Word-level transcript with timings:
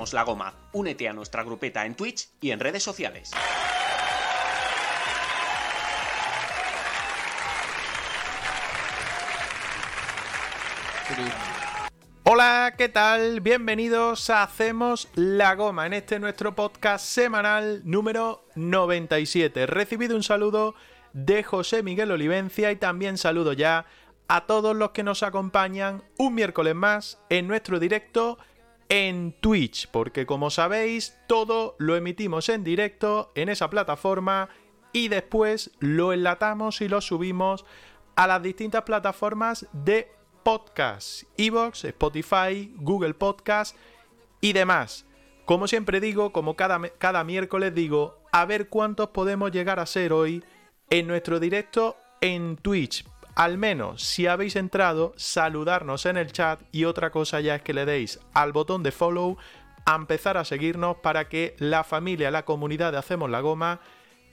La 0.00 0.22
goma. 0.22 0.54
Únete 0.72 1.08
a 1.08 1.12
nuestra 1.12 1.44
grupeta 1.44 1.84
en 1.84 1.94
Twitch 1.94 2.30
y 2.40 2.52
en 2.52 2.58
redes 2.58 2.82
sociales. 2.82 3.32
Hola, 12.24 12.74
¿qué 12.78 12.88
tal? 12.88 13.40
Bienvenidos 13.40 14.30
a 14.30 14.42
Hacemos 14.42 15.08
la 15.14 15.54
Goma 15.54 15.86
en 15.86 15.92
este 15.92 16.18
nuestro 16.18 16.54
podcast 16.54 17.04
semanal 17.04 17.82
número 17.84 18.46
97. 18.54 19.66
Recibido 19.66 20.16
un 20.16 20.22
saludo 20.22 20.74
de 21.12 21.42
José 21.42 21.82
Miguel 21.82 22.10
Olivencia 22.10 22.72
y 22.72 22.76
también 22.76 23.18
saludo 23.18 23.52
ya 23.52 23.84
a 24.28 24.46
todos 24.46 24.74
los 24.74 24.92
que 24.92 25.02
nos 25.02 25.22
acompañan 25.22 26.02
un 26.16 26.34
miércoles 26.34 26.74
más 26.74 27.18
en 27.28 27.48
nuestro 27.48 27.78
directo 27.78 28.38
en 28.90 29.32
Twitch, 29.40 29.88
porque 29.88 30.26
como 30.26 30.50
sabéis, 30.50 31.16
todo 31.28 31.76
lo 31.78 31.96
emitimos 31.96 32.48
en 32.48 32.64
directo 32.64 33.30
en 33.36 33.48
esa 33.48 33.70
plataforma 33.70 34.48
y 34.92 35.08
después 35.08 35.70
lo 35.78 36.12
enlatamos 36.12 36.80
y 36.80 36.88
lo 36.88 37.00
subimos 37.00 37.64
a 38.16 38.26
las 38.26 38.42
distintas 38.42 38.82
plataformas 38.82 39.66
de 39.72 40.10
podcast, 40.42 41.22
Evox, 41.36 41.84
Spotify, 41.84 42.74
Google 42.78 43.14
Podcast 43.14 43.76
y 44.40 44.52
demás. 44.52 45.06
Como 45.44 45.68
siempre 45.68 46.00
digo, 46.00 46.32
como 46.32 46.56
cada, 46.56 46.80
cada 46.98 47.22
miércoles 47.22 47.72
digo, 47.72 48.18
a 48.32 48.44
ver 48.44 48.68
cuántos 48.68 49.10
podemos 49.10 49.52
llegar 49.52 49.78
a 49.78 49.86
ser 49.86 50.12
hoy 50.12 50.42
en 50.90 51.06
nuestro 51.06 51.38
directo 51.38 51.96
en 52.20 52.56
Twitch 52.56 53.04
al 53.40 53.56
menos 53.56 54.02
si 54.02 54.26
habéis 54.26 54.54
entrado, 54.54 55.14
saludarnos 55.16 56.04
en 56.04 56.18
el 56.18 56.30
chat 56.30 56.60
y 56.72 56.84
otra 56.84 57.10
cosa 57.10 57.40
ya 57.40 57.54
es 57.54 57.62
que 57.62 57.72
le 57.72 57.86
deis 57.86 58.20
al 58.34 58.52
botón 58.52 58.82
de 58.82 58.92
follow 58.92 59.38
a 59.86 59.94
empezar 59.94 60.36
a 60.36 60.44
seguirnos 60.44 60.98
para 60.98 61.26
que 61.30 61.56
la 61.58 61.82
familia, 61.82 62.30
la 62.30 62.44
comunidad 62.44 62.92
de 62.92 62.98
Hacemos 62.98 63.30
la 63.30 63.40
Goma 63.40 63.80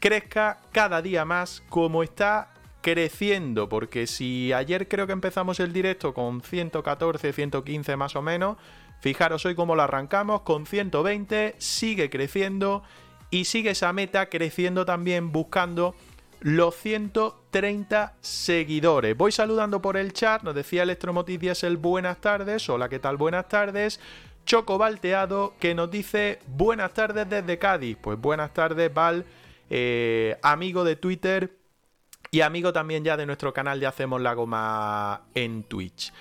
crezca 0.02 0.60
cada 0.74 1.02
día 1.02 1.24
más 1.24 1.64
como 1.70 2.04
está 2.04 2.54
creciendo, 2.82 3.70
porque 3.70 4.08
si 4.08 4.52
ayer 4.52 4.90
creo 4.90 5.08
que 5.08 5.14
empezamos 5.14 5.62
el 5.62 5.72
directo 5.72 6.14
con 6.14 6.42
114, 6.42 7.32
115 7.32 7.96
más 7.96 8.18
o 8.18 8.22
menos, 8.22 8.58
fijaros 9.00 9.46
hoy 9.46 9.56
cómo 9.56 9.78
lo 9.78 9.84
arrancamos 9.84 10.42
con 10.42 10.66
120, 10.66 11.56
sigue 11.60 12.10
creciendo 12.10 12.84
y 13.30 13.46
sigue 13.46 13.70
esa 13.70 13.94
meta 13.94 14.28
creciendo 14.28 14.84
también 14.84 15.32
buscando 15.32 15.96
los 16.40 16.76
130 16.76 18.16
seguidores. 18.22 19.18
Voy 19.18 19.32
saludando 19.32 19.82
por 19.82 19.98
el 19.98 20.14
chat, 20.14 20.44
nos 20.44 20.56
decía 20.56 20.84
Electromotiv 20.84 21.42
el 21.62 21.78
buenas 21.78 22.22
tardes, 22.22 22.70
hola, 22.70 22.90
¿qué 22.90 23.00
tal? 23.00 23.18
Buenas 23.18 23.48
tardes. 23.48 24.00
Choco 24.46 24.78
Valteado 24.78 25.56
que 25.60 25.76
nos 25.76 25.92
dice 25.92 26.40
buenas 26.48 26.94
tardes 26.94 27.30
desde 27.30 27.58
Cádiz. 27.60 27.98
Pues 28.00 28.18
buenas 28.18 28.54
tardes, 28.54 28.94
Val, 28.94 29.26
eh, 29.70 30.38
amigo 30.42 30.86
de 30.86 30.96
Twitter 30.96 31.58
y 32.32 32.42
amigo 32.42 32.72
también 32.72 33.04
ya 33.04 33.18
de 33.18 33.26
nuestro 33.26 33.54
canal 33.54 33.80
de 33.80 33.88
Hacemos 33.88 34.22
la 34.22 34.34
Goma 34.34 35.24
en 35.36 35.64
Twitch. 35.64 36.14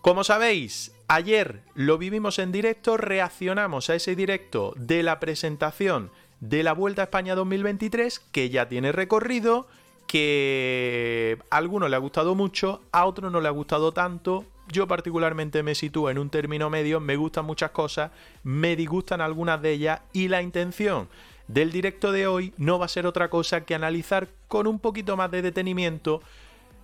Como 0.00 0.22
sabéis, 0.22 0.94
ayer 1.08 1.62
lo 1.74 1.98
vivimos 1.98 2.38
en 2.38 2.52
directo, 2.52 2.96
reaccionamos 2.96 3.90
a 3.90 3.94
ese 3.94 4.14
directo 4.14 4.74
de 4.76 5.02
la 5.02 5.18
presentación 5.18 6.10
de 6.42 6.64
la 6.64 6.72
Vuelta 6.72 7.02
a 7.02 7.04
España 7.04 7.36
2023, 7.36 8.18
que 8.18 8.50
ya 8.50 8.68
tiene 8.68 8.90
recorrido, 8.90 9.68
que 10.08 11.38
a 11.50 11.56
algunos 11.56 11.88
le 11.88 11.94
ha 11.94 12.00
gustado 12.00 12.34
mucho, 12.34 12.82
a 12.90 13.06
otros 13.06 13.30
no 13.30 13.40
le 13.40 13.46
ha 13.46 13.52
gustado 13.52 13.92
tanto. 13.92 14.44
Yo 14.68 14.88
particularmente 14.88 15.62
me 15.62 15.76
sitúo 15.76 16.10
en 16.10 16.18
un 16.18 16.30
término 16.30 16.68
medio, 16.68 16.98
me 16.98 17.14
gustan 17.14 17.44
muchas 17.44 17.70
cosas, 17.70 18.10
me 18.42 18.74
disgustan 18.74 19.20
algunas 19.20 19.62
de 19.62 19.70
ellas 19.70 20.00
y 20.12 20.28
la 20.28 20.42
intención 20.42 21.08
del 21.46 21.70
directo 21.70 22.10
de 22.10 22.26
hoy 22.26 22.52
no 22.56 22.78
va 22.78 22.86
a 22.86 22.88
ser 22.88 23.06
otra 23.06 23.30
cosa 23.30 23.64
que 23.64 23.76
analizar 23.76 24.28
con 24.48 24.66
un 24.66 24.80
poquito 24.80 25.16
más 25.16 25.30
de 25.30 25.42
detenimiento 25.42 26.22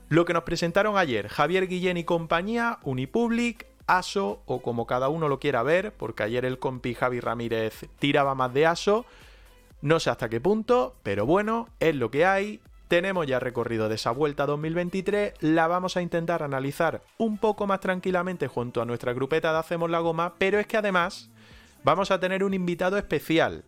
lo 0.08 0.24
que 0.24 0.34
nos 0.34 0.44
presentaron 0.44 0.96
ayer 0.96 1.28
Javier 1.28 1.66
Guillén 1.66 1.96
y 1.96 2.04
compañía, 2.04 2.78
Unipublic, 2.82 3.66
ASO 3.88 4.40
o 4.46 4.62
como 4.62 4.86
cada 4.86 5.08
uno 5.08 5.28
lo 5.28 5.40
quiera 5.40 5.62
ver, 5.64 5.92
porque 5.92 6.22
ayer 6.22 6.44
el 6.44 6.58
compi 6.58 6.94
Javi 6.94 7.20
Ramírez 7.20 7.86
tiraba 7.98 8.34
más 8.34 8.54
de 8.54 8.66
ASO. 8.66 9.04
No 9.80 10.00
sé 10.00 10.10
hasta 10.10 10.28
qué 10.28 10.40
punto, 10.40 10.96
pero 11.04 11.24
bueno, 11.24 11.68
es 11.78 11.94
lo 11.94 12.10
que 12.10 12.26
hay. 12.26 12.60
Tenemos 12.88 13.26
ya 13.26 13.38
recorrido 13.38 13.88
de 13.88 13.94
esa 13.94 14.10
vuelta 14.10 14.46
2023, 14.46 15.34
la 15.40 15.68
vamos 15.68 15.96
a 15.96 16.02
intentar 16.02 16.42
analizar 16.42 17.02
un 17.18 17.38
poco 17.38 17.66
más 17.66 17.80
tranquilamente 17.80 18.48
junto 18.48 18.80
a 18.80 18.86
nuestra 18.86 19.12
grupeta 19.12 19.52
de 19.52 19.58
Hacemos 19.58 19.90
la 19.90 20.00
Goma, 20.00 20.34
pero 20.38 20.58
es 20.58 20.66
que 20.66 20.78
además 20.78 21.30
vamos 21.84 22.10
a 22.10 22.18
tener 22.18 22.42
un 22.42 22.54
invitado 22.54 22.96
especial. 22.96 23.64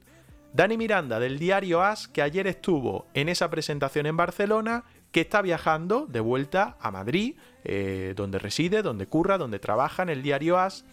Dani 0.53 0.77
Miranda 0.77 1.21
del 1.21 1.39
diario 1.39 1.83
As, 1.83 2.09
que 2.09 2.23
ayer 2.23 2.47
estuvo 2.47 3.07
en 3.15 3.29
esa 3.29 3.51
presentación 3.51 4.07
en 4.07 4.17
Barcelona, 4.17 4.85
que 5.13 5.21
está 5.21 5.43
viajando 5.43 6.07
de 6.07 6.21
vuelta 6.21 6.77
a 6.81 6.91
Madrid, 6.91 7.37
eh, 7.63 8.15
donde 8.17 8.39
reside, 8.39 8.83
donde 8.83 9.07
curra, 9.07 9.39
donde 9.39 9.59
trabaja 9.59 10.03
en 10.03 10.09
el 10.09 10.23
diario 10.23 10.59
As 10.59 10.85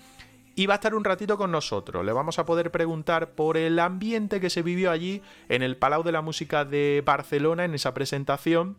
y 0.57 0.65
va 0.65 0.73
a 0.73 0.77
estar 0.77 0.95
un 0.95 1.03
ratito 1.03 1.37
con 1.37 1.51
nosotros. 1.51 2.03
Le 2.03 2.11
vamos 2.11 2.39
a 2.39 2.45
poder 2.47 2.71
preguntar 2.71 3.35
por 3.35 3.57
el 3.57 3.77
ambiente 3.77 4.41
que 4.41 4.49
se 4.49 4.63
vivió 4.63 4.89
allí 4.89 5.21
en 5.49 5.61
el 5.61 5.77
Palau 5.77 6.01
de 6.01 6.11
la 6.11 6.23
Música 6.23 6.65
de 6.65 7.03
Barcelona 7.05 7.63
en 7.63 7.75
esa 7.75 7.93
presentación. 7.93 8.75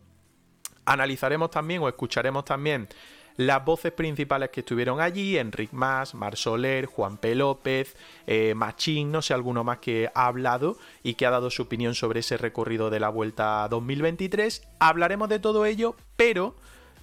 Analizaremos 0.83 1.51
también 1.51 1.81
o 1.81 1.87
escucharemos 1.87 2.43
también 2.43 2.89
las 3.37 3.63
voces 3.63 3.93
principales 3.93 4.49
que 4.49 4.59
estuvieron 4.59 4.99
allí, 4.99 5.37
Enric 5.37 5.71
Mas, 5.71 6.15
Mar 6.15 6.35
Soler, 6.35 6.85
Juan 6.85 7.15
P. 7.15 7.33
López, 7.33 7.95
eh, 8.27 8.53
Machín, 8.55 9.09
no 9.13 9.21
sé 9.21 9.33
alguno 9.33 9.63
más 9.63 9.77
que 9.77 10.11
ha 10.13 10.25
hablado 10.25 10.75
y 11.01 11.13
que 11.13 11.25
ha 11.25 11.31
dado 11.31 11.49
su 11.49 11.61
opinión 11.61 11.95
sobre 11.95 12.19
ese 12.19 12.35
recorrido 12.35 12.89
de 12.89 12.99
la 12.99 13.07
Vuelta 13.07 13.65
2023. 13.69 14.67
Hablaremos 14.79 15.29
de 15.29 15.39
todo 15.39 15.65
ello, 15.65 15.95
pero 16.17 16.57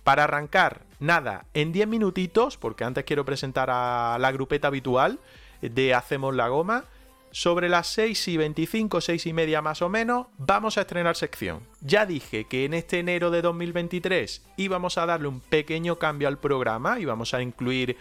para 0.07 0.23
arrancar, 0.23 0.83
nada, 1.01 1.47
en 1.53 1.73
10 1.73 1.89
minutitos, 1.89 2.57
porque 2.57 2.85
antes 2.85 3.03
quiero 3.03 3.25
presentar 3.25 3.71
a 3.73 4.17
la 4.21 4.31
grupeta 4.31 4.69
habitual 4.69 5.19
de 5.61 5.95
Hacemos 5.95 6.33
la 6.33 6.47
Goma. 6.47 6.85
Sobre 7.33 7.69
las 7.69 7.89
6 7.89 8.29
y 8.29 8.37
25, 8.37 9.01
6 9.01 9.27
y 9.27 9.33
media 9.33 9.63
más 9.63 9.83
o 9.83 9.89
menos, 9.89 10.29
vamos 10.39 10.79
a 10.79 10.83
estrenar 10.83 11.17
sección. 11.17 11.59
Ya 11.81 12.07
dije 12.07 12.45
que 12.45 12.65
en 12.65 12.75
este 12.75 13.01
enero 13.01 13.33
de 13.33 13.43
2023 13.43 14.43
íbamos 14.57 14.97
a 14.97 15.07
darle 15.07 15.27
un 15.27 15.41
pequeño 15.41 15.99
cambio 15.99 16.29
al 16.29 16.39
programa, 16.39 17.01
íbamos 17.01 17.35
a 17.35 17.43
incluir 17.43 17.97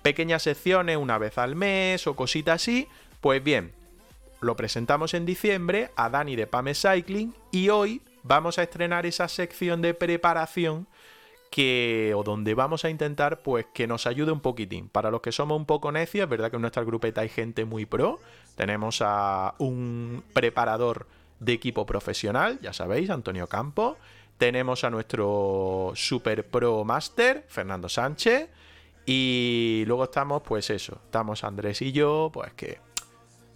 pequeñas 0.00 0.44
secciones 0.44 0.96
una 0.96 1.18
vez 1.18 1.36
al 1.36 1.56
mes 1.56 2.06
o 2.06 2.16
cositas 2.16 2.62
así. 2.62 2.88
Pues 3.20 3.44
bien, 3.44 3.72
lo 4.40 4.56
presentamos 4.56 5.12
en 5.12 5.26
diciembre 5.26 5.90
a 5.94 6.08
Dani 6.08 6.36
de 6.36 6.46
Pame 6.46 6.72
Cycling 6.74 7.34
y 7.52 7.68
hoy 7.68 8.00
vamos 8.22 8.58
a 8.58 8.62
estrenar 8.62 9.04
esa 9.04 9.28
sección 9.28 9.82
de 9.82 9.92
preparación 9.92 10.86
que 11.50 12.12
o 12.16 12.22
donde 12.22 12.54
vamos 12.54 12.84
a 12.84 12.90
intentar 12.90 13.42
pues 13.42 13.66
que 13.74 13.86
nos 13.86 14.06
ayude 14.06 14.30
un 14.32 14.40
poquitín. 14.40 14.88
Para 14.88 15.10
los 15.10 15.20
que 15.20 15.32
somos 15.32 15.56
un 15.56 15.66
poco 15.66 15.90
necios, 15.90 16.24
es 16.24 16.30
verdad 16.30 16.50
que 16.50 16.56
en 16.56 16.62
nuestra 16.62 16.84
grupeta 16.84 17.22
hay 17.22 17.28
gente 17.28 17.64
muy 17.64 17.86
pro. 17.86 18.20
Tenemos 18.54 19.02
a 19.02 19.54
un 19.58 20.22
preparador 20.32 21.06
de 21.40 21.52
equipo 21.52 21.84
profesional, 21.86 22.60
ya 22.62 22.72
sabéis, 22.72 23.10
Antonio 23.10 23.48
Campo. 23.48 23.96
Tenemos 24.38 24.84
a 24.84 24.90
nuestro 24.90 25.92
super 25.94 26.46
pro 26.46 26.84
master, 26.84 27.44
Fernando 27.48 27.88
Sánchez. 27.88 28.48
Y 29.04 29.82
luego 29.86 30.04
estamos, 30.04 30.42
pues 30.42 30.70
eso, 30.70 31.00
estamos 31.04 31.42
Andrés 31.42 31.82
y 31.82 31.90
yo, 31.90 32.30
pues 32.32 32.52
que 32.52 32.78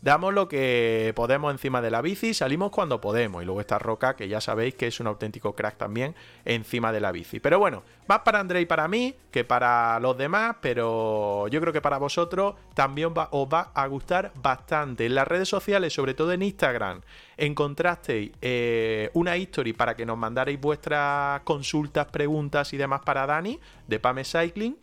damos 0.05 0.35
lo 0.35 0.49
que 0.49 1.13
podemos 1.17 1.51
encima 1.51 1.81
de 1.81 1.91
la 1.91 2.03
bici, 2.03 2.35
salimos 2.35 2.71
cuando 2.71 3.01
podemos. 3.01 3.43
Y 3.43 3.47
luego 3.47 3.63
está 3.63 3.79
Roca, 3.79 4.15
que 4.15 4.29
ya 4.29 4.41
sabéis 4.41 4.75
que 4.75 4.87
es 4.87 5.01
un 5.01 5.07
auténtico 5.07 5.55
crack 5.55 5.79
también 5.79 6.15
encima 6.45 6.93
de 6.93 7.01
la 7.01 7.11
bici. 7.11 7.41
Pero 7.41 7.59
bueno, 7.59 7.83
más 8.07 8.21
para 8.21 8.39
André 8.39 8.61
y 8.61 8.67
para 8.67 8.87
mí 8.87 9.15
que 9.31 9.45
para 9.45 9.99
los 10.01 10.17
demás, 10.19 10.57
pero 10.61 11.49
yo 11.49 11.59
creo 11.59 11.73
que 11.73 11.81
para 11.81 11.97
vosotros 11.97 12.55
también 12.75 13.15
os 13.31 13.49
va 13.49 13.73
a 13.75 13.87
gustar 13.87 14.31
bastante. 14.43 15.07
En 15.07 15.15
las 15.15 15.27
redes 15.27 15.49
sociales, 15.49 15.95
sobre 15.95 16.13
todo 16.13 16.33
en 16.33 16.43
Instagram, 16.43 17.01
encontrasteis 17.39 18.31
eh, 18.43 19.11
una 19.15 19.39
history 19.39 19.73
para 19.73 19.97
que 19.97 20.05
nos 20.05 20.19
mandarais 20.19 20.61
vuestras 20.61 21.41
consultas, 21.45 22.07
preguntas 22.09 22.75
y 22.75 22.77
demás 22.77 23.01
para 23.07 23.27
Dani 23.27 23.59
de 23.89 23.99
Pame 23.99 24.25
Cycling. 24.25 24.77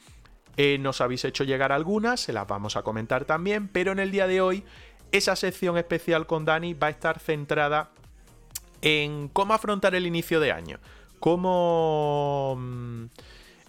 Eh, 0.57 0.77
nos 0.79 0.99
habéis 0.99 1.23
hecho 1.23 1.43
llegar 1.43 1.71
algunas, 1.71 2.19
se 2.19 2.33
las 2.33 2.45
vamos 2.45 2.75
a 2.75 2.83
comentar 2.83 3.23
también, 3.25 3.69
pero 3.69 3.93
en 3.93 3.99
el 3.99 4.11
día 4.11 4.27
de 4.27 4.41
hoy 4.41 4.65
esa 5.11 5.35
sección 5.35 5.77
especial 5.77 6.25
con 6.25 6.45
Dani 6.45 6.73
va 6.73 6.87
a 6.87 6.91
estar 6.91 7.19
centrada 7.19 7.89
en 8.81 9.27
cómo 9.29 9.53
afrontar 9.53 9.95
el 9.95 10.07
inicio 10.07 10.39
de 10.39 10.51
año, 10.51 10.79
cómo... 11.19 12.55
Mm, 12.57 13.05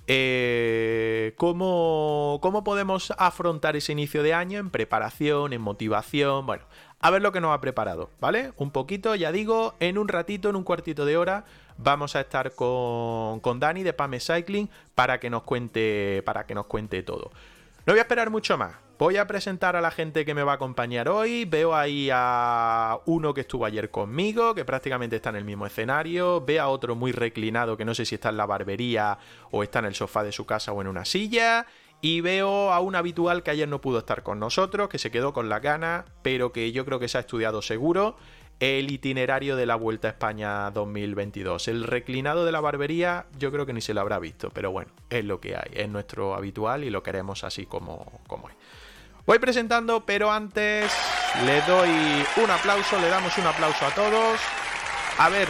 eh, 0.09 1.33
cómo, 1.37 2.41
cómo 2.43 2.65
podemos 2.65 3.13
afrontar 3.19 3.77
ese 3.77 3.93
inicio 3.93 4.25
de 4.25 4.35
año 4.35 4.59
en 4.59 4.71
preparación, 4.71 5.53
en 5.53 5.61
motivación, 5.61 6.45
bueno, 6.45 6.65
a 7.01 7.11
ver 7.11 7.23
lo 7.23 7.31
que 7.31 7.41
nos 7.41 7.55
ha 7.55 7.61
preparado, 7.61 8.11
¿vale? 8.21 8.53
Un 8.57 8.73
poquito, 8.73 9.15
ya 9.15 9.31
digo, 9.31 9.75
en 9.79 9.99
un 9.99 10.09
ratito, 10.09 10.49
en 10.49 10.57
un 10.57 10.65
cuartito 10.65 11.05
de 11.05 11.17
hora, 11.17 11.45
vamos 11.79 12.17
a 12.17 12.21
estar 12.21 12.53
con, 12.55 13.39
con 13.41 13.61
Dani 13.61 13.85
de 13.85 13.93
Pame 13.93 14.19
Cycling 14.19 14.69
para 14.95 15.21
que 15.21 15.31
nos 15.31 15.45
cuente, 15.45 16.23
para 16.25 16.47
que 16.47 16.55
nos 16.55 16.67
cuente 16.67 17.03
todo. 17.05 17.31
No 17.87 17.93
voy 17.93 17.99
a 17.99 18.03
esperar 18.03 18.31
mucho 18.31 18.59
más. 18.59 18.75
Voy 19.03 19.17
a 19.17 19.27
presentar 19.27 19.75
a 19.75 19.81
la 19.81 19.91
gente 19.91 20.25
que 20.25 20.33
me 20.33 20.45
va 20.45 20.53
a 20.53 20.55
acompañar 20.55 21.09
hoy. 21.09 21.45
Veo 21.45 21.75
ahí 21.75 22.09
a 22.13 23.01
uno 23.07 23.35
que 23.35 23.41
estuvo 23.41 23.65
ayer 23.65 23.91
conmigo, 23.91 24.55
que 24.55 24.65
prácticamente 24.65 25.17
está 25.17 25.31
en 25.31 25.35
el 25.35 25.45
mismo 25.45 25.67
escenario. 25.67 26.41
Veo 26.41 26.63
a 26.63 26.69
otro 26.69 26.95
muy 26.95 27.11
reclinado, 27.11 27.77
que 27.77 27.85
no 27.85 27.97
sé 27.97 28.05
si 28.05 28.15
está 28.15 28.29
en 28.29 28.37
la 28.37 28.47
barbería 28.47 29.19
o 29.51 29.65
está 29.65 29.81
en 29.81 29.87
el 29.87 29.97
sofá 29.97 30.23
de 30.23 30.31
su 30.31 30.47
casa 30.47 30.71
o 30.71 30.81
en 30.81 30.87
una 30.87 31.05
silla. 31.05 31.67
Y 32.01 32.21
veo 32.21 32.71
a 32.71 32.79
un 32.79 32.95
habitual 32.95 33.43
que 33.43 33.51
ayer 33.51 33.67
no 33.67 33.81
pudo 33.81 33.99
estar 33.99 34.23
con 34.23 34.39
nosotros, 34.39 34.89
que 34.89 35.01
se 35.01 35.11
quedó 35.11 35.33
con 35.33 35.49
la 35.49 35.59
gana, 35.59 36.05
pero 36.23 36.53
que 36.53 36.71
yo 36.71 36.85
creo 36.85 37.01
que 37.01 37.09
se 37.09 37.19
ha 37.19 37.23
estudiado 37.23 37.61
seguro 37.61 38.15
el 38.61 38.93
itinerario 38.93 39.57
de 39.57 39.67
la 39.67 39.75
Vuelta 39.75 40.07
a 40.07 40.11
España 40.13 40.71
2022. 40.71 41.67
El 41.67 41.83
reclinado 41.83 42.45
de 42.45 42.53
la 42.53 42.61
barbería 42.61 43.27
yo 43.37 43.51
creo 43.51 43.67
que 43.67 43.73
ni 43.73 43.81
se 43.81 43.95
lo 43.95 44.01
habrá 44.01 44.21
visto, 44.21 44.51
pero 44.51 44.71
bueno, 44.71 44.93
es 45.11 45.25
lo 45.25 45.41
que 45.41 45.57
hay, 45.57 45.73
es 45.73 45.89
nuestro 45.89 46.37
habitual 46.37 46.85
y 46.85 46.91
lo 46.91 47.03
queremos 47.03 47.43
así 47.43 47.67
como, 47.67 48.21
como 48.29 48.49
es. 48.49 48.55
Voy 49.25 49.39
presentando, 49.39 50.05
pero 50.05 50.33
antes 50.33 50.93
le 51.47 51.61
doy 51.63 52.27
un 52.43 52.51
aplauso, 52.51 53.01
le 53.01 53.09
damos 53.09 53.37
un 53.39 53.47
aplauso 53.47 53.87
a 53.87 53.91
todos. 53.91 54.41
A 55.19 55.29
ver, 55.29 55.49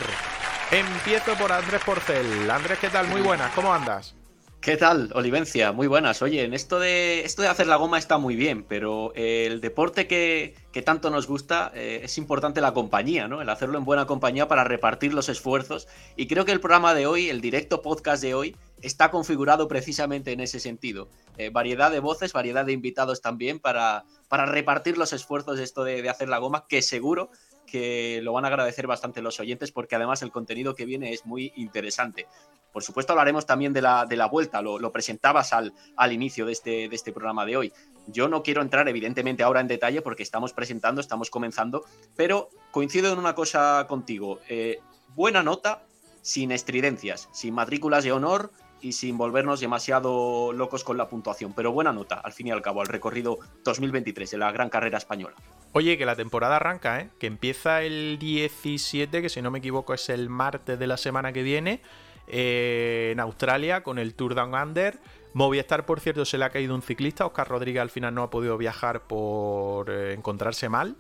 empiezo 0.71 1.35
por 1.37 1.51
Andrés 1.51 1.83
Porcel. 1.83 2.51
Andrés, 2.51 2.79
¿qué 2.79 2.91
tal? 2.91 3.09
Muy 3.09 3.23
buenas, 3.23 3.51
¿cómo 3.53 3.73
andas? 3.73 4.15
¿Qué 4.63 4.77
tal, 4.77 5.11
Olivencia? 5.17 5.73
Muy 5.73 5.89
buenas. 5.89 6.23
Oye, 6.23 6.45
en 6.45 6.55
esto 6.55 6.79
de 6.79 7.25
esto 7.25 7.43
de 7.43 7.49
hacer 7.49 7.67
la 7.67 7.75
goma 7.75 7.99
está 7.99 8.19
muy 8.19 8.37
bien, 8.37 8.63
pero 8.63 9.13
el 9.17 9.61
deporte 9.61 10.07
que, 10.07 10.55
tanto 10.85 11.11
nos 11.11 11.27
gusta 11.27 11.73
eh, 11.75 12.03
es 12.05 12.17
importante 12.17 12.61
la 12.61 12.73
compañía, 12.73 13.27
¿no? 13.27 13.43
El 13.43 13.49
hacerlo 13.49 13.77
en 13.77 13.85
buena 13.85 14.07
compañía 14.07 14.47
para 14.47 14.63
repartir 14.63 15.15
los 15.15 15.29
esfuerzos. 15.29 15.89
Y 16.15 16.29
creo 16.29 16.45
que 16.45 16.53
el 16.53 16.61
programa 16.61 16.95
de 16.95 17.09
hoy, 17.09 17.29
el 17.29 17.41
directo 17.41 17.83
podcast 17.83 18.23
de 18.23 18.35
hoy, 18.35 18.57
está 18.83 19.11
configurado 19.11 19.67
precisamente 19.67 20.31
en 20.31 20.39
ese 20.39 20.61
sentido. 20.61 21.09
Eh, 21.39 21.51
variedad 21.51 21.91
de 21.91 21.99
voces, 21.99 22.33
variedad 22.33 22.65
de 22.65 22.73
invitados 22.73 23.21
también 23.21 23.59
para, 23.59 24.05
para 24.29 24.47
repartir 24.47 24.97
los 24.97 25.13
esfuerzos 25.13 25.59
de 25.59 25.65
esto 25.65 25.83
de, 25.83 26.03
de 26.03 26.09
hacer 26.09 26.29
la 26.29 26.39
goma, 26.39 26.67
que 26.69 26.83
seguro 26.83 27.31
que 27.73 28.21
lo 28.23 28.35
van 28.35 28.45
a 28.45 28.49
agradecer 28.49 28.87
bastante 28.87 29.23
los 29.23 29.41
oyentes 29.41 29.73
porque 29.73 29.97
además 29.97 30.21
el 30.21 30.31
contenido 30.31 30.75
que 30.75 30.85
viene 30.85 31.15
es 31.15 31.25
muy 31.25 31.55
interesante. 31.57 32.27
Por 32.71 32.83
supuesto 32.83 33.15
hablaremos 33.15 33.47
también 33.47 33.73
de 33.73 33.81
la, 33.81 34.05
de 34.05 34.17
la 34.17 34.27
vuelta, 34.27 34.61
lo, 34.61 34.93
presentabas 34.93 35.55
al, 35.55 35.73
al 35.97 36.13
inicio 36.13 36.45
de 36.45 36.53
este, 36.53 36.91
de 36.91 36.95
este 36.95 37.13
programa 37.13 37.47
de 37.47 37.57
hoy. 37.57 37.73
Yo 38.09 38.29
no 38.29 38.43
quiero 38.43 38.61
entrar 38.61 38.87
evidentemente 38.91 39.43
ahora 39.43 39.61
en 39.61 39.69
detalle 39.69 40.03
porque 40.03 40.23
estamos 40.23 40.53
presentando, 40.53 41.01
estamos 41.01 41.31
comenzando, 41.31 41.87
pero 42.15 42.51
coincido 42.73 43.11
en 43.11 43.19
una 43.19 43.35
cosa 43.35 43.87
contigo. 43.89 44.41
Eh, 44.51 44.79
buena 45.15 45.43
nota, 45.43 45.87
sin 46.21 46.53
estridencias, 46.53 47.31
sin 47.33 47.55
matrículas 47.55 48.05
de 48.05 48.13
honor 48.13 48.53
y 48.83 48.93
sin 48.93 49.17
volvernos 49.17 49.61
demasiado 49.61 50.53
locos 50.53 50.85
con 50.85 50.99
la 50.99 51.09
puntuación, 51.09 51.55
pero 51.55 51.73
buena 51.73 51.95
nota, 51.95 52.17
al 52.17 52.35
fin 52.35 52.49
y 52.49 52.51
al 52.51 52.61
cabo, 52.61 52.83
al 52.83 52.89
recorrido 52.89 53.39
2023 53.65 54.31
de 54.31 54.37
la 54.37 54.53
gran 54.53 54.69
carrera 54.69 54.99
española. 54.99 55.37
Oye, 55.75 55.97
que 55.97 56.05
la 56.05 56.17
temporada 56.17 56.57
arranca, 56.57 57.01
¿eh? 57.01 57.09
que 57.19 57.27
empieza 57.27 57.83
el 57.83 58.19
17, 58.19 59.23
que 59.23 59.29
si 59.31 59.41
no 59.41 59.51
me 59.51 59.61
equivoco 59.61 59.95
es 59.95 60.11
el 60.11 60.29
martes 60.29 60.79
de 60.79 60.87
la 60.87 60.99
semana 60.99 61.33
que 61.33 61.43
viene, 61.43 61.81
eh, 62.27 63.11
en 63.13 63.21
Australia 63.21 63.83
con 63.83 63.99
el 63.99 64.15
Tour 64.15 64.35
Down 64.35 64.55
Under. 64.55 64.99
Movistar, 65.33 65.87
por 65.87 66.01
cierto, 66.01 66.27
se 66.27 66.37
le 66.37 66.45
ha 66.45 66.51
caído 66.51 66.75
un 66.75 66.83
ciclista. 66.83 67.25
Oscar 67.25 67.49
Rodríguez 67.49 67.81
al 67.81 67.89
final 67.89 68.15
no 68.15 68.23
ha 68.23 68.29
podido 68.29 68.59
viajar 68.59 69.07
por 69.07 69.91
eh, 69.91 70.13
encontrarse 70.13 70.69
mal. 70.69 70.97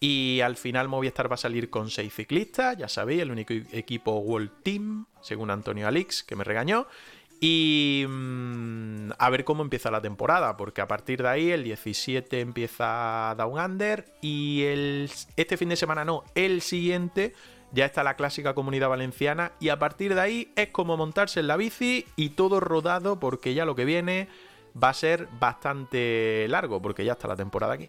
Y 0.00 0.40
al 0.40 0.56
final 0.56 0.88
Movistar 0.88 1.30
va 1.30 1.34
a 1.34 1.38
salir 1.38 1.70
con 1.70 1.90
seis 1.90 2.14
ciclistas, 2.14 2.76
ya 2.76 2.88
sabéis, 2.88 3.22
el 3.22 3.32
único 3.32 3.52
equipo 3.52 4.18
World 4.18 4.62
Team, 4.62 5.06
según 5.20 5.50
Antonio 5.50 5.88
Alix, 5.88 6.22
que 6.22 6.36
me 6.36 6.44
regañó. 6.44 6.86
Y 7.40 8.04
mm, 8.08 9.10
a 9.16 9.30
ver 9.30 9.44
cómo 9.44 9.62
empieza 9.62 9.90
la 9.90 10.00
temporada, 10.00 10.56
porque 10.56 10.80
a 10.80 10.88
partir 10.88 11.22
de 11.22 11.28
ahí 11.28 11.50
el 11.50 11.62
17 11.64 12.40
empieza 12.40 13.34
Down 13.36 13.60
Under 13.60 14.06
y 14.20 14.62
el, 14.64 15.10
este 15.36 15.56
fin 15.56 15.68
de 15.68 15.76
semana 15.76 16.04
no, 16.04 16.24
el 16.34 16.62
siguiente 16.62 17.34
ya 17.72 17.84
está 17.84 18.02
la 18.02 18.14
clásica 18.14 18.54
comunidad 18.54 18.88
valenciana 18.88 19.52
y 19.60 19.68
a 19.68 19.78
partir 19.78 20.14
de 20.14 20.20
ahí 20.20 20.52
es 20.56 20.68
como 20.68 20.96
montarse 20.96 21.40
en 21.40 21.48
la 21.48 21.56
bici 21.56 22.06
y 22.16 22.30
todo 22.30 22.60
rodado 22.60 23.20
porque 23.20 23.54
ya 23.54 23.64
lo 23.64 23.74
que 23.74 23.84
viene 23.84 24.28
va 24.82 24.90
a 24.90 24.94
ser 24.94 25.28
bastante 25.38 26.46
largo 26.48 26.80
porque 26.80 27.04
ya 27.04 27.12
está 27.12 27.28
la 27.28 27.36
temporada 27.36 27.74
aquí. 27.74 27.88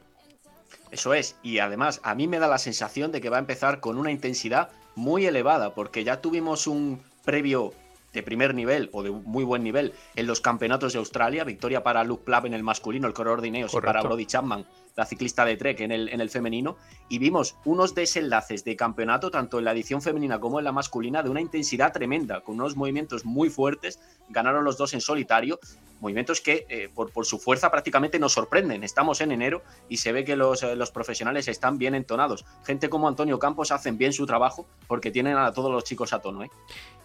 Eso 0.91 1.13
es, 1.13 1.37
y 1.43 1.59
además 1.59 2.01
a 2.03 2.15
mí 2.15 2.27
me 2.27 2.39
da 2.39 2.47
la 2.47 2.57
sensación 2.57 3.11
de 3.11 3.21
que 3.21 3.29
va 3.29 3.37
a 3.37 3.39
empezar 3.39 3.79
con 3.79 3.97
una 3.97 4.11
intensidad 4.11 4.69
muy 4.95 5.25
elevada 5.25 5.73
porque 5.73 6.03
ya 6.03 6.21
tuvimos 6.21 6.67
un 6.67 7.01
previo 7.23 7.73
de 8.13 8.23
primer 8.23 8.55
nivel 8.55 8.89
o 8.93 9.03
de 9.03 9.11
muy 9.11 9.43
buen 9.43 9.63
nivel 9.63 9.93
en 10.15 10.27
los 10.27 10.41
campeonatos 10.41 10.93
de 10.93 10.99
Australia, 10.99 11.43
victoria 11.43 11.83
para 11.83 12.03
Luke 12.03 12.23
Plapp 12.25 12.45
en 12.45 12.53
el 12.53 12.63
masculino, 12.63 13.07
el 13.07 13.13
corredor 13.13 13.41
de 13.41 13.49
Ineos, 13.49 13.73
y 13.73 13.81
para 13.81 14.01
Brody 14.01 14.25
Chapman, 14.25 14.65
la 14.99 15.05
ciclista 15.05 15.45
de 15.45 15.57
Trek 15.57 15.79
en 15.79 15.91
el, 15.91 16.09
en 16.09 16.21
el 16.21 16.29
femenino, 16.29 16.77
y 17.07 17.17
vimos 17.17 17.55
unos 17.65 17.95
desenlaces 17.95 18.63
de 18.63 18.75
campeonato, 18.75 19.31
tanto 19.31 19.57
en 19.57 19.65
la 19.65 19.71
edición 19.71 20.01
femenina 20.01 20.39
como 20.39 20.59
en 20.59 20.65
la 20.65 20.71
masculina, 20.71 21.23
de 21.23 21.29
una 21.29 21.41
intensidad 21.41 21.91
tremenda, 21.91 22.41
con 22.41 22.55
unos 22.55 22.75
movimientos 22.75 23.25
muy 23.25 23.49
fuertes, 23.49 23.99
ganaron 24.29 24.63
los 24.63 24.77
dos 24.77 24.93
en 24.93 25.01
solitario, 25.01 25.59
movimientos 25.99 26.41
que 26.41 26.65
eh, 26.69 26.89
por, 26.93 27.11
por, 27.11 27.25
su 27.25 27.39
fuerza 27.39 27.69
prácticamente 27.71 28.19
nos 28.19 28.33
sorprenden. 28.33 28.83
Estamos 28.83 29.21
en 29.21 29.31
enero 29.31 29.61
y 29.87 29.97
se 29.97 30.11
ve 30.11 30.23
que 30.23 30.35
los, 30.35 30.63
eh, 30.63 30.75
los, 30.75 30.91
profesionales 30.91 31.47
están 31.47 31.77
bien 31.77 31.95
entonados. 31.95 32.45
Gente 32.65 32.89
como 32.89 33.07
Antonio 33.07 33.39
Campos 33.39 33.71
hacen 33.71 33.97
bien 33.97 34.13
su 34.13 34.25
trabajo 34.25 34.67
porque 34.87 35.11
tienen 35.11 35.37
a 35.37 35.51
todos 35.51 35.71
los 35.71 35.83
chicos 35.83 36.13
a 36.13 36.19
tono. 36.19 36.43
¿eh? 36.43 36.51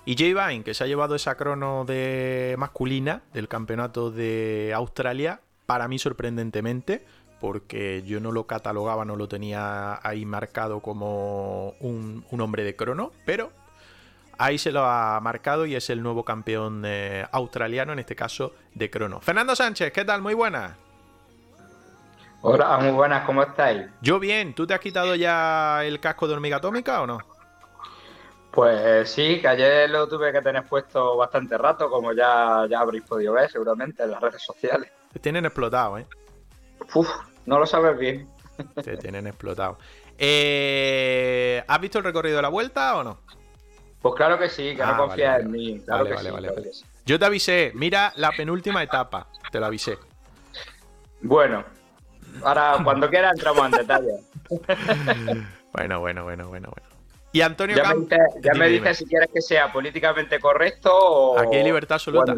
Y 0.04 0.16
Jay 0.16 0.34
Vine, 0.34 0.64
que 0.64 0.74
se 0.74 0.84
ha 0.84 0.86
llevado 0.86 1.14
esa 1.14 1.36
crono 1.36 1.84
de 1.84 2.54
masculina 2.58 3.22
del 3.32 3.48
campeonato 3.48 4.10
de 4.10 4.72
Australia, 4.74 5.40
para 5.66 5.88
mí 5.88 5.98
sorprendentemente, 5.98 7.04
porque 7.44 8.02
yo 8.06 8.20
no 8.20 8.32
lo 8.32 8.46
catalogaba, 8.46 9.04
no 9.04 9.16
lo 9.16 9.28
tenía 9.28 10.00
ahí 10.02 10.24
marcado 10.24 10.80
como 10.80 11.74
un, 11.78 12.24
hombre 12.40 12.64
de 12.64 12.74
crono, 12.74 13.12
pero 13.26 13.50
ahí 14.38 14.56
se 14.56 14.72
lo 14.72 14.82
ha 14.86 15.20
marcado 15.20 15.66
y 15.66 15.74
es 15.74 15.90
el 15.90 16.02
nuevo 16.02 16.24
campeón 16.24 16.84
eh, 16.86 17.26
australiano, 17.32 17.92
en 17.92 17.98
este 17.98 18.16
caso 18.16 18.54
de 18.72 18.88
crono. 18.88 19.20
Fernando 19.20 19.54
Sánchez, 19.54 19.92
¿qué 19.92 20.06
tal? 20.06 20.22
Muy 20.22 20.32
buenas. 20.32 20.72
Hola, 22.40 22.78
muy 22.78 22.92
buenas, 22.92 23.26
¿cómo 23.26 23.42
estáis? 23.42 23.88
Yo 24.00 24.18
bien, 24.18 24.54
¿tú 24.54 24.66
te 24.66 24.72
has 24.72 24.80
quitado 24.80 25.14
ya 25.14 25.84
el 25.84 26.00
casco 26.00 26.26
de 26.26 26.32
hormiga 26.32 26.56
atómica 26.56 27.02
o 27.02 27.06
no? 27.06 27.18
Pues 28.52 29.10
sí, 29.10 29.38
que 29.42 29.48
ayer 29.48 29.90
lo 29.90 30.08
tuve 30.08 30.32
que 30.32 30.40
tener 30.40 30.64
puesto 30.64 31.14
bastante 31.18 31.58
rato, 31.58 31.90
como 31.90 32.14
ya, 32.14 32.64
ya 32.70 32.80
habréis 32.80 33.04
podido 33.04 33.34
ver 33.34 33.50
seguramente 33.50 34.02
en 34.02 34.12
las 34.12 34.22
redes 34.22 34.42
sociales. 34.42 34.90
Te 35.12 35.18
tienen 35.18 35.44
explotado, 35.44 35.98
¿eh? 35.98 36.06
Uf, 36.94 37.08
no 37.46 37.58
lo 37.58 37.66
sabes 37.66 37.98
bien. 37.98 38.28
Te 38.82 38.96
tienen 38.96 39.26
explotado. 39.26 39.78
Eh, 40.18 41.62
¿Has 41.66 41.80
visto 41.80 41.98
el 41.98 42.04
recorrido 42.04 42.36
de 42.36 42.42
la 42.42 42.48
vuelta 42.48 42.96
o 42.96 43.04
no? 43.04 43.18
Pues 44.00 44.14
claro 44.14 44.38
que 44.38 44.48
sí, 44.48 44.76
que 44.76 44.82
no 44.82 44.92
ah, 44.92 44.96
confías 44.96 45.40
en 45.40 45.50
mí. 45.50 45.80
Claro 45.80 46.04
vale, 46.04 46.30
vale, 46.30 46.50
vale, 46.50 46.70
Yo 47.06 47.18
te 47.18 47.24
avisé, 47.24 47.72
mira 47.74 48.12
la 48.16 48.32
penúltima 48.32 48.82
etapa, 48.82 49.28
te 49.50 49.58
lo 49.58 49.66
avisé. 49.66 49.98
Bueno, 51.22 51.64
ahora 52.42 52.78
cuando 52.84 53.08
quiera 53.08 53.30
entramos 53.30 53.64
en 53.66 53.70
detalle. 53.72 54.20
bueno, 55.72 56.00
bueno, 56.00 56.24
bueno, 56.24 56.48
bueno, 56.48 56.70
bueno. 56.70 56.93
Y 57.34 57.40
Antonio 57.40 57.74
Ya 57.74 57.92
me, 57.92 58.06
ya 58.40 58.54
me 58.54 58.68
dices 58.68 58.96
si 58.96 59.06
quieres 59.06 59.28
que 59.28 59.42
sea 59.42 59.72
políticamente 59.72 60.38
correcto 60.38 60.90
o. 60.96 61.36
Aquí 61.36 61.56
hay 61.56 61.64
libertad 61.64 61.96
absoluta. 61.96 62.32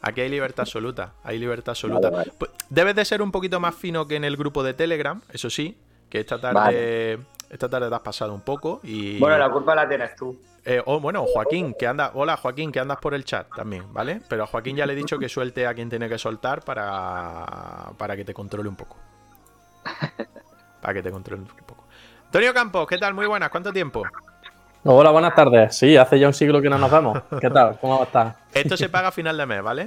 Aquí 0.00 0.20
hay 0.22 0.30
libertad 0.30 0.62
absoluta. 0.62 1.12
Hay 1.22 1.38
libertad 1.38 1.72
absoluta. 1.72 2.24
Debes 2.70 2.94
de 2.96 3.04
ser 3.04 3.20
un 3.20 3.30
poquito 3.30 3.60
más 3.60 3.74
fino 3.74 4.08
que 4.08 4.16
en 4.16 4.24
el 4.24 4.38
grupo 4.38 4.62
de 4.62 4.72
Telegram, 4.72 5.20
eso 5.30 5.50
sí. 5.50 5.76
que 6.08 6.20
esta 6.20 6.40
tarde, 6.40 7.18
esta 7.50 7.68
tarde 7.68 7.90
te 7.90 7.94
has 7.94 8.00
pasado 8.00 8.32
un 8.32 8.40
poco 8.40 8.80
y... 8.82 9.18
Bueno, 9.18 9.36
la 9.36 9.50
culpa 9.50 9.74
la 9.74 9.86
tienes 9.86 10.16
tú. 10.16 10.34
Eh, 10.64 10.80
oh, 10.86 11.00
bueno, 11.00 11.26
Joaquín, 11.26 11.74
que 11.78 11.86
anda. 11.86 12.12
Hola, 12.14 12.38
Joaquín, 12.38 12.72
que 12.72 12.80
andas 12.80 12.96
por 12.96 13.12
el 13.12 13.26
chat 13.26 13.46
también, 13.54 13.92
¿vale? 13.92 14.22
Pero 14.26 14.44
a 14.44 14.46
Joaquín 14.46 14.74
ya 14.74 14.86
le 14.86 14.94
he 14.94 14.96
dicho 14.96 15.18
que 15.18 15.28
suelte 15.28 15.66
a 15.66 15.74
quien 15.74 15.90
tiene 15.90 16.08
que 16.08 16.16
soltar 16.16 16.64
para, 16.64 17.92
para 17.98 18.16
que 18.16 18.24
te 18.24 18.32
controle 18.32 18.70
un 18.70 18.76
poco. 18.76 18.96
Para 20.80 20.92
que 20.92 21.02
te 21.02 21.10
controle 21.10 21.40
un 21.40 21.48
poco. 21.48 21.83
Antonio 22.34 22.52
Campos, 22.52 22.88
¿qué 22.88 22.98
tal? 22.98 23.14
Muy 23.14 23.26
buenas, 23.26 23.48
¿cuánto 23.48 23.72
tiempo? 23.72 24.02
Hola, 24.82 25.12
buenas 25.12 25.36
tardes. 25.36 25.76
Sí, 25.76 25.96
hace 25.96 26.18
ya 26.18 26.26
un 26.26 26.34
siglo 26.34 26.60
que 26.60 26.68
no 26.68 26.76
nos 26.76 26.90
vemos. 26.90 27.16
¿Qué 27.40 27.48
tal? 27.48 27.78
¿Cómo 27.80 28.02
estás? 28.02 28.34
Esto 28.52 28.76
se 28.76 28.88
paga 28.88 29.06
a 29.06 29.12
final 29.12 29.36
de 29.36 29.46
mes, 29.46 29.62
¿vale? 29.62 29.84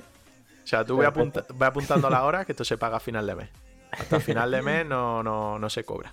O 0.63 0.65
sea, 0.65 0.85
tú 0.85 0.95
voy, 0.95 1.05
apuntando 1.05 2.09
la 2.09 2.23
hora 2.23 2.45
que 2.45 2.53
esto 2.53 2.63
se 2.63 2.77
paga 2.77 2.95
a 2.95 2.99
final 3.01 3.27
de 3.27 3.35
mes. 3.35 3.49
Hasta 3.91 4.21
final 4.21 4.49
de 4.49 4.61
mes 4.61 4.85
no, 4.85 5.21
no, 5.23 5.59
no 5.59 5.69
se 5.69 5.83
cobra. 5.83 6.09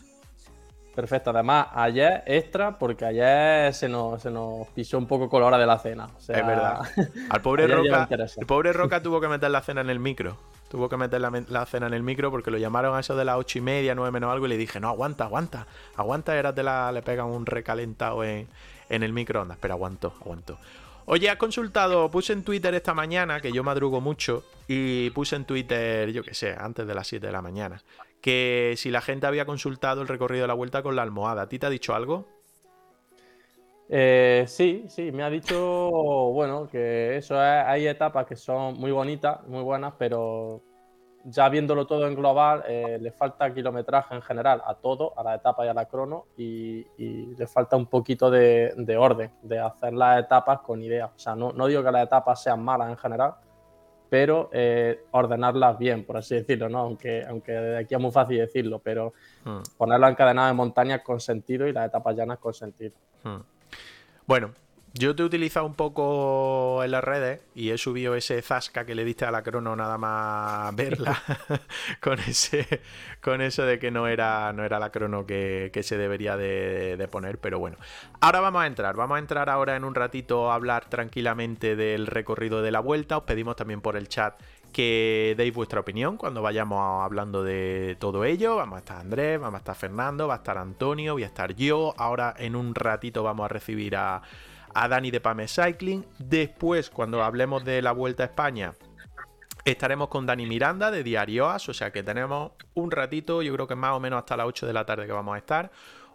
Perfecto, 0.94 1.30
además 1.30 1.68
ayer 1.72 2.22
extra 2.26 2.78
porque 2.78 3.04
ayer 3.04 3.74
se 3.74 3.88
nos, 3.88 4.22
se 4.22 4.30
nos 4.30 4.68
pisó 4.68 4.96
un 4.96 5.06
poco 5.06 5.28
con 5.28 5.40
la 5.40 5.48
hora 5.48 5.58
de 5.58 5.66
la 5.66 5.78
cena. 5.78 6.08
es 6.20 6.28
verdad. 6.28 6.80
Al 7.30 7.42
pobre 7.42 7.66
Roca, 7.66 8.08
el 8.36 8.46
pobre 8.46 8.72
Roca 8.72 9.02
tuvo 9.02 9.20
que 9.20 9.28
meter 9.28 9.50
la 9.50 9.60
cena 9.60 9.80
en 9.80 9.90
el 9.90 9.98
micro. 9.98 10.36
Tuvo 10.68 10.88
que 10.88 10.96
meter 10.96 11.20
la, 11.20 11.66
cena 11.66 11.86
en 11.86 11.94
el 11.94 12.02
micro 12.02 12.30
porque 12.30 12.50
lo 12.50 12.58
llamaron 12.58 12.96
a 12.96 13.00
eso 13.00 13.14
de 13.14 13.24
las 13.24 13.36
ocho 13.36 13.58
y 13.58 13.60
media, 13.60 13.94
nueve 13.94 14.10
menos 14.10 14.32
algo 14.32 14.46
y 14.46 14.48
le 14.48 14.56
dije, 14.56 14.80
no, 14.80 14.88
aguanta, 14.88 15.24
aguanta, 15.24 15.66
aguanta, 15.96 16.36
era 16.36 16.52
de 16.52 16.62
la, 16.62 16.90
le 16.90 17.02
pegan 17.02 17.26
un 17.26 17.46
recalentado 17.46 18.24
en, 18.24 18.48
en 18.88 19.02
el 19.02 19.12
microondas, 19.12 19.58
pero 19.60 19.74
aguantó, 19.74 20.14
aguantó. 20.20 20.58
Oye, 21.06 21.28
has 21.28 21.36
consultado, 21.36 22.10
puse 22.10 22.32
en 22.32 22.42
Twitter 22.42 22.74
esta 22.74 22.94
mañana, 22.94 23.40
que 23.40 23.52
yo 23.52 23.62
madrugo 23.62 24.00
mucho, 24.00 24.42
y 24.66 25.10
puse 25.10 25.36
en 25.36 25.44
Twitter, 25.44 26.10
yo 26.10 26.22
qué 26.22 26.34
sé, 26.34 26.56
antes 26.58 26.86
de 26.86 26.94
las 26.94 27.06
7 27.06 27.26
de 27.26 27.32
la 27.32 27.42
mañana, 27.42 27.82
que 28.24 28.72
si 28.78 28.90
la 28.90 29.02
gente 29.02 29.26
había 29.26 29.44
consultado 29.44 30.00
el 30.00 30.08
recorrido 30.08 30.44
de 30.44 30.48
la 30.48 30.54
vuelta 30.54 30.82
con 30.82 30.96
la 30.96 31.02
almohada. 31.02 31.42
¿A 31.42 31.46
ti 31.46 31.58
te 31.58 31.66
ha 31.66 31.68
dicho 31.68 31.94
algo? 31.94 32.24
Eh, 33.86 34.46
sí, 34.48 34.86
sí, 34.88 35.12
me 35.12 35.22
ha 35.22 35.28
dicho, 35.28 35.90
bueno, 36.32 36.66
que 36.66 37.18
eso 37.18 37.34
es, 37.34 37.66
hay 37.66 37.86
etapas 37.86 38.24
que 38.24 38.34
son 38.34 38.78
muy 38.78 38.92
bonitas, 38.92 39.46
muy 39.46 39.62
buenas, 39.62 39.92
pero 39.98 40.62
ya 41.24 41.50
viéndolo 41.50 41.86
todo 41.86 42.06
en 42.08 42.14
global, 42.14 42.64
eh, 42.66 42.96
le 42.98 43.12
falta 43.12 43.52
kilometraje 43.52 44.14
en 44.14 44.22
general 44.22 44.62
a 44.64 44.72
todo, 44.72 45.12
a 45.18 45.22
la 45.22 45.34
etapa 45.34 45.66
y 45.66 45.68
a 45.68 45.74
la 45.74 45.84
crono, 45.84 46.24
y, 46.38 46.86
le 47.36 47.46
falta 47.46 47.76
un 47.76 47.84
poquito 47.84 48.30
de, 48.30 48.96
orden, 48.98 49.32
de 49.42 49.58
hacer 49.58 49.92
las 49.92 50.24
etapas 50.24 50.60
con 50.60 50.80
ideas. 50.80 51.10
O 51.14 51.18
sea, 51.18 51.36
no, 51.36 51.52
no, 51.52 51.66
digo 51.66 51.84
que 51.84 51.92
las 51.92 52.06
etapas 52.06 52.42
sean 52.42 52.64
malas 52.64 52.88
en 52.88 52.96
general, 52.96 53.34
pero 54.08 54.50
eh, 54.52 55.04
ordenarlas 55.10 55.78
bien, 55.78 56.04
por 56.04 56.16
así 56.16 56.34
decirlo, 56.34 56.68
¿no? 56.68 56.78
Aunque, 56.78 57.24
aunque 57.24 57.52
de 57.52 57.78
aquí 57.78 57.94
es 57.94 58.00
muy 58.00 58.12
fácil 58.12 58.38
decirlo, 58.38 58.78
pero 58.78 59.12
hmm. 59.44 59.58
ponerlas 59.76 60.12
encadenadas 60.12 60.50
en 60.50 60.56
montañas 60.56 61.02
con 61.02 61.20
sentido 61.20 61.66
y 61.66 61.72
las 61.72 61.88
etapas 61.88 62.16
llanas 62.16 62.38
con 62.38 62.54
sentido. 62.54 62.94
Hmm. 63.22 63.40
Bueno, 64.26 64.52
yo 64.96 65.16
te 65.16 65.24
he 65.24 65.26
utilizado 65.26 65.66
un 65.66 65.74
poco 65.74 66.84
en 66.84 66.92
las 66.92 67.02
redes 67.02 67.40
y 67.52 67.70
he 67.70 67.78
subido 67.78 68.14
ese 68.14 68.40
zasca 68.42 68.86
que 68.86 68.94
le 68.94 69.04
diste 69.04 69.24
a 69.24 69.32
la 69.32 69.42
crono 69.42 69.74
nada 69.74 69.98
más 69.98 70.74
verla 70.76 71.20
con 72.00 72.20
ese 72.20 72.80
con 73.20 73.40
eso 73.40 73.66
de 73.66 73.80
que 73.80 73.90
no 73.90 74.06
era, 74.06 74.52
no 74.52 74.64
era 74.64 74.78
la 74.78 74.90
crono 74.90 75.26
que, 75.26 75.72
se 75.82 75.98
debería 75.98 76.36
de, 76.36 77.08
poner, 77.10 77.38
pero 77.38 77.58
bueno. 77.58 77.76
Ahora 78.20 78.40
vamos 78.40 78.62
a 78.62 78.66
entrar, 78.66 78.94
vamos 78.94 79.16
a 79.16 79.18
entrar 79.18 79.50
ahora 79.50 79.74
en 79.76 79.84
un 79.84 79.94
ratito 79.94 80.50
a 80.50 80.54
hablar 80.54 80.88
tranquilamente 80.88 81.74
del 81.74 82.06
recorrido 82.06 82.62
de 82.62 82.70
la 82.70 82.80
vuelta. 82.80 83.18
Os 83.18 83.24
pedimos 83.24 83.56
también 83.56 83.80
por 83.80 83.96
el 83.96 84.08
chat 84.08 84.40
que 84.72 85.34
deis 85.36 85.52
vuestra 85.52 85.80
opinión 85.80 86.16
cuando 86.16 86.40
vayamos 86.40 87.02
hablando 87.04 87.42
de 87.42 87.96
todo 87.98 88.24
ello. 88.24 88.56
Vamos 88.56 88.76
a 88.76 88.78
estar 88.78 88.98
Andrés, 88.98 89.40
vamos 89.40 89.58
a 89.58 89.58
estar 89.58 89.74
Fernando, 89.74 90.28
va 90.28 90.34
a 90.34 90.36
estar 90.38 90.56
Antonio, 90.56 91.14
voy 91.14 91.24
a 91.24 91.26
estar 91.26 91.54
yo. 91.54 91.94
Ahora 91.98 92.34
en 92.38 92.54
un 92.54 92.74
ratito 92.74 93.22
vamos 93.22 93.44
a 93.44 93.48
recibir 93.48 93.96
a 93.96 94.22
a 94.74 94.88
Dani 94.88 95.10
de 95.10 95.20
Pame 95.20 95.48
Cycling. 95.48 96.04
Después, 96.18 96.90
cuando 96.90 97.22
hablemos 97.22 97.64
de 97.64 97.80
la 97.82 97.92
Vuelta 97.92 98.24
a 98.24 98.26
España, 98.26 98.74
estaremos 99.64 100.08
con 100.08 100.26
Dani 100.26 100.46
Miranda 100.46 100.90
de 100.90 101.02
Diario 101.02 101.48
As, 101.48 101.68
o 101.68 101.74
sea 101.74 101.90
que 101.90 102.02
tenemos 102.02 102.52
un 102.74 102.90
ratito, 102.90 103.42
yo 103.42 103.52
creo 103.54 103.66
que 103.66 103.74
más 103.74 103.92
o 103.92 104.00
menos 104.00 104.18
hasta 104.18 104.36
las 104.36 104.46
8 104.46 104.66
de 104.66 104.72
la 104.72 104.84
tarde 104.84 105.06
que 105.06 105.12
vamos 105.12 105.34
a 105.34 105.38
estar. 105.38 105.70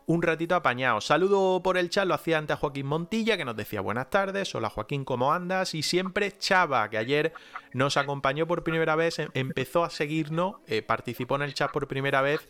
Un 0.06 0.24
ratito 0.24 0.56
apañado. 0.56 1.02
Saludo 1.02 1.62
por 1.62 1.78
el 1.78 1.92
chat, 1.92 2.08
lo 2.08 2.16
hacía 2.16 2.40
antes 2.40 2.56
a 2.56 2.58
Joaquín 2.58 2.88
Montilla, 2.88 3.38
que 3.38 3.46
nos 3.46 3.56
decía 3.56 3.80
buenas 3.80 4.10
tardes. 4.10 4.56
Hola 4.56 4.72
Joaquín, 4.72 5.06
¿cómo 5.06 5.32
andas? 5.32 5.76
Y 5.76 5.84
siempre 5.84 6.36
Chava, 6.36 6.90
que 6.90 6.98
ayer 6.98 7.32
nos 7.74 7.96
acompañó 7.96 8.48
por 8.48 8.64
primera 8.64 8.96
vez, 8.96 9.20
em, 9.20 9.30
empezó 9.36 9.84
a 9.84 9.92
seguirnos, 9.92 10.56
eh, 10.66 10.82
participó 10.82 11.36
en 11.36 11.44
el 11.44 11.54
chat 11.54 11.72
por 11.72 11.88
primera 11.88 12.24
vez 12.24 12.50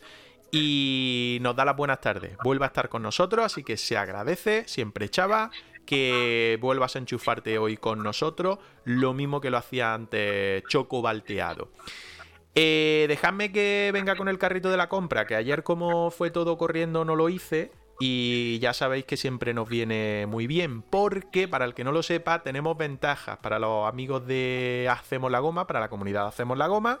y 0.50 1.38
nos 1.42 1.54
da 1.54 1.66
las 1.66 1.76
buenas 1.76 2.00
tardes. 2.00 2.36
Vuelve 2.42 2.64
a 2.64 2.68
estar 2.68 2.88
con 2.88 3.02
nosotros, 3.02 3.44
así 3.44 3.62
que 3.62 3.76
se 3.76 3.98
agradece. 3.98 4.66
Siempre 4.66 5.10
Chava 5.10 5.50
que 5.86 6.58
vuelvas 6.60 6.96
a 6.96 7.00
enchufarte 7.00 7.58
hoy 7.58 7.76
con 7.76 8.02
nosotros, 8.02 8.58
lo 8.84 9.12
mismo 9.14 9.40
que 9.40 9.50
lo 9.50 9.58
hacía 9.58 9.94
antes 9.94 10.62
Choco 10.68 11.02
Balteado. 11.02 11.70
Eh, 12.54 13.06
dejadme 13.08 13.52
que 13.52 13.90
venga 13.92 14.16
con 14.16 14.28
el 14.28 14.38
carrito 14.38 14.70
de 14.70 14.76
la 14.76 14.88
compra, 14.88 15.26
que 15.26 15.36
ayer 15.36 15.62
como 15.62 16.10
fue 16.10 16.30
todo 16.30 16.58
corriendo 16.58 17.04
no 17.04 17.16
lo 17.16 17.28
hice. 17.28 17.72
Y 18.02 18.58
ya 18.60 18.72
sabéis 18.72 19.04
que 19.04 19.18
siempre 19.18 19.52
nos 19.52 19.68
viene 19.68 20.24
muy 20.26 20.46
bien, 20.46 20.80
porque 20.80 21.46
para 21.46 21.66
el 21.66 21.74
que 21.74 21.84
no 21.84 21.92
lo 21.92 22.02
sepa, 22.02 22.42
tenemos 22.42 22.78
ventajas 22.78 23.36
para 23.42 23.58
los 23.58 23.86
amigos 23.86 24.26
de 24.26 24.88
Hacemos 24.90 25.30
la 25.30 25.38
Goma, 25.40 25.66
para 25.66 25.80
la 25.80 25.90
comunidad 25.90 26.26
Hacemos 26.26 26.56
la 26.56 26.66
Goma, 26.66 27.00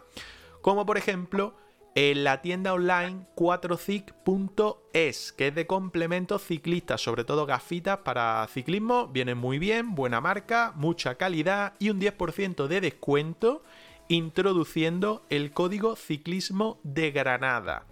como 0.60 0.84
por 0.84 0.98
ejemplo 0.98 1.54
en 1.94 2.24
la 2.24 2.40
tienda 2.42 2.72
online 2.72 3.26
4cic.es, 3.36 5.32
que 5.32 5.48
es 5.48 5.54
de 5.54 5.66
complementos 5.66 6.44
ciclistas, 6.44 7.00
sobre 7.00 7.24
todo 7.24 7.46
gafitas 7.46 7.98
para 7.98 8.46
ciclismo. 8.52 9.08
Viene 9.08 9.34
muy 9.34 9.58
bien, 9.58 9.94
buena 9.94 10.20
marca, 10.20 10.72
mucha 10.76 11.16
calidad 11.16 11.74
y 11.78 11.90
un 11.90 12.00
10% 12.00 12.68
de 12.68 12.80
descuento 12.80 13.62
introduciendo 14.08 15.24
el 15.30 15.52
código 15.52 15.96
ciclismo 15.96 16.80
de 16.82 17.10
Granada. 17.10 17.86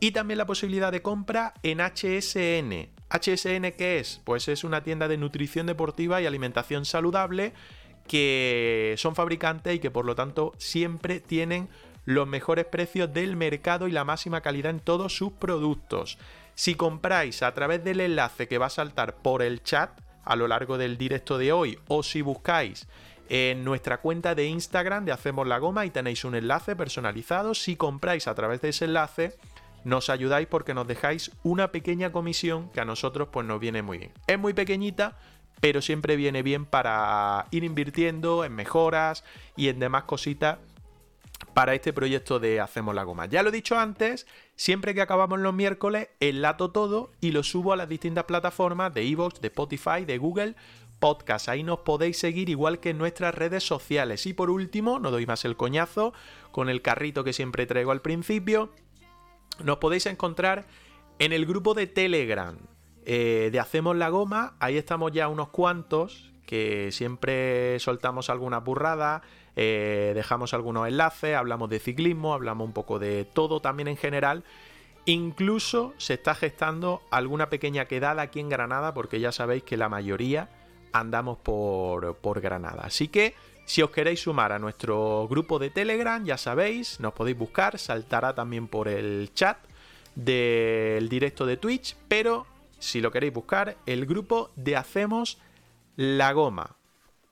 Y 0.00 0.10
también 0.12 0.38
la 0.38 0.46
posibilidad 0.46 0.92
de 0.92 1.02
compra 1.02 1.54
en 1.62 1.80
HSN. 1.80 2.90
¿HSN 3.08 3.72
qué 3.72 3.98
es? 3.98 4.20
Pues 4.24 4.48
es 4.48 4.64
una 4.64 4.82
tienda 4.82 5.08
de 5.08 5.16
nutrición 5.16 5.66
deportiva 5.66 6.20
y 6.20 6.26
alimentación 6.26 6.84
saludable 6.84 7.52
que 8.06 8.94
son 8.98 9.14
fabricantes 9.14 9.76
y 9.76 9.78
que 9.78 9.90
por 9.90 10.04
lo 10.04 10.14
tanto 10.14 10.52
siempre 10.58 11.20
tienen 11.20 11.68
los 12.04 12.26
mejores 12.26 12.66
precios 12.66 13.12
del 13.12 13.36
mercado 13.36 13.88
y 13.88 13.92
la 13.92 14.04
máxima 14.04 14.40
calidad 14.40 14.70
en 14.70 14.80
todos 14.80 15.16
sus 15.16 15.32
productos. 15.32 16.18
Si 16.54 16.74
compráis 16.74 17.42
a 17.42 17.52
través 17.54 17.82
del 17.82 18.00
enlace 18.00 18.48
que 18.48 18.58
va 18.58 18.66
a 18.66 18.70
saltar 18.70 19.16
por 19.16 19.42
el 19.42 19.62
chat 19.62 19.90
a 20.24 20.36
lo 20.36 20.48
largo 20.48 20.78
del 20.78 20.96
directo 20.96 21.38
de 21.38 21.52
hoy 21.52 21.78
o 21.88 22.02
si 22.02 22.22
buscáis 22.22 22.86
en 23.28 23.64
nuestra 23.64 23.98
cuenta 23.98 24.34
de 24.34 24.46
Instagram 24.46 25.04
de 25.04 25.12
Hacemos 25.12 25.46
la 25.46 25.58
Goma 25.58 25.86
y 25.86 25.90
tenéis 25.90 26.24
un 26.24 26.34
enlace 26.34 26.76
personalizado, 26.76 27.54
si 27.54 27.76
compráis 27.76 28.28
a 28.28 28.34
través 28.34 28.60
de 28.60 28.68
ese 28.68 28.84
enlace 28.84 29.36
nos 29.84 30.08
ayudáis 30.08 30.46
porque 30.46 30.74
nos 30.74 30.86
dejáis 30.86 31.30
una 31.42 31.70
pequeña 31.70 32.10
comisión 32.10 32.70
que 32.70 32.80
a 32.80 32.84
nosotros 32.84 33.28
pues 33.30 33.46
nos 33.46 33.60
viene 33.60 33.82
muy 33.82 33.98
bien. 33.98 34.12
Es 34.26 34.38
muy 34.38 34.54
pequeñita, 34.54 35.16
pero 35.60 35.82
siempre 35.82 36.16
viene 36.16 36.42
bien 36.42 36.64
para 36.64 37.46
ir 37.50 37.64
invirtiendo 37.64 38.44
en 38.44 38.54
mejoras 38.54 39.24
y 39.56 39.68
en 39.68 39.78
demás 39.78 40.04
cositas 40.04 40.58
para 41.52 41.74
este 41.74 41.92
proyecto 41.92 42.40
de 42.40 42.60
Hacemos 42.60 42.94
la 42.94 43.04
Goma. 43.04 43.26
Ya 43.26 43.42
lo 43.42 43.48
he 43.48 43.52
dicho 43.52 43.78
antes, 43.78 44.26
siempre 44.56 44.94
que 44.94 45.02
acabamos 45.02 45.38
los 45.38 45.54
miércoles, 45.54 46.08
enlato 46.20 46.70
todo 46.70 47.12
y 47.20 47.32
lo 47.32 47.42
subo 47.42 47.72
a 47.72 47.76
las 47.76 47.88
distintas 47.88 48.24
plataformas 48.24 48.92
de 48.94 49.02
Evox, 49.02 49.40
de 49.40 49.48
Spotify, 49.48 50.04
de 50.06 50.18
Google 50.18 50.54
Podcast. 50.98 51.48
Ahí 51.48 51.62
nos 51.62 51.80
podéis 51.80 52.18
seguir 52.18 52.48
igual 52.48 52.80
que 52.80 52.90
en 52.90 52.98
nuestras 52.98 53.34
redes 53.34 53.64
sociales. 53.64 54.26
Y 54.26 54.32
por 54.32 54.50
último, 54.50 54.98
no 54.98 55.10
doy 55.10 55.26
más 55.26 55.44
el 55.44 55.56
coñazo, 55.56 56.12
con 56.50 56.68
el 56.68 56.82
carrito 56.82 57.24
que 57.24 57.32
siempre 57.32 57.66
traigo 57.66 57.92
al 57.92 58.00
principio, 58.00 58.72
nos 59.62 59.78
podéis 59.78 60.06
encontrar 60.06 60.66
en 61.18 61.32
el 61.32 61.46
grupo 61.46 61.74
de 61.74 61.86
Telegram 61.86 62.56
eh, 63.04 63.50
de 63.52 63.60
Hacemos 63.60 63.96
la 63.96 64.08
Goma. 64.08 64.56
Ahí 64.58 64.76
estamos 64.76 65.12
ya 65.12 65.28
unos 65.28 65.48
cuantos 65.50 66.32
que 66.46 66.90
siempre 66.92 67.78
soltamos 67.80 68.30
alguna 68.30 68.58
burrada 68.58 69.22
eh, 69.56 70.12
dejamos 70.14 70.54
algunos 70.54 70.88
enlaces, 70.88 71.36
hablamos 71.36 71.70
de 71.70 71.78
ciclismo, 71.78 72.34
hablamos 72.34 72.66
un 72.66 72.72
poco 72.72 72.98
de 72.98 73.24
todo 73.24 73.60
también 73.60 73.88
en 73.88 73.96
general. 73.96 74.44
Incluso 75.06 75.92
se 75.98 76.14
está 76.14 76.34
gestando 76.34 77.02
alguna 77.10 77.50
pequeña 77.50 77.84
quedada 77.86 78.22
aquí 78.22 78.40
en 78.40 78.48
Granada, 78.48 78.94
porque 78.94 79.20
ya 79.20 79.32
sabéis 79.32 79.62
que 79.62 79.76
la 79.76 79.88
mayoría 79.88 80.48
andamos 80.92 81.38
por, 81.38 82.16
por 82.16 82.40
Granada. 82.40 82.82
Así 82.84 83.08
que 83.08 83.34
si 83.66 83.82
os 83.82 83.90
queréis 83.90 84.22
sumar 84.22 84.52
a 84.52 84.58
nuestro 84.58 85.26
grupo 85.28 85.58
de 85.58 85.70
Telegram, 85.70 86.24
ya 86.24 86.38
sabéis, 86.38 87.00
nos 87.00 87.12
podéis 87.12 87.36
buscar, 87.36 87.78
saltará 87.78 88.34
también 88.34 88.68
por 88.68 88.88
el 88.88 89.30
chat 89.34 89.58
del 90.14 91.08
directo 91.08 91.44
de 91.46 91.56
Twitch, 91.56 91.96
pero 92.08 92.46
si 92.78 93.00
lo 93.00 93.10
queréis 93.10 93.32
buscar, 93.32 93.76
el 93.86 94.06
grupo 94.06 94.50
de 94.56 94.76
Hacemos 94.76 95.38
la 95.96 96.32
Goma. 96.32 96.76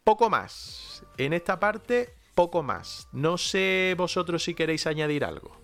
Poco 0.04 0.30
más. 0.30 0.91
En 1.18 1.32
esta 1.32 1.60
parte, 1.60 2.14
poco 2.34 2.62
más. 2.62 3.08
No 3.12 3.38
sé 3.38 3.94
vosotros 3.96 4.42
si 4.44 4.54
queréis 4.54 4.86
añadir 4.86 5.24
algo. 5.24 5.56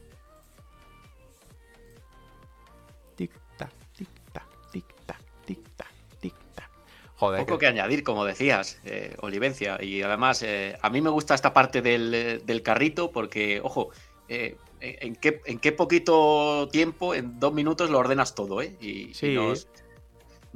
tic-tac, 3.17 3.71
tic-tac, 3.97 4.47
tic-tac, 4.73 5.21
tic-tac, 5.47 5.93
tic-tac. 6.21 6.71
Joder. 7.17 7.41
Poco 7.41 7.59
que... 7.59 7.67
añadir, 7.67 8.05
como 8.05 8.25
decías, 8.25 8.79
eh, 8.85 9.17
Olivencia. 9.21 9.83
Y 9.83 10.03
además, 10.03 10.43
eh, 10.43 10.79
a 10.81 10.91
mí 10.91 11.01
me 11.01 11.11
gusta 11.11 11.35
esta 11.35 11.53
parte 11.53 11.83
del, 11.83 12.43
del 12.45 12.63
carrito 12.63 13.11
porque, 13.11 13.61
ojo, 13.63 13.91
eh, 14.29 14.57
en, 14.81 15.17
qué, 15.17 15.41
en 15.47 15.59
qué 15.59 15.73
poquito 15.73 16.69
tiempo, 16.71 17.15
en 17.15 17.41
dos 17.41 17.53
minutos, 17.53 17.91
lo 17.91 17.99
ordenas 17.99 18.35
todo, 18.35 18.63
¿eh? 18.63 18.77
Y, 18.81 19.13
Sí. 19.15 19.29
y 19.29 19.35
nos, 19.35 19.67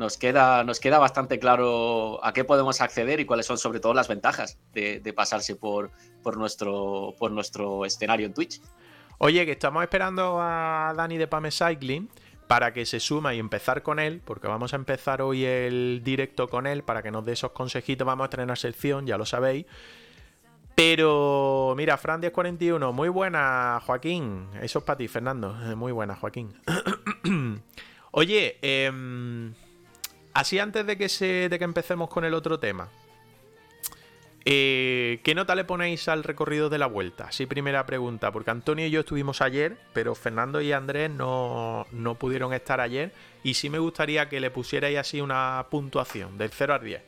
nos 0.02 0.18
queda, 0.18 0.64
nos 0.64 0.80
queda 0.80 0.98
bastante 0.98 1.38
claro 1.38 2.22
a 2.24 2.32
qué 2.32 2.44
podemos 2.44 2.80
acceder 2.80 3.20
y 3.20 3.24
cuáles 3.24 3.46
son 3.46 3.56
sobre 3.56 3.80
todo 3.80 3.94
las 3.94 4.08
ventajas 4.08 4.58
de, 4.74 5.12
pasarse 5.14 5.56
por, 5.56 5.90
por, 6.22 6.36
nuestro, 6.36 7.14
por 7.18 7.30
nuestro 7.30 7.86
escenario 7.86 8.26
en 8.26 8.34
Twitch. 8.34 8.60
Oye, 9.18 9.46
que 9.46 9.52
estamos 9.52 9.82
esperando 9.82 10.38
a 10.40 10.92
Dani 10.96 11.16
de 11.16 11.28
Pame 11.28 11.50
Cycling 11.50 12.10
para 12.48 12.72
que 12.72 12.84
se 12.84 12.98
suma 12.98 13.32
y 13.32 13.38
empezar 13.38 13.82
con 13.82 13.98
él, 14.00 14.20
porque 14.24 14.48
vamos 14.48 14.72
a 14.72 14.76
empezar 14.76 15.22
hoy 15.22 15.44
el 15.44 16.02
directo 16.04 16.48
con 16.48 16.66
él 16.66 16.82
para 16.82 17.02
que 17.02 17.10
nos 17.10 17.24
dé 17.24 17.32
esos 17.32 17.52
consejitos. 17.52 18.04
Vamos 18.04 18.24
a 18.24 18.26
estrenar 18.26 18.58
sección, 18.58 19.06
ya 19.06 19.16
lo 19.16 19.24
sabéis. 19.24 19.66
Pero 20.74 21.74
mira, 21.76 21.96
Fran 21.96 22.20
1041, 22.20 22.92
muy 22.92 23.08
buena, 23.08 23.80
Joaquín. 23.86 24.48
Eso 24.60 24.80
es 24.80 24.84
para 24.84 24.96
ti, 24.96 25.06
Fernando. 25.06 25.56
Eh, 25.70 25.76
Muy 25.76 25.92
buena, 25.92 26.16
Joaquín. 26.16 26.54
Oye, 28.10 28.58
em, 28.60 29.54
así 30.34 30.58
antes 30.58 30.86
de 30.86 30.96
que, 30.96 31.08
se, 31.08 31.48
de 31.48 31.58
que 31.58 31.64
empecemos 31.64 32.08
con 32.08 32.24
el 32.24 32.34
otro 32.34 32.58
tema. 32.58 32.88
Eh, 34.44 35.20
¿Qué 35.22 35.34
nota 35.36 35.54
le 35.54 35.64
ponéis 35.64 36.08
al 36.08 36.24
recorrido 36.24 36.68
de 36.68 36.78
la 36.78 36.86
vuelta? 36.86 37.30
Sí, 37.30 37.46
primera 37.46 37.86
pregunta, 37.86 38.32
porque 38.32 38.50
Antonio 38.50 38.86
y 38.86 38.90
yo 38.90 39.00
estuvimos 39.00 39.40
ayer, 39.40 39.76
pero 39.92 40.14
Fernando 40.16 40.60
y 40.60 40.72
Andrés 40.72 41.10
no, 41.10 41.86
no 41.92 42.16
pudieron 42.16 42.52
estar 42.52 42.80
ayer. 42.80 43.12
Y 43.44 43.54
sí 43.54 43.70
me 43.70 43.78
gustaría 43.78 44.28
que 44.28 44.40
le 44.40 44.50
pusierais 44.50 44.98
así 44.98 45.20
una 45.20 45.66
puntuación, 45.70 46.38
del 46.38 46.50
0 46.50 46.74
al 46.74 46.84
10. 46.84 47.02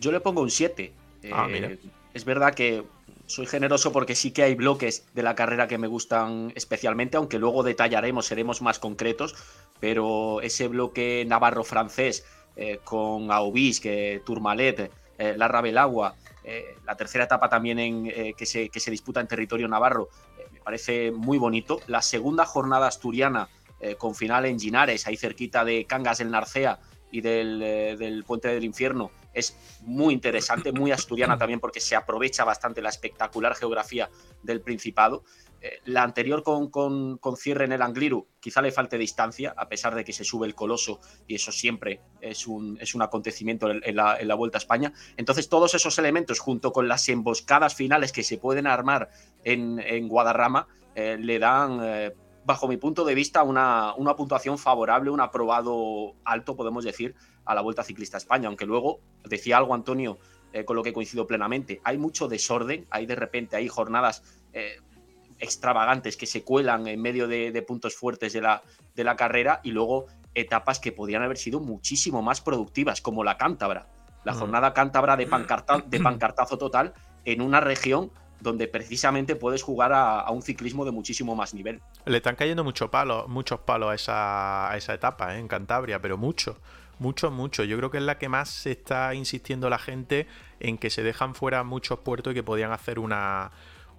Yo 0.00 0.12
le 0.12 0.20
pongo 0.20 0.42
un 0.42 0.50
7. 0.50 0.92
Ah, 1.32 1.46
Eh, 1.48 1.52
mira. 1.52 1.72
Es 2.14 2.24
verdad 2.24 2.54
que 2.54 2.84
soy 3.26 3.46
generoso 3.46 3.92
porque 3.92 4.14
sí 4.14 4.32
que 4.32 4.42
hay 4.42 4.54
bloques 4.54 5.06
de 5.14 5.22
la 5.22 5.34
carrera 5.34 5.68
que 5.68 5.78
me 5.78 5.86
gustan 5.86 6.52
especialmente, 6.56 7.16
aunque 7.16 7.38
luego 7.38 7.62
detallaremos, 7.62 8.26
seremos 8.26 8.62
más 8.62 8.78
concretos, 8.78 9.36
pero 9.80 10.40
ese 10.40 10.68
bloque 10.68 11.24
navarro-francés 11.26 12.24
eh, 12.56 12.80
con 12.82 13.30
Aubis, 13.30 13.80
que 13.80 14.22
Tourmalet, 14.24 14.90
eh, 15.18 15.34
Larra 15.36 15.60
Belagua, 15.60 16.14
eh, 16.44 16.76
la 16.86 16.96
tercera 16.96 17.24
etapa 17.24 17.48
también 17.48 17.78
eh, 17.78 18.34
que, 18.36 18.46
se, 18.46 18.68
que 18.68 18.78
se 18.80 18.90
disputa 18.90 19.20
en 19.20 19.26
territorio 19.26 19.66
navarro, 19.68 20.08
me 20.52 20.60
parece 20.60 21.10
muy 21.10 21.38
bonito. 21.38 21.80
La 21.88 22.02
segunda 22.02 22.44
jornada 22.44 22.86
asturiana 22.86 23.48
con 23.96 24.16
final 24.16 24.44
en 24.44 24.58
Ginares, 24.58 25.06
ahí 25.06 25.16
cerquita 25.16 25.64
de 25.64 25.84
Cangas 25.84 26.18
del 26.18 26.32
Narcea 26.32 26.80
y 27.12 27.20
del, 27.20 27.60
del 27.60 28.24
Puente 28.24 28.48
del 28.48 28.64
Infierno, 28.64 29.12
es 29.32 29.56
muy 29.82 30.12
interesante, 30.12 30.72
muy 30.72 30.90
asturiana 30.90 31.38
también 31.38 31.60
porque 31.60 31.78
se 31.78 31.94
aprovecha 31.94 32.42
bastante 32.42 32.82
la 32.82 32.88
espectacular 32.88 33.54
geografía 33.54 34.10
del 34.42 34.60
Principado. 34.60 35.22
Eh, 35.60 35.80
la 35.86 36.04
anterior 36.04 36.44
con, 36.44 36.70
con- 36.70 37.18
con 37.18 37.36
cierre 37.36 37.64
en 37.64 37.72
el 37.72 37.82
Angliru, 37.82 38.28
quizá 38.38 38.62
le 38.62 38.70
falte 38.70 38.96
distancia, 38.96 39.54
a 39.56 39.68
pesar 39.68 39.94
de 39.96 40.04
que 40.04 40.12
se 40.12 40.22
sube 40.22 40.46
el 40.46 40.54
coloso 40.54 41.00
y 41.26 41.34
eso 41.34 41.50
siempre 41.50 42.00
es 42.20 42.46
un, 42.46 42.78
es 42.80 42.94
un 42.94 43.02
acontecimiento 43.02 43.68
en, 43.68 43.96
la, 43.96 44.20
en 44.20 44.28
la 44.28 44.34
Vuelta 44.36 44.58
a 44.58 44.60
España. 44.60 44.92
Entonces, 45.16 45.48
todos 45.48 45.74
esos 45.74 45.98
elementos, 45.98 46.38
junto 46.38 46.70
con 46.70 46.86
las 46.86 47.08
emboscadas 47.08 47.74
finales 47.74 48.12
que 48.12 48.22
se 48.22 48.38
pueden 48.38 48.68
armar 48.68 49.10
en, 49.42 49.80
en 49.80 50.06
Guadarrama, 50.06 50.68
eh, 50.94 51.16
le 51.18 51.40
dan, 51.40 51.80
eh, 51.82 52.14
bajo 52.44 52.68
mi 52.68 52.76
punto 52.76 53.04
de 53.04 53.16
vista, 53.16 53.42
una, 53.42 53.94
una 53.96 54.14
puntuación 54.14 54.58
favorable, 54.58 55.10
un 55.10 55.20
aprobado 55.20 56.14
alto, 56.24 56.54
podemos 56.54 56.84
decir, 56.84 57.16
a 57.44 57.54
la 57.56 57.62
Vuelta 57.62 57.82
Ciclista 57.82 58.16
a 58.16 58.18
España. 58.18 58.46
Aunque 58.46 58.64
luego, 58.64 59.00
decía 59.24 59.56
algo 59.56 59.74
Antonio, 59.74 60.18
con 60.64 60.76
lo 60.76 60.82
que 60.82 60.94
coincido 60.94 61.26
plenamente, 61.26 61.80
hay 61.84 61.98
mucho 61.98 62.26
desorden, 62.26 62.86
hay 62.90 63.04
de 63.04 63.14
repente, 63.14 63.54
hay 63.56 63.68
jornadas 63.68 64.22
extravagantes 65.38 66.16
que 66.16 66.26
se 66.26 66.42
cuelan 66.44 66.86
en 66.86 67.00
medio 67.00 67.28
de, 67.28 67.52
de 67.52 67.62
puntos 67.62 67.94
fuertes 67.96 68.32
de 68.32 68.40
la, 68.40 68.62
de 68.94 69.04
la 69.04 69.16
carrera 69.16 69.60
y 69.62 69.70
luego 69.70 70.06
etapas 70.34 70.78
que 70.80 70.92
podrían 70.92 71.22
haber 71.22 71.36
sido 71.38 71.60
muchísimo 71.60 72.22
más 72.22 72.40
productivas, 72.40 73.00
como 73.00 73.24
la 73.24 73.36
cántabra. 73.36 73.88
La 74.24 74.34
jornada 74.34 74.74
cántabra 74.74 75.16
de, 75.16 75.28
pancarta- 75.28 75.82
de 75.86 76.00
pancartazo 76.00 76.58
total 76.58 76.92
en 77.24 77.40
una 77.40 77.60
región 77.60 78.10
donde 78.40 78.68
precisamente 78.68 79.34
puedes 79.34 79.62
jugar 79.62 79.92
a, 79.92 80.20
a 80.20 80.30
un 80.30 80.42
ciclismo 80.42 80.84
de 80.84 80.92
muchísimo 80.92 81.34
más 81.34 81.54
nivel. 81.54 81.80
Le 82.04 82.18
están 82.18 82.36
cayendo 82.36 82.62
mucho 82.62 82.90
palo, 82.90 83.26
muchos 83.26 83.60
palos 83.60 83.90
a 83.90 83.94
esa, 83.94 84.70
a 84.70 84.76
esa 84.76 84.94
etapa 84.94 85.34
¿eh? 85.34 85.38
en 85.40 85.48
Cantabria, 85.48 86.00
pero 86.00 86.16
mucho, 86.16 86.56
mucho, 87.00 87.32
mucho. 87.32 87.64
Yo 87.64 87.76
creo 87.76 87.90
que 87.90 87.98
es 87.98 88.04
la 88.04 88.18
que 88.18 88.28
más 88.28 88.48
se 88.48 88.70
está 88.70 89.12
insistiendo 89.14 89.68
la 89.68 89.78
gente 89.78 90.28
en 90.60 90.78
que 90.78 90.88
se 90.90 91.02
dejan 91.02 91.34
fuera 91.34 91.64
muchos 91.64 91.98
puertos 92.00 92.30
y 92.30 92.34
que 92.34 92.44
podían 92.44 92.70
hacer 92.70 93.00
una, 93.00 93.50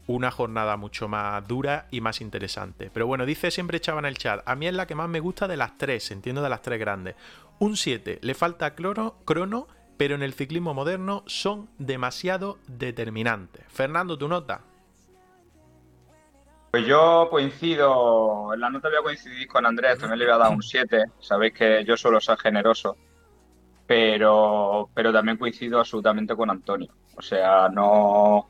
una 0.10 0.32
jornada 0.32 0.76
mucho 0.76 1.08
más 1.08 1.48
dura 1.48 1.86
y 1.92 2.02
más 2.02 2.20
interesante. 2.20 2.90
Pero 2.92 3.06
bueno, 3.06 3.28
dice 3.28 3.52
siempre 3.52 3.80
Chava 3.80 4.00
en 4.00 4.06
el 4.06 4.18
chat, 4.18 4.42
a 4.44 4.56
mí 4.56 4.66
es 4.66 4.74
la 4.74 4.88
que 4.88 4.96
más 4.96 5.08
me 5.08 5.20
gusta 5.20 5.48
de 5.48 5.56
las 5.56 5.78
tres, 5.78 6.10
entiendo 6.10 6.42
de 6.42 6.50
las 6.50 6.64
tres 6.64 6.80
grandes. 6.80 7.16
Un 7.60 7.78
7, 7.78 8.18
le 8.24 8.34
falta 8.34 8.74
crono, 8.74 9.68
pero 9.98 10.16
en 10.16 10.24
el 10.24 10.34
ciclismo 10.34 10.74
moderno 10.74 11.24
son 11.28 11.70
demasiado 11.78 12.58
determinantes. 12.68 13.64
Fernando, 13.68 14.18
tu 14.18 14.28
nota. 14.28 14.62
Pues 16.72 16.88
yo 16.88 17.28
coincido, 17.30 18.52
en 18.56 18.62
la 18.62 18.72
nota 18.72 18.90
voy 18.90 18.98
a 18.98 19.04
coincidir 19.04 19.48
con 19.48 19.68
Andrés, 19.68 20.00
también 20.00 20.18
le 20.18 20.26
voy 20.26 20.34
a 20.34 20.38
dar 20.38 20.52
un 20.52 20.64
7, 20.64 21.04
sabéis 21.20 21.54
que 21.54 21.86
yo 21.86 21.96
suelo 21.96 22.20
ser 22.20 22.38
generoso, 22.38 22.98
pero, 23.86 24.90
pero 24.96 25.14
también 25.14 25.38
coincido 25.38 25.78
absolutamente 25.78 26.36
con 26.36 26.50
Antonio. 26.50 26.92
O 27.16 27.22
sea, 27.22 27.70
no, 27.70 28.50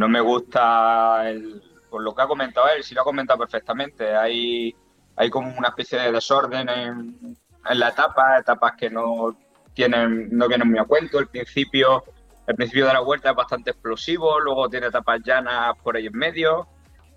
no 0.00 0.08
me 0.08 0.20
gusta 0.22 1.28
el, 1.28 1.62
por 1.90 2.02
lo 2.02 2.14
que 2.14 2.22
ha 2.22 2.26
comentado 2.26 2.68
él, 2.74 2.82
sí 2.82 2.94
lo 2.94 3.02
ha 3.02 3.04
comentado 3.04 3.38
perfectamente, 3.38 4.16
hay, 4.16 4.74
hay 5.14 5.28
como 5.28 5.54
una 5.58 5.68
especie 5.68 6.00
de 6.00 6.10
desorden 6.10 6.70
en, 6.70 7.36
en 7.68 7.78
la 7.78 7.90
etapa, 7.90 8.38
etapas 8.38 8.72
que 8.78 8.88
no 8.88 9.36
tienen, 9.74 10.30
no 10.32 10.48
vienen 10.48 10.70
muy 10.70 10.78
a 10.78 10.84
cuento, 10.84 11.18
el 11.18 11.26
principio, 11.26 12.02
el 12.46 12.54
principio 12.54 12.86
de 12.86 12.94
la 12.94 13.00
vuelta 13.00 13.28
es 13.28 13.36
bastante 13.36 13.72
explosivo, 13.72 14.40
luego 14.40 14.70
tiene 14.70 14.86
etapas 14.86 15.20
llanas 15.22 15.74
por 15.82 15.96
ahí 15.96 16.06
en 16.06 16.16
medio. 16.16 16.66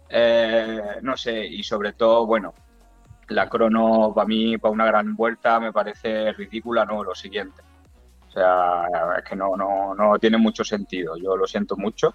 Eh, 0.09 0.99
no 1.01 1.15
sé, 1.15 1.45
y 1.45 1.63
sobre 1.63 1.93
todo, 1.93 2.25
bueno, 2.25 2.53
la 3.29 3.47
crono 3.47 4.11
para 4.13 4.27
mí, 4.27 4.57
para 4.57 4.73
una 4.73 4.85
gran 4.85 5.15
vuelta, 5.15 5.59
me 5.61 5.71
parece 5.71 6.33
ridícula, 6.33 6.83
no, 6.85 7.01
lo 7.03 7.15
siguiente. 7.15 7.61
O 8.27 8.31
sea, 8.31 8.85
es 9.17 9.23
que 9.23 9.35
no, 9.37 9.55
no, 9.55 9.95
no 9.95 10.19
tiene 10.19 10.37
mucho 10.37 10.65
sentido, 10.65 11.15
yo 11.15 11.37
lo 11.37 11.47
siento 11.47 11.77
mucho. 11.77 12.13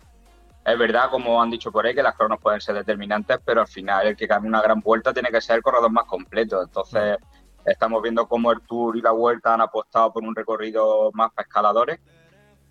Es 0.69 0.79
verdad, 0.79 1.09
como 1.11 1.41
han 1.41 1.51
dicho 1.51 1.73
por 1.73 1.87
ahí, 1.87 1.95
que 1.95 2.03
las 2.03 2.15
cronos 2.15 2.39
pueden 2.43 2.61
ser 2.61 2.75
determinantes, 2.75 3.39
pero 3.43 3.63
al 3.63 3.69
final 3.69 4.07
el 4.07 4.17
que 4.17 4.27
gane 4.27 4.47
una 4.47 4.61
gran 4.61 4.81
vuelta 4.81 5.15
tiene 5.15 5.31
que 5.31 5.41
ser 5.41 5.57
el 5.57 5.63
corredor 5.63 5.91
más 5.91 6.05
completo. 6.05 6.63
Entonces, 6.63 7.17
estamos 7.65 8.03
viendo 8.03 8.29
cómo 8.29 8.53
el 8.53 8.61
Tour 8.61 8.99
y 8.99 9.01
la 9.01 9.13
Vuelta 9.13 9.55
han 9.55 9.63
apostado 9.63 10.13
por 10.13 10.23
un 10.23 10.37
recorrido 10.37 11.11
más 11.15 11.33
para 11.33 11.47
escaladores 11.47 12.01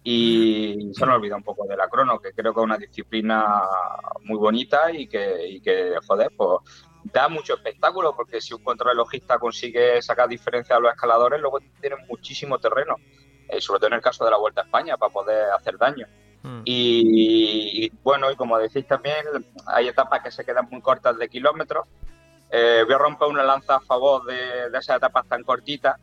y 0.03 0.91
se 0.93 1.03
han 1.03 1.10
olvidado 1.10 1.38
un 1.38 1.43
poco 1.43 1.65
de 1.67 1.75
la 1.75 1.89
crono, 1.89 2.19
que 2.19 2.33
creo 2.33 2.53
que 2.53 2.60
es 2.60 2.63
una 2.63 2.77
disciplina 2.77 3.63
muy 4.25 4.38
bonita 4.38 4.91
y 4.91 5.07
que, 5.07 5.47
y 5.47 5.60
que 5.60 5.95
joder, 6.07 6.31
pues 6.38 6.60
da 7.03 7.27
mucho 7.29 7.55
espectáculo, 7.55 8.15
porque 8.15 8.41
si 8.41 8.53
un 8.53 8.63
contrarrelojista 8.63 9.39
consigue 9.39 10.01
sacar 10.03 10.29
diferencia 10.29 10.75
a 10.75 10.79
los 10.79 10.91
escaladores, 10.91 11.41
luego 11.41 11.60
tienen 11.81 11.99
muchísimo 12.07 12.60
terreno, 12.60 12.95
eh, 13.49 13.60
sobre 13.60 13.79
todo 13.79 13.88
en 13.88 13.95
el 13.95 14.01
caso 14.01 14.23
de 14.23 14.31
la 14.31 14.38
Vuelta 14.38 14.62
a 14.62 14.65
España, 14.65 14.97
para 14.97 15.12
poder 15.12 15.49
hacer 15.51 15.77
daño. 15.79 16.05
Mm. 16.47 16.62
Y, 16.65 17.86
y, 17.86 17.91
bueno, 18.03 18.31
y 18.31 18.36
como 18.36 18.57
decís 18.57 18.88
también, 18.88 19.17
hay 19.65 19.88
etapas 19.88 20.21
que 20.23 20.31
se 20.31 20.45
quedan 20.45 20.67
muy 20.71 20.81
cortas 20.81 21.17
de 21.17 21.27
kilómetros. 21.27 21.88
Eh, 22.49 22.83
voy 22.86 22.93
a 22.93 22.97
romper 22.97 23.27
una 23.27 23.43
lanza 23.43 23.75
a 23.75 23.79
favor 23.81 24.23
de, 24.25 24.69
de 24.69 24.77
esas 24.77 24.97
etapas 24.97 25.27
tan 25.27 25.43
cortitas. 25.43 25.99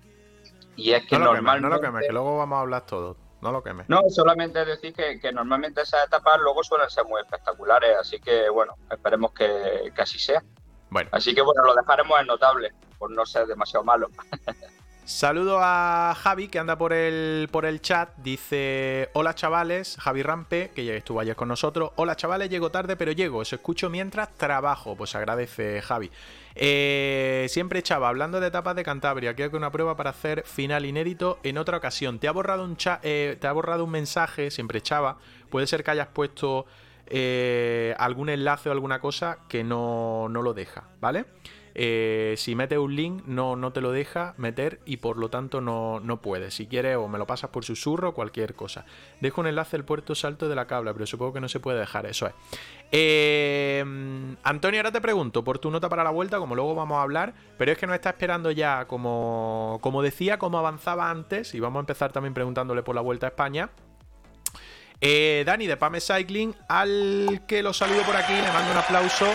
Y 0.76 0.92
es 0.92 1.06
que 1.06 1.18
No 1.18 1.26
lo 1.26 1.30
quemes, 1.30 1.44
normalmente. 1.44 1.68
no 1.68 1.74
lo 1.74 1.80
quemes, 1.80 2.06
que 2.06 2.12
luego 2.12 2.38
vamos 2.38 2.56
a 2.56 2.60
hablar 2.60 2.84
todo. 2.86 3.16
No 3.40 3.52
lo 3.52 3.62
quemes. 3.62 3.88
No, 3.88 4.00
solamente 4.08 4.64
decir 4.64 4.92
que, 4.94 5.20
que 5.20 5.32
normalmente 5.32 5.82
esas 5.82 6.06
etapas 6.06 6.40
luego 6.40 6.62
suelen 6.64 6.88
ser 6.90 7.04
muy 7.04 7.20
espectaculares, 7.20 7.96
así 7.98 8.18
que 8.18 8.48
bueno, 8.48 8.74
esperemos 8.90 9.32
que, 9.32 9.92
que 9.94 10.02
así 10.02 10.18
sea. 10.18 10.42
Bueno, 10.90 11.08
Así 11.12 11.34
que 11.34 11.42
bueno, 11.42 11.62
lo 11.64 11.74
dejaremos 11.74 12.20
en 12.20 12.26
notable, 12.26 12.72
por 12.98 13.10
no 13.10 13.24
ser 13.26 13.46
demasiado 13.46 13.84
malo. 13.84 14.08
saludo 15.04 15.58
a 15.60 16.14
Javi 16.16 16.48
que 16.48 16.58
anda 16.58 16.76
por 16.76 16.92
el, 16.92 17.48
por 17.50 17.64
el 17.64 17.80
chat. 17.80 18.10
Dice: 18.16 19.10
Hola 19.12 19.34
chavales, 19.34 19.96
Javi 20.00 20.22
Rampe, 20.22 20.70
que 20.74 20.84
ya 20.84 20.94
estuvo 20.94 21.20
ayer 21.20 21.36
con 21.36 21.48
nosotros. 21.48 21.92
Hola 21.96 22.16
chavales, 22.16 22.50
llego 22.50 22.70
tarde, 22.70 22.96
pero 22.96 23.12
llego. 23.12 23.38
Os 23.38 23.52
escucho 23.52 23.90
mientras 23.90 24.34
trabajo. 24.34 24.96
Pues 24.96 25.14
agradece 25.14 25.82
Javi. 25.82 26.10
Eh, 26.56 27.46
siempre 27.48 27.82
Chava, 27.82 28.08
hablando 28.08 28.38
de 28.40 28.46
etapas 28.46 28.76
de 28.76 28.84
Cantabria, 28.84 29.34
creo 29.34 29.50
que 29.50 29.56
una 29.56 29.72
prueba 29.72 29.96
para 29.96 30.10
hacer 30.10 30.44
final 30.46 30.84
inédito 30.86 31.38
en 31.42 31.58
otra 31.58 31.76
ocasión. 31.76 32.18
Te 32.18 32.28
ha 32.28 32.32
borrado 32.32 32.64
un, 32.64 32.76
eh, 33.02 33.38
ha 33.42 33.52
borrado 33.52 33.84
un 33.84 33.90
mensaje, 33.90 34.50
siempre 34.50 34.80
Chava. 34.80 35.18
Puede 35.50 35.66
ser 35.66 35.82
que 35.82 35.90
hayas 35.90 36.08
puesto 36.08 36.66
eh, 37.06 37.94
algún 37.98 38.28
enlace 38.28 38.68
o 38.68 38.72
alguna 38.72 39.00
cosa 39.00 39.38
que 39.48 39.64
no, 39.64 40.28
no 40.28 40.42
lo 40.42 40.54
deja, 40.54 40.84
¿vale? 41.00 41.26
Eh, 41.76 42.34
si 42.36 42.54
metes 42.54 42.78
un 42.78 42.94
link 42.94 43.24
no, 43.26 43.56
no 43.56 43.72
te 43.72 43.80
lo 43.80 43.90
deja 43.90 44.34
meter 44.36 44.80
y 44.84 44.98
por 44.98 45.16
lo 45.16 45.28
tanto 45.28 45.60
no, 45.60 46.00
no 46.00 46.20
puedes. 46.20 46.54
Si 46.54 46.66
quieres 46.66 46.96
o 46.96 47.08
me 47.08 47.18
lo 47.18 47.26
pasas 47.26 47.50
por 47.50 47.64
susurro 47.64 48.10
o 48.10 48.14
cualquier 48.14 48.54
cosa. 48.54 48.84
Dejo 49.20 49.40
un 49.40 49.48
enlace 49.48 49.76
al 49.76 49.84
puerto 49.84 50.14
salto 50.14 50.48
de 50.48 50.54
la 50.54 50.66
cabla, 50.66 50.92
pero 50.92 51.06
supongo 51.06 51.32
que 51.32 51.40
no 51.40 51.48
se 51.48 51.60
puede 51.60 51.80
dejar, 51.80 52.06
eso 52.06 52.26
es. 52.26 52.34
Eh, 52.92 53.84
Antonio, 54.44 54.80
ahora 54.80 54.92
te 54.92 55.00
pregunto 55.00 55.42
por 55.42 55.58
tu 55.58 55.70
nota 55.70 55.88
para 55.88 56.04
la 56.04 56.10
vuelta, 56.10 56.38
como 56.38 56.54
luego 56.54 56.74
vamos 56.74 56.98
a 56.98 57.02
hablar, 57.02 57.34
pero 57.58 57.72
es 57.72 57.78
que 57.78 57.86
nos 57.86 57.94
está 57.94 58.10
esperando 58.10 58.52
ya, 58.52 58.84
como, 58.86 59.78
como 59.82 60.02
decía, 60.02 60.38
como 60.38 60.58
avanzaba 60.58 61.10
antes, 61.10 61.54
y 61.54 61.60
vamos 61.60 61.78
a 61.78 61.80
empezar 61.80 62.12
también 62.12 62.34
preguntándole 62.34 62.82
por 62.82 62.94
la 62.94 63.00
vuelta 63.00 63.26
a 63.26 63.30
España. 63.30 63.70
Eh, 65.00 65.42
Dani 65.44 65.66
de 65.66 65.76
Pame 65.76 66.00
Cycling, 66.00 66.54
al 66.68 67.42
que 67.48 67.62
lo 67.62 67.72
saludo 67.72 68.02
por 68.02 68.16
aquí, 68.16 68.32
le 68.32 68.52
mando 68.52 68.70
un 68.70 68.78
aplauso. 68.78 69.26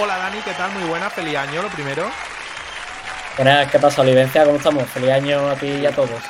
Hola 0.00 0.16
Dani, 0.16 0.38
¿qué 0.42 0.52
tal? 0.52 0.70
Muy 0.74 0.88
buena, 0.88 1.10
feliz 1.10 1.34
año, 1.34 1.60
lo 1.60 1.68
primero. 1.70 2.08
Buenas, 3.36 3.68
¿qué 3.68 3.80
pasa, 3.80 4.02
Olivencia? 4.02 4.44
¿Cómo 4.44 4.58
estamos? 4.58 4.84
Feliz 4.84 5.10
año 5.10 5.48
a 5.48 5.56
ti 5.56 5.66
y 5.66 5.86
a 5.86 5.92
todos. 5.92 6.22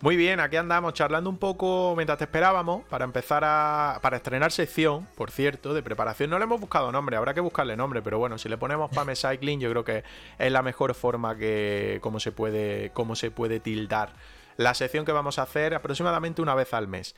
Muy 0.00 0.14
bien, 0.14 0.38
aquí 0.38 0.54
andamos 0.54 0.94
charlando 0.94 1.28
un 1.28 1.36
poco 1.36 1.94
mientras 1.96 2.18
te 2.18 2.24
esperábamos 2.24 2.84
para 2.84 3.04
empezar 3.04 3.42
a. 3.44 3.98
para 4.00 4.18
estrenar 4.18 4.52
sección, 4.52 5.08
por 5.16 5.32
cierto, 5.32 5.74
de 5.74 5.82
preparación. 5.82 6.30
No 6.30 6.38
le 6.38 6.44
hemos 6.44 6.60
buscado 6.60 6.92
nombre, 6.92 7.16
habrá 7.16 7.34
que 7.34 7.40
buscarle 7.40 7.76
nombre, 7.76 8.00
pero 8.00 8.20
bueno, 8.20 8.38
si 8.38 8.48
le 8.48 8.58
ponemos 8.58 8.92
Pame 8.94 9.16
Cycling, 9.16 9.58
yo 9.58 9.70
creo 9.70 9.84
que 9.84 10.04
es 10.38 10.52
la 10.52 10.62
mejor 10.62 10.94
forma 10.94 11.36
que. 11.36 11.98
cómo 12.02 12.20
se 12.20 12.30
puede. 12.30 12.90
cómo 12.90 13.16
se 13.16 13.32
puede 13.32 13.58
tildar. 13.58 14.10
La 14.56 14.72
sección 14.74 15.04
que 15.04 15.10
vamos 15.10 15.40
a 15.40 15.42
hacer 15.42 15.74
aproximadamente 15.74 16.42
una 16.42 16.54
vez 16.54 16.72
al 16.72 16.86
mes. 16.86 17.16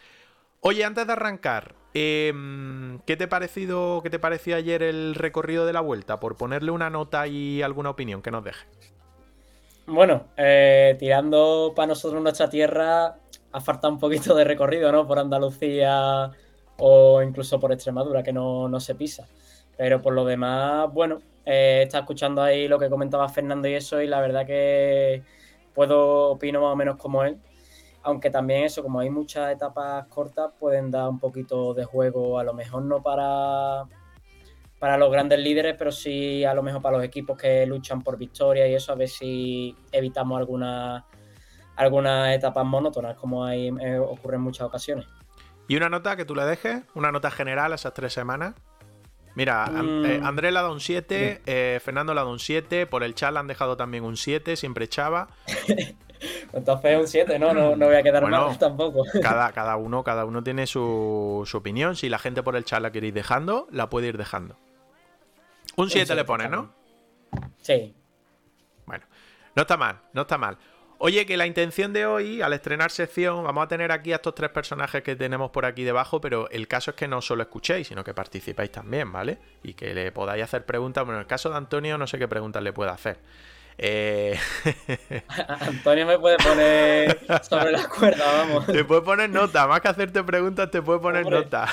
Oye, 0.61 0.85
antes 0.85 1.07
de 1.07 1.13
arrancar, 1.13 1.77
em, 1.95 2.99
¿qué 3.07 3.17
te 3.17 3.29
parecido, 3.29 4.01
qué 4.03 4.11
te 4.11 4.19
pareció 4.19 4.57
ayer 4.57 4.83
el 4.83 5.15
recorrido 5.15 5.67
de 5.67 5.73
la 5.73 5.81
vuelta? 5.81 6.19
Por 6.19 6.37
ponerle 6.37 6.73
una 6.73 6.91
nota 6.91 7.29
y 7.29 7.63
alguna 7.63 7.91
opinión 7.91 8.23
que 8.23 8.33
nos 8.33 8.43
deje. 8.43 8.67
Bueno, 9.87 10.27
eh, 10.37 10.97
tirando 10.99 11.73
para 11.77 11.87
nosotros 11.87 12.21
nuestra 12.21 12.51
tierra, 12.51 13.17
ha 13.53 13.61
faltado 13.61 13.93
un 13.93 14.01
poquito 14.01 14.35
de 14.35 14.43
recorrido, 14.45 14.91
¿no? 14.91 15.07
Por 15.07 15.21
Andalucía 15.21 16.33
o 16.77 17.23
incluso 17.23 17.61
por 17.61 17.73
Extremadura, 17.73 18.25
que 18.25 18.33
no, 18.33 18.81
se 18.81 18.97
pisa. 18.97 19.29
Pero 19.77 20.03
por 20.03 20.13
lo 20.13 20.25
demás, 20.25 20.93
bueno, 20.93 21.21
eh, 21.47 21.83
está 21.85 22.01
escuchando 22.01 22.43
ahí 22.43 22.67
lo 22.67 22.81
que 22.81 22.91
comentaba 22.91 23.29
Fernando 23.29 23.69
y 23.69 23.75
eso, 23.75 24.03
y 24.03 24.09
la 24.09 24.21
verdad 24.21 24.45
que 24.45 25.23
puedo 25.73 26.31
opino 26.31 26.61
más 26.63 26.73
o 26.73 26.77
menos 26.77 26.97
como 26.97 27.23
él 27.23 27.39
aunque 28.09 28.31
también 28.31 28.65
eso, 28.65 28.83
como 28.83 29.01
hay 29.01 29.11
muchas 29.11 29.53
etapas 29.53 30.07
cortas, 30.07 30.51
pueden 30.59 30.91
dar 30.91 31.11
un 31.11 31.19
poquito 31.19 31.75
de 31.75 31.85
juego, 31.85 32.39
a 32.39 32.43
lo 32.43 32.55
mejor 32.55 32.83
no 32.83 33.03
para, 33.03 33.85
para 34.79 34.97
los 34.97 35.13
grandes 35.13 35.39
líderes, 35.39 35.77
pero 35.79 35.93
sí 35.93 36.43
a 36.43 36.55
lo 36.55 36.63
mejor 36.63 36.81
para 36.81 36.97
los 36.97 37.05
equipos 37.05 37.37
que 37.37 37.67
luchan 37.67 38.01
por 38.01 38.17
victoria 38.17 38.67
y 38.67 38.75
eso, 38.75 38.93
a 38.93 38.95
ver 38.95 39.09
si 39.09 39.77
evitamos 39.93 40.39
algunas 40.39 41.05
algunas 41.77 42.35
etapas 42.35 42.65
monótonas, 42.65 43.15
como 43.17 43.45
hay, 43.45 43.69
eh, 43.69 43.99
ocurre 43.99 44.37
en 44.37 44.43
muchas 44.43 44.67
ocasiones. 44.67 45.07
¿Y 45.69 45.77
una 45.77 45.91
nota 45.91 46.17
que 46.17 46.25
tú 46.25 46.35
le 46.35 46.47
dejes? 46.47 46.85
¿Una 46.95 47.13
nota 47.13 47.31
general 47.31 47.73
a 47.73 47.75
esas 47.75 47.93
tres 47.93 48.15
semanas? 48.15 48.55
Mira, 49.35 49.67
eh, 49.69 50.19
mm. 50.21 50.25
Andrés 50.25 50.51
le 50.51 50.59
ha 50.59 50.63
dado 50.63 50.73
un 50.73 50.81
7, 50.81 51.43
eh, 51.45 51.79
Fernando 51.85 52.15
le 52.15 52.21
ha 52.21 52.23
dado 52.23 52.33
un 52.33 52.41
7, 52.41 52.87
por 52.87 53.05
el 53.05 53.15
chat 53.15 53.35
le 53.35 53.39
han 53.39 53.47
dejado 53.47 53.77
también 53.77 54.03
un 54.03 54.17
7, 54.17 54.57
siempre 54.57 54.89
Chava. 54.89 55.29
Entonces 56.53 56.99
un 56.99 57.07
7, 57.07 57.39
¿no? 57.39 57.55
¿no? 57.55 57.77
voy 57.77 57.97
a 57.97 58.03
quedar 58.03 58.29
mal 58.29 58.59
tampoco. 58.59 59.05
Cada, 59.23 59.53
cada, 59.53 59.77
uno, 59.77 60.03
cada 60.05 60.25
uno 60.25 60.43
tiene 60.43 60.67
su, 60.67 61.49
opinión. 61.53 61.97
Si 61.97 62.09
la 62.09 62.19
gente 62.19 62.43
por 62.43 62.57
el 62.57 62.65
chat 62.65 62.81
la 62.81 62.91
quiere 62.91 63.09
ir 63.09 63.15
dejando, 63.15 63.67
la 63.71 63.89
puede 63.89 64.09
ir 64.09 64.19
dejando. 64.19 64.57
Un 65.77 65.91
7 65.91 66.15
le 66.15 66.25
pones, 66.25 66.51
¿no? 66.51 66.73
Sí. 67.61 67.95
Bueno, 68.87 69.05
no 69.55 69.63
está 69.63 69.77
mal, 69.77 70.01
no 70.13 70.23
está 70.23 70.39
mal. 70.39 70.59
Oye, 71.01 71.27
que 71.27 71.37
la 71.37 71.47
intención 71.47 71.93
de 71.93 72.07
hoy, 72.07 72.43
al 72.43 72.53
estrenar 72.53 72.91
sección, 72.91 73.45
vamos 73.45 73.65
a 73.65 73.69
tener 73.69 73.93
aquí 73.93 74.13
a 74.13 74.17
estos 74.17 74.35
tres 74.35 74.51
personajes 74.51 75.01
que 75.05 75.15
tenemos 75.15 75.53
por 75.53 75.65
aquí 75.65 75.85
debajo, 75.85 76.21
pero 76.21 76.51
el 76.51 76.67
caso 76.67 76.91
es 76.91 76.97
que 76.97 77.07
no 77.07 77.23
solo 77.23 77.43
escuchéis, 77.45 77.87
sino 77.87 78.03
que 78.03 78.15
participáis 78.15 78.73
también, 78.73 79.13
¿vale? 79.13 79.39
Y 79.63 79.75
que 79.75 79.95
le 79.95 80.11
podáis 80.11 80.43
hacer 80.43 80.65
preguntas. 80.65 81.05
Bueno, 81.05 81.19
en 81.19 81.23
el 81.23 81.29
caso 81.29 81.51
de 81.51 81.57
Antonio, 81.57 81.97
no 81.99 82.09
sé 82.09 82.19
qué 82.19 82.27
preguntas 82.27 82.65
le 82.65 82.73
puedo 82.73 82.91
hacer. 82.91 83.19
Eh... 83.79 84.37
Antonio 85.61 86.05
me 86.05 86.19
puede 86.19 86.37
poner 86.39 87.21
sobre 87.43 87.71
la 87.71 87.89
cuerda, 87.89 88.25
vamos. 88.27 88.67
Te 88.67 88.85
puede 88.85 89.03
poner 89.03 89.31
nota, 89.31 89.67
más 89.69 89.81
que 89.81 89.89
hacerte 89.89 90.25
preguntas, 90.25 90.71
te 90.71 90.83
puede 90.83 90.99
poner 90.99 91.25
nota. 91.27 91.69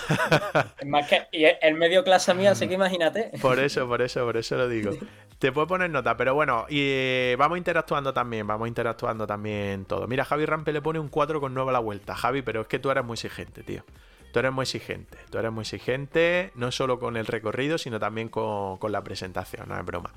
Más 0.86 1.08
que, 1.08 1.28
y 1.32 1.46
el 1.62 1.74
medio 1.74 2.04
clase 2.04 2.34
mía, 2.36 2.52
así 2.52 2.68
que 2.68 2.76
imagínate. 2.76 3.32
Por 3.42 3.60
eso, 3.60 3.88
por 3.88 4.04
eso, 4.04 4.24
por 4.24 4.38
eso 4.38 4.56
lo 4.56 4.70
digo. 4.70 4.92
Te 5.40 5.52
puede 5.52 5.68
poner 5.68 5.90
nota, 5.90 6.16
pero 6.16 6.34
bueno, 6.36 6.66
y 6.70 6.80
eh, 6.80 7.36
vamos 7.38 7.58
interactuando 7.58 8.14
también, 8.14 8.48
vamos 8.48 8.68
interactuando 8.68 9.28
también 9.28 9.86
todo. 9.86 10.08
Mira, 10.08 10.24
Javi 10.24 10.46
Rampe 10.46 10.72
le 10.72 10.82
pone 10.82 11.00
un 11.00 11.10
4 11.10 11.42
con 11.42 11.54
9 11.54 11.72
a 11.72 11.74
la 11.74 11.80
vuelta. 11.80 12.16
Javi, 12.16 12.42
pero 12.42 12.62
es 12.62 12.68
que 12.68 12.80
tú 12.80 12.92
eres 12.92 13.04
muy 13.04 13.16
exigente, 13.16 13.64
tío. 13.64 13.84
Tú 14.32 14.40
eres 14.40 14.52
muy 14.52 14.64
exigente, 14.64 15.18
tú 15.30 15.38
eres 15.38 15.50
muy 15.50 15.62
exigente, 15.62 16.52
no 16.56 16.70
solo 16.70 17.00
con 17.00 17.16
el 17.16 17.26
recorrido, 17.26 17.78
sino 17.78 18.00
también 18.00 18.28
con, 18.28 18.78
con 18.80 18.92
la 18.92 19.02
presentación, 19.02 19.70
no 19.70 19.80
es 19.80 19.86
broma, 19.86 20.12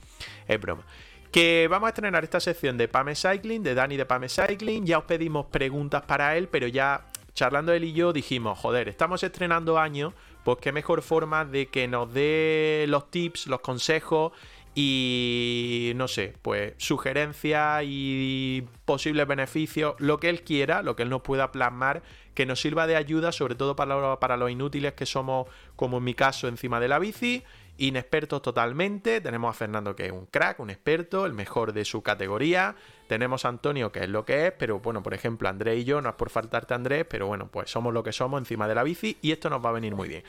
es 0.49 0.61
broma. 0.61 0.83
Que 1.31 1.69
vamos 1.69 1.89
a 1.89 1.91
estrenar 1.91 2.25
esta 2.25 2.41
sección 2.41 2.79
de 2.79 2.89
Pame 2.89 3.15
Cycling, 3.15 3.63
de 3.63 3.75
Dani 3.75 3.99
de 3.99 4.07
Pame 4.07 4.31
Cycling. 4.31 4.87
Ya 4.87 4.99
os 4.99 5.05
pedimos 5.05 5.47
preguntas 5.47 6.03
para 6.03 6.37
él, 6.39 6.49
pero 6.49 6.67
ya 6.69 7.05
charlando 7.35 7.73
él 7.75 7.85
y 7.85 7.93
yo 7.93 8.15
dijimos, 8.15 8.59
joder, 8.59 8.89
estamos 8.89 9.23
estrenando 9.23 9.79
año, 9.79 10.15
pues 10.43 10.57
qué 10.61 10.73
mejor 10.73 11.03
forma 11.03 11.45
de 11.45 11.67
que 11.67 11.87
nos 11.87 12.13
dé 12.13 12.87
los 12.89 13.11
tips, 13.11 13.47
los 13.47 13.61
consejos 13.61 14.33
y 14.75 15.93
no 15.97 16.09
sé, 16.09 16.35
pues 16.41 16.75
sugerencias 16.79 17.83
y 17.85 18.65
posibles 18.87 19.27
beneficios, 19.27 19.97
lo 19.99 20.19
que 20.19 20.31
él 20.31 20.43
quiera, 20.43 20.83
lo 20.83 20.97
que 20.97 21.03
él 21.03 21.11
nos 21.11 21.23
pueda 21.23 21.53
plasmar, 21.53 22.03
que 22.35 22.47
nos 22.47 22.61
sirva 22.61 22.87
de 22.87 22.97
ayuda, 22.97 23.33
sobre 23.33 23.55
todo 23.55 23.77
para, 23.77 24.19
para 24.19 24.37
los 24.37 24.51
inútiles 24.51 24.95
que 24.95 25.05
somos, 25.05 25.47
como 25.77 25.99
en 25.99 26.05
mi 26.05 26.15
caso, 26.15 26.49
encima 26.49 26.81
de 26.81 26.89
la 26.89 26.99
bici 26.99 27.45
inexpertos 27.79 28.43
totalmente. 28.43 29.21
Tenemos 29.21 29.51
a 29.51 29.59
Fernando 29.59 29.97
que 29.97 30.07
es 30.07 30.13
un 30.13 30.27
crack, 30.27 30.61
un 30.61 30.71
experto, 30.71 31.25
el 31.25 31.33
mejor 31.33 31.73
de 31.73 31.85
su 31.85 32.03
categoría. 32.03 32.77
Tenemos 33.07 33.45
a 33.45 33.49
Antonio 33.49 33.91
que 33.91 34.01
es 34.01 34.09
lo 34.09 34.25
que 34.25 34.49
es, 34.49 34.53
pero 34.53 34.81
bueno, 34.81 35.03
por 35.03 35.15
ejemplo, 35.15 35.49
Andrés 35.49 35.79
y 35.79 35.85
yo, 35.85 36.01
no 36.03 36.11
es 36.11 36.15
por 36.17 36.31
faltarte 36.31 36.75
Andrés, 36.75 37.07
pero 37.09 37.27
bueno, 37.27 37.49
pues 37.51 37.71
somos 37.71 37.95
lo 37.95 38.03
que 38.03 38.13
somos 38.13 38.41
encima 38.41 38.69
de 38.69 38.75
la 38.75 38.83
bici 38.83 39.17
y 39.23 39.33
esto 39.33 39.49
nos 39.49 39.65
va 39.65 39.71
a 39.71 39.73
venir 39.73 39.95
muy 39.95 40.09
bien. 40.09 40.25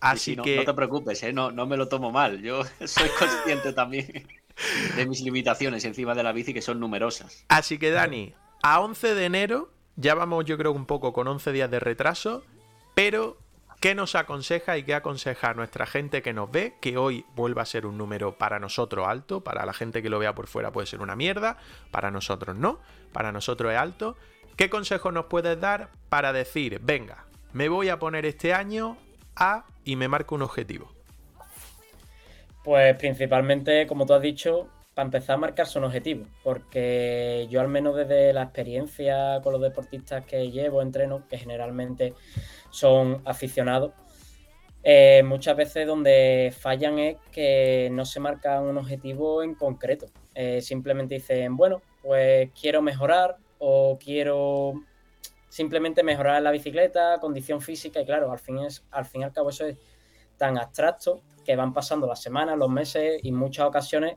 Así 0.00 0.36
que... 0.36 0.56
No 0.56 0.64
te 0.64 0.74
preocupes, 0.74 1.22
¿eh? 1.22 1.32
no, 1.32 1.50
no 1.52 1.66
me 1.66 1.76
lo 1.76 1.88
tomo 1.88 2.10
mal. 2.10 2.42
Yo 2.42 2.62
soy 2.84 3.08
consciente 3.18 3.72
también 3.72 4.26
de 4.96 5.06
mis 5.06 5.20
limitaciones 5.20 5.84
encima 5.84 6.14
de 6.14 6.22
la 6.22 6.32
bici 6.32 6.52
que 6.54 6.62
son 6.62 6.80
numerosas. 6.80 7.44
Así 7.48 7.78
que 7.78 7.90
Dani, 7.90 8.34
a 8.62 8.80
11 8.80 9.14
de 9.14 9.24
enero, 9.24 9.70
ya 9.96 10.14
vamos 10.14 10.44
yo 10.44 10.58
creo 10.58 10.72
un 10.72 10.86
poco 10.86 11.12
con 11.12 11.28
11 11.28 11.52
días 11.52 11.70
de 11.70 11.80
retraso, 11.80 12.44
pero 12.94 13.38
¿Qué 13.80 13.94
nos 13.94 14.14
aconseja 14.14 14.78
y 14.78 14.84
qué 14.84 14.94
aconseja 14.94 15.50
a 15.50 15.54
nuestra 15.54 15.86
gente 15.86 16.22
que 16.22 16.32
nos 16.32 16.50
ve? 16.50 16.74
Que 16.80 16.96
hoy 16.96 17.26
vuelva 17.34 17.62
a 17.62 17.66
ser 17.66 17.84
un 17.84 17.98
número 17.98 18.38
para 18.38 18.58
nosotros 18.58 19.06
alto, 19.06 19.44
para 19.44 19.66
la 19.66 19.74
gente 19.74 20.02
que 20.02 20.08
lo 20.08 20.18
vea 20.18 20.34
por 20.34 20.46
fuera 20.46 20.72
puede 20.72 20.86
ser 20.86 21.02
una 21.02 21.14
mierda, 21.14 21.58
para 21.90 22.10
nosotros 22.10 22.56
no, 22.56 22.80
para 23.12 23.32
nosotros 23.32 23.72
es 23.72 23.78
alto. 23.78 24.16
¿Qué 24.56 24.70
consejo 24.70 25.12
nos 25.12 25.26
puedes 25.26 25.60
dar 25.60 25.90
para 26.08 26.32
decir, 26.32 26.80
venga, 26.82 27.26
me 27.52 27.68
voy 27.68 27.90
a 27.90 27.98
poner 27.98 28.24
este 28.24 28.54
año 28.54 28.96
a 29.36 29.66
y 29.84 29.96
me 29.96 30.08
marco 30.08 30.34
un 30.34 30.42
objetivo? 30.42 30.90
Pues 32.64 32.96
principalmente, 32.96 33.86
como 33.86 34.06
tú 34.06 34.14
has 34.14 34.22
dicho, 34.22 34.68
para 34.96 35.08
empezar 35.08 35.34
a 35.34 35.36
marcarse 35.36 35.78
un 35.78 35.84
objetivo, 35.84 36.24
porque 36.42 37.46
yo 37.50 37.60
al 37.60 37.68
menos 37.68 37.94
desde 37.96 38.32
la 38.32 38.44
experiencia 38.44 39.42
con 39.42 39.52
los 39.52 39.60
deportistas 39.60 40.24
que 40.24 40.50
llevo, 40.50 40.80
entreno, 40.80 41.28
que 41.28 41.36
generalmente 41.36 42.14
son 42.70 43.20
aficionados, 43.26 43.92
eh, 44.82 45.22
muchas 45.22 45.54
veces 45.54 45.86
donde 45.86 46.50
fallan 46.58 46.98
es 46.98 47.18
que 47.30 47.90
no 47.92 48.06
se 48.06 48.20
marcan 48.20 48.62
un 48.62 48.78
objetivo 48.78 49.42
en 49.42 49.54
concreto. 49.54 50.06
Eh, 50.34 50.62
simplemente 50.62 51.16
dicen, 51.16 51.58
bueno, 51.58 51.82
pues 52.00 52.50
quiero 52.58 52.80
mejorar 52.80 53.36
o 53.58 53.98
quiero 54.02 54.72
simplemente 55.50 56.02
mejorar 56.02 56.40
la 56.40 56.52
bicicleta, 56.52 57.18
condición 57.20 57.60
física, 57.60 58.00
y 58.00 58.06
claro, 58.06 58.32
al 58.32 58.38
fin, 58.38 58.60
es, 58.60 58.82
al 58.92 59.04
fin 59.04 59.20
y 59.20 59.24
al 59.24 59.32
cabo 59.34 59.50
eso 59.50 59.66
es 59.66 59.76
tan 60.38 60.56
abstracto 60.56 61.20
que 61.44 61.54
van 61.54 61.74
pasando 61.74 62.06
las 62.06 62.22
semanas, 62.22 62.56
los 62.56 62.70
meses 62.70 63.20
y 63.22 63.30
muchas 63.30 63.66
ocasiones 63.66 64.16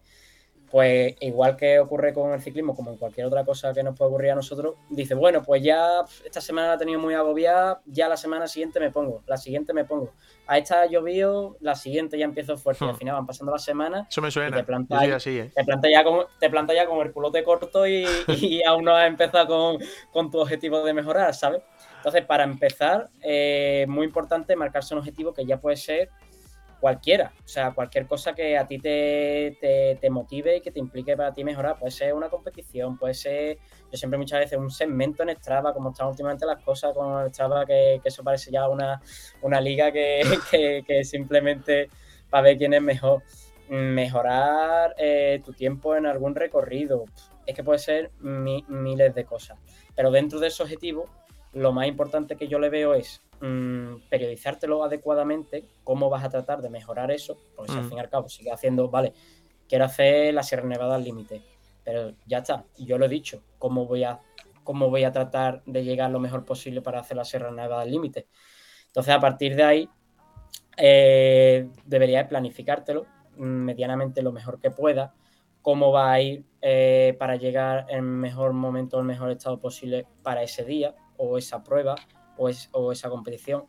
pues 0.72 1.16
igual 1.22 1.56
que 1.56 1.80
ocurre 1.80 2.14
con 2.14 2.34
el 2.34 2.42
ciclismo, 2.42 2.76
como 2.76 2.92
en 2.92 2.98
cualquier 2.98 3.26
otra 3.28 3.44
cosa 3.44 3.74
que 3.74 3.84
nos 3.84 3.98
puede 3.98 4.10
ocurrir 4.10 4.32
a 4.32 4.36
nosotros, 4.36 4.76
dice, 4.90 5.16
bueno, 5.16 5.42
pues 5.44 5.64
ya 5.64 6.04
esta 6.24 6.42
semana 6.42 6.70
la 6.70 6.74
he 6.76 6.78
tenido 6.78 7.00
muy 7.00 7.14
agobiada, 7.14 7.82
ya 7.86 8.08
la 8.08 8.18
semana 8.18 8.48
siguiente 8.48 8.80
me 8.80 8.92
pongo, 8.92 9.24
la 9.26 9.38
siguiente 9.38 9.74
me 9.74 9.86
pongo. 9.86 10.14
A 10.48 10.58
esta 10.58 10.86
llovido, 10.86 11.58
la 11.60 11.76
siguiente 11.76 12.18
ya 12.18 12.26
empiezo 12.26 12.58
fuerte. 12.58 12.84
Y 12.84 12.88
al 12.88 12.96
hmm. 12.96 12.98
final 12.98 13.16
van 13.16 13.26
pasando 13.26 13.52
las 13.52 13.64
semanas. 13.64 14.08
Eso 14.10 14.22
me 14.22 14.32
suena. 14.32 14.58
te 14.58 14.64
planta, 14.64 15.06
¿eh? 15.06 15.52
te, 15.56 15.64
planta 15.64 15.90
ya 15.92 16.04
como, 16.04 16.26
te 16.40 16.50
planta 16.50 16.74
ya 16.74 16.86
como 16.86 17.02
el 17.04 17.12
culote 17.12 17.44
corto 17.44 17.88
y, 17.88 18.64
aún 18.64 18.86
no 18.86 18.96
has 18.96 19.08
empezado 19.08 19.48
con, 19.48 19.78
con, 20.12 20.32
tu 20.32 20.40
objetivo 20.40 20.84
de 20.84 20.94
mejorar, 20.94 21.34
¿sabes? 21.34 21.62
Entonces, 21.98 22.26
para 22.26 22.44
empezar, 22.44 23.10
es 23.16 23.24
eh, 23.24 23.86
muy 23.88 24.06
importante 24.06 24.56
marcarse 24.56 24.94
un 24.94 25.00
objetivo 25.00 25.34
que 25.34 25.46
ya 25.46 25.60
puede 25.60 25.76
ser 25.76 26.10
cualquiera, 26.80 27.34
o 27.44 27.48
sea, 27.48 27.72
cualquier 27.72 28.08
cosa 28.08 28.34
que 28.34 28.58
a 28.58 28.68
ti 28.68 28.80
te, 28.80 29.98
te, 30.00 30.10
motive 30.10 30.58
y 30.58 30.62
que 30.62 30.72
te 30.72 30.80
implique 30.80 31.16
para 31.16 31.34
ti 31.34 31.44
mejorar, 31.44 31.78
puede 31.78 31.92
ser 31.92 32.14
una 32.14 32.30
competición, 32.30 32.98
puede 32.98 33.14
ser, 33.14 33.58
yo 33.92 33.98
siempre 33.98 34.18
muchas 34.18 34.40
veces, 34.40 34.58
un 34.58 34.72
segmento 34.72 35.24
en 35.24 35.36
Strava, 35.36 35.74
como 35.74 35.92
están 35.92 36.08
últimamente 36.08 36.46
las 36.46 36.64
cosas 36.64 36.94
con 36.94 37.30
Strava, 37.30 37.66
que, 37.66 38.00
que 38.02 38.10
eso 38.10 38.24
parece 38.24 38.52
ya 38.52 38.68
una, 38.70 39.02
una 39.42 39.60
liga 39.60 39.92
que, 39.92 40.22
que, 40.88 41.04
simplemente 41.04 41.90
para 42.30 42.44
ver 42.44 42.58
quién 42.58 42.74
es 42.74 42.82
mejor. 42.82 43.24
Mejorar 43.70 44.96
eh, 44.98 45.42
tu 45.46 45.54
tiempo 45.54 45.96
en 45.96 46.08
algún 46.08 46.34
recorrido, 46.34 47.06
es 47.46 47.54
que 47.54 47.64
puede 47.64 47.78
ser 47.78 48.12
miles 48.20 49.14
de 49.14 49.26
cosas, 49.26 49.60
pero 49.96 50.10
dentro 50.10 50.40
de 50.40 50.48
ese 50.48 50.64
objetivo, 50.64 51.08
lo 51.54 51.72
más 51.72 51.88
importante 51.88 52.36
que 52.36 52.48
yo 52.48 52.58
le 52.58 52.70
veo 52.70 52.96
es 52.96 53.22
Mm, 53.42 54.10
periodizártelo 54.10 54.84
adecuadamente, 54.84 55.66
cómo 55.86 56.10
vas 56.10 56.26
a 56.26 56.30
tratar 56.30 56.62
de 56.62 56.70
mejorar 56.70 57.10
eso, 57.10 57.38
porque 57.56 57.72
si 57.72 57.78
al 57.78 57.86
mm. 57.86 57.88
fin 57.88 57.98
y 57.98 58.02
al 58.02 58.10
cabo 58.10 58.28
sigue 58.28 58.52
haciendo, 58.52 58.90
vale, 58.90 59.14
quiero 59.68 59.86
hacer 59.86 60.34
la 60.34 60.44
Sierra 60.44 60.68
Nevada 60.68 60.96
al 60.96 61.06
límite, 61.06 61.42
pero 61.84 62.12
ya 62.26 62.40
está, 62.40 62.66
yo 62.78 62.98
lo 62.98 63.06
he 63.06 63.10
dicho, 63.10 63.42
cómo 63.58 63.86
voy 63.86 64.04
a, 64.04 64.20
cómo 64.66 64.90
voy 64.90 65.06
a 65.06 65.14
tratar 65.14 65.64
de 65.66 65.86
llegar 65.86 66.12
lo 66.12 66.20
mejor 66.20 66.44
posible 66.44 66.82
para 66.82 67.00
hacer 67.00 67.16
la 67.16 67.24
Sierra 67.24 67.50
Nevada 67.50 67.84
al 67.84 67.92
límite. 67.92 68.28
Entonces, 68.88 69.14
a 69.14 69.22
partir 69.22 69.56
de 69.56 69.64
ahí, 69.64 69.90
eh, 70.76 71.70
deberías 71.86 72.28
planificártelo 72.28 73.06
medianamente 73.38 74.22
lo 74.22 74.34
mejor 74.34 74.60
que 74.60 74.70
pueda, 74.70 75.14
cómo 75.62 75.94
va 75.94 76.12
a 76.12 76.22
ir 76.22 76.44
eh, 76.62 77.16
para 77.18 77.38
llegar 77.38 77.86
en 77.88 78.04
mejor 78.04 78.52
momento, 78.52 79.00
en 79.00 79.06
mejor 79.06 79.32
estado 79.32 79.60
posible 79.60 80.06
para 80.24 80.44
ese 80.44 80.66
día 80.66 80.94
o 81.16 81.38
esa 81.38 81.64
prueba, 81.64 81.96
o, 82.40 82.92
esa 82.92 83.10
competición. 83.10 83.66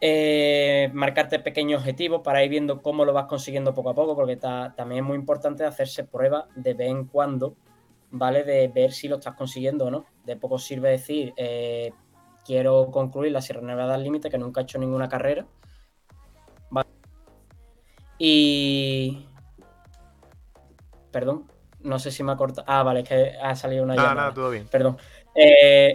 Eh, 0.00 0.90
marcarte 0.92 1.40
pequeños 1.40 1.80
objetivos 1.80 2.20
para 2.22 2.44
ir 2.44 2.50
viendo 2.50 2.82
cómo 2.82 3.04
lo 3.04 3.12
vas 3.12 3.26
consiguiendo 3.26 3.74
poco 3.74 3.90
a 3.90 3.94
poco, 3.94 4.14
porque 4.14 4.36
también 4.36 5.02
es 5.02 5.04
muy 5.04 5.16
importante 5.16 5.64
hacerse 5.64 6.04
pruebas 6.04 6.44
de 6.54 6.74
vez 6.74 6.90
en 6.90 7.06
cuando, 7.06 7.56
¿vale? 8.10 8.44
De 8.44 8.68
ver 8.68 8.92
si 8.92 9.08
lo 9.08 9.16
estás 9.16 9.34
consiguiendo 9.34 9.86
o 9.86 9.90
no. 9.90 10.04
De 10.24 10.36
poco 10.36 10.58
sirve 10.58 10.90
decir, 10.90 11.32
eh, 11.36 11.92
quiero 12.44 12.90
concluir 12.90 13.32
la 13.32 13.40
Sierra 13.40 13.62
Nevada 13.62 13.94
al 13.94 14.04
límite, 14.04 14.30
que 14.30 14.38
nunca 14.38 14.60
he 14.60 14.64
hecho 14.64 14.78
ninguna 14.78 15.08
carrera. 15.08 15.46
Y. 18.18 19.28
Perdón, 21.12 21.50
no 21.80 21.98
sé 21.98 22.10
si 22.10 22.22
me 22.22 22.32
ha 22.32 22.36
cortado. 22.36 22.66
Ah, 22.68 22.82
vale, 22.82 23.00
es 23.00 23.08
que 23.08 23.32
ha 23.40 23.54
salido 23.54 23.84
una. 23.84 23.94
Ah, 23.94 24.14
nada, 24.14 24.34
todo 24.34 24.50
bien. 24.50 24.66
Perdón. 24.68 24.98
Eh, 25.34 25.94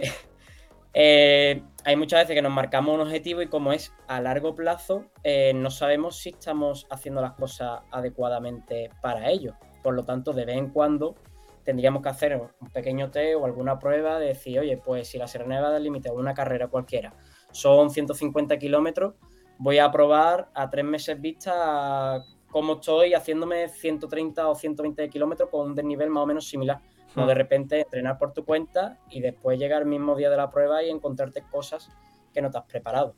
eh, 0.94 1.62
hay 1.84 1.96
muchas 1.96 2.20
veces 2.20 2.36
que 2.36 2.42
nos 2.42 2.52
marcamos 2.52 2.94
un 2.94 3.00
objetivo 3.00 3.42
y 3.42 3.48
como 3.48 3.72
es 3.72 3.92
a 4.06 4.20
largo 4.20 4.54
plazo, 4.54 5.06
eh, 5.24 5.52
no 5.52 5.70
sabemos 5.70 6.18
si 6.18 6.30
estamos 6.30 6.86
haciendo 6.88 7.20
las 7.20 7.32
cosas 7.32 7.80
adecuadamente 7.90 8.90
para 9.02 9.30
ello. 9.30 9.54
Por 9.82 9.94
lo 9.94 10.04
tanto, 10.04 10.32
de 10.32 10.44
vez 10.44 10.56
en 10.56 10.70
cuando 10.70 11.16
tendríamos 11.64 12.02
que 12.02 12.08
hacer 12.10 12.36
un 12.36 12.70
pequeño 12.70 13.10
test 13.10 13.36
o 13.40 13.44
alguna 13.44 13.78
prueba 13.78 14.20
de 14.20 14.28
decir, 14.28 14.60
oye, 14.60 14.76
pues 14.76 15.08
si 15.08 15.18
la 15.18 15.26
Sierra 15.26 15.70
del 15.70 15.82
Límite 15.82 16.10
una 16.10 16.32
carrera 16.32 16.68
cualquiera 16.68 17.14
son 17.50 17.90
150 17.90 18.56
kilómetros, 18.58 19.14
voy 19.58 19.78
a 19.78 19.90
probar 19.90 20.50
a 20.54 20.70
tres 20.70 20.84
meses 20.84 21.20
vista 21.20 22.24
cómo 22.50 22.74
estoy 22.74 23.14
haciéndome 23.14 23.68
130 23.68 24.48
o 24.48 24.54
120 24.54 25.08
kilómetros 25.08 25.48
con 25.50 25.70
un 25.70 25.74
desnivel 25.74 26.10
más 26.10 26.22
o 26.22 26.26
menos 26.26 26.46
similar 26.46 26.80
no 27.16 27.26
de 27.26 27.34
repente 27.34 27.80
entrenar 27.80 28.18
por 28.18 28.32
tu 28.32 28.44
cuenta 28.44 28.98
y 29.10 29.20
después 29.20 29.58
llegar 29.58 29.82
el 29.82 29.88
mismo 29.88 30.16
día 30.16 30.30
de 30.30 30.36
la 30.36 30.50
prueba 30.50 30.82
y 30.82 30.90
encontrarte 30.90 31.42
cosas 31.42 31.90
que 32.32 32.42
no 32.42 32.50
te 32.50 32.58
has 32.58 32.64
preparado. 32.64 33.14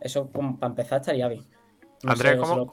Eso 0.00 0.30
para 0.30 0.66
empezar 0.66 1.00
estaría 1.00 1.28
bien. 1.28 1.44
Andrés, 2.06 2.36
¿cómo, 2.36 2.72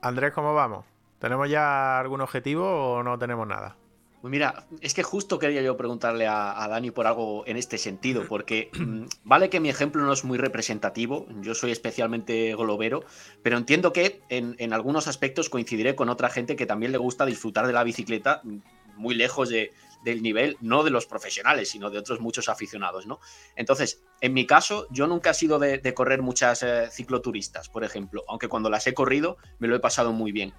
Andrés, 0.00 0.32
¿cómo 0.32 0.54
vamos? 0.54 0.86
¿Tenemos 1.18 1.50
ya 1.50 1.98
algún 1.98 2.22
objetivo 2.22 2.94
o 2.94 3.02
no 3.02 3.18
tenemos 3.18 3.46
nada? 3.46 3.76
Pues 4.20 4.30
mira, 4.30 4.66
es 4.82 4.92
que 4.92 5.02
justo 5.02 5.38
quería 5.38 5.62
yo 5.62 5.78
preguntarle 5.78 6.26
a, 6.26 6.66
Dani 6.68 6.90
por 6.90 7.06
algo 7.06 7.46
en 7.46 7.56
este 7.56 7.78
sentido, 7.78 8.26
porque 8.28 8.70
mm, 8.78 9.04
vale 9.24 9.48
que 9.48 9.60
mi 9.60 9.70
ejemplo 9.70 10.02
no 10.02 10.12
es 10.12 10.24
muy 10.24 10.36
representativo, 10.36 11.26
yo 11.40 11.54
soy 11.54 11.70
especialmente 11.70 12.54
globero, 12.54 13.02
pero 13.42 13.56
entiendo 13.56 13.94
que 13.94 14.20
en, 14.28 14.72
algunos 14.74 15.08
aspectos 15.08 15.48
coincidiré 15.48 15.94
con 15.94 16.10
otra 16.10 16.28
gente 16.28 16.54
que 16.54 16.66
también 16.66 16.92
le 16.92 16.98
gusta 16.98 17.24
disfrutar 17.24 17.66
de 17.66 17.72
la 17.72 17.82
bicicleta 17.82 18.42
mm, 18.44 18.58
muy 18.96 19.14
lejos 19.14 19.48
del 19.48 20.22
nivel, 20.22 20.58
no 20.60 20.82
de 20.82 20.90
los 20.90 21.06
profesionales, 21.06 21.70
sino 21.70 21.88
de 21.88 21.98
otros 21.98 22.20
muchos 22.20 22.50
aficionados, 22.50 23.06
¿no? 23.06 23.20
Entonces, 23.56 24.02
en 24.20 24.34
mi 24.34 24.46
caso, 24.46 24.86
yo 24.90 25.06
nunca 25.06 25.30
he 25.30 25.34
sido 25.34 25.58
de, 25.58 25.94
correr 25.94 26.20
muchas 26.20 26.62
eh, 26.62 26.88
cicloturistas, 26.90 27.70
por 27.70 27.84
ejemplo, 27.84 28.24
aunque 28.28 28.48
cuando 28.48 28.68
las 28.68 28.86
he 28.86 28.92
corrido 28.92 29.38
me 29.58 29.68
lo 29.68 29.76
he 29.76 29.80
pasado 29.80 30.12
muy 30.12 30.30
bien 30.30 30.52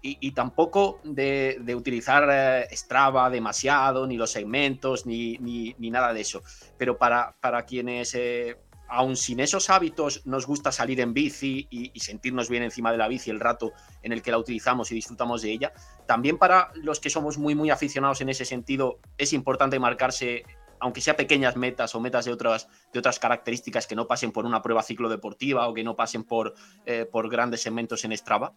y, 0.00 0.32
tampoco 0.32 1.00
de, 1.02 1.74
utilizar 1.76 2.28
eh, 2.30 2.76
Strava 2.76 3.28
demasiado, 3.30 4.06
ni 4.06 4.16
los 4.16 4.30
segmentos, 4.30 5.06
ni, 5.06 5.74
nada 5.78 6.12
de 6.12 6.20
eso. 6.20 6.42
Pero 6.76 6.98
para, 6.98 7.36
para 7.40 7.64
quienes, 7.64 8.14
eh, 8.14 8.56
aún 8.88 9.16
sin 9.16 9.40
esos 9.40 9.70
hábitos, 9.70 10.26
nos 10.26 10.46
gusta 10.46 10.72
salir 10.72 11.00
en 11.00 11.12
bici 11.12 11.66
y, 11.70 11.98
sentirnos 12.00 12.48
bien 12.48 12.62
encima 12.62 12.92
de 12.92 12.98
la 12.98 13.08
bici 13.08 13.30
el 13.30 13.40
rato 13.40 13.72
en 14.02 14.12
el 14.12 14.22
que 14.22 14.30
la 14.30 14.38
utilizamos 14.38 14.90
y 14.92 14.94
disfrutamos 14.94 15.42
de 15.42 15.50
ella, 15.50 15.72
también 16.06 16.38
para 16.38 16.70
los 16.74 17.00
que 17.00 17.10
somos 17.10 17.38
muy, 17.38 17.54
muy 17.54 17.70
aficionados 17.70 18.20
en 18.20 18.28
ese 18.28 18.44
sentido, 18.44 18.98
es 19.16 19.32
importante 19.32 19.78
marcarse 19.78 20.44
aunque 20.80 21.00
sea 21.00 21.16
pequeñas 21.16 21.56
metas 21.56 21.94
o 21.96 22.00
metas 22.00 22.24
de 22.24 22.32
otras, 22.32 22.68
de 22.92 23.00
otras 23.00 23.18
características 23.18 23.88
que 23.88 23.96
no 23.96 24.06
pasen 24.06 24.30
por 24.30 24.46
una 24.46 24.62
prueba 24.62 24.82
ciclo 24.82 25.08
deportiva 25.08 25.66
o 25.68 25.74
que 25.74 25.82
no 25.82 25.96
pasen 25.96 26.22
por, 26.22 26.54
eh, 26.86 27.04
por 27.04 27.28
grandes 27.28 27.62
segmentos 27.62 28.04
en 28.04 28.16
Strava? 28.16 28.54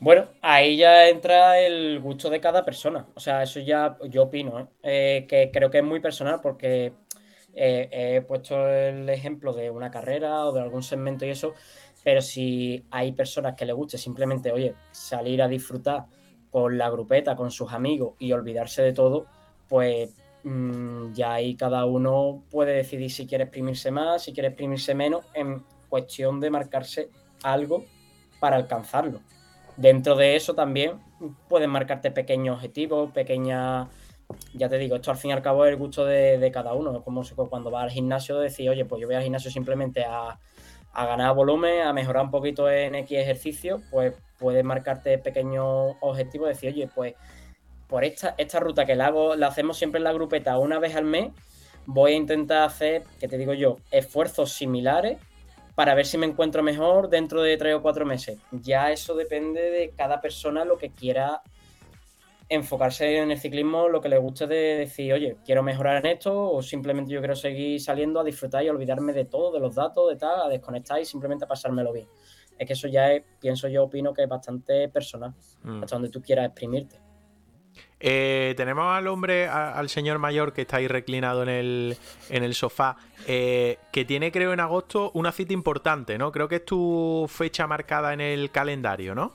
Bueno, 0.00 0.28
ahí 0.42 0.76
ya 0.76 1.08
entra 1.08 1.58
el 1.58 1.98
gusto 2.00 2.30
de 2.30 2.40
cada 2.40 2.64
persona. 2.64 3.06
O 3.14 3.20
sea, 3.20 3.42
eso 3.42 3.58
ya 3.60 3.96
yo 4.08 4.24
opino, 4.24 4.60
¿eh? 4.60 4.66
Eh, 4.82 5.26
que 5.28 5.50
creo 5.52 5.70
que 5.70 5.78
es 5.78 5.84
muy 5.84 5.98
personal 6.00 6.40
porque 6.40 6.92
eh, 7.54 7.88
he 7.90 8.20
puesto 8.22 8.68
el 8.68 9.08
ejemplo 9.08 9.52
de 9.52 9.70
una 9.70 9.90
carrera 9.90 10.46
o 10.46 10.52
de 10.52 10.60
algún 10.60 10.84
segmento 10.84 11.26
y 11.26 11.30
eso, 11.30 11.54
pero 12.04 12.22
si 12.22 12.84
hay 12.90 13.12
personas 13.12 13.54
que 13.56 13.66
le 13.66 13.72
guste 13.72 13.98
simplemente, 13.98 14.52
oye, 14.52 14.74
salir 14.92 15.42
a 15.42 15.48
disfrutar 15.48 16.06
con 16.50 16.78
la 16.78 16.90
grupeta, 16.90 17.34
con 17.36 17.50
sus 17.50 17.72
amigos 17.72 18.14
y 18.20 18.32
olvidarse 18.32 18.82
de 18.82 18.92
todo, 18.92 19.26
pues 19.68 20.10
mm, 20.44 21.12
ya 21.12 21.34
ahí 21.34 21.56
cada 21.56 21.84
uno 21.86 22.44
puede 22.50 22.72
decidir 22.74 23.10
si 23.10 23.26
quiere 23.26 23.44
exprimirse 23.44 23.90
más, 23.90 24.22
si 24.22 24.32
quiere 24.32 24.48
exprimirse 24.50 24.94
menos, 24.94 25.24
en 25.34 25.64
cuestión 25.88 26.38
de 26.40 26.50
marcarse 26.50 27.10
algo 27.42 27.84
para 28.40 28.56
alcanzarlo. 28.56 29.20
Dentro 29.78 30.16
de 30.16 30.34
eso 30.34 30.54
también 30.54 30.98
puedes 31.48 31.68
marcarte 31.68 32.10
pequeños 32.10 32.56
objetivos, 32.56 33.12
pequeñas... 33.12 33.86
Ya 34.52 34.68
te 34.68 34.76
digo, 34.76 34.96
esto 34.96 35.12
al 35.12 35.16
fin 35.16 35.30
y 35.30 35.32
al 35.34 35.40
cabo 35.40 35.64
es 35.64 35.70
el 35.70 35.76
gusto 35.76 36.04
de, 36.04 36.50
cada 36.52 36.74
uno. 36.74 36.96
Es 36.96 37.04
como 37.04 37.48
cuando 37.48 37.70
vas 37.70 37.84
al 37.84 37.90
gimnasio 37.90 38.40
decir, 38.40 38.68
oye, 38.68 38.84
pues 38.84 39.00
yo 39.00 39.06
voy 39.06 39.14
al 39.14 39.22
gimnasio 39.22 39.52
simplemente 39.52 40.04
a, 40.04 40.36
ganar 40.92 41.32
volumen, 41.36 41.82
a 41.82 41.92
mejorar 41.92 42.24
un 42.24 42.32
poquito 42.32 42.68
en 42.68 42.96
X 42.96 43.18
ejercicio, 43.18 43.80
pues 43.92 44.14
puedes 44.36 44.64
marcarte 44.64 45.16
pequeños 45.18 45.94
objetivos, 46.00 46.48
decir, 46.48 46.72
oye, 46.72 46.90
pues 46.92 47.14
por 47.86 48.02
esta, 48.02 48.34
esta 48.36 48.58
ruta 48.58 48.84
que 48.84 48.96
la 48.96 49.06
hago, 49.06 49.36
la 49.36 49.46
hacemos 49.46 49.78
siempre 49.78 49.98
en 49.98 50.04
la 50.04 50.12
grupeta 50.12 50.58
una 50.58 50.80
vez 50.80 50.96
al 50.96 51.04
mes, 51.04 51.30
voy 51.86 52.14
a 52.14 52.16
intentar 52.16 52.64
hacer, 52.64 53.04
que 53.20 53.28
te 53.28 53.38
digo 53.38 53.54
yo, 53.54 53.76
esfuerzos 53.92 54.50
similares 54.50 55.18
para 55.78 55.94
ver 55.94 56.06
si 56.06 56.18
me 56.18 56.26
encuentro 56.26 56.60
mejor 56.60 57.08
dentro 57.08 57.40
de 57.40 57.56
tres 57.56 57.76
o 57.76 57.80
cuatro 57.80 58.04
meses. 58.04 58.36
Ya 58.50 58.90
eso 58.90 59.14
depende 59.14 59.70
de 59.70 59.92
cada 59.96 60.20
persona 60.20 60.64
lo 60.64 60.76
que 60.76 60.90
quiera 60.90 61.40
enfocarse 62.48 63.18
en 63.18 63.30
el 63.30 63.38
ciclismo, 63.38 63.88
lo 63.88 64.00
que 64.00 64.08
le 64.08 64.18
guste 64.18 64.48
de 64.48 64.76
decir, 64.76 65.12
oye, 65.12 65.36
quiero 65.44 65.62
mejorar 65.62 66.04
en 66.04 66.10
esto 66.10 66.50
o 66.50 66.62
simplemente 66.62 67.12
yo 67.12 67.20
quiero 67.20 67.36
seguir 67.36 67.80
saliendo 67.80 68.18
a 68.18 68.24
disfrutar 68.24 68.64
y 68.64 68.68
olvidarme 68.68 69.12
de 69.12 69.26
todo, 69.26 69.52
de 69.52 69.60
los 69.60 69.76
datos, 69.76 70.10
de 70.10 70.16
tal, 70.16 70.40
a 70.40 70.48
desconectar 70.48 71.00
y 71.00 71.04
simplemente 71.04 71.44
a 71.44 71.48
pasármelo 71.48 71.92
bien. 71.92 72.08
Es 72.58 72.66
que 72.66 72.72
eso 72.72 72.88
ya 72.88 73.12
es, 73.12 73.22
pienso 73.40 73.68
yo, 73.68 73.84
opino 73.84 74.12
que 74.12 74.24
es 74.24 74.28
bastante 74.28 74.88
personal, 74.88 75.32
mm. 75.62 75.84
hasta 75.84 75.94
donde 75.94 76.10
tú 76.10 76.20
quieras 76.20 76.46
exprimirte. 76.46 76.98
Eh, 78.00 78.54
tenemos 78.56 78.84
al 78.96 79.08
hombre, 79.08 79.48
al 79.48 79.88
señor 79.88 80.18
mayor 80.18 80.52
que 80.52 80.62
está 80.62 80.76
ahí 80.76 80.86
reclinado 80.86 81.42
en 81.42 81.48
el, 81.48 81.96
en 82.30 82.44
el 82.44 82.54
sofá, 82.54 82.96
eh, 83.26 83.78
que 83.90 84.04
tiene, 84.04 84.30
creo, 84.30 84.52
en 84.52 84.60
agosto 84.60 85.10
una 85.14 85.32
cita 85.32 85.52
importante, 85.52 86.16
¿no? 86.16 86.30
Creo 86.30 86.48
que 86.48 86.56
es 86.56 86.64
tu 86.64 87.26
fecha 87.28 87.66
marcada 87.66 88.12
en 88.12 88.20
el 88.20 88.50
calendario, 88.50 89.14
¿no? 89.14 89.32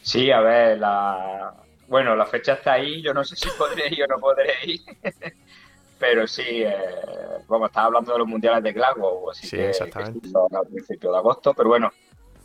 Sí, 0.00 0.30
a 0.30 0.40
ver, 0.40 0.78
la... 0.78 1.52
bueno, 1.88 2.16
la 2.16 2.24
fecha 2.26 2.54
está 2.54 2.74
ahí, 2.74 3.02
yo 3.02 3.12
no 3.12 3.24
sé 3.24 3.36
si 3.36 3.48
podré 3.58 3.88
ir 3.88 4.02
o 4.04 4.06
no 4.06 4.18
podré 4.18 4.54
ir, 4.64 4.80
pero 5.98 6.26
sí, 6.26 6.62
eh, 6.62 6.74
bueno, 7.48 7.66
estaba 7.66 7.88
hablando 7.88 8.12
de 8.12 8.18
los 8.20 8.28
mundiales 8.28 8.62
de 8.62 8.72
Glasgow, 8.72 9.30
así 9.30 9.46
sí, 9.46 9.58
exactamente. 9.58 10.28
a 10.52 10.62
principios 10.62 11.12
de 11.12 11.18
agosto, 11.18 11.52
pero 11.52 11.68
bueno, 11.68 11.92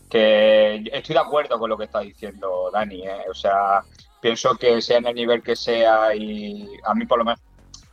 que 0.09 0.83
estoy 0.91 1.13
de 1.13 1.21
acuerdo 1.21 1.57
con 1.57 1.69
lo 1.69 1.77
que 1.77 1.85
está 1.85 2.01
diciendo 2.01 2.69
Dani, 2.73 3.07
¿eh? 3.07 3.25
o 3.29 3.33
sea, 3.33 3.81
pienso 4.21 4.55
que 4.55 4.81
sea 4.81 4.99
en 4.99 5.07
el 5.07 5.15
nivel 5.15 5.41
que 5.41 5.55
sea 5.55 6.15
y 6.15 6.69
a 6.85 6.93
mí 6.93 7.05
por 7.05 7.19
lo 7.19 7.25
menos, 7.25 7.41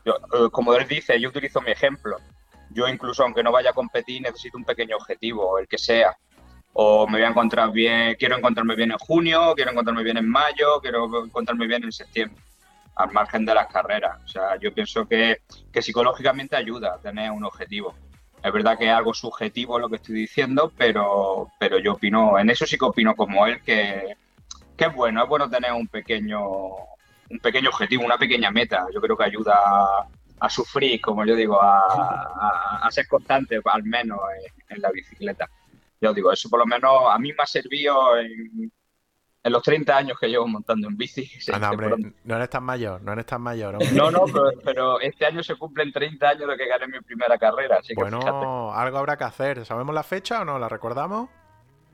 eh, 0.04 0.48
como 0.52 0.74
él 0.74 0.86
dice, 0.86 1.18
yo 1.20 1.30
utilizo 1.30 1.60
mi 1.60 1.72
ejemplo. 1.72 2.18
yo 2.70 2.86
incluso 2.86 3.22
aunque 3.22 3.42
no 3.42 3.50
vaya 3.50 3.70
a 3.70 3.72
competir 3.72 4.22
necesito 4.22 4.58
un 4.58 4.64
pequeño 4.64 4.96
objetivo, 4.96 5.58
el 5.58 5.66
que 5.66 5.78
sea. 5.78 6.16
O 6.74 7.06
me 7.06 7.18
voy 7.18 7.22
a 7.26 7.30
encontrar 7.30 7.72
bien, 7.72 8.14
quiero 8.18 8.36
encontrarme 8.36 8.76
bien 8.76 8.92
en 8.92 8.98
junio, 8.98 9.54
quiero 9.56 9.72
encontrarme 9.72 10.04
bien 10.04 10.18
en 10.18 10.28
mayo, 10.28 10.80
quiero 10.80 11.24
encontrarme 11.24 11.66
bien 11.66 11.82
en 11.82 11.92
septiembre, 11.92 12.40
al 12.94 13.10
margen 13.12 13.44
de 13.44 13.54
las 13.54 13.66
carreras. 13.68 14.18
O 14.24 14.28
sea, 14.28 14.56
yo 14.60 14.72
pienso 14.72 15.06
que, 15.08 15.38
que 15.72 15.82
psicológicamente 15.82 16.56
ayuda 16.56 16.94
a 16.94 16.98
tener 16.98 17.30
un 17.32 17.44
objetivo. 17.44 17.94
Es 18.44 18.52
verdad 18.52 18.78
que 18.78 18.84
es 18.84 18.92
algo 18.92 19.14
subjetivo 19.14 19.78
lo 19.78 19.88
que 19.88 19.96
estoy 19.96 20.14
diciendo, 20.14 20.72
pero, 20.76 21.48
pero 21.58 21.78
yo 21.78 21.94
opino, 21.94 22.38
en 22.38 22.50
eso 22.50 22.66
sí 22.66 22.78
que 22.78 22.84
opino 22.84 23.16
como 23.16 23.46
él, 23.46 23.60
que, 23.62 24.14
que 24.78 24.84
es 24.84 24.94
bueno, 24.94 25.22
es 25.24 25.28
bueno 25.28 25.50
tener 25.50 25.72
un 25.72 25.88
pequeño, 25.88 26.40
un 26.46 27.38
pequeño 27.42 27.68
objetivo, 27.68 28.04
una 28.04 28.16
pequeña 28.16 28.50
meta. 28.50 28.86
Yo 28.94 29.00
creo 29.00 29.16
que 29.16 29.24
ayuda 29.24 29.54
a, 30.40 30.48
sufrir, 30.48 31.00
como 31.00 31.26
yo 31.26 31.34
digo, 31.34 31.60
a, 31.60 32.88
ser 32.90 33.06
constante, 33.08 33.60
al 33.64 33.82
menos 33.82 34.20
en, 34.68 34.80
la 34.80 34.90
bicicleta. 34.90 35.50
Yo 36.00 36.14
digo, 36.14 36.32
eso 36.32 36.48
por 36.48 36.60
lo 36.60 36.66
menos 36.66 36.92
a 37.10 37.18
mí 37.18 37.32
me 37.32 37.42
ha 37.42 37.46
servido 37.46 38.16
en, 38.18 38.72
los 39.42 39.62
30 39.62 39.96
años 39.96 40.18
que 40.20 40.28
llevo 40.28 40.46
montando 40.46 40.88
en 40.88 40.96
bici. 40.96 41.28
no 42.24 42.36
eres 42.36 42.50
tan 42.50 42.62
mayor, 42.62 43.02
no 43.02 43.12
eres 43.12 43.26
tan 43.26 43.42
mayor. 43.42 43.78
No, 43.94 44.10
no, 44.12 44.26
pero, 44.64 45.00
este 45.00 45.26
año 45.26 45.42
se 45.42 45.56
cumplen 45.56 45.90
30 45.90 46.28
años 46.28 46.48
de 46.48 46.56
que 46.56 46.68
gané 46.68 46.86
mi 46.86 47.00
primera 47.00 47.36
carrera. 47.36 47.80
bueno, 47.96 48.72
algo 48.72 48.98
habrá 48.98 49.16
que 49.16 49.24
hacer. 49.24 49.64
¿Sabemos 49.66 49.92
la 49.92 50.04
fecha 50.04 50.42
o 50.42 50.44
no? 50.44 50.58
¿La 50.58 50.68
recordamos? 50.68 51.30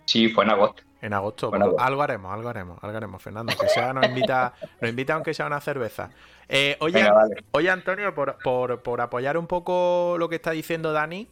Sí, 0.04 0.28
fue 0.28 0.44
en 0.44 0.50
agosto. 0.50 0.82
En 1.04 1.12
agosto, 1.12 1.52
algo 1.52 2.02
haremos, 2.02 2.32
algo 2.32 2.48
haremos, 2.48 2.82
algo 2.82 2.96
haremos, 2.96 3.20
Fernando. 3.22 3.52
Que 3.60 3.68
sea, 3.68 3.92
nos 3.92 4.06
invita, 4.06 4.54
nos 4.80 4.88
invita 4.88 5.12
aunque 5.12 5.34
sea 5.34 5.46
una 5.46 5.60
cerveza. 5.60 6.10
Eh, 6.48 6.78
oye, 6.80 7.06
oye, 7.50 7.68
Antonio, 7.68 8.14
por, 8.14 9.00
apoyar 9.00 9.36
un 9.36 9.46
poco 9.46 10.16
lo 10.18 10.30
que 10.30 10.36
está 10.36 10.52
diciendo 10.52 10.92
Dani, 10.92 11.28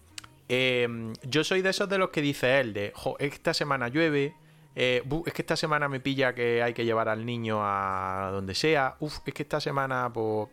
eh, 0.50 1.14
yo 1.22 1.42
soy 1.42 1.62
de 1.62 1.70
esos 1.70 1.88
de 1.88 1.96
los 1.96 2.11
que 2.11 2.20
dice 2.20 2.61
él, 2.61 2.74
de 2.74 2.92
esta 3.18 3.54
semana 3.54 3.88
llueve, 3.88 4.35
eh, 4.76 5.02
es 5.24 5.32
que 5.32 5.40
esta 5.42 5.56
semana 5.56 5.88
me 5.88 6.00
pilla 6.00 6.35
que 6.35 6.62
hay 6.62 6.74
que 6.74 6.85
llevar 6.85 7.08
al 7.08 7.24
niño 7.24 7.61
a 7.62 8.28
donde 8.30 8.54
sea, 8.54 8.96
uf, 9.00 9.20
es 9.24 9.32
que 9.32 9.42
esta 9.42 9.61
semana 9.61 10.11
pues, 10.12 10.48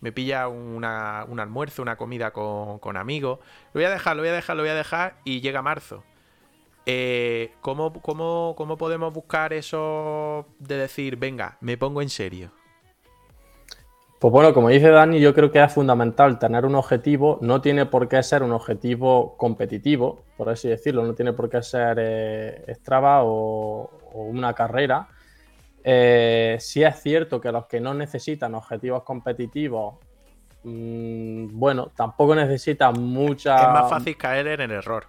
me 0.00 0.12
pilla 0.12 0.48
un 0.48 0.82
almuerzo, 0.84 1.82
una 1.82 1.96
comida 1.96 2.30
con, 2.30 2.78
con 2.78 2.96
amigos, 2.96 3.38
lo 3.74 3.80
voy 3.80 3.84
a 3.84 3.90
dejar, 3.90 4.16
lo 4.16 4.22
voy 4.22 4.30
a 4.30 4.34
dejar, 4.34 4.56
lo 4.56 4.62
voy 4.62 4.70
a 4.70 4.74
dejar 4.74 5.16
y 5.24 5.42
llega 5.42 5.60
marzo. 5.60 6.04
Eh, 6.84 7.52
¿cómo, 7.60 7.92
podemos 7.92 9.14
buscar 9.14 9.52
eso 9.52 10.46
de 10.58 10.76
decir, 10.78 11.16
venga, 11.16 11.56
me 11.60 11.76
pongo 11.76 12.02
en 12.02 12.08
serio? 12.08 12.50
Pues 14.18 14.30
bueno, 14.30 14.54
como 14.54 14.68
dice 14.68 14.88
Dani, 14.88 15.20
yo 15.20 15.34
creo 15.34 15.50
que 15.50 15.62
es 15.62 15.72
fundamental 15.72 16.38
tener 16.38 16.64
un 16.64 16.76
objetivo. 16.76 17.38
No 17.40 17.60
tiene 17.60 17.86
por 17.86 18.08
qué 18.08 18.22
ser 18.22 18.42
un 18.44 18.52
objetivo 18.52 19.36
competitivo, 19.36 20.22
por 20.36 20.48
así 20.48 20.68
decirlo. 20.68 21.04
No 21.04 21.14
tiene 21.14 21.32
por 21.32 21.50
qué 21.50 21.60
ser 21.62 21.96
eh, 22.00 22.64
Strava 22.74 23.24
o, 23.24 23.90
una 24.14 24.52
carrera. 24.54 25.08
Eh, 25.82 26.56
sí 26.60 26.84
es 26.84 27.02
cierto 27.02 27.40
que 27.40 27.50
los 27.50 27.66
que 27.66 27.80
no 27.80 27.94
necesitan 27.94 28.54
objetivos 28.54 29.02
competitivos, 29.02 29.96
mm, 30.62 31.58
bueno, 31.58 31.90
tampoco 31.96 32.36
necesitan 32.36 33.02
mucha... 33.02 33.56
Es 33.56 33.68
más 33.68 33.90
fácil 33.90 34.16
caer 34.16 34.46
en 34.46 34.60
el 34.60 34.70
error. 34.70 35.06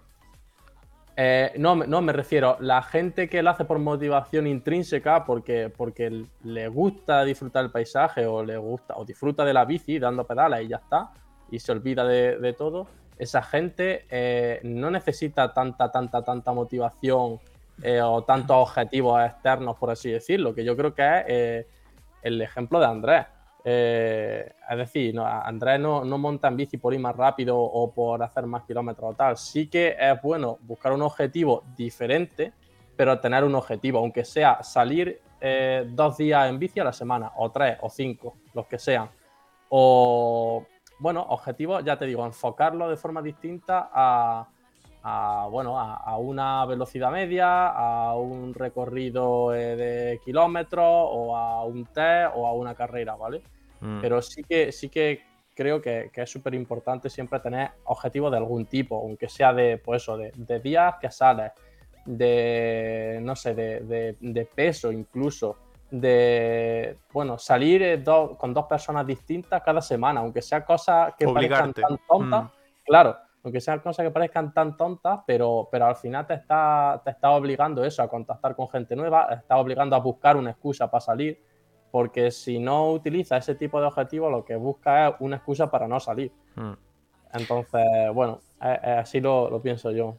Eh, 1.15 1.52
no, 1.58 1.76
no, 1.76 2.02
me 2.02 2.12
refiero, 2.12 2.58
la 2.60 2.82
gente 2.82 3.30
que 3.30 3.43
lo 3.43 3.52
hace 3.52 3.65
por 3.65 3.78
motivación 3.78 4.47
intrínseca, 4.47 5.26
porque, 5.26 5.71
porque 5.76 6.26
le 6.43 6.67
gusta 6.69 7.23
disfrutar 7.23 7.63
del 7.63 7.71
paisaje 7.71 8.26
o 8.26 8.43
le 8.43 8.58
gusta 8.58 8.95
o 8.97 9.06
disfruta 9.06 9.45
de 9.45 9.54
la 9.54 9.63
bici 9.63 9.99
dando 9.99 10.26
pedales 10.26 10.63
y 10.63 10.69
ya 10.69 10.78
está, 10.78 11.12
y 11.52 11.60
se 11.60 11.71
olvida 11.71 12.04
de, 12.04 12.54
todo, 12.54 12.88
esa 13.19 13.43
gente 13.43 14.06
eh, 14.10 14.60
no 14.63 14.89
necesita 14.89 15.54
tanta, 15.54 15.91
tanta, 15.91 16.23
tanta 16.23 16.52
motivación 16.52 17.39
eh, 17.84 18.02
o 18.02 18.23
tantos 18.23 18.58
objetivos 18.58 19.23
externos, 19.23 19.78
por 19.78 19.91
así 19.91 20.10
decirlo, 20.10 20.56
que 20.56 20.63
yo 20.63 20.76
creo 20.76 20.95
que 20.95 21.23
es 21.28 21.67
el 22.23 22.41
ejemplo 22.41 22.80
de 22.80 22.86
Andrés. 22.88 23.26
Eh, 23.65 24.52
es 24.69 24.78
decir, 24.78 25.15
no, 25.15 25.26
Andrés 25.26 25.80
no, 25.80 26.04
monta 26.17 26.49
en 26.49 26.58
bici 26.58 26.78
por 26.78 26.93
ir 26.93 26.99
más 26.99 27.15
rápido 27.15 27.58
o 27.58 27.91
por 27.91 28.21
hacer 28.21 28.45
más 28.45 28.63
kilómetros 28.63 29.12
o 29.12 29.15
tal. 29.15 29.38
Sí 29.38 29.67
que 29.67 29.95
es 29.97 30.21
bueno 30.21 30.58
buscar 30.62 30.91
un 30.91 31.02
objetivo 31.02 31.63
diferente, 31.76 32.54
pero 32.95 33.19
tener 33.19 33.43
un 33.43 33.56
objetivo, 33.56 33.99
aunque 33.99 34.26
sea 34.26 34.62
salir 34.63 35.21
eh, 35.39 35.86
dos 35.89 36.17
días 36.17 36.49
en 36.49 36.60
bici 36.60 36.80
a 36.80 36.84
la 36.84 36.93
semana, 36.93 37.32
o 37.38 37.52
tres, 37.52 37.78
o 37.82 37.89
cinco, 37.89 38.38
los 38.54 38.67
que 38.67 38.78
sean. 38.78 39.10
O, 39.69 40.65
bueno, 40.99 41.21
objetivos, 41.30 41.84
ya 41.84 41.97
te 41.97 42.06
digo, 42.06 42.26
enfocarlo 42.26 42.89
de 42.89 42.97
forma 42.97 43.21
distinta 43.21 43.89
a, 43.93 44.47
bueno, 45.04 45.78
a, 45.80 46.18
una 46.18 46.66
velocidad 46.66 47.12
media, 47.12 47.68
a 47.68 48.16
un 48.16 48.54
recorrido 48.54 49.54
eh, 49.54 49.76
de 49.76 50.20
kilómetros, 50.24 50.86
o 50.86 51.36
a 51.36 51.66
un 51.66 51.86
test, 51.86 52.32
o 52.36 52.48
a 52.48 52.54
una 52.54 52.74
carrera, 52.74 53.16
¿vale? 53.16 53.42
Mm. 53.82 54.00
Pero 54.00 54.22
sí 54.22 54.44
que, 54.44 54.72
sí 54.72 54.89
que 54.89 55.22
creo 55.54 55.82
que, 55.82 56.10
es 56.13 56.30
súper 56.30 56.54
importante 56.54 57.10
siempre 57.10 57.39
tener 57.39 57.72
objetivos 57.86 58.32
de 58.32 58.38
algún 58.38 58.66
tipo, 58.66 58.98
aunque 59.00 59.28
sea 59.28 59.54
de, 59.54 59.78
pues 59.78 60.04
eso, 60.04 60.18
de, 60.18 60.60
días 60.60 60.96
que 61.02 61.12
sales, 61.12 61.52
de, 62.06 63.20
no 63.22 63.36
sé, 63.36 63.54
de, 63.54 64.48
peso 64.56 64.92
incluso, 64.92 65.58
de, 65.92 66.98
bueno, 67.12 67.38
salir 67.38 67.84
eh, 67.84 68.04
con 68.38 68.54
dos 68.54 68.66
personas 68.66 69.06
distintas 69.06 69.62
cada 69.62 69.82
semana, 69.82 70.22
aunque 70.22 70.42
sea 70.42 70.63
cosas 70.63 71.13
que 71.18 71.28
parezcan 71.28 71.74
tan 71.74 72.00
tontas, 72.08 72.46
mm. 72.46 72.50
claro, 72.86 73.18
aunque 73.43 73.62
sean 73.62 73.79
cosas 73.79 74.06
que 74.06 74.12
parezcan 74.12 74.53
tan 74.53 74.77
tontas, 74.77 75.19
pero, 75.27 75.67
pero 75.71 75.86
al 75.86 75.95
final 75.95 76.25
te 76.25 76.36
está, 76.36 77.01
te 77.03 77.12
está 77.12 77.32
obligando 77.32 77.84
eso, 77.84 78.01
a 78.01 78.08
contactar 78.08 78.56
con 78.56 78.69
gente 78.69 78.95
nueva, 78.95 79.27
te 79.27 79.36
está 79.36 79.58
obligando 79.58 79.95
a 79.95 79.99
buscar 79.99 80.38
una 80.38 80.51
excusa 80.51 80.89
para 80.89 81.01
salir 81.01 81.53
porque 81.93 82.32
si 82.32 82.58
no 82.58 82.91
utiliza 82.91 83.38
ese 83.38 83.53
tipo 83.53 83.79
de 83.79 83.86
objetivo, 83.86 84.27
lo 84.27 84.43
que 84.43 84.56
busca 84.56 85.10
es 85.10 85.15
una 85.19 85.36
excusa 85.36 85.69
para 85.69 85.88
no 85.88 85.99
salir. 85.99 86.32
Hmm. 86.56 86.73
Entonces, 87.32 87.84
bueno, 88.12 88.39
así 88.60 89.21
lo, 89.21 89.62
pienso 89.62 89.91
yo. 89.91 90.17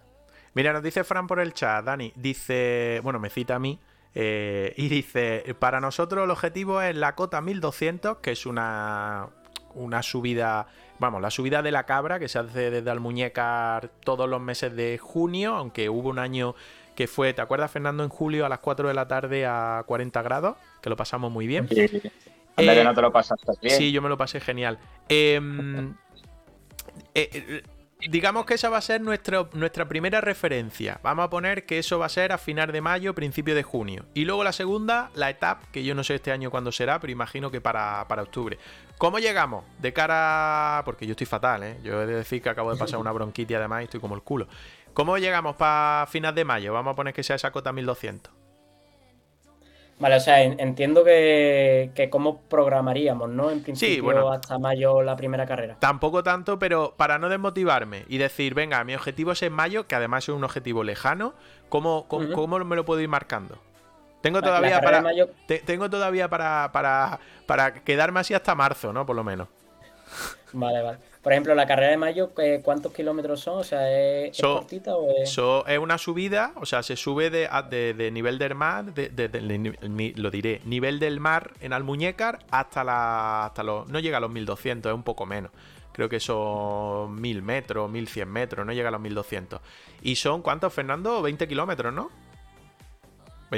Mira, 0.54 0.72
nos 0.72 0.84
dice 0.84 1.02
Fran 1.02 1.26
por 1.26 1.40
el 1.40 1.52
chat, 1.52 1.84
Dani, 1.84 2.12
dice, 2.14 3.00
bueno, 3.02 3.18
me 3.18 3.28
cita 3.28 3.56
a 3.56 3.58
mí, 3.58 3.80
eh, 4.14 4.72
y 4.76 4.88
dice, 4.88 5.56
para 5.58 5.80
nosotros 5.80 6.22
el 6.22 6.30
objetivo 6.30 6.80
es 6.80 6.94
la 6.94 7.16
cota 7.16 7.40
1200, 7.40 8.18
que 8.18 8.30
es 8.30 8.46
una, 8.46 9.30
una 9.74 10.00
subida, 10.04 10.68
vamos, 10.98 11.20
la 11.20 11.30
subida 11.30 11.62
de 11.62 11.70
la 11.70 11.84
cabra 11.84 12.18
que 12.18 12.28
se 12.28 12.38
hace 12.38 12.70
desde 12.70 12.90
Almuñécar 12.90 13.90
todos 14.04 14.28
los 14.28 14.40
meses 14.40 14.74
de 14.74 14.98
junio, 14.98 15.54
aunque 15.54 15.88
hubo 15.88 16.08
un 16.08 16.18
año 16.18 16.54
que 16.94 17.06
fue, 17.06 17.32
¿te 17.34 17.42
acuerdas 17.42 17.70
Fernando? 17.70 18.04
En 18.04 18.08
julio 18.08 18.46
a 18.46 18.48
las 18.48 18.60
4 18.60 18.88
de 18.88 18.94
la 18.94 19.08
tarde 19.08 19.46
a 19.46 19.82
40 19.86 20.22
grados 20.22 20.56
que 20.80 20.90
lo 20.90 20.96
pasamos 20.96 21.32
muy 21.32 21.46
bien. 21.46 21.68
Sí, 21.68 21.80
eh, 22.56 22.84
no 22.84 22.94
te 22.94 23.02
lo 23.02 23.12
pasaste 23.12 23.52
bien. 23.60 23.76
Sí, 23.76 23.90
yo 23.90 24.00
me 24.00 24.08
lo 24.08 24.16
pasé 24.16 24.38
genial. 24.38 24.78
Em, 25.08 25.94
eh, 27.14 27.28
eh, 27.32 27.62
digamos 28.08 28.44
que 28.44 28.54
esa 28.54 28.68
va 28.68 28.78
a 28.78 28.82
ser 28.82 29.00
nuestra 29.00 29.88
primera 29.88 30.20
referencia. 30.20 31.00
Vamos 31.02 31.24
a 31.24 31.30
poner 31.30 31.66
que 31.66 31.78
eso 31.78 31.98
va 31.98 32.06
a 32.06 32.10
ser 32.10 32.32
a 32.32 32.38
final 32.38 32.70
de 32.70 32.80
mayo, 32.80 33.14
principio 33.14 33.54
de 33.54 33.62
junio. 33.62 34.04
Y 34.14 34.24
luego 34.24 34.44
la 34.44 34.52
segunda, 34.52 35.10
la 35.14 35.30
etapa, 35.30 35.66
que 35.72 35.82
yo 35.84 35.94
no 35.94 36.04
sé 36.04 36.16
este 36.16 36.30
año 36.30 36.50
cuándo 36.50 36.70
será, 36.70 37.00
pero 37.00 37.12
imagino 37.12 37.50
que 37.50 37.60
para, 37.60 38.06
para 38.08 38.22
octubre. 38.22 38.58
¿Cómo 38.98 39.18
llegamos? 39.18 39.64
De 39.80 39.92
cara. 39.92 40.82
Porque 40.84 41.06
yo 41.06 41.12
estoy 41.12 41.26
fatal, 41.26 41.62
¿eh? 41.62 41.78
Yo 41.82 42.02
he 42.02 42.06
de 42.06 42.14
decir 42.14 42.40
que 42.42 42.48
acabo 42.48 42.72
de 42.72 42.78
pasar 42.78 42.98
una 42.98 43.12
bronquitis 43.12 43.56
además 43.56 43.82
y 43.82 43.84
estoy 43.84 44.00
como 44.00 44.14
el 44.14 44.22
culo. 44.22 44.46
¿Cómo 44.92 45.18
llegamos 45.18 45.56
para 45.56 46.06
final 46.06 46.34
de 46.34 46.44
mayo? 46.44 46.72
Vamos 46.72 46.92
a 46.92 46.96
poner 46.96 47.12
que 47.12 47.22
sea 47.22 47.36
esa 47.36 47.50
cota 47.50 47.72
1200. 47.72 48.32
Vale, 49.98 50.16
o 50.16 50.20
sea, 50.20 50.42
entiendo 50.42 51.04
que, 51.04 52.08
cómo 52.10 52.40
programaríamos, 52.42 53.30
¿no? 53.30 53.50
En 53.50 53.62
principio 53.62 54.30
hasta 54.30 54.58
mayo 54.58 55.02
la 55.02 55.16
primera 55.16 55.46
carrera. 55.46 55.76
Tampoco 55.78 56.22
tanto, 56.22 56.58
pero 56.58 56.94
para 56.96 57.18
no 57.18 57.28
desmotivarme 57.28 58.04
y 58.08 58.18
decir, 58.18 58.54
venga, 58.54 58.82
mi 58.84 58.94
objetivo 58.94 59.32
es 59.32 59.42
en 59.42 59.52
mayo, 59.52 59.86
que 59.86 59.94
además 59.94 60.24
es 60.24 60.34
un 60.34 60.42
objetivo 60.42 60.82
lejano, 60.82 61.34
¿cómo, 61.68 62.06
cómo, 62.08 62.58
me 62.58 62.76
lo 62.76 62.84
puedo 62.84 63.00
ir 63.00 63.08
marcando? 63.08 63.58
Tengo 64.24 64.40
todavía 64.40 64.80
para. 64.80 65.04
tengo 65.66 65.90
todavía 65.90 66.30
para, 66.30 66.72
para, 66.72 67.20
para 67.44 67.74
quedarme 67.74 68.20
así 68.20 68.32
hasta 68.32 68.54
marzo, 68.54 68.90
¿no? 68.90 69.04
Por 69.04 69.16
lo 69.16 69.22
menos. 69.22 69.48
Vale, 70.54 70.80
vale. 70.80 70.98
Por 71.22 71.32
ejemplo, 71.32 71.54
la 71.54 71.66
carrera 71.66 71.90
de 71.90 71.98
mayo, 71.98 72.30
¿cuántos 72.62 72.94
kilómetros 72.94 73.40
son? 73.40 73.58
O 73.58 73.64
sea, 73.64 73.90
¿es, 73.90 74.40
cortita 74.40 74.96
o 74.96 75.10
es...? 75.10 75.36
es 75.66 75.78
una 75.78 75.98
subida, 75.98 76.52
o 76.56 76.64
sea, 76.64 76.82
se 76.82 76.96
sube 76.96 77.28
de, 77.28 78.10
nivel 78.12 78.38
del 78.38 78.54
mar, 78.54 78.94
de, 78.94 80.14
lo 80.16 80.30
diré, 80.30 80.62
nivel 80.64 80.98
del 80.98 81.20
mar 81.20 81.52
en 81.60 81.74
Almuñécar 81.74 82.38
hasta, 82.50 82.82
la, 82.82 83.44
hasta 83.44 83.62
los... 83.62 83.88
No 83.88 84.00
llega 84.00 84.16
a 84.16 84.20
los 84.20 84.30
1200, 84.30 84.90
es 84.90 84.94
un 84.94 85.02
poco 85.02 85.26
menos. 85.26 85.50
Creo 85.92 86.08
que 86.08 86.20
son 86.20 87.20
1000 87.20 87.42
metros, 87.42 87.90
1100 87.90 88.28
metros, 88.28 88.66
no 88.66 88.72
llega 88.72 88.88
a 88.88 88.92
los 88.92 89.00
1200. 89.00 89.60
¿Y 90.02 90.16
son 90.16 90.40
cuántos, 90.40 90.72
Fernando? 90.72 91.20
20 91.20 91.46
kilómetros, 91.46 91.92
¿no? 91.92 92.10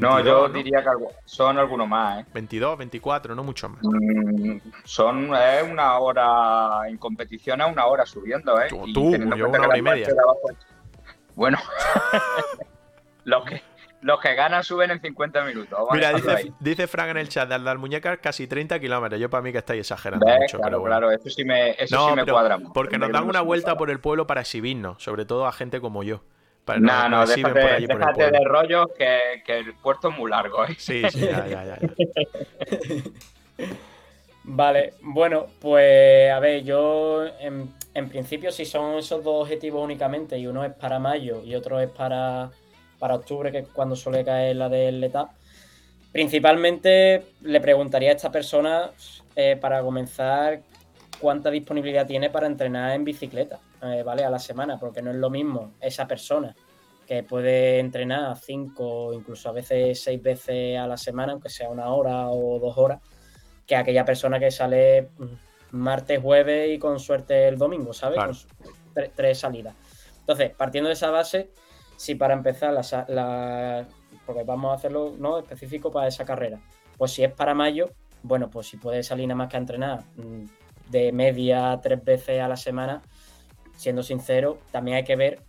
No, 0.01 0.20
yo 0.20 0.49
diría 0.49 0.82
que 0.82 0.91
son 1.24 1.59
algunos 1.59 1.89
más, 1.89 2.20
¿eh? 2.20 2.26
22, 2.32 2.78
24, 2.78 3.34
no 3.34 3.45
mucho 3.45 3.68
más. 3.68 3.80
Mm, 3.82 4.59
son 4.84 5.34
es 5.34 5.62
una 5.62 5.99
hora 5.99 6.89
en 6.89 6.97
competición, 6.99 7.61
a 7.61 7.66
una 7.66 7.87
hora 7.87 8.05
subiendo, 8.07 8.61
¿eh? 8.61 8.68
Tú, 8.68 9.16
yo 9.37 9.49
una 9.49 9.66
hora 9.66 9.78
y 9.78 9.82
media. 9.82 10.09
Bueno, 11.34 11.59
los 13.24 13.45
que 13.45 13.62
los 14.07 14.20
que 14.20 14.34
ganan 14.34 14.62
suben 14.62 14.91
en 14.91 15.01
50 15.01 15.45
minutos. 15.45 15.78
Mira, 15.93 16.12
dice, 16.12 16.53
dice, 16.61 16.87
Frank 16.87 17.09
en 17.09 17.16
el 17.16 17.28
chat, 17.28 17.49
de 17.49 17.55
al 17.55 17.78
muñecas 17.78 18.18
casi 18.18 18.47
30 18.47 18.78
kilómetros. 18.78 19.20
Yo 19.20 19.28
para 19.28 19.43
mí 19.43 19.51
que 19.51 19.59
estáis 19.59 19.80
exagerando 19.80 20.24
mucho. 20.24 20.59
Claro, 20.59 20.82
claro, 20.84 21.11
eso 21.11 21.28
sí 21.28 21.45
me, 21.45 21.70
eso 21.70 22.11
sí 22.11 22.14
me 22.14 22.24
cuadra. 22.24 22.59
Porque 22.72 22.99
nos 22.99 23.11
dan 23.11 23.28
una 23.28 23.41
vuelta 23.41 23.76
por 23.76 23.91
el 23.91 23.99
pueblo 23.99 24.26
para 24.26 24.43
exhibirnos, 24.43 25.03
sobre 25.03 25.24
todo 25.24 25.47
a 25.47 25.53
gente 25.53 25.80
como 25.80 26.05
yo. 26.05 26.22
No, 26.80 27.08
no, 27.08 27.26
déjate, 27.26 27.86
déjate 27.86 28.30
de 28.30 28.44
rollo 28.44 28.88
que, 28.88 29.42
que, 29.44 29.58
el 29.58 29.74
puerto 29.74 30.08
es 30.10 30.18
muy 30.18 30.30
largo. 30.30 30.64
¿eh? 30.64 30.74
Sí, 30.78 31.02
sí, 31.10 31.20
ya, 31.20 31.46
ya, 31.46 31.64
ya. 31.64 31.78
vale, 34.44 34.94
bueno, 35.00 35.46
pues 35.60 36.30
a 36.30 36.40
ver, 36.40 36.64
yo 36.64 37.26
en, 37.40 37.72
en 37.94 38.08
principio 38.08 38.50
si 38.50 38.64
son 38.64 38.98
esos 38.98 39.22
dos 39.22 39.42
objetivos 39.42 39.82
únicamente 39.82 40.38
y 40.38 40.46
uno 40.46 40.64
es 40.64 40.72
para 40.72 40.98
mayo 40.98 41.42
y 41.44 41.54
otro 41.54 41.80
es 41.80 41.90
para 41.90 42.50
para 42.98 43.14
octubre, 43.14 43.52
que 43.52 43.58
es 43.58 43.68
cuando 43.68 43.96
suele 43.96 44.24
caer 44.24 44.56
la 44.56 44.68
del 44.68 45.02
ETA. 45.02 45.30
Principalmente 46.12 47.24
le 47.42 47.60
preguntaría 47.60 48.10
a 48.10 48.14
esta 48.14 48.32
persona, 48.32 48.90
eh, 49.34 49.56
para 49.60 49.82
comenzar, 49.82 50.60
cuánta 51.20 51.50
disponibilidad 51.50 52.06
tiene 52.06 52.30
para 52.30 52.46
entrenar 52.46 52.92
en 52.92 53.04
bicicleta, 53.04 53.58
eh, 53.82 54.02
¿vale? 54.04 54.24
A 54.24 54.30
la 54.30 54.38
semana, 54.38 54.78
porque 54.78 55.02
no 55.02 55.10
es 55.10 55.16
lo 55.16 55.30
mismo 55.30 55.74
esa 55.80 56.06
persona 56.06 56.54
que 57.06 57.22
puede 57.22 57.78
entrenar 57.78 58.36
cinco, 58.36 59.12
incluso 59.12 59.48
a 59.48 59.52
veces 59.52 60.02
seis 60.02 60.20
veces 60.20 60.78
a 60.78 60.86
la 60.86 60.96
semana, 60.96 61.32
aunque 61.32 61.48
sea 61.48 61.68
una 61.70 61.88
hora 61.88 62.28
o 62.30 62.58
dos 62.58 62.76
horas, 62.76 63.00
que 63.64 63.76
aquella 63.76 64.04
persona 64.04 64.38
que 64.38 64.50
sale 64.50 65.10
martes, 65.70 66.20
jueves 66.20 66.70
y 66.70 66.78
con 66.78 66.98
suerte 66.98 67.48
el 67.48 67.58
domingo, 67.58 67.92
¿sabes? 67.92 68.18
Con 68.18 68.36
tres 69.14 69.38
salidas. 69.38 69.74
Entonces, 70.20 70.50
partiendo 70.56 70.88
de 70.88 70.94
esa 70.94 71.10
base, 71.10 71.50
si 71.96 72.16
para 72.16 72.34
empezar, 72.34 72.72
la, 73.08 73.86
porque 74.24 74.42
vamos 74.42 74.72
a 74.72 74.74
hacerlo 74.74 75.14
¿no? 75.16 75.38
específico 75.38 75.90
para 75.90 76.08
esa 76.08 76.24
carrera, 76.24 76.60
pues 76.96 77.12
si 77.12 77.22
es 77.22 77.32
para 77.32 77.54
mayo, 77.54 77.90
bueno, 78.22 78.50
pues 78.50 78.66
si 78.68 78.76
puede 78.76 79.02
salir 79.02 79.28
nada 79.28 79.36
más 79.36 79.48
que 79.48 79.56
a 79.56 79.60
entrenar 79.60 80.00
mm, 80.16 80.44
de 80.89 81.12
media 81.12 81.78
tres 81.82 82.03
veces 82.05 82.41
a 82.41 82.49
la 82.49 82.57
semana, 82.57 83.03
siendo 83.76 84.03
sincero, 84.03 84.59
también 84.70 84.99
hay 84.99 85.05
que 85.05 85.16
ver 85.16 85.43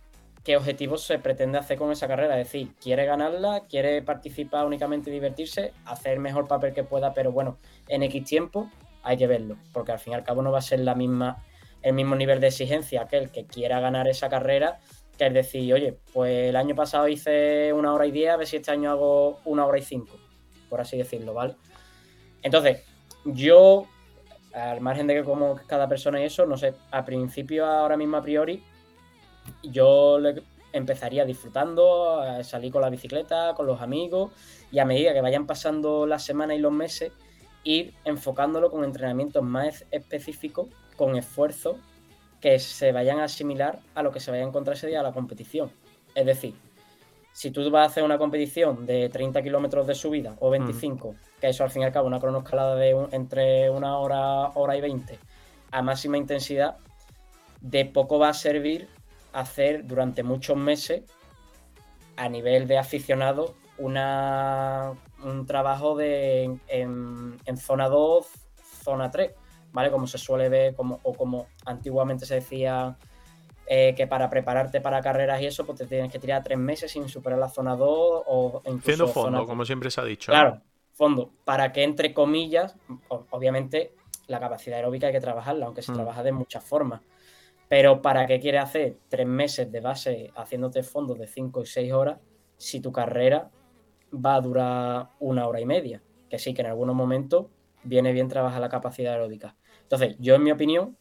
qué 0.44 0.56
objetivos 0.56 1.02
se 1.02 1.18
pretende 1.18 1.58
hacer 1.58 1.78
con 1.78 1.90
esa 1.92 2.08
carrera. 2.08 2.40
Es 2.40 2.46
decir, 2.46 2.74
quiere 2.80 3.04
ganarla, 3.06 3.64
quiere 3.68 4.02
participar 4.02 4.66
únicamente 4.66 5.10
y 5.10 5.12
divertirse, 5.12 5.72
hacer 5.84 6.14
el 6.14 6.20
mejor 6.20 6.46
papel 6.48 6.72
que 6.72 6.84
pueda, 6.84 7.12
pero 7.12 7.32
bueno, 7.32 7.58
en 7.88 8.02
X 8.04 8.24
tiempo 8.24 8.70
hay 9.02 9.16
que 9.16 9.26
verlo, 9.26 9.56
porque 9.72 9.92
al 9.92 9.98
fin 9.98 10.12
y 10.12 10.16
al 10.16 10.24
cabo 10.24 10.42
no 10.42 10.50
va 10.50 10.58
a 10.58 10.62
ser 10.62 10.80
la 10.80 10.94
misma, 10.94 11.44
el 11.82 11.92
mismo 11.92 12.16
nivel 12.16 12.40
de 12.40 12.48
exigencia 12.48 13.02
aquel 13.02 13.30
que 13.30 13.46
quiera 13.46 13.80
ganar 13.80 14.08
esa 14.08 14.28
carrera 14.28 14.78
que 15.18 15.26
es 15.26 15.34
decir, 15.34 15.74
oye, 15.74 15.98
pues 16.14 16.48
el 16.48 16.56
año 16.56 16.76
pasado 16.76 17.08
hice 17.08 17.72
una 17.72 17.92
hora 17.92 18.06
y 18.06 18.12
diez, 18.12 18.30
a 18.30 18.36
ver 18.36 18.46
si 18.46 18.56
este 18.56 18.70
año 18.70 18.90
hago 18.90 19.40
una 19.44 19.66
hora 19.66 19.78
y 19.78 19.82
cinco, 19.82 20.16
por 20.70 20.80
así 20.80 20.96
decirlo, 20.96 21.34
¿vale? 21.34 21.56
Entonces, 22.42 22.84
yo, 23.24 23.86
al 24.58 24.80
margen 24.80 25.06
de 25.06 25.14
que 25.14 25.24
como 25.24 25.56
cada 25.66 25.88
persona 25.88 26.20
y 26.20 26.24
eso, 26.24 26.46
no 26.46 26.56
sé, 26.56 26.74
a 26.90 27.04
principio, 27.04 27.66
ahora 27.66 27.96
mismo 27.96 28.16
a 28.16 28.22
priori, 28.22 28.62
yo 29.62 30.18
empezaría 30.72 31.24
disfrutando, 31.24 32.20
a 32.20 32.44
salir 32.44 32.72
con 32.72 32.82
la 32.82 32.90
bicicleta, 32.90 33.54
con 33.54 33.66
los 33.66 33.80
amigos, 33.80 34.32
y 34.70 34.78
a 34.78 34.84
medida 34.84 35.12
que 35.12 35.20
vayan 35.20 35.46
pasando 35.46 36.06
las 36.06 36.24
semanas 36.24 36.56
y 36.56 36.60
los 36.60 36.72
meses, 36.72 37.12
ir 37.64 37.94
enfocándolo 38.04 38.70
con 38.70 38.84
entrenamientos 38.84 39.42
más 39.42 39.84
específicos, 39.90 40.68
con 40.96 41.16
esfuerzo 41.16 41.78
que 42.40 42.58
se 42.58 42.92
vayan 42.92 43.18
a 43.18 43.24
asimilar 43.24 43.80
a 43.94 44.02
lo 44.02 44.12
que 44.12 44.20
se 44.20 44.30
vaya 44.30 44.44
a 44.44 44.46
encontrar 44.46 44.76
ese 44.76 44.86
día 44.86 45.00
a 45.00 45.02
la 45.02 45.12
competición. 45.12 45.70
Es 46.14 46.26
decir, 46.26 46.54
si 47.38 47.52
tú 47.52 47.70
vas 47.70 47.86
a 47.86 47.90
hacer 47.92 48.02
una 48.02 48.18
competición 48.18 48.84
de 48.84 49.08
30 49.10 49.44
kilómetros 49.44 49.86
de 49.86 49.94
subida 49.94 50.34
o 50.40 50.50
25, 50.50 51.14
que 51.40 51.48
eso 51.48 51.62
al 51.62 51.70
fin 51.70 51.82
y 51.82 51.84
al 51.84 51.92
cabo 51.92 52.08
una 52.08 52.18
cronoescalada 52.18 52.74
de 52.74 52.90
entre 53.12 53.70
una 53.70 53.96
hora, 53.96 54.48
hora 54.56 54.76
y 54.76 54.80
20 54.80 55.16
a 55.70 55.82
máxima 55.82 56.18
intensidad, 56.18 56.78
de 57.60 57.84
poco 57.84 58.18
va 58.18 58.30
a 58.30 58.34
servir 58.34 58.88
hacer 59.32 59.86
durante 59.86 60.24
muchos 60.24 60.56
meses 60.56 61.04
a 62.16 62.28
nivel 62.28 62.66
de 62.66 62.76
aficionado 62.76 63.54
una, 63.76 64.94
un 65.22 65.46
trabajo 65.46 65.94
de, 65.94 66.58
en, 66.66 67.38
en 67.44 67.56
zona 67.56 67.88
2, 67.88 68.26
zona 68.82 69.12
3 69.12 69.30
¿vale? 69.70 69.92
Como 69.92 70.08
se 70.08 70.18
suele 70.18 70.48
ver, 70.48 70.74
como, 70.74 70.98
o 71.04 71.14
como 71.14 71.46
antiguamente 71.66 72.26
se 72.26 72.34
decía 72.34 72.96
eh, 73.70 73.94
que 73.94 74.06
para 74.06 74.30
prepararte 74.30 74.80
para 74.80 75.02
carreras 75.02 75.42
y 75.42 75.46
eso, 75.46 75.66
pues 75.66 75.78
te 75.78 75.86
tienes 75.86 76.10
que 76.10 76.18
tirar 76.18 76.42
tres 76.42 76.58
meses 76.58 76.90
sin 76.90 77.06
superar 77.06 77.38
la 77.38 77.50
zona 77.50 77.76
2 77.76 77.88
o 78.26 78.62
incluso. 78.64 78.78
Haciendo 78.78 79.08
fondo, 79.08 79.46
como 79.46 79.64
siempre 79.66 79.90
se 79.90 80.00
ha 80.00 80.04
dicho. 80.04 80.32
Claro, 80.32 80.62
fondo. 80.94 81.32
Para 81.44 81.70
que, 81.70 81.82
entre 81.82 82.14
comillas, 82.14 82.76
obviamente 83.08 83.92
la 84.26 84.40
capacidad 84.40 84.78
aeróbica 84.78 85.08
hay 85.08 85.12
que 85.12 85.20
trabajarla, 85.20 85.66
aunque 85.66 85.82
se 85.82 85.92
mm. 85.92 85.96
trabaja 85.96 86.22
de 86.22 86.32
muchas 86.32 86.64
formas. 86.64 87.02
Pero 87.68 88.00
¿para 88.00 88.26
qué 88.26 88.40
quieres 88.40 88.62
hacer 88.62 88.96
tres 89.10 89.26
meses 89.26 89.70
de 89.70 89.80
base 89.80 90.32
haciéndote 90.34 90.82
fondos 90.82 91.18
de 91.18 91.26
5 91.26 91.62
y 91.62 91.66
6 91.66 91.92
horas 91.92 92.18
si 92.56 92.80
tu 92.80 92.90
carrera 92.90 93.50
va 94.14 94.36
a 94.36 94.40
durar 94.40 95.08
una 95.18 95.46
hora 95.46 95.60
y 95.60 95.66
media? 95.66 96.02
Que 96.30 96.38
sí, 96.38 96.54
que 96.54 96.62
en 96.62 96.68
algunos 96.68 96.96
momentos 96.96 97.46
viene 97.82 98.12
bien 98.12 98.28
trabajar 98.28 98.62
la 98.62 98.70
capacidad 98.70 99.12
aeróbica. 99.12 99.56
Entonces, 99.82 100.16
yo 100.18 100.34
en 100.34 100.42
mi 100.42 100.50
opinión, 100.50 100.96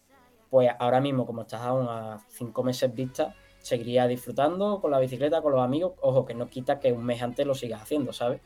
pues 0.50 0.70
ahora 0.80 1.02
mismo, 1.02 1.26
como 1.26 1.42
estás 1.42 1.62
aún 1.62 1.88
a 1.90 2.20
cinco 2.30 2.64
meses 2.64 2.94
vista, 2.94 3.36
seguiría 3.60 4.08
disfrutando 4.08 4.80
con 4.80 4.92
la 4.92 5.00
bicicleta, 5.00 5.42
con 5.42 5.52
los 5.52 5.62
amigos. 5.62 5.94
Ojo, 6.02 6.26
que 6.26 6.34
no 6.34 6.48
quita 6.48 6.80
que 6.80 6.92
un 6.92 7.04
mes 7.04 7.22
antes 7.22 7.46
lo 7.46 7.54
sigas 7.54 7.82
haciendo, 7.82 8.14
¿sabes? 8.14 8.42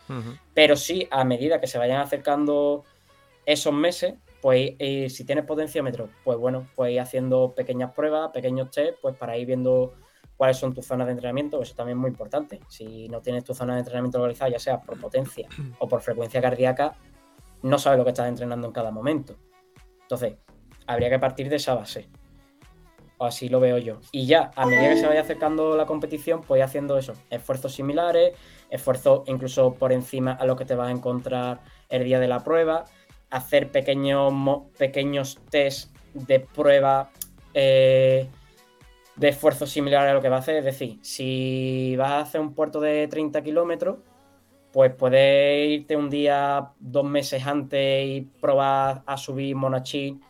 Pero 0.53 0.75
sí, 0.75 1.07
a 1.11 1.23
medida 1.23 1.59
que 1.59 1.67
se 1.67 1.77
vayan 1.77 2.01
acercando 2.01 2.83
esos 3.45 3.73
meses, 3.73 4.15
pues 4.41 4.73
si 5.13 5.23
tienes 5.23 5.45
potenciómetro, 5.45 6.09
pues 6.23 6.37
bueno, 6.37 6.67
pues 6.75 6.93
ir 6.93 6.99
haciendo 6.99 7.53
pequeñas 7.55 7.93
pruebas, 7.93 8.31
pequeños 8.31 8.71
test, 8.71 8.97
pues 9.01 9.15
para 9.15 9.37
ir 9.37 9.45
viendo 9.45 9.93
cuáles 10.37 10.57
son 10.57 10.73
tus 10.73 10.87
zonas 10.87 11.05
de 11.05 11.11
entrenamiento, 11.11 11.61
eso 11.61 11.75
también 11.75 11.99
es 11.99 12.01
muy 12.01 12.09
importante. 12.09 12.59
Si 12.67 13.07
no 13.07 13.21
tienes 13.21 13.43
tu 13.43 13.53
zona 13.53 13.73
de 13.75 13.81
entrenamiento 13.81 14.17
localizada, 14.17 14.49
ya 14.49 14.59
sea 14.59 14.81
por 14.81 14.99
potencia 14.99 15.47
o 15.77 15.87
por 15.87 16.01
frecuencia 16.01 16.41
cardíaca, 16.41 16.95
no 17.61 17.77
sabes 17.77 17.99
lo 17.99 18.03
que 18.05 18.09
estás 18.09 18.27
entrenando 18.27 18.65
en 18.65 18.73
cada 18.73 18.89
momento. 18.89 19.35
Entonces, 20.01 20.37
habría 20.87 21.09
que 21.09 21.19
partir 21.19 21.49
de 21.49 21.57
esa 21.57 21.75
base. 21.75 22.07
O 23.17 23.25
así 23.25 23.49
lo 23.49 23.59
veo 23.59 23.77
yo. 23.77 23.99
Y 24.11 24.25
ya, 24.25 24.51
a 24.55 24.65
medida 24.65 24.89
que 24.89 24.97
se 24.97 25.07
vaya 25.07 25.21
acercando 25.21 25.77
la 25.77 25.85
competición, 25.85 26.41
pues 26.41 26.63
haciendo 26.63 26.97
eso. 26.97 27.13
Esfuerzos 27.29 27.73
similares, 27.73 28.33
esfuerzos 28.69 29.21
incluso 29.27 29.75
por 29.75 29.93
encima 29.93 30.31
a 30.31 30.45
lo 30.45 30.55
que 30.55 30.65
te 30.65 30.73
vas 30.73 30.87
a 30.87 30.91
encontrar 30.91 31.59
el 31.89 32.03
día 32.03 32.19
de 32.19 32.27
la 32.27 32.43
prueba. 32.43 32.85
Hacer 33.29 33.69
pequeños, 33.71 34.33
pequeños 34.77 35.39
test 35.51 35.95
de 36.15 36.39
prueba 36.39 37.11
eh, 37.53 38.27
de 39.15 39.29
esfuerzos 39.29 39.69
similares 39.69 40.09
a 40.09 40.13
lo 40.15 40.21
que 40.21 40.29
va 40.29 40.37
a 40.37 40.39
hacer. 40.39 40.55
Es 40.55 40.65
decir, 40.65 40.97
si 41.03 41.95
vas 41.97 42.09
a 42.09 42.19
hacer 42.21 42.41
un 42.41 42.55
puerto 42.55 42.79
de 42.79 43.07
30 43.07 43.43
kilómetros, 43.43 43.99
pues 44.71 44.93
puedes 44.95 45.69
irte 45.69 45.95
un 45.95 46.09
día, 46.09 46.71
dos 46.79 47.05
meses 47.05 47.45
antes 47.45 48.07
y 48.07 48.21
probar 48.39 49.03
a 49.05 49.17
subir 49.17 49.55
Monachín 49.55 50.21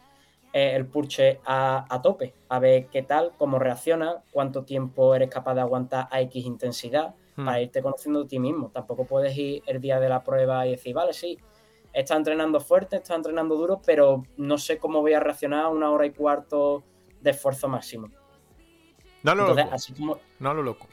eh, 0.53 0.73
el 0.75 0.85
purche 0.85 1.39
a, 1.45 1.99
tope, 2.03 2.33
a 2.49 2.59
ver 2.59 2.87
qué 2.87 3.03
tal, 3.03 3.31
cómo 3.37 3.59
reacciona, 3.59 4.23
cuánto 4.31 4.63
tiempo 4.63 5.15
eres 5.15 5.29
capaz 5.29 5.55
de 5.55 5.61
aguantar 5.61 6.07
a 6.11 6.21
X 6.21 6.45
intensidad, 6.45 7.15
hmm. 7.35 7.45
para 7.45 7.61
irte 7.61 7.81
conociendo 7.81 8.21
a 8.21 8.27
ti 8.27 8.39
mismo. 8.39 8.69
Tampoco 8.69 9.05
puedes 9.05 9.35
ir 9.37 9.63
el 9.65 9.79
día 9.79 9.99
de 9.99 10.09
la 10.09 10.23
prueba 10.23 10.65
y 10.67 10.71
decir, 10.71 10.93
vale, 10.93 11.13
sí, 11.13 11.37
está 11.93 12.15
entrenando 12.15 12.59
fuerte, 12.59 12.97
está 12.97 13.15
entrenando 13.15 13.55
duro, 13.55 13.81
pero 13.85 14.23
no 14.37 14.57
sé 14.57 14.77
cómo 14.77 15.01
voy 15.01 15.13
a 15.13 15.19
reaccionar 15.19 15.65
a 15.65 15.69
una 15.69 15.89
hora 15.91 16.05
y 16.05 16.11
cuarto 16.11 16.83
de 17.21 17.31
esfuerzo 17.31 17.67
máximo. 17.67 18.09
No 19.23 19.35
lo 19.35 19.53
loco. 19.53 19.69
Así 19.71 19.93
como... 19.93 20.17
No 20.39 20.53
lo 20.53 20.63
loco. 20.63 20.87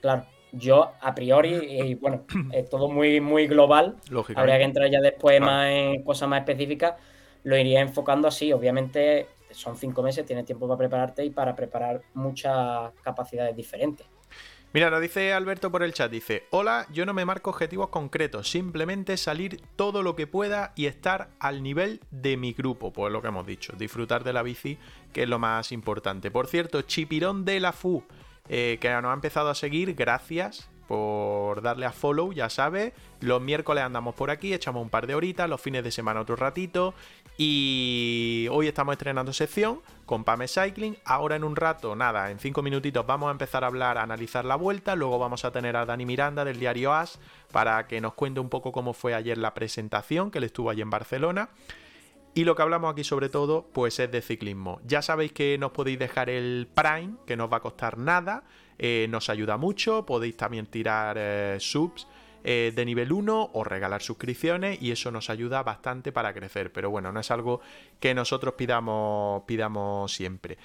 Claro 0.00 0.24
yo 0.52 0.92
a 1.00 1.14
priori, 1.14 1.54
y 1.54 1.94
bueno, 1.94 2.24
es 2.52 2.68
todo 2.68 2.88
muy, 2.88 3.20
muy 3.20 3.46
global, 3.46 3.96
habría 4.34 4.58
que 4.58 4.64
entrar 4.64 4.90
ya 4.90 5.00
después 5.00 5.40
más 5.40 5.68
en 5.68 6.02
cosas 6.02 6.28
más 6.28 6.40
específicas, 6.40 6.94
lo 7.44 7.56
iría 7.56 7.80
enfocando 7.80 8.28
así, 8.28 8.52
obviamente 8.52 9.28
son 9.50 9.76
cinco 9.76 10.02
meses, 10.02 10.26
tienes 10.26 10.44
tiempo 10.44 10.66
para 10.66 10.78
prepararte 10.78 11.24
y 11.24 11.30
para 11.30 11.54
preparar 11.56 12.02
muchas 12.14 12.92
capacidades 13.02 13.56
diferentes. 13.56 14.06
Mira, 14.74 14.90
nos 14.90 15.00
dice 15.00 15.32
Alberto 15.32 15.72
por 15.72 15.82
el 15.82 15.94
chat, 15.94 16.10
dice, 16.10 16.44
hola, 16.50 16.86
yo 16.92 17.06
no 17.06 17.14
me 17.14 17.24
marco 17.24 17.48
objetivos 17.48 17.88
concretos, 17.88 18.50
simplemente 18.50 19.16
salir 19.16 19.62
todo 19.76 20.02
lo 20.02 20.14
que 20.14 20.26
pueda 20.26 20.74
y 20.76 20.84
estar 20.84 21.30
al 21.38 21.62
nivel 21.62 22.00
de 22.10 22.36
mi 22.36 22.52
grupo, 22.52 22.92
pues 22.92 23.10
lo 23.10 23.22
que 23.22 23.28
hemos 23.28 23.46
dicho, 23.46 23.72
disfrutar 23.78 24.24
de 24.24 24.34
la 24.34 24.42
bici, 24.42 24.76
que 25.14 25.22
es 25.22 25.28
lo 25.28 25.38
más 25.38 25.72
importante. 25.72 26.30
Por 26.30 26.48
cierto, 26.48 26.82
Chipirón 26.82 27.46
de 27.46 27.60
la 27.60 27.72
FU, 27.72 28.04
eh, 28.50 28.76
que 28.78 28.90
nos 28.90 29.06
ha 29.06 29.14
empezado 29.14 29.48
a 29.48 29.54
seguir, 29.54 29.94
gracias. 29.94 30.68
Por 30.88 31.60
darle 31.60 31.84
a 31.84 31.92
follow, 31.92 32.32
ya 32.32 32.48
sabes. 32.48 32.94
Los 33.20 33.42
miércoles 33.42 33.84
andamos 33.84 34.14
por 34.14 34.30
aquí, 34.30 34.54
echamos 34.54 34.82
un 34.82 34.88
par 34.88 35.06
de 35.06 35.14
horitas, 35.14 35.48
los 35.48 35.60
fines 35.60 35.84
de 35.84 35.90
semana 35.90 36.20
otro 36.20 36.34
ratito. 36.34 36.94
Y 37.36 38.48
hoy 38.50 38.66
estamos 38.66 38.94
estrenando 38.94 39.32
sección 39.34 39.82
con 40.06 40.24
Pame 40.24 40.48
Cycling. 40.48 40.96
Ahora 41.04 41.36
en 41.36 41.44
un 41.44 41.56
rato, 41.56 41.94
nada, 41.94 42.30
en 42.30 42.38
cinco 42.38 42.62
minutitos 42.62 43.06
vamos 43.06 43.28
a 43.28 43.32
empezar 43.32 43.64
a 43.64 43.66
hablar, 43.66 43.98
a 43.98 44.02
analizar 44.02 44.46
la 44.46 44.56
vuelta. 44.56 44.96
Luego 44.96 45.18
vamos 45.18 45.44
a 45.44 45.52
tener 45.52 45.76
a 45.76 45.84
Dani 45.84 46.06
Miranda 46.06 46.44
del 46.44 46.58
diario 46.58 46.94
As 46.94 47.20
para 47.52 47.86
que 47.86 48.00
nos 48.00 48.14
cuente 48.14 48.40
un 48.40 48.48
poco 48.48 48.72
cómo 48.72 48.94
fue 48.94 49.14
ayer 49.14 49.36
la 49.36 49.52
presentación, 49.52 50.30
que 50.30 50.38
él 50.38 50.44
estuvo 50.44 50.70
allí 50.70 50.80
en 50.80 50.90
Barcelona. 50.90 51.50
Y 52.34 52.44
lo 52.44 52.54
que 52.54 52.62
hablamos 52.62 52.92
aquí 52.92 53.04
sobre 53.04 53.28
todo, 53.28 53.68
pues 53.72 53.98
es 53.98 54.10
de 54.10 54.22
ciclismo. 54.22 54.80
Ya 54.84 55.02
sabéis 55.02 55.32
que 55.32 55.58
nos 55.58 55.72
podéis 55.72 55.98
dejar 55.98 56.30
el 56.30 56.68
Prime, 56.72 57.14
que 57.26 57.36
no 57.36 57.46
os 57.46 57.52
va 57.52 57.58
a 57.58 57.60
costar 57.60 57.98
nada, 57.98 58.44
eh, 58.78 59.06
nos 59.10 59.28
ayuda 59.28 59.56
mucho, 59.56 60.06
podéis 60.06 60.36
también 60.36 60.66
tirar 60.66 61.16
eh, 61.18 61.56
subs 61.58 62.06
eh, 62.44 62.72
de 62.74 62.84
nivel 62.84 63.10
1 63.10 63.50
o 63.52 63.64
regalar 63.64 64.02
suscripciones 64.02 64.80
y 64.80 64.92
eso 64.92 65.10
nos 65.10 65.30
ayuda 65.30 65.64
bastante 65.64 66.12
para 66.12 66.32
crecer. 66.32 66.72
Pero 66.72 66.88
bueno, 66.88 67.10
no 67.10 67.18
es 67.18 67.30
algo 67.32 67.60
que 67.98 68.14
nosotros 68.14 68.54
pidamos, 68.54 69.42
pidamos 69.46 70.12
siempre. 70.12 70.58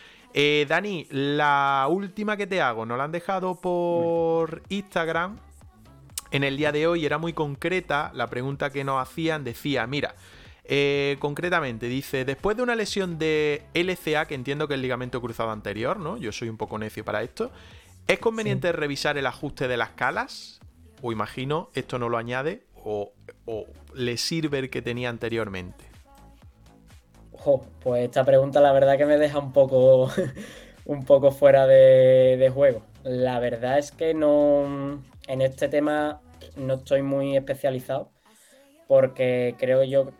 Dani, 0.67 1.07
la 1.11 1.87
última 1.89 2.37
que 2.37 2.47
te 2.47 2.61
hago, 2.61 2.85
nos 2.85 2.97
la 2.97 3.03
han 3.03 3.11
dejado 3.11 3.59
por 3.59 4.63
Instagram. 4.69 5.39
En 6.31 6.43
el 6.43 6.57
día 6.57 6.71
de 6.71 6.87
hoy 6.87 7.05
era 7.05 7.19
muy 7.19 7.33
concreta, 7.33 8.11
la 8.15 8.27
pregunta 8.27 8.71
que 8.71 8.83
nos 8.83 8.99
hacían 8.99 9.43
decía, 9.43 9.85
mira, 9.85 10.15
concretamente, 11.19 11.87
dice, 11.87 12.25
después 12.25 12.57
de 12.57 12.63
una 12.63 12.75
lesión 12.75 13.19
de 13.19 13.63
LCA, 13.75 14.25
que 14.25 14.33
entiendo 14.33 14.67
que 14.67 14.73
es 14.73 14.77
el 14.77 14.81
ligamento 14.81 15.21
cruzado 15.21 15.51
anterior, 15.51 15.99
¿no? 15.99 16.17
Yo 16.17 16.31
soy 16.31 16.49
un 16.49 16.57
poco 16.57 16.79
necio 16.79 17.05
para 17.05 17.21
esto. 17.21 17.51
¿Es 18.07 18.19
conveniente 18.19 18.71
revisar 18.71 19.17
el 19.17 19.25
ajuste 19.25 19.67
de 19.67 19.77
las 19.77 19.89
calas? 19.91 20.59
O 21.01 21.11
imagino, 21.11 21.69
esto 21.73 21.99
no 21.99 22.09
lo 22.09 22.17
añade, 22.17 22.65
o, 22.75 23.13
le 23.93 24.17
sirve 24.17 24.59
el 24.59 24.69
que 24.69 24.81
tenía 24.81 25.09
anteriormente. 25.09 25.85
Ojo, 27.31 27.65
pues 27.81 28.05
esta 28.05 28.23
pregunta 28.23 28.61
la 28.61 28.71
verdad 28.71 28.97
que 28.97 29.05
me 29.05 29.17
deja 29.17 29.39
un 29.39 29.51
poco, 29.51 30.09
un 30.85 31.05
poco 31.05 31.31
fuera 31.31 31.67
de, 31.67 32.37
de 32.37 32.49
juego. 32.49 32.83
La 33.03 33.39
verdad 33.39 33.77
es 33.77 33.91
que 33.91 34.13
no, 34.13 35.01
en 35.27 35.41
este 35.41 35.67
tema 35.67 36.21
no 36.55 36.75
estoy 36.75 37.01
muy 37.01 37.35
especializado 37.35 38.11
porque 38.87 39.55
creo 39.57 39.83
yo 39.83 40.11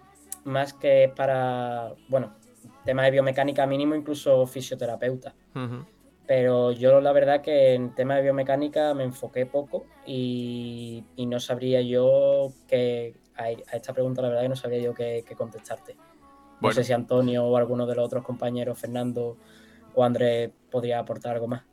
más 0.44 0.74
que 0.74 1.12
para, 1.16 1.94
bueno, 2.10 2.34
tema 2.86 3.04
de 3.04 3.12
biomecánica 3.12 3.66
mínimo, 3.66 3.96
incluso 3.96 4.46
fisioterapeuta. 4.46 5.34
Pero 6.26 6.72
yo 6.72 7.02
la 7.02 7.12
verdad 7.12 7.42
que 7.42 7.74
en 7.74 7.94
tema 7.96 8.16
de 8.16 8.22
biomecánica 8.24 8.94
me 8.94 9.04
enfoqué 9.04 9.46
poco 9.46 9.86
y, 10.06 11.04
no 11.18 11.40
sabría 11.40 11.82
yo 11.82 12.52
que 12.68 13.16
a, 13.36 13.50
esta 13.52 13.94
pregunta 13.94 14.22
la 14.22 14.30
verdad 14.30 14.44
que 14.44 14.50
no 14.50 14.56
sabría 14.56 14.80
yo 14.80 14.94
qué, 14.94 15.26
contestarte. 15.38 15.98
No 16.62 16.72
sé 16.72 16.86
si 16.86 16.94
Antonio 16.94 17.44
o 17.46 17.58
alguno 17.58 17.86
de 17.86 17.96
los 17.96 18.06
otros 18.06 18.24
compañeros, 18.24 18.80
Fernando 18.80 19.38
o 19.96 20.04
Andrés, 20.04 20.50
podría 20.72 21.00
aportar 21.00 21.34
algo 21.34 21.48
más. 21.48 21.64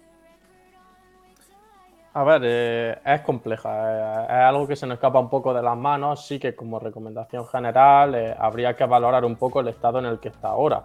A 2.13 2.25
ver, 2.25 2.43
eh, 2.45 2.99
es 3.05 3.21
compleja, 3.21 3.71
eh, 3.71 4.25
es 4.25 4.31
algo 4.31 4.67
que 4.67 4.75
se 4.75 4.85
nos 4.85 4.97
escapa 4.97 5.21
un 5.21 5.31
poco 5.31 5.55
de 5.55 5.63
las 5.63 5.77
manos, 5.77 6.27
sí 6.27 6.41
que 6.41 6.57
como 6.57 6.81
recomendación 6.81 7.47
general 7.47 8.17
eh, 8.17 8.35
habría 8.37 8.75
que 8.75 8.85
valorar 8.85 9.25
un 9.25 9.37
poco 9.37 9.61
el 9.61 9.69
estado 9.69 10.01
en 10.01 10.07
el 10.07 10.19
que 10.19 10.29
está 10.29 10.49
ahora. 10.49 10.85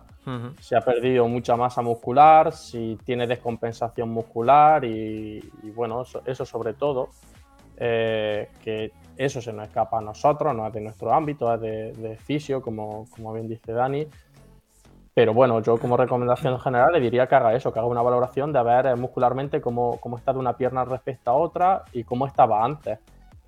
Si 0.59 0.75
ha 0.75 0.81
perdido 0.81 1.27
mucha 1.27 1.55
masa 1.55 1.83
muscular, 1.83 2.51
si 2.51 2.97
tiene 3.05 3.27
descompensación 3.27 4.09
muscular 4.09 4.83
y, 4.83 5.39
bueno, 5.75 6.03
eso, 6.25 6.45
sobre 6.45 6.73
todo, 6.73 7.09
que 7.77 8.91
eso 9.17 9.39
se 9.39 9.53
nos 9.53 9.67
escapa 9.67 9.99
a 9.99 10.01
nosotros, 10.01 10.55
no 10.55 10.65
es 10.65 10.73
de 10.73 10.81
nuestro 10.81 11.13
ámbito, 11.13 11.53
es 11.53 11.61
de, 11.61 11.91
de 11.93 12.17
fisio, 12.17 12.59
como, 12.59 13.05
como 13.15 13.33
bien 13.33 13.47
dice 13.47 13.71
Dani. 13.71 14.07
Pero 15.15 15.33
bueno, 15.33 15.61
yo 15.61 15.77
como 15.77 15.95
recomendación 15.95 16.59
general 16.59 16.91
le 16.91 16.99
diría 16.99 17.25
que 17.25 17.35
haga 17.35 17.55
eso, 17.55 17.71
que 17.71 17.79
haga 17.79 17.87
una 17.87 18.01
valoración 18.01 18.51
de 18.51 18.61
ver 18.61 18.85
eh, 18.85 18.95
muscularmente 18.97 19.61
cómo, 19.61 19.97
cómo 20.01 20.17
está 20.17 20.33
de 20.33 20.39
una 20.39 20.57
pierna 20.57 20.83
respecto 20.83 21.31
a 21.31 21.35
otra 21.35 21.85
y 21.93 22.03
cómo 22.03 22.27
estaba 22.27 22.65
antes. 22.65 22.99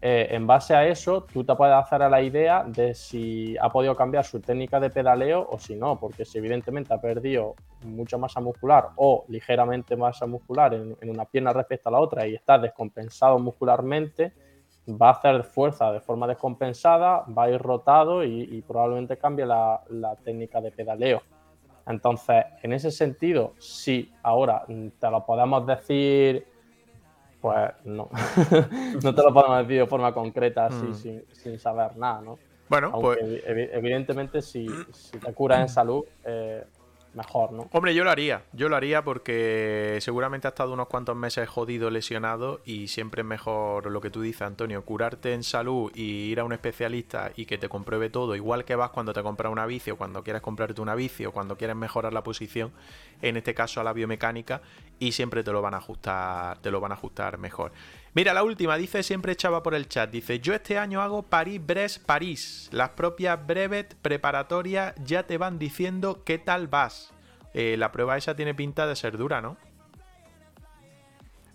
Eh, 0.01 0.29
en 0.31 0.47
base 0.47 0.73
a 0.73 0.87
eso, 0.87 1.23
tú 1.23 1.43
te 1.43 1.53
puedes 1.55 1.75
hacer 1.75 2.01
a 2.03 2.09
la 2.09 2.21
idea 2.21 2.63
de 2.65 2.93
si 2.93 3.57
ha 3.57 3.69
podido 3.69 3.97
cambiar 3.97 4.23
su 4.23 4.39
técnica 4.39 4.79
de 4.79 4.91
pedaleo 4.91 5.45
o 5.51 5.59
si 5.59 5.75
no, 5.75 5.99
porque 5.99 6.23
si 6.23 6.37
evidentemente 6.37 6.93
ha 6.93 7.01
perdido 7.01 7.55
mucha 7.83 8.17
masa 8.17 8.39
muscular 8.39 8.91
o 8.95 9.25
ligeramente 9.27 9.97
masa 9.97 10.25
muscular 10.25 10.73
en, 10.73 10.95
una 11.09 11.25
pierna 11.25 11.51
respecto 11.51 11.89
a 11.89 11.91
la 11.91 11.99
otra 11.99 12.25
y 12.25 12.35
está 12.35 12.57
descompensado 12.57 13.39
muscularmente, 13.39 14.31
va 14.87 15.09
a 15.09 15.11
hacer 15.11 15.43
fuerza 15.43 15.91
de 15.91 15.99
forma 15.99 16.27
descompensada, 16.27 17.25
va 17.37 17.43
a 17.43 17.49
ir 17.49 17.61
rotado 17.61 18.23
y, 18.23 18.63
probablemente 18.65 19.17
cambie 19.17 19.45
la 19.45 20.15
técnica 20.23 20.61
de 20.61 20.71
pedaleo. 20.71 21.21
Entonces, 21.87 22.45
en 22.61 22.73
ese 22.73 22.91
sentido, 22.91 23.53
sí, 23.59 24.11
ahora 24.21 24.65
te 24.67 25.09
lo 25.09 25.25
podemos 25.25 25.65
decir, 25.65 26.45
pues 27.39 27.71
no, 27.85 28.09
no 29.03 29.15
te 29.15 29.23
lo 29.23 29.33
podemos 29.33 29.59
decir 29.59 29.79
de 29.81 29.87
forma 29.87 30.13
concreta, 30.13 30.65
así, 30.65 31.09
mm. 31.09 31.21
sin, 31.31 31.59
saber 31.59 31.95
nada, 31.95 32.21
¿no? 32.21 32.39
Bueno, 32.67 32.91
pues... 32.99 33.19
Evidentemente, 33.45 34.41
si, 34.41 34.67
si 34.91 35.17
te 35.17 35.33
curas 35.33 35.61
en 35.61 35.69
salud, 35.69 36.03
eh, 36.25 36.65
mejor, 37.13 37.51
¿no? 37.51 37.69
Hombre, 37.71 37.93
yo 37.93 38.03
lo 38.03 38.11
haría, 38.11 38.43
yo 38.53 38.69
lo 38.69 38.75
haría 38.75 39.03
porque 39.03 39.97
seguramente 40.01 40.47
ha 40.47 40.49
estado 40.49 40.73
unos 40.73 40.87
cuantos 40.87 41.15
meses 41.15 41.47
jodido, 41.49 41.89
lesionado 41.89 42.61
y 42.65 42.87
siempre 42.87 43.21
es 43.21 43.27
mejor 43.27 43.89
lo 43.91 44.01
que 44.01 44.09
tú 44.09 44.21
dices, 44.21 44.43
Antonio, 44.43 44.83
curarte 44.85 45.33
en 45.33 45.43
salud 45.43 45.91
y 45.95 46.31
ir 46.31 46.39
a 46.39 46.43
un 46.43 46.53
especialista 46.53 47.31
y 47.35 47.45
que 47.45 47.57
te 47.57 47.69
compruebe 47.69 48.09
todo, 48.09 48.35
igual 48.35 48.65
que 48.65 48.75
vas 48.75 48.91
cuando 48.91 49.13
te 49.13 49.23
compras 49.23 49.51
una 49.51 49.65
bici 49.65 49.91
o 49.91 49.97
cuando 49.97 50.23
quieres 50.23 50.41
comprarte 50.41 50.81
una 50.81 50.95
bici 50.95 51.25
o 51.25 51.31
cuando 51.31 51.57
quieres 51.57 51.75
mejorar 51.75 52.13
la 52.13 52.23
posición, 52.23 52.71
en 53.21 53.37
este 53.37 53.53
caso 53.53 53.81
a 53.81 53.83
la 53.83 53.93
biomecánica 53.93 54.61
y 54.99 55.11
siempre 55.11 55.43
te 55.43 55.51
lo 55.51 55.61
van 55.61 55.73
a 55.73 55.77
ajustar, 55.77 56.59
te 56.59 56.71
lo 56.71 56.79
van 56.79 56.91
a 56.91 56.95
ajustar 56.95 57.37
mejor. 57.37 57.71
Mira, 58.17 58.33
la 58.33 58.41
última, 58.41 58.77
dice 58.77 59.03
siempre 59.03 59.33
echaba 59.33 59.61
por 59.61 59.75
el 59.75 59.87
chat, 59.87 60.09
dice, 60.09 60.39
yo 60.39 60.55
este 60.55 60.79
año 60.79 61.03
hago 61.03 61.21
París-Brest-París. 61.21 62.67
Las 62.71 62.89
propias 62.89 63.45
brevet 63.45 63.93
preparatorias 63.93 64.95
ya 65.05 65.27
te 65.27 65.37
van 65.37 65.59
diciendo 65.59 66.23
qué 66.25 66.39
tal 66.39 66.67
vas. 66.67 67.13
Eh, 67.53 67.75
la 67.77 67.91
prueba 67.91 68.17
esa 68.17 68.35
tiene 68.35 68.55
pinta 68.55 68.87
de 68.87 68.95
ser 68.95 69.19
dura, 69.19 69.39
¿no? 69.39 69.55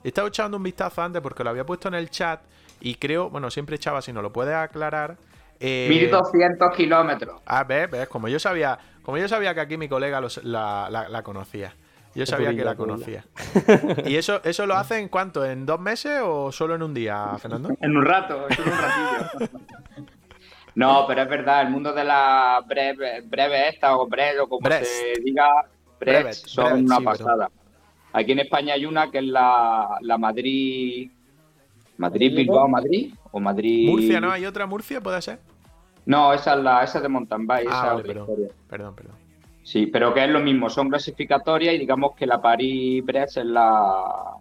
He 0.04 0.08
estado 0.08 0.28
echando 0.28 0.56
un 0.56 0.62
vistazo 0.62 1.02
antes 1.02 1.20
porque 1.20 1.42
lo 1.42 1.50
había 1.50 1.66
puesto 1.66 1.88
en 1.88 1.94
el 1.94 2.10
chat 2.10 2.42
y 2.78 2.94
creo, 2.94 3.28
bueno, 3.28 3.50
siempre 3.50 3.74
echaba, 3.74 4.00
si 4.00 4.12
no 4.12 4.22
lo 4.22 4.32
puedes 4.32 4.54
aclarar. 4.54 5.16
Eh, 5.58 5.88
1200 5.90 6.76
kilómetros. 6.76 7.42
Ah, 7.44 7.64
ves, 7.64 7.90
ves, 7.90 8.06
como 8.06 8.28
yo 8.28 8.38
sabía, 8.38 8.78
como 9.02 9.18
yo 9.18 9.26
sabía 9.26 9.52
que 9.52 9.62
aquí 9.62 9.76
mi 9.76 9.88
colega 9.88 10.20
la 10.44 11.22
conocía. 11.24 11.74
Yo 12.14 12.26
sabía 12.26 12.54
que 12.54 12.64
la 12.64 12.74
conocía. 12.74 13.24
¿Y 14.06 14.16
eso, 14.16 14.42
eso 14.44 14.66
lo 14.66 14.74
hace 14.74 14.98
en 14.98 15.08
cuánto? 15.08 15.44
¿En 15.44 15.64
dos 15.64 15.80
meses 15.80 16.20
o 16.22 16.52
solo 16.52 16.74
en 16.74 16.82
un 16.82 16.92
día, 16.92 17.36
Fernando? 17.38 17.70
en 17.80 17.96
un 17.96 18.04
rato, 18.04 18.46
en 18.48 18.72
un 18.72 18.78
ratillo. 18.78 19.60
no, 20.74 21.06
pero 21.06 21.22
es 21.22 21.28
verdad, 21.28 21.62
el 21.62 21.70
mundo 21.70 21.92
de 21.92 22.04
la 22.04 22.62
breve, 22.66 23.22
breve 23.22 23.68
esta 23.68 23.96
o 23.96 24.06
breve 24.06 24.40
o 24.40 24.48
como 24.48 24.68
se 24.68 25.20
diga, 25.24 25.64
breves, 25.98 26.42
son 26.46 26.84
una 26.84 27.00
pasada. 27.00 27.50
Aquí 28.12 28.32
en 28.32 28.40
España 28.40 28.74
hay 28.74 28.84
una 28.84 29.10
que 29.10 29.18
es 29.18 29.24
la, 29.24 29.96
la 30.02 30.18
Madrid. 30.18 31.10
¿Madrid, 31.96 32.34
Bilbao, 32.34 32.68
Madrid? 32.68 33.14
¿O 33.30 33.40
Madrid. 33.40 33.88
Murcia, 33.88 34.20
¿no? 34.20 34.30
¿Hay 34.30 34.44
otra 34.44 34.66
Murcia? 34.66 35.00
¿Puede 35.00 35.22
ser? 35.22 35.38
No, 36.04 36.32
esa 36.32 36.54
es 36.54 36.62
la 36.62 36.82
esa 36.82 37.00
de 37.00 37.08
mountain 37.08 37.46
bike. 37.46 37.68
Ah, 37.70 37.96
perdón, 38.04 38.26
perdón, 38.68 38.94
perdón. 38.94 39.21
Sí, 39.62 39.86
pero 39.86 40.12
que 40.12 40.24
es 40.24 40.30
lo 40.30 40.40
mismo, 40.40 40.68
son 40.68 40.88
clasificatorias 40.88 41.74
y 41.74 41.78
digamos 41.78 42.16
que 42.16 42.26
la 42.26 42.40
Paris-Brest 42.40 43.38
es 43.38 43.44
la... 43.44 44.34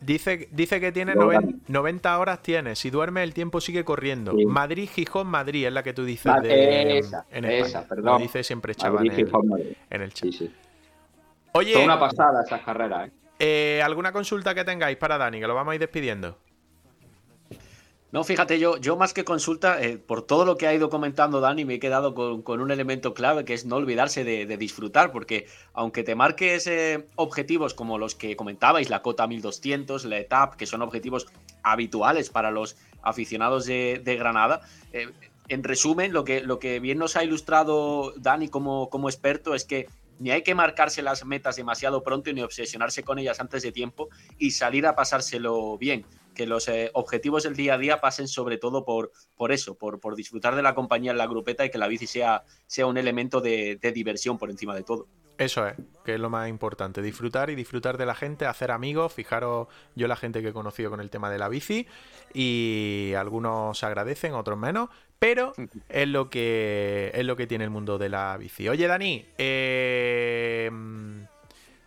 Dice, 0.00 0.48
dice 0.52 0.80
que 0.80 0.92
tiene 0.92 1.14
90, 1.14 2.18
horas, 2.18 2.40
tiene. 2.40 2.76
Si 2.76 2.88
duerme, 2.88 3.24
el 3.24 3.34
tiempo 3.34 3.60
sigue 3.60 3.84
corriendo. 3.84 4.32
Madrid, 4.46 4.88
Gijón, 4.88 5.26
Madrid 5.26 5.66
es 5.66 5.72
la 5.72 5.82
que 5.82 5.92
tú 5.92 6.04
dices 6.04 6.32
de, 6.42 6.98
esa, 6.98 7.26
en 7.32 7.44
esa, 7.44 7.84
perdón. 7.86 8.22
dice 8.22 8.44
siempre 8.44 8.76
chaval 8.76 9.06
en, 9.06 9.12
el, 9.12 9.76
en 9.90 10.02
el 10.02 10.12
chat. 10.12 10.30
Sí, 10.30 10.32
sí. 10.32 10.54
Oye, 11.52 11.72
Son 11.72 11.82
una 11.82 11.98
pasada 11.98 12.42
esas 12.44 12.60
carreras. 12.62 13.08
¿eh? 13.08 13.12
¿eh? 13.40 13.82
¿Alguna 13.82 14.12
consulta 14.12 14.54
que 14.54 14.64
tengáis 14.64 14.96
para 14.96 15.18
Dani? 15.18 15.40
Que 15.40 15.46
lo 15.46 15.54
vamos 15.54 15.72
a 15.72 15.74
ir 15.74 15.80
despidiendo. 15.80 16.38
No, 18.10 18.24
fíjate, 18.24 18.58
yo, 18.58 18.78
yo 18.78 18.96
más 18.96 19.12
que 19.12 19.24
consulta, 19.24 19.82
eh, 19.82 19.98
por 19.98 20.22
todo 20.22 20.46
lo 20.46 20.56
que 20.56 20.66
ha 20.66 20.72
ido 20.72 20.88
comentando 20.88 21.40
Dani, 21.40 21.66
me 21.66 21.74
he 21.74 21.78
quedado 21.78 22.14
con, 22.14 22.60
un 22.60 22.70
elemento 22.70 23.12
clave 23.12 23.44
que 23.44 23.52
es 23.52 23.66
no 23.66 23.76
olvidarse 23.76 24.24
de, 24.24 24.56
disfrutar, 24.56 25.12
porque 25.12 25.46
aunque 25.74 26.02
te 26.02 26.14
marques 26.14 26.70
objetivos 27.16 27.74
como 27.74 27.98
los 27.98 28.14
que 28.14 28.34
comentabais, 28.34 28.88
la 28.88 29.02
cota 29.02 29.26
1200, 29.26 30.06
la 30.06 30.18
etapa, 30.18 30.56
que 30.56 30.64
son 30.64 30.80
objetivos 30.80 31.26
habituales 31.62 32.30
para 32.30 32.50
los 32.50 32.76
aficionados 33.02 33.66
de, 33.66 34.16
Granada, 34.18 34.62
eh, 34.92 35.10
en 35.48 35.64
resumen, 35.64 36.12
lo 36.12 36.24
que, 36.24 36.40
lo 36.40 36.58
que 36.58 36.80
bien 36.80 36.98
nos 36.98 37.16
ha 37.16 37.24
ilustrado 37.24 38.12
Dani 38.16 38.48
como, 38.48 38.90
como 38.90 39.08
experto 39.08 39.54
es 39.54 39.64
que 39.64 39.86
ni 40.18 40.30
hay 40.30 40.42
que 40.42 40.54
marcarse 40.54 41.02
las 41.02 41.24
metas 41.24 41.56
demasiado 41.56 42.02
pronto 42.02 42.32
ni 42.32 42.42
obsesionarse 42.42 43.02
con 43.02 43.18
ellas 43.18 43.40
antes 43.40 43.62
de 43.62 43.72
tiempo 43.72 44.08
y 44.38 44.50
salir 44.52 44.86
a 44.86 44.94
pasárselo 44.94 45.78
bien. 45.78 46.06
Que 46.34 46.46
los 46.46 46.68
eh, 46.68 46.90
objetivos 46.94 47.42
del 47.42 47.56
día 47.56 47.74
a 47.74 47.78
día 47.78 48.00
pasen 48.00 48.28
sobre 48.28 48.58
todo 48.58 48.84
por, 48.84 49.10
por 49.36 49.50
eso, 49.50 49.76
por, 49.76 49.98
por, 49.98 50.14
disfrutar 50.14 50.54
de 50.54 50.62
la 50.62 50.74
compañía 50.74 51.10
en 51.10 51.18
la 51.18 51.26
grupeta 51.26 51.64
y 51.64 51.70
que 51.70 51.78
la 51.78 51.88
bici 51.88 52.06
sea, 52.06 52.44
sea 52.66 52.86
un 52.86 52.96
elemento 52.96 53.40
de, 53.40 53.76
de 53.76 53.92
diversión 53.92 54.38
por 54.38 54.50
encima 54.50 54.74
de 54.74 54.84
todo. 54.84 55.08
Eso 55.38 55.64
es, 55.68 55.76
que 56.04 56.14
es 56.14 56.20
lo 56.20 56.30
más 56.30 56.48
importante, 56.48 57.00
disfrutar 57.00 57.48
y 57.48 57.54
disfrutar 57.54 57.96
de 57.96 58.04
la 58.04 58.16
gente, 58.16 58.44
hacer 58.44 58.72
amigos, 58.72 59.12
fijaros 59.12 59.68
yo 59.94 60.08
la 60.08 60.16
gente 60.16 60.42
que 60.42 60.48
he 60.48 60.52
conocido 60.52 60.90
con 60.90 61.00
el 61.00 61.10
tema 61.10 61.30
de 61.30 61.38
la 61.38 61.48
bici 61.48 61.86
y 62.34 63.12
algunos 63.16 63.84
agradecen, 63.84 64.34
otros 64.34 64.58
menos, 64.58 64.88
pero 65.18 65.52
es 65.88 66.08
lo 66.08 66.30
que 66.30 67.10
es 67.14 67.24
lo 67.24 67.36
que 67.36 67.46
tiene 67.46 67.64
el 67.64 67.70
mundo 67.70 67.98
de 67.98 68.08
la 68.08 68.36
bici. 68.36 68.68
Oye 68.68 68.86
Dani, 68.86 69.26
eh, 69.36 70.70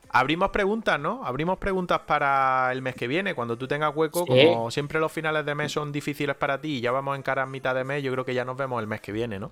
abrimos 0.10 0.50
preguntas, 0.50 1.00
¿no? 1.00 1.24
Abrimos 1.24 1.58
preguntas 1.58 2.02
para 2.06 2.70
el 2.72 2.82
mes 2.82 2.96
que 2.96 3.08
viene, 3.08 3.34
cuando 3.34 3.58
tú 3.58 3.68
tengas 3.68 3.96
hueco, 3.96 4.26
como 4.26 4.72
siempre 4.72 5.00
los 5.00 5.12
finales 5.12 5.46
de 5.46 5.56
mes 5.56 5.72
son 5.72 5.92
difíciles 5.92 6.36
para 6.36 6.60
ti 6.60 6.78
y 6.78 6.82
ya 6.82 6.92
vamos 6.92 7.16
en 7.16 7.24
cara 7.24 7.44
a 7.44 7.46
mitad 7.46 7.76
de 7.76 7.84
mes, 7.84 8.04
yo 8.04 8.12
creo 8.12 8.26
que 8.26 8.34
ya 8.34 8.46
nos 8.46 8.58
vemos 8.58 8.82
el 8.82 8.88
mes 8.88 9.02
que 9.02 9.12
viene, 9.12 9.40
¿no? 9.40 9.52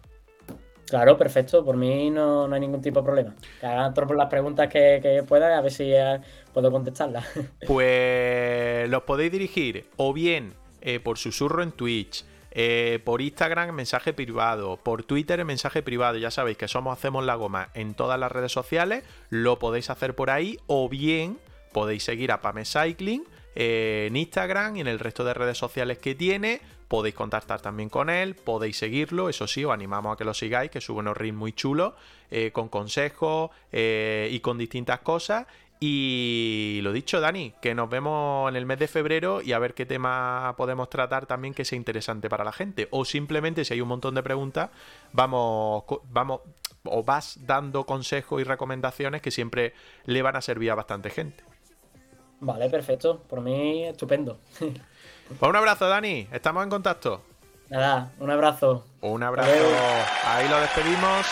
Claro, 0.90 1.18
perfecto. 1.18 1.64
Por 1.64 1.78
mí 1.78 2.10
no, 2.10 2.52
hay 2.52 2.60
ningún 2.60 2.82
tipo 2.82 3.00
de 3.00 3.06
problema. 3.06 3.36
Que 3.60 3.66
hagan 3.66 3.94
todas 3.94 4.12
las 4.12 4.28
preguntas 4.28 4.68
que, 4.68 5.00
que 5.02 5.24
puedan, 5.24 5.54
a 5.54 5.62
ver 5.62 5.72
si 5.72 5.94
eh, 5.94 6.20
puedo 6.54 6.72
contestarlas. 6.72 7.26
Pues 7.68 8.90
los 8.90 9.04
podéis 9.04 9.32
dirigir 9.32 9.86
o 9.98 10.14
bien 10.14 10.54
eh, 10.82 11.00
por 11.00 11.18
susurro 11.18 11.62
en 11.62 11.72
Twitch, 11.72 12.26
eh, 12.62 13.00
por 13.06 13.22
Instagram 13.22 13.72
mensaje 13.74 14.12
privado, 14.12 14.76
por 14.76 15.04
Twitter 15.04 15.40
en 15.40 15.48
mensaje 15.48 15.82
privado. 15.82 16.18
Ya 16.18 16.30
sabéis 16.30 16.58
que 16.58 16.68
somos 16.68 16.92
Hacemos 16.92 17.24
la 17.24 17.36
Goma 17.36 17.70
en 17.74 17.94
todas 17.94 18.20
las 18.20 18.30
redes 18.30 18.52
sociales. 18.52 19.06
Lo 19.30 19.60
podéis 19.60 19.90
hacer 19.90 20.14
por 20.14 20.30
ahí 20.30 20.60
o 20.68 20.90
bien 20.90 21.40
podéis 21.72 22.04
seguir 22.04 22.34
a 22.34 22.42
Pame 22.42 22.66
Cycling 22.66 23.24
en 23.56 24.14
Instagram 24.14 24.76
y 24.76 24.82
en 24.82 24.88
el 24.88 25.00
resto 25.00 25.24
de 25.24 25.34
redes 25.34 25.58
sociales 25.58 26.00
que 26.00 26.16
tiene. 26.16 26.60
Podéis 26.90 27.16
contactar 27.16 27.62
también 27.62 27.88
con 27.88 28.10
él, 28.10 28.36
podéis 28.36 28.76
seguirlo, 28.76 29.30
eso 29.30 29.48
sí, 29.48 29.64
os 29.64 29.72
animamos 29.72 30.14
a 30.14 30.18
que 30.18 30.26
lo 30.26 30.34
sigáis, 30.34 30.70
que 30.70 30.82
sube 30.82 31.00
unos 31.00 31.16
reels 31.16 31.38
muy 31.38 31.54
chulos, 31.54 31.94
eh, 32.30 32.52
con 32.52 32.68
consejos 32.68 33.52
eh, 33.72 34.28
y 34.32 34.42
con 34.42 34.58
distintas 34.58 35.00
cosas. 35.00 35.48
Y 35.82 36.82
lo 36.84 36.92
dicho, 36.92 37.22
Dani, 37.22 37.54
que 37.62 37.74
nos 37.74 37.90
vemos 37.90 38.50
en 38.50 38.58
el 38.58 38.66
mes 38.66 38.80
de 38.80 38.88
febrero 38.90 39.42
y 39.42 39.54
a 39.54 39.60
ver 39.60 39.74
qué 39.74 39.86
tema 39.86 40.54
podemos 40.58 40.90
tratar 40.90 41.26
también 41.26 41.54
que 41.54 41.64
sea 41.64 41.78
interesante 41.78 42.30
para 42.30 42.44
la 42.44 42.52
gente. 42.52 42.90
O 42.92 43.06
simplemente, 43.06 43.64
si 43.64 43.74
hay 43.74 43.82
un 43.82 43.88
montón 43.88 44.14
de 44.16 44.22
preguntas, 44.22 44.72
vamos, 45.14 45.86
vamos, 46.12 46.42
o 46.84 47.04
vas 47.04 47.40
dando 47.46 47.86
consejos 47.86 48.42
y 48.42 48.44
recomendaciones 48.44 49.22
que 49.22 49.32
siempre 49.32 49.74
le 50.06 50.22
van 50.22 50.36
a 50.36 50.42
servir 50.42 50.72
a 50.72 50.76
bastante 50.76 51.10
gente. 51.10 51.44
Vale, 52.42 52.70
perfecto. 52.70 53.22
Por 53.30 53.42
mí, 53.42 53.86
estupendo. 53.86 54.38
Pues 54.58 55.50
un 55.50 55.56
abrazo, 55.56 55.88
Dani. 55.88 56.28
Estamos 56.32 56.64
en 56.64 56.70
contacto. 56.72 57.22
Nada, 57.70 58.12
un 58.20 58.32
abrazo. 58.32 58.84
Un 59.02 59.22
abrazo. 59.22 59.52
Ahí 60.26 60.50
lo 60.50 60.60
despedimos. 60.60 61.28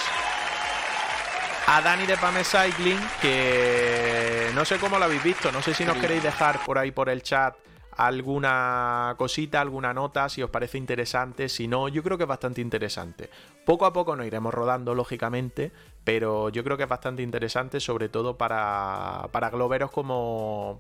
A 1.70 1.82
Dani 1.82 2.06
de 2.06 2.16
Pame 2.16 2.46
Cycling, 2.46 2.98
que 3.22 4.50
no 4.56 4.64
sé 4.64 4.78
cómo 4.78 4.98
lo 4.98 5.04
habéis 5.04 5.22
visto. 5.22 5.52
No 5.52 5.62
sé 5.62 5.74
si 5.74 5.84
nos 5.84 5.98
queréis 5.98 6.24
dejar 6.24 6.64
por 6.66 6.78
ahí 6.78 6.92
por 6.92 7.10
el 7.10 7.22
chat 7.22 7.58
alguna 7.92 9.16
cosita, 9.18 9.60
alguna 9.60 9.94
nota, 9.94 10.30
si 10.30 10.42
os 10.42 10.50
parece 10.50 10.78
interesante. 10.78 11.50
Si 11.50 11.68
no, 11.68 11.90
yo 11.90 12.04
creo 12.04 12.18
que 12.18 12.24
es 12.24 12.28
bastante 12.28 12.62
interesante. 12.62 13.30
Poco 13.66 13.86
a 13.86 13.92
poco 13.92 14.16
nos 14.16 14.26
iremos 14.26 14.54
rodando, 14.54 14.96
lógicamente, 14.96 15.74
pero 16.06 16.48
yo 16.48 16.64
creo 16.64 16.78
que 16.78 16.84
es 16.84 16.90
bastante 16.90 17.22
interesante, 17.22 17.82
sobre 17.82 18.08
todo 18.08 18.38
para, 18.38 19.28
para 19.34 19.50
globeros 19.50 19.92
como 19.92 20.80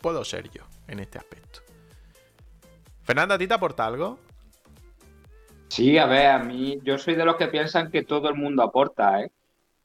puedo 0.00 0.24
ser 0.24 0.50
yo 0.50 0.64
en 0.88 0.98
este 0.98 1.18
aspecto. 1.18 1.60
Fernanda, 3.04 3.36
¿a 3.36 3.38
ti 3.38 3.46
te 3.46 3.54
aporta 3.54 3.86
algo? 3.86 4.18
Sí, 5.68 5.98
a 5.98 6.06
ver, 6.06 6.26
a 6.26 6.38
mí 6.40 6.80
yo 6.82 6.98
soy 6.98 7.14
de 7.14 7.24
los 7.24 7.36
que 7.36 7.46
piensan 7.46 7.92
que 7.92 8.02
todo 8.02 8.28
el 8.28 8.34
mundo 8.34 8.64
aporta, 8.64 9.20
¿eh? 9.20 9.30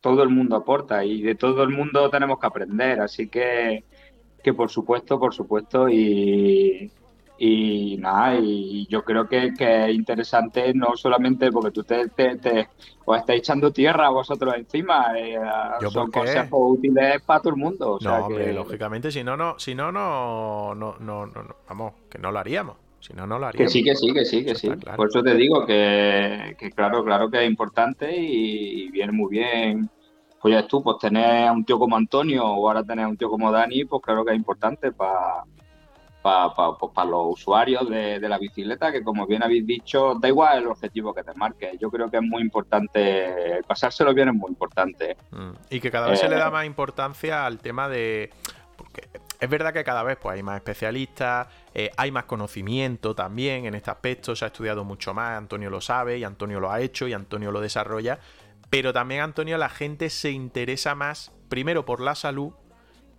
Todo 0.06 0.22
el 0.22 0.30
mundo 0.30 0.56
aporta 0.56 1.04
y 1.04 1.24
de 1.24 1.34
todo 1.34 1.64
el 1.64 1.70
mundo 1.70 2.12
tenemos 2.12 2.38
que 2.38 2.46
aprender, 2.46 3.02
así 3.02 3.28
que, 3.28 3.84
que 4.44 4.54
por 4.54 4.70
supuesto, 4.70 5.20
por 5.20 5.34
supuesto 5.34 5.90
y, 5.90 6.92
y 7.40 7.98
nada, 7.98 8.36
y 8.40 8.86
yo 8.86 9.04
creo 9.04 9.28
que, 9.28 9.52
es 9.58 9.96
interesante 9.96 10.76
no 10.76 10.96
solamente 10.96 11.52
porque 11.52 11.72
tú 11.72 11.84
te, 11.84 12.08
te, 12.10 12.70
os 13.04 13.18
estáis 13.18 13.40
echando 13.40 13.72
tierra 13.72 14.06
a 14.06 14.12
vosotros 14.12 14.54
encima, 14.56 15.18
eh, 15.18 15.40
son 15.90 16.12
consejos 16.12 16.60
útiles 16.78 17.24
para 17.24 17.40
todo 17.40 17.56
el 17.56 17.60
mundo. 17.60 17.98
no, 18.00 18.16
hombre, 18.28 18.54
lógicamente, 18.54 19.10
si 19.10 19.24
no, 19.24 19.36
no, 19.36 19.58
si 19.58 19.74
no, 19.74 19.92
no, 19.92 20.76
no, 20.76 20.98
no, 21.00 21.26
no, 21.26 21.56
vamos, 21.68 21.94
que 22.12 22.20
no 22.20 22.32
lo 22.32 22.38
haríamos. 22.38 22.85
Si 23.06 23.14
no, 23.14 23.28
no 23.28 23.38
lo 23.38 23.46
haría. 23.46 23.66
Que 23.66 23.70
sí, 23.70 23.84
que 23.84 23.96
sí, 23.96 24.12
que 24.12 24.26
sí, 24.26 24.44
que 24.44 24.56
sí. 24.56 24.68
Por 24.96 25.10
eso 25.10 25.22
te 25.22 25.36
digo 25.36 25.64
que, 25.64 26.56
claro, 26.74 27.04
claro 27.04 27.30
que 27.30 27.44
es 27.44 27.48
importante 27.48 28.12
y, 28.18 28.90
viene 28.90 29.12
muy 29.12 29.30
bien. 29.30 29.88
Pues 30.42 30.56
ya 30.56 30.68
tú, 30.68 30.82
pues 30.82 30.98
tener 31.00 31.48
a 31.48 31.52
un 31.52 31.64
tío 31.64 31.78
como 31.78 31.96
Antonio 31.96 32.44
o 32.44 32.68
ahora 32.68 32.84
tener 32.84 33.06
a 33.06 33.08
un 33.08 33.16
tío 33.16 33.30
como 33.30 33.52
Dani, 33.52 33.86
pues 33.86 34.02
claro 34.02 34.26
que 34.26 34.32
es 34.32 34.38
importante 34.38 34.92
para 34.92 35.44
pues 36.80 36.92
para 36.96 37.10
los 37.12 37.34
usuarios 37.34 37.88
de, 37.88 38.20
la 38.20 38.40
bicicleta, 38.40 38.92
que 38.92 39.04
como 39.04 39.28
bien 39.28 39.44
habéis 39.44 39.68
dicho, 39.68 40.16
da 40.16 40.28
igual 40.28 40.64
el 40.64 40.68
objetivo 40.68 41.14
que 41.14 41.22
te 41.22 41.36
marques. 41.36 41.78
Yo 41.80 41.92
creo 41.92 42.10
que 42.10 42.18
es 42.18 42.24
muy 42.24 42.42
importante, 42.42 43.62
pasárselo 43.68 44.12
bien 44.16 44.30
es 44.30 44.34
muy 44.34 44.50
importante. 44.50 45.16
Mm. 45.30 45.52
Y 45.70 45.80
que 45.80 45.92
cada 45.92 46.10
vez 46.10 46.20
se 46.20 46.28
le 46.28 46.38
da 46.38 46.48
eh, 46.48 46.52
más 46.52 46.66
importancia 46.66 47.46
al 47.46 47.60
tema 47.60 47.88
de... 47.88 48.32
Porque 48.76 49.08
es 49.46 49.52
verdad 49.52 49.74
que 49.74 49.84
cada 49.84 50.02
vez 50.02 50.18
pues, 50.20 50.36
hay 50.36 50.44
más 50.44 50.56
especialistas, 50.56 51.48
eh, 51.74 51.92
hay 51.98 52.12
más 52.12 52.26
conocimiento 52.26 53.14
también 53.14 53.66
en 53.66 53.76
este 53.76 53.92
aspecto, 53.92 54.36
se 54.36 54.44
ha 54.44 54.48
estudiado 54.48 54.84
mucho 54.84 55.14
más, 55.14 55.38
Antonio 55.38 55.70
lo 55.70 55.82
sabe 55.82 56.18
y 56.18 56.24
Antonio 56.24 56.60
lo 56.60 56.72
ha 56.72 56.82
hecho 56.82 57.08
y 57.08 57.14
Antonio 57.14 57.52
lo 57.52 57.62
desarrolla, 57.62 58.20
pero 58.72 58.92
también 58.92 59.22
Antonio 59.22 59.60
la 59.60 59.70
gente 59.70 60.10
se 60.10 60.32
interesa 60.32 60.96
más 60.96 61.32
primero 61.48 61.86
por 61.86 62.02
la 62.02 62.16
salud 62.16 62.54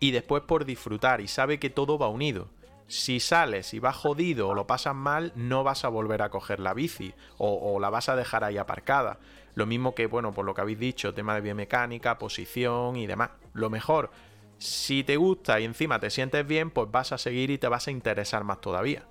y 0.01 0.11
después 0.11 0.43
por 0.43 0.64
disfrutar 0.64 1.20
y 1.20 1.29
sabe 1.29 1.61
que 1.61 1.70
todo 1.70 1.97
va 1.97 2.09
unido. 2.09 2.49
Si 2.89 3.20
sales 3.20 3.72
y 3.72 3.79
vas 3.79 3.97
jodido 3.97 4.49
o 4.49 4.55
lo 4.55 4.66
pasas 4.66 4.95
mal, 4.95 5.33
no 5.37 5.62
vas 5.62 5.85
a 5.85 5.89
volver 5.89 6.22
a 6.22 6.31
coger 6.31 6.59
la 6.59 6.74
bici 6.74 7.14
o, 7.39 7.74
o 7.74 7.81
la 7.81 7.91
vas 7.91 8.09
a 8.09 8.16
dejar 8.16 8.43
ahí 8.43 8.59
aparcada. 8.59 9.18
Lo 9.55 9.66
mismo 9.66 9.95
que, 9.95 10.07
bueno, 10.07 10.33
por 10.33 10.45
lo 10.45 10.55
que 10.55 10.61
habéis 10.61 10.79
dicho, 10.79 11.14
tema 11.14 11.35
de 11.35 11.41
biomecánica, 11.41 12.18
posición 12.18 12.97
y 12.97 13.07
demás. 13.07 13.31
Lo 13.55 13.70
mejor 13.70 14.11
si 14.59 15.05
te 15.05 15.17
gusta 15.17 15.61
y 15.61 15.65
encima 15.65 15.99
te 15.99 16.11
sientes 16.11 16.47
bien, 16.47 16.71
pues 16.71 16.91
vas 16.91 17.13
a 17.13 17.19
seguir 17.19 17.51
y 17.51 17.59
te 17.59 17.69
vas 17.69 17.89
a 17.89 17.91
interesar 17.91 18.45
más 18.45 18.61
todavía. 18.61 19.03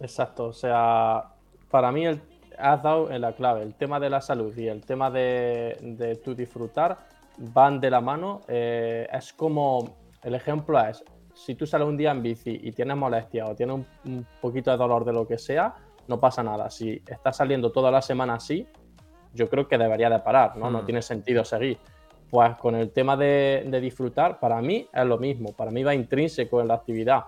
Exacto, 0.00 0.46
o 0.46 0.52
sea, 0.52 1.32
para 1.70 1.92
mí 1.92 2.06
has 2.06 2.82
dado 2.82 3.10
en 3.10 3.20
la 3.20 3.32
clave, 3.32 3.62
el 3.62 3.74
tema 3.74 4.00
de 4.00 4.10
la 4.10 4.20
salud 4.20 4.56
y 4.56 4.68
el 4.68 4.84
tema 4.84 5.10
de, 5.10 6.20
tu 6.24 6.34
disfrutar 6.34 6.98
van 7.38 7.80
de 7.80 7.90
la 7.90 8.00
mano. 8.00 8.42
Eh, 8.48 9.08
es 9.12 9.32
como, 9.32 9.96
el 10.22 10.34
ejemplo 10.34 10.78
es, 10.80 11.04
si 11.34 11.54
tú 11.54 11.66
sales 11.66 11.86
un 11.86 11.96
día 11.96 12.10
en 12.10 12.22
bici 12.22 12.60
y 12.62 12.72
tienes 12.72 12.96
molestia 12.96 13.46
o 13.46 13.54
tienes 13.54 13.84
un, 14.04 14.26
poquito 14.40 14.70
de 14.70 14.76
dolor 14.76 15.04
de 15.04 15.12
lo 15.12 15.26
que 15.26 15.38
sea, 15.38 15.74
no 16.08 16.20
pasa 16.20 16.42
nada. 16.42 16.68
Si 16.70 17.00
estás 17.06 17.36
saliendo 17.36 17.72
toda 17.72 17.90
la 17.90 18.02
semana 18.02 18.34
así, 18.34 18.66
yo 19.32 19.48
creo 19.48 19.66
que 19.66 19.78
debería 19.78 20.10
de 20.10 20.18
parar, 20.18 20.56
¿no? 20.56 20.70
No 20.70 20.82
mm. 20.82 20.84
tiene 20.84 21.02
sentido 21.02 21.44
seguir. 21.44 21.78
Pues 22.32 22.56
con 22.56 22.74
el 22.76 22.92
tema 22.92 23.14
de, 23.14 23.78
disfrutar, 23.82 24.40
para 24.40 24.62
mí 24.62 24.88
es 24.90 25.04
lo 25.04 25.18
mismo, 25.18 25.52
para 25.52 25.70
mí 25.70 25.82
va 25.82 25.94
intrínseco 25.94 26.62
en 26.62 26.68
la 26.68 26.76
actividad. 26.76 27.24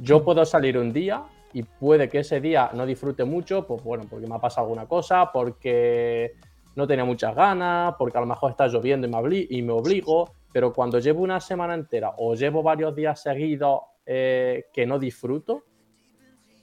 Yo 0.00 0.24
puedo 0.24 0.46
salir 0.46 0.78
un 0.78 0.94
día 0.94 1.22
y 1.52 1.62
puede 1.62 2.08
que 2.08 2.20
ese 2.20 2.40
día 2.40 2.70
no 2.72 2.86
disfrute 2.86 3.24
mucho, 3.24 3.66
pues 3.66 3.84
bueno, 3.84 4.04
porque 4.08 4.26
me 4.26 4.36
ha 4.36 4.38
pasado 4.38 4.66
alguna 4.66 4.86
cosa, 4.86 5.30
porque 5.30 6.36
no 6.74 6.86
tenía 6.86 7.04
muchas 7.04 7.34
ganas, 7.34 7.96
porque 7.98 8.16
a 8.16 8.22
lo 8.22 8.26
mejor 8.26 8.52
está 8.52 8.66
lloviendo 8.66 9.06
y 9.06 9.10
me, 9.10 9.46
y 9.50 9.60
me 9.60 9.72
obligo, 9.74 10.30
pero 10.54 10.72
cuando 10.72 11.00
llevo 11.00 11.20
una 11.20 11.38
semana 11.38 11.74
entera 11.74 12.14
o 12.16 12.34
llevo 12.34 12.62
varios 12.62 12.96
días 12.96 13.20
seguidos 13.20 13.80
eh, 14.06 14.68
que 14.72 14.86
no 14.86 14.98
disfruto, 14.98 15.64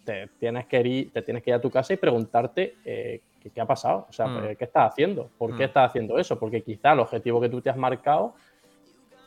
te 0.03 0.29
tienes 0.39 0.65
que 0.65 0.81
ir, 0.81 1.13
te 1.13 1.21
tienes 1.21 1.43
que 1.43 1.51
ir 1.51 1.53
a 1.53 1.61
tu 1.61 1.69
casa 1.69 1.93
y 1.93 1.97
preguntarte 1.97 2.77
eh, 2.83 3.21
¿qué, 3.53 3.61
ha 3.61 3.65
pasado? 3.65 4.05
O 4.09 4.13
sea, 4.13 4.27
mm. 4.27 4.55
¿qué 4.57 4.65
estás 4.65 4.91
haciendo? 4.91 5.29
¿Por 5.37 5.51
qué 5.51 5.63
mm. 5.63 5.67
estás 5.67 5.89
haciendo 5.89 6.17
eso? 6.17 6.37
Porque 6.39 6.61
quizá 6.61 6.93
el 6.93 6.99
objetivo 6.99 7.41
que 7.41 7.49
tú 7.49 7.61
te 7.61 7.69
has 7.69 7.77
marcado 7.77 8.33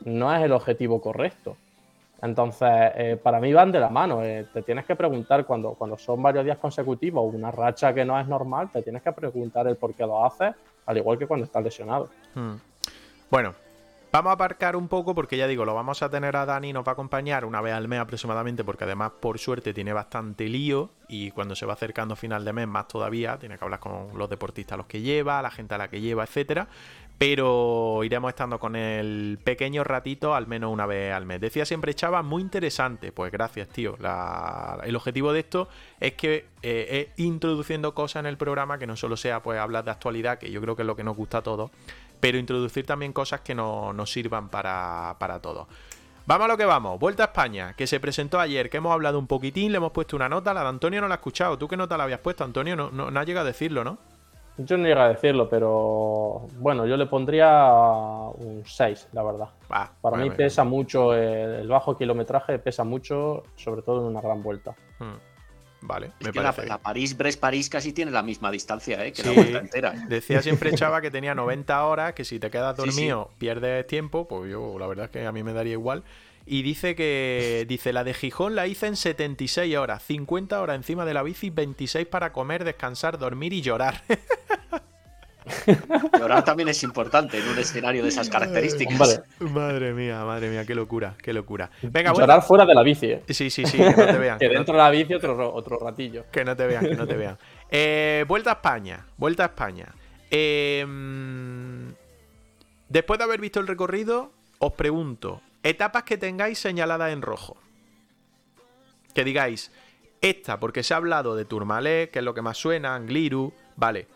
no 0.05 0.33
es 0.33 0.41
el 0.41 0.51
objetivo 0.51 1.01
correcto. 1.01 1.55
Entonces, 2.21 2.69
eh, 2.95 3.19
para 3.21 3.39
mí 3.39 3.51
van 3.51 3.71
de 3.71 3.79
la 3.79 3.89
mano. 3.89 4.23
Eh, 4.23 4.47
te 4.53 4.61
tienes 4.61 4.85
que 4.85 4.95
preguntar 4.95 5.45
cuando, 5.45 5.73
cuando 5.73 5.97
son 5.97 6.21
varios 6.21 6.45
días 6.45 6.57
consecutivos, 6.57 7.33
una 7.33 7.49
racha 7.49 7.93
que 7.93 8.05
no 8.05 8.19
es 8.19 8.27
normal, 8.27 8.69
te 8.71 8.83
tienes 8.83 9.01
que 9.01 9.11
preguntar 9.11 9.67
el 9.67 9.75
por 9.75 9.95
qué 9.95 10.05
lo 10.05 10.23
haces, 10.23 10.53
al 10.85 10.97
igual 10.97 11.17
que 11.17 11.25
cuando 11.25 11.45
estás 11.45 11.63
lesionado. 11.63 12.09
Mm. 12.35 12.55
Bueno, 13.29 13.55
Vamos 14.11 14.31
a 14.31 14.33
aparcar 14.33 14.75
un 14.75 14.89
poco 14.89 15.15
porque 15.15 15.37
ya 15.37 15.47
digo, 15.47 15.63
lo 15.63 15.73
vamos 15.73 16.03
a 16.03 16.09
tener 16.09 16.35
a 16.35 16.45
Dani, 16.45 16.73
nos 16.73 16.85
va 16.85 16.89
a 16.89 16.93
acompañar 16.93 17.45
una 17.45 17.61
vez 17.61 17.73
al 17.73 17.87
mes 17.87 18.01
aproximadamente, 18.01 18.65
porque 18.65 18.83
además 18.83 19.13
por 19.21 19.39
suerte 19.39 19.73
tiene 19.73 19.93
bastante 19.93 20.49
lío 20.49 20.89
y 21.07 21.31
cuando 21.31 21.55
se 21.55 21.65
va 21.65 21.73
acercando 21.73 22.17
final 22.17 22.43
de 22.43 22.51
mes 22.51 22.67
más 22.67 22.89
todavía, 22.89 23.39
tiene 23.39 23.57
que 23.57 23.63
hablar 23.63 23.79
con 23.79 24.09
los 24.17 24.29
deportistas 24.29 24.77
los 24.77 24.87
que 24.87 24.99
lleva, 24.99 25.41
la 25.41 25.49
gente 25.49 25.75
a 25.75 25.77
la 25.77 25.89
que 25.89 26.01
lleva, 26.01 26.25
etcétera. 26.25 26.67
Pero 27.17 28.03
iremos 28.03 28.29
estando 28.29 28.59
con 28.59 28.75
el 28.75 29.39
pequeño 29.43 29.83
ratito 29.85 30.35
al 30.35 30.47
menos 30.47 30.73
una 30.73 30.85
vez 30.87 31.13
al 31.13 31.25
mes. 31.25 31.39
Decía 31.39 31.65
siempre 31.65 31.93
Chava, 31.93 32.21
muy 32.21 32.41
interesante. 32.41 33.13
Pues 33.13 33.31
gracias, 33.31 33.69
tío. 33.69 33.95
el 34.83 34.95
objetivo 34.95 35.31
de 35.31 35.39
esto 35.39 35.69
es 36.01 36.13
que 36.13 36.47
eh, 36.63 37.07
es 37.15 37.19
introduciendo 37.23 37.93
cosas 37.93 38.21
en 38.21 38.25
el 38.25 38.37
programa 38.37 38.77
que 38.77 38.87
no 38.87 38.97
solo 38.97 39.15
sea 39.15 39.41
pues 39.41 39.57
hablar 39.57 39.85
de 39.85 39.91
actualidad, 39.91 40.37
que 40.37 40.51
yo 40.51 40.59
creo 40.59 40.75
que 40.75 40.81
es 40.81 40.87
lo 40.87 40.95
que 40.95 41.03
nos 41.03 41.15
gusta 41.15 41.37
a 41.37 41.43
todos, 41.43 41.69
pero 42.21 42.37
introducir 42.37 42.85
también 42.85 43.11
cosas 43.11 43.41
que 43.41 43.53
nos 43.53 44.09
sirvan 44.09 44.47
para, 44.47 45.15
para 45.19 45.41
todo. 45.41 45.67
Vamos 46.25 46.45
a 46.45 46.47
lo 46.49 46.57
que 46.57 46.65
vamos. 46.65 46.99
Vuelta 46.99 47.23
a 47.23 47.25
España, 47.27 47.73
que 47.75 47.87
se 47.87 47.99
presentó 47.99 48.39
ayer, 48.39 48.69
que 48.69 48.77
hemos 48.77 48.93
hablado 48.93 49.17
un 49.19 49.27
poquitín, 49.27 49.71
le 49.71 49.77
hemos 49.77 49.91
puesto 49.91 50.15
una 50.15 50.29
nota. 50.29 50.53
La 50.53 50.61
de 50.61 50.69
Antonio 50.69 51.01
no 51.01 51.07
la 51.07 51.15
ha 51.15 51.17
escuchado. 51.17 51.57
¿Tú 51.57 51.67
qué 51.67 51.75
nota 51.75 51.97
la 51.97 52.03
habías 52.03 52.19
puesto, 52.19 52.43
Antonio? 52.43 52.75
No, 52.75 52.91
no, 52.91 53.19
ha 53.19 53.23
llegado 53.23 53.45
a 53.45 53.51
decirlo, 53.51 53.83
¿no? 53.83 53.97
Yo 54.57 54.77
no 54.77 54.85
llega 54.85 55.05
a 55.05 55.09
decirlo, 55.09 55.49
pero 55.49 56.45
bueno, 56.59 56.85
yo 56.85 56.95
le 56.95 57.07
pondría 57.07 57.73
un 58.35 58.63
6, 58.65 59.09
la 59.13 59.23
verdad. 59.23 59.49
Para 60.01 60.17
mí 60.17 60.29
pesa 60.29 60.63
mucho, 60.63 61.15
el 61.15 61.67
bajo 61.67 61.97
kilometraje 61.97 62.59
pesa 62.59 62.83
mucho, 62.83 63.43
sobre 63.55 63.81
todo 63.81 64.01
en 64.01 64.07
una 64.07 64.21
gran 64.21 64.43
vuelta. 64.43 64.75
Hmm. 64.99 65.30
Vale, 65.81 66.11
me 66.19 66.31
parece. 66.31 66.67
La, 66.67 66.77
París-Brest-París 66.77 67.69
casi 67.69 67.91
tiene 67.91 68.11
la 68.11 68.21
misma 68.21 68.51
distancia 68.51 69.03
¿eh? 69.05 69.11
que 69.11 69.23
la 69.23 69.31
vuelta 69.31 69.59
entera. 69.59 69.91
Decía 70.07 70.41
siempre 70.41 70.71
Chava 70.75 71.01
que 71.01 71.09
tenía 71.09 71.33
90 71.33 71.85
horas, 71.85 72.13
que 72.13 72.23
si 72.23 72.39
te 72.39 72.51
quedas 72.51 72.77
dormido 72.77 73.31
pierdes 73.37 73.87
tiempo, 73.87 74.27
pues 74.27 74.51
yo 74.51 74.77
la 74.77 74.87
verdad 74.87 75.05
es 75.05 75.11
que 75.11 75.25
a 75.25 75.31
mí 75.31 75.43
me 75.43 75.53
daría 75.53 75.73
igual. 75.73 76.03
Y 76.45 76.63
dice 76.63 76.95
que 76.95 77.65
dice 77.67 77.93
la 77.93 78.03
de 78.03 78.13
Gijón 78.13 78.55
la 78.55 78.67
hice 78.67 78.87
en 78.87 78.95
76 78.95 79.75
horas, 79.77 80.03
50 80.03 80.61
horas 80.61 80.75
encima 80.75 81.05
de 81.05 81.13
la 81.13 81.23
bici, 81.23 81.49
26 81.49 82.07
para 82.07 82.31
comer, 82.31 82.63
descansar, 82.63 83.17
dormir 83.17 83.53
y 83.53 83.61
llorar. 83.61 84.03
Llorar 86.19 86.43
también 86.43 86.69
es 86.69 86.83
importante 86.83 87.37
en 87.39 87.47
un 87.47 87.57
escenario 87.57 88.03
de 88.03 88.09
esas 88.09 88.29
características. 88.29 89.23
Madre 89.39 89.93
mía, 89.93 90.23
madre 90.23 90.49
mía, 90.49 90.65
qué 90.65 90.75
locura, 90.75 91.15
qué 91.21 91.33
locura. 91.33 91.69
Venga, 91.81 92.13
Llorar 92.13 92.43
fuera 92.43 92.65
de 92.65 92.75
la 92.75 92.83
bici, 92.83 93.07
¿eh? 93.07 93.23
Sí, 93.29 93.49
sí, 93.49 93.65
sí, 93.65 93.77
que 93.77 93.89
no 93.89 94.05
te 94.05 94.17
vean. 94.17 94.39
que, 94.39 94.49
dentro 94.49 94.73
de 94.73 94.79
la 94.79 94.89
bici 94.89 95.13
otro, 95.13 95.53
otro 95.53 95.79
ratillo. 95.79 96.25
Que 96.31 96.45
no 96.45 96.55
te 96.55 96.67
vean, 96.67 96.85
que 96.85 96.95
no 96.95 97.07
te 97.07 97.15
vean. 97.15 97.37
Eh, 97.73 98.25
vuelta 98.27 98.49
a 98.49 98.53
España, 98.55 99.05
vuelta 99.15 99.43
a 99.43 99.45
España. 99.45 99.85
Em, 100.29 101.93
después 102.89 103.17
de 103.17 103.23
haber 103.23 103.39
visto 103.39 103.61
el 103.61 103.67
recorrido, 103.67 104.33
os 104.59 104.73
pregunto, 104.73 105.41
etapas 105.63 106.03
que 106.03 106.17
tengáis 106.17 106.59
señaladas 106.59 107.13
en 107.13 107.21
rojo. 107.21 107.55
Que 109.13 109.23
digáis, 109.23 109.71
esta, 110.19 110.59
porque 110.59 110.83
se 110.83 110.93
ha 110.93 110.97
hablado 110.97 111.33
de 111.33 111.45
Tourmalet, 111.45 112.11
que 112.11 112.19
es 112.19 112.25
lo 112.25 112.33
que 112.33 112.41
más 112.41 112.57
suena, 112.57 112.93
Angliru, 112.93 113.53
vale. 113.77 114.07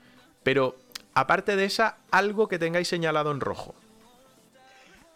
Pero 0.43 0.75
aparte 1.15 1.55
de 1.55 1.65
esa, 1.65 1.97
algo 2.11 2.47
que 2.47 2.59
tengáis 2.59 2.87
señalado 2.87 3.31
en 3.31 3.39
rojo. 3.39 3.73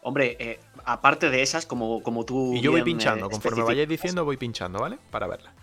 Hombre, 0.02 0.38
eh, 0.40 0.60
aparte 0.86 1.30
de 1.30 1.42
esas, 1.42 1.66
como, 1.66 2.02
como 2.02 2.26
tú. 2.26 2.54
Y 2.56 2.62
yo 2.62 2.72
voy 2.72 2.82
pinchando, 2.84 3.28
eh, 3.28 3.30
conforme 3.30 3.64
vayáis 3.64 3.90
diciendo, 3.90 4.26
voy 4.26 4.38
pinchando, 4.38 4.80
¿vale? 4.80 4.98
Para 5.12 5.28
verla. 5.28 5.54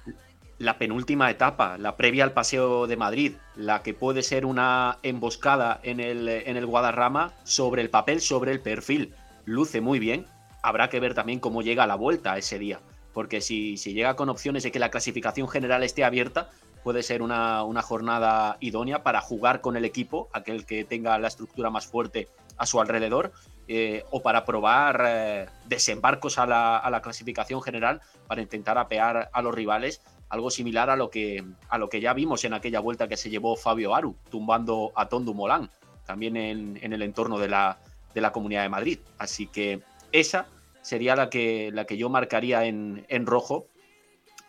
La 0.59 0.79
penúltima 0.79 1.31
etapa, 1.31 1.79
la 1.79 1.97
previa 1.97 2.25
al 2.25 2.33
Paseo 2.33 2.87
de 2.87 2.97
Madrid, 2.97 3.33
la 3.57 3.83
que 3.83 3.95
puede 3.95 4.23
ser 4.23 4.47
una 4.47 4.99
emboscada 5.03 5.81
en 5.83 6.01
el, 6.01 6.29
en 6.29 6.57
el 6.57 6.67
Guadarrama 6.67 7.33
sobre 7.45 7.83
el 7.83 7.91
papel, 7.91 8.21
sobre 8.21 8.53
el 8.53 8.61
perfil. 8.61 9.15
Luce 9.45 9.81
muy 9.81 9.99
bien. 9.99 10.27
Habrá 10.63 10.89
que 10.89 11.01
ver 11.01 11.15
también 11.15 11.41
cómo 11.41 11.63
llega 11.63 11.87
la 11.87 11.95
vuelta 11.95 12.37
ese 12.37 12.59
día. 12.59 12.81
Porque 13.13 13.41
si, 13.41 13.77
si 13.77 13.95
llega 13.95 14.17
con 14.17 14.29
opciones 14.29 14.63
de 14.63 14.73
que 14.73 14.79
la 14.79 14.91
clasificación 14.91 15.49
general 15.49 15.83
esté 15.83 16.05
abierta, 16.05 16.51
puede 16.87 17.03
ser 17.03 17.21
una, 17.21 17.83
jornada 17.83 18.59
idónea 18.61 19.03
para 19.03 19.21
jugar 19.21 19.61
con 19.61 19.77
el 19.77 19.85
equipo, 19.85 20.29
aquel 20.33 20.65
que 20.65 20.85
tenga 20.85 21.19
la 21.19 21.27
estructura 21.27 21.69
más 21.69 21.85
fuerte 21.85 22.29
a 22.59 22.65
su 22.65 22.81
alrededor, 22.81 23.33
eh, 23.67 24.05
o 24.13 24.23
para 24.23 24.45
probar 24.45 25.03
eh, 25.05 25.47
desembarcos 25.65 26.39
a 26.39 26.47
la, 26.47 27.01
clasificación 27.03 27.61
general 27.61 28.03
para 28.29 28.41
intentar 28.41 28.79
apear 28.79 29.31
a 29.33 29.43
los 29.43 29.53
rivales, 29.53 30.01
algo 30.29 30.49
similar 30.49 30.89
a 30.89 30.95
lo 30.95 31.11
que, 31.11 31.43
a 31.69 31.77
lo 31.77 31.89
que 31.89 32.01
ya 32.01 32.15
vimos 32.15 32.45
en 32.45 32.55
aquella 32.55 32.79
vuelta 32.79 33.09
que 33.09 33.17
se 33.17 33.31
llevó 33.31 33.57
Fabio 33.57 33.93
Aru, 33.93 34.15
tumbando 34.31 34.93
a 34.95 35.09
Tondu 35.09 35.35
Molán, 35.35 35.69
también 36.05 36.37
en, 36.37 36.79
el 36.81 37.03
entorno 37.03 37.41
de 37.41 37.49
la, 37.49 37.81
de 38.15 38.21
la 38.21 38.31
Comunidad 38.31 38.63
de 38.63 38.69
Madrid. 38.69 39.01
Así 39.19 39.49
que 39.49 39.81
esa 40.13 40.47
sería 40.83 41.17
la 41.17 41.31
que, 41.31 41.73
la 41.73 41.85
que 41.85 41.97
yo 41.97 42.09
marcaría 42.11 42.65
en, 42.65 43.05
en 43.09 43.27
rojo 43.27 43.67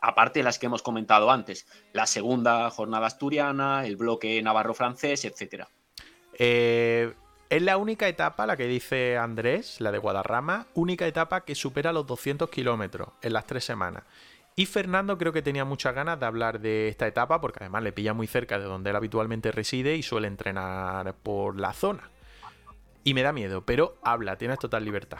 aparte 0.01 0.39
de 0.39 0.43
las 0.43 0.59
que 0.59 0.67
hemos 0.67 0.81
comentado 0.81 1.31
antes, 1.31 1.67
la 1.93 2.07
segunda 2.07 2.69
jornada 2.69 3.07
asturiana, 3.07 3.85
el 3.85 3.95
bloque 3.95 4.41
navarro-francés, 4.41 5.25
etc. 5.25 5.65
Eh, 6.33 7.13
es 7.49 7.61
la 7.61 7.77
única 7.77 8.07
etapa, 8.07 8.45
la 8.45 8.57
que 8.57 8.67
dice 8.67 9.17
Andrés, 9.17 9.79
la 9.79 9.91
de 9.91 9.97
Guadarrama, 9.97 10.67
única 10.73 11.07
etapa 11.07 11.45
que 11.45 11.55
supera 11.55 11.93
los 11.93 12.05
200 12.05 12.49
kilómetros 12.49 13.09
en 13.21 13.33
las 13.33 13.45
tres 13.45 13.63
semanas. 13.63 14.03
Y 14.59 14.65
Fernando 14.65 15.17
creo 15.17 15.31
que 15.31 15.43
tenía 15.43 15.65
muchas 15.65 15.93
ganas 15.93 16.19
de 16.19 16.25
hablar 16.25 16.59
de 16.59 16.87
esta 16.89 17.05
etapa 17.07 17.39
porque 17.39 17.59
además 17.61 17.83
le 17.83 17.91
pilla 17.91 18.13
muy 18.13 18.25
cerca 18.25 18.57
de 18.57 18.65
donde 18.65 18.89
él 18.89 18.95
habitualmente 18.95 19.51
reside 19.51 19.95
y 19.95 20.03
suele 20.03 20.27
entrenar 20.27 21.13
por 21.13 21.59
la 21.59 21.73
zona. 21.73 22.09
Y 23.03 23.13
me 23.13 23.21
da 23.21 23.31
miedo, 23.31 23.63
pero 23.65 23.97
habla, 24.03 24.37
tienes 24.37 24.57
total 24.59 24.83
libertad. 24.83 25.19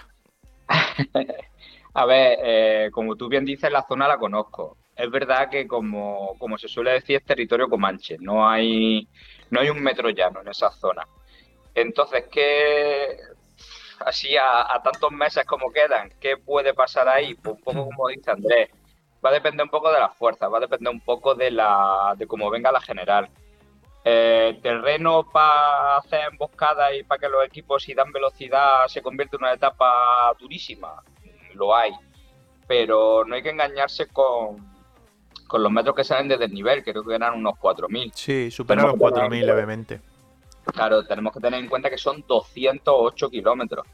A 1.93 2.06
ver, 2.06 2.38
eh, 2.43 2.89
como 2.91 3.16
tú 3.16 3.28
bien 3.28 3.43
dices, 3.45 3.72
la 3.72 3.86
zona 3.88 4.08
la 4.08 4.18
conozco. 4.18 4.78
Es 4.95 5.10
verdad 5.10 5.50
que, 5.50 5.68
como, 5.68 6.36
se 6.58 6.68
suele 6.68 6.91
decir, 6.91 7.18
es 7.18 7.26
territorio 7.26 7.68
comanche. 7.68 8.18
No 8.20 8.48
hay, 8.48 9.08
no 9.50 9.62
hay 9.62 9.70
un 9.70 9.82
metro 9.82 10.10
llano 10.10 10.41
en 10.41 10.48
esa 10.48 10.72
zona. 10.72 11.08
Entonces, 11.74 12.26
¿qué, 12.32 13.18
así 14.00 14.36
a, 14.38 14.80
tantos 14.84 15.12
meses 15.12 15.45
como 15.45 15.72
quedan, 15.72 16.12
¿qué 16.20 16.38
puede 16.38 16.74
pasar 16.74 17.08
ahí? 17.08 17.36
Pues 17.36 17.56
un 17.58 17.64
poco 17.64 17.86
como 17.86 18.08
dice 18.10 18.32
Andrés, 18.32 18.70
va 19.24 19.30
a 19.30 19.34
depender 19.34 19.64
un 19.64 19.70
poco 19.70 19.91
de 19.91 20.00
las 20.00 20.16
fuerzas, 20.16 20.52
va 20.52 20.58
a 20.58 20.62
depender 20.62 20.91
un 20.91 21.02
poco 21.02 21.36
de, 21.36 21.52
la, 21.52 22.14
de 22.18 22.28
cómo 22.28 22.50
venga 22.50 22.72
la 22.72 22.82
general. 22.82 23.30
Eh, 24.10 24.60
terreno 24.62 25.30
para 25.30 25.97
hacer 25.97 26.22
emboscadas 26.32 26.93
y 26.97 27.03
para 27.03 27.20
que 27.20 27.28
los 27.28 27.43
equipos 27.43 27.84
si 27.84 27.93
dan 27.93 28.10
velocidad 28.14 28.88
se 28.88 29.01
convierta 29.01 29.36
en 29.36 29.43
una 29.43 29.53
etapa 29.53 30.34
durísima 30.39 31.03
lo 31.55 31.76
hay, 31.76 31.91
pero 32.66 33.26
no 33.26 33.36
hay 33.36 33.43
que 33.43 33.49
engañarse 33.49 34.08
con, 34.08 34.66
con 35.45 35.62
los 35.62 35.70
metros 35.74 35.93
que 35.93 36.05
salen 36.05 36.30
desde 36.30 36.45
el 36.45 36.53
nivel, 36.53 36.86
creo 36.86 37.03
que 37.03 37.16
eran 37.16 37.34
unos 37.34 37.55
4.000. 37.55 38.12
Sí, 38.14 38.49
superan 38.49 38.86
los 38.86 38.95
4.000 38.95 39.45
levemente. 39.45 39.99
Claro, 40.64 41.03
tenemos 41.03 41.34
que 41.34 41.41
tener 41.41 41.60
en 41.60 41.68
cuenta 41.68 41.89
que 41.89 41.97
son 41.97 42.24
208 42.26 43.30
kilómetros. 43.30 43.86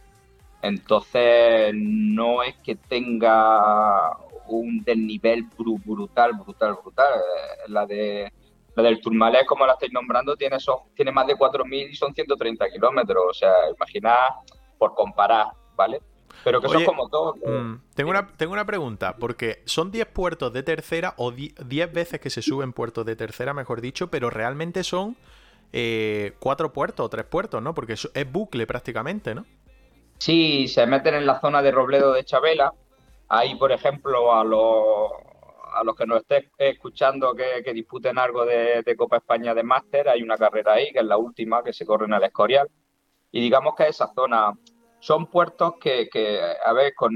Entonces, 0.61 1.73
no 1.73 2.43
es 2.43 2.55
que 2.57 2.75
tenga 2.75 4.15
un 4.47 4.83
desnivel 4.83 5.45
brutal, 5.57 6.33
brutal, 6.33 6.77
brutal. 6.83 7.13
Eh, 7.15 7.69
la 7.69 7.87
de 7.87 8.31
la 8.75 8.83
del 8.83 9.01
Tourmalet, 9.01 9.45
como 9.45 9.65
la 9.65 9.73
estáis 9.73 9.93
nombrando, 9.93 10.35
tiene, 10.35 10.57
tiene 10.95 11.11
más 11.11 11.27
de 11.27 11.35
4.000 11.35 11.91
y 11.91 11.95
son 11.95 12.13
130 12.13 12.69
kilómetros. 12.69 13.23
O 13.29 13.33
sea, 13.33 13.51
imaginad 13.75 14.17
por 14.77 14.95
comparar, 14.95 15.47
¿vale? 15.75 16.01
Pero 16.43 16.59
que 16.61 16.67
son 16.67 16.83
como 16.83 17.09
todo. 17.09 17.35
Mm, 17.35 17.81
tengo, 17.93 18.09
una, 18.09 18.27
tengo 18.27 18.53
una 18.53 18.65
pregunta, 18.65 19.15
porque 19.17 19.61
son 19.65 19.91
10 19.91 20.07
puertos 20.07 20.51
de 20.51 20.63
tercera 20.63 21.13
o 21.17 21.31
10 21.31 21.93
veces 21.93 22.19
que 22.19 22.29
se 22.29 22.41
suben 22.41 22.73
puertos 22.73 23.05
de 23.05 23.15
tercera, 23.15 23.53
mejor 23.53 23.81
dicho, 23.81 24.07
pero 24.09 24.29
realmente 24.29 24.83
son 24.83 25.15
eh, 25.71 26.33
cuatro 26.39 26.73
puertos 26.73 27.05
o 27.05 27.09
tres 27.09 27.25
puertos, 27.25 27.61
¿no? 27.61 27.73
Porque 27.73 27.93
es, 27.93 28.31
bucle 28.31 28.67
prácticamente, 28.67 29.33
¿no? 29.35 29.45
Sí, 30.17 30.67
se 30.67 30.85
meten 30.85 31.15
en 31.15 31.25
la 31.25 31.39
zona 31.39 31.61
de 31.61 31.71
Robledo 31.71 32.13
de 32.13 32.25
Chabela. 32.25 32.73
Ahí, 33.29 33.55
por 33.55 33.71
ejemplo, 33.71 34.33
a 34.33 34.43
los, 34.43 35.11
a 35.73 35.83
los 35.83 35.95
que 35.95 36.05
nos 36.05 36.21
estén 36.21 36.49
escuchando 36.57 37.33
que, 37.35 37.73
disputen 37.73 38.17
algo 38.17 38.45
de, 38.45 38.83
de, 38.83 38.95
Copa 38.95 39.17
España 39.17 39.53
de 39.53 39.63
Máster, 39.63 40.09
hay 40.09 40.21
una 40.21 40.37
carrera 40.37 40.73
ahí, 40.73 40.91
que 40.91 40.99
es 40.99 41.05
la 41.05 41.17
última, 41.17 41.63
que 41.63 41.73
se 41.73 41.85
corre 41.85 42.05
en 42.05 42.13
el 42.13 42.23
Escorial. 42.23 42.69
Y 43.31 43.41
digamos 43.41 43.75
que 43.75 43.87
esa 43.87 44.13
zona 44.13 44.53
son 45.03 45.25
puertos 45.25 45.73
que, 45.81 46.07
a 46.65 46.71
ver, 46.71 46.93
con, 46.95 47.11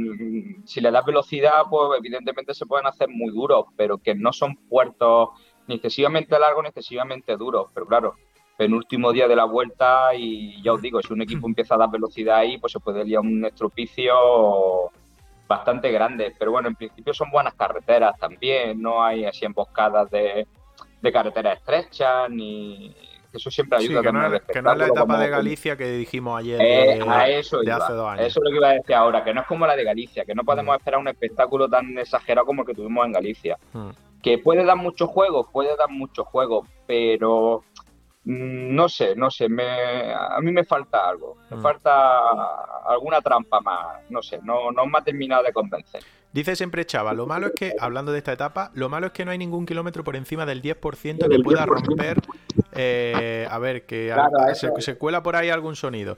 si 0.66 0.82
le 0.82 0.92
das 0.92 1.06
velocidad, 1.06 1.64
pues 1.70 1.98
evidentemente 1.98 2.54
se 2.54 2.66
pueden 2.66 2.86
hacer 2.86 3.08
muy 3.08 3.32
duros, 3.32 3.68
pero 3.78 3.98
que 3.98 4.14
no 4.14 4.34
son 4.34 4.58
puertos 4.68 5.30
ni 5.68 5.76
excesivamente 5.76 6.38
largos 6.38 6.64
ni 6.64 6.68
excesivamente 6.68 7.38
duros. 7.38 7.72
Pero 7.74 7.86
claro, 7.86 8.16
penúltimo 8.58 9.14
día 9.14 9.30
de 9.30 9.38
la 9.38 9.46
vuelta 9.46 10.14
y 10.14 10.62
ya 10.62 10.74
os 10.74 10.82
digo, 10.82 11.02
si 11.02 11.14
un 11.14 11.22
equipo 11.22 11.48
empieza 11.48 11.76
a 11.76 11.78
dar 11.78 11.90
velocidad 11.90 12.40
ahí, 12.40 12.58
pues 12.58 12.74
se 12.74 12.82
puede 12.82 13.06
liar 13.06 13.22
un 13.22 13.46
estropicio 13.46 14.92
bastante 15.48 15.92
grande. 15.92 16.34
Pero 16.38 16.52
bueno, 16.52 16.68
en 16.68 16.76
principio 16.76 17.14
son 17.14 17.30
buenas 17.32 17.54
carreteras 17.56 18.18
también, 18.20 18.82
no 18.82 19.04
hay 19.04 19.26
así 19.26 19.46
emboscadas 19.46 20.10
de, 20.12 20.46
de 21.02 21.12
carreteras 21.12 21.58
estrechas 21.60 22.30
ni 22.30 22.96
que 23.32 23.38
eso 23.38 23.52
siempre 23.52 23.78
ayuda 23.80 24.00
que, 24.02 24.08
también 24.08 24.32
no, 24.32 24.40
que 24.54 24.62
no 24.62 24.72
es 24.72 24.78
la 24.78 24.88
etapa 24.88 25.20
de 25.20 25.30
Galicia 25.30 25.76
que 25.76 25.86
dijimos 25.92 26.40
ayer 26.40 26.62
Eh, 26.62 26.96
de, 27.04 27.10
a 27.10 27.28
eso 27.28 27.60
de 27.60 27.66
iba, 27.66 27.76
hace 27.76 27.92
dos 27.94 28.08
años. 28.08 28.26
Eso 28.26 28.40
es 28.40 28.44
lo 28.46 28.50
que 28.52 28.56
iba 28.56 28.70
a 28.70 28.74
decir 28.74 28.96
ahora, 28.96 29.24
que 29.26 29.34
no 29.34 29.42
es 29.42 29.48
como 29.48 29.68
la 29.68 29.76
de 29.76 29.84
Galicia, 29.84 30.24
que 30.24 30.34
no 30.34 30.44
podemos 30.46 30.74
Mm. 30.74 30.78
esperar 30.80 31.00
un 31.02 31.08
espectáculo 31.10 31.68
tan 31.70 31.98
exagerado 31.98 32.46
como 32.46 32.62
el 32.62 32.68
que 32.68 32.74
tuvimos 32.74 33.06
en 33.06 33.12
Galicia. 33.12 33.58
Mm. 33.74 33.90
Que 34.24 34.38
puede 34.38 34.64
dar 34.64 34.78
muchos 34.78 35.10
juegos, 35.10 35.48
puede 35.52 35.76
dar 35.76 35.90
muchos 35.90 36.26
juegos, 36.26 36.68
pero 36.88 37.64
mm, 37.74 37.77
no 38.30 38.90
sé, 38.90 39.16
no 39.16 39.32
sé, 39.32 39.48
me, 39.48 40.14
a 40.14 40.40
mí 40.42 40.52
me 40.52 40.66
falta 40.66 41.08
algo, 41.08 41.38
me 41.50 41.58
Mm. 41.58 41.62
falta 41.62 42.20
alguna 42.88 43.22
trampa 43.22 43.62
más, 43.62 44.02
no 44.10 44.22
sé, 44.22 44.40
no, 44.44 44.72
no 44.72 44.86
me 44.86 44.98
ha 44.98 45.02
terminado 45.02 45.44
de 45.44 45.54
convencer. 45.54 46.02
Dice 46.34 46.56
siempre 46.58 46.86
Chava, 46.86 47.14
lo 47.14 47.26
malo 47.26 47.48
es 47.48 47.54
que, 47.54 47.74
hablando 47.80 48.12
de 48.12 48.18
esta 48.18 48.34
etapa, 48.34 48.70
lo 48.74 48.90
malo 48.90 49.08
es 49.08 49.14
que 49.14 49.24
no 49.24 49.32
hay 49.32 49.38
ningún 49.38 49.66
kilómetro 49.66 50.04
por 50.04 50.16
encima 50.18 50.46
del 50.46 50.62
10% 50.62 51.30
que 51.30 51.40
pueda 51.40 51.66
10%. 51.66 51.68
romper. 51.68 52.18
eh, 52.74 53.48
a 53.50 53.58
ver, 53.60 53.86
que 53.86 54.12
Claro, 54.14 54.54
se, 54.54 54.70
se 54.82 54.98
cuela 54.98 55.24
por 55.24 55.36
ahí 55.36 55.50
algún 55.50 55.76
sonido. 55.76 56.18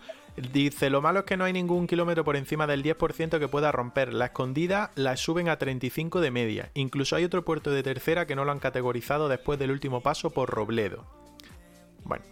Dice, 0.51 0.89
lo 0.89 1.01
malo 1.01 1.19
es 1.19 1.25
que 1.25 1.37
no 1.37 1.45
hay 1.45 1.53
ningún 1.53 1.85
kilómetro 1.87 2.23
por 2.25 2.35
encima 2.35 2.65
del 2.65 2.81
10% 2.83 3.39
que 3.39 3.47
pueda 3.47 3.71
romper. 3.71 4.13
La 4.13 4.25
escondida 4.25 4.89
la 4.95 5.15
suben 5.15 5.47
a 5.47 5.57
35 5.57 6.19
de 6.21 6.31
media. 6.31 6.69
Incluso 6.73 7.15
hay 7.15 7.23
otro 7.23 7.45
puerto 7.45 7.69
de 7.71 7.83
tercera 7.83 8.25
que 8.25 8.35
no 8.35 8.45
lo 8.45 8.51
han 8.51 8.59
categorizado 8.59 9.29
después 9.29 9.59
del 9.59 9.71
último 9.71 10.01
paso 10.01 10.31
por 10.31 10.49
Robledo. 10.49 11.05
Bueno, 12.09 12.25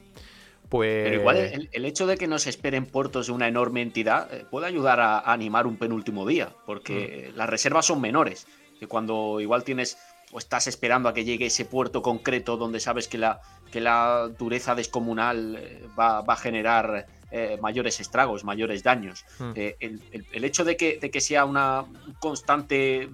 pues... 0.69 1.05
Pero 1.05 1.19
igual 1.21 1.37
el, 1.37 1.69
el 1.71 1.85
hecho 1.85 2.05
de 2.07 2.17
que 2.17 2.27
nos 2.27 2.45
esperen 2.45 2.85
puertos 2.85 3.27
de 3.27 3.31
una 3.33 3.47
enorme 3.47 3.81
entidad 3.81 4.33
eh, 4.33 4.45
puede 4.51 4.67
ayudar 4.67 4.99
a, 4.99 5.19
a 5.19 5.31
animar 5.31 5.65
un 5.65 5.77
penúltimo 5.77 6.27
día, 6.27 6.49
porque 6.65 7.29
Mm. 7.33 7.37
las 7.37 7.49
reservas 7.49 7.85
son 7.85 8.01
menores. 8.01 8.45
Que 8.79 8.87
cuando 8.87 9.39
igual 9.39 9.63
tienes 9.63 9.97
o 10.33 10.37
estás 10.39 10.67
esperando 10.67 11.07
a 11.07 11.13
que 11.13 11.23
llegue 11.23 11.45
ese 11.45 11.63
puerto 11.63 12.01
concreto 12.01 12.57
donde 12.57 12.81
sabes 12.81 13.07
que 13.07 13.17
la, 13.17 13.39
que 13.71 13.79
la 13.79 14.27
dureza 14.37 14.75
descomunal 14.75 15.55
eh, 15.57 15.83
va, 15.97 16.19
va 16.21 16.33
a 16.33 16.37
generar 16.37 17.07
eh, 17.31 17.57
mayores 17.61 17.99
estragos, 18.01 18.43
mayores 18.43 18.83
daños. 18.83 19.23
Mm. 19.39 19.51
Eh, 19.55 19.75
el, 19.79 20.01
el- 20.11 20.25
el 20.33 20.43
hecho 20.43 20.65
de 20.65 20.75
que, 20.75 20.97
de 20.99 21.09
que 21.09 21.21
sea 21.21 21.45
una 21.45 21.81
un 21.83 22.13
constante 22.19 23.09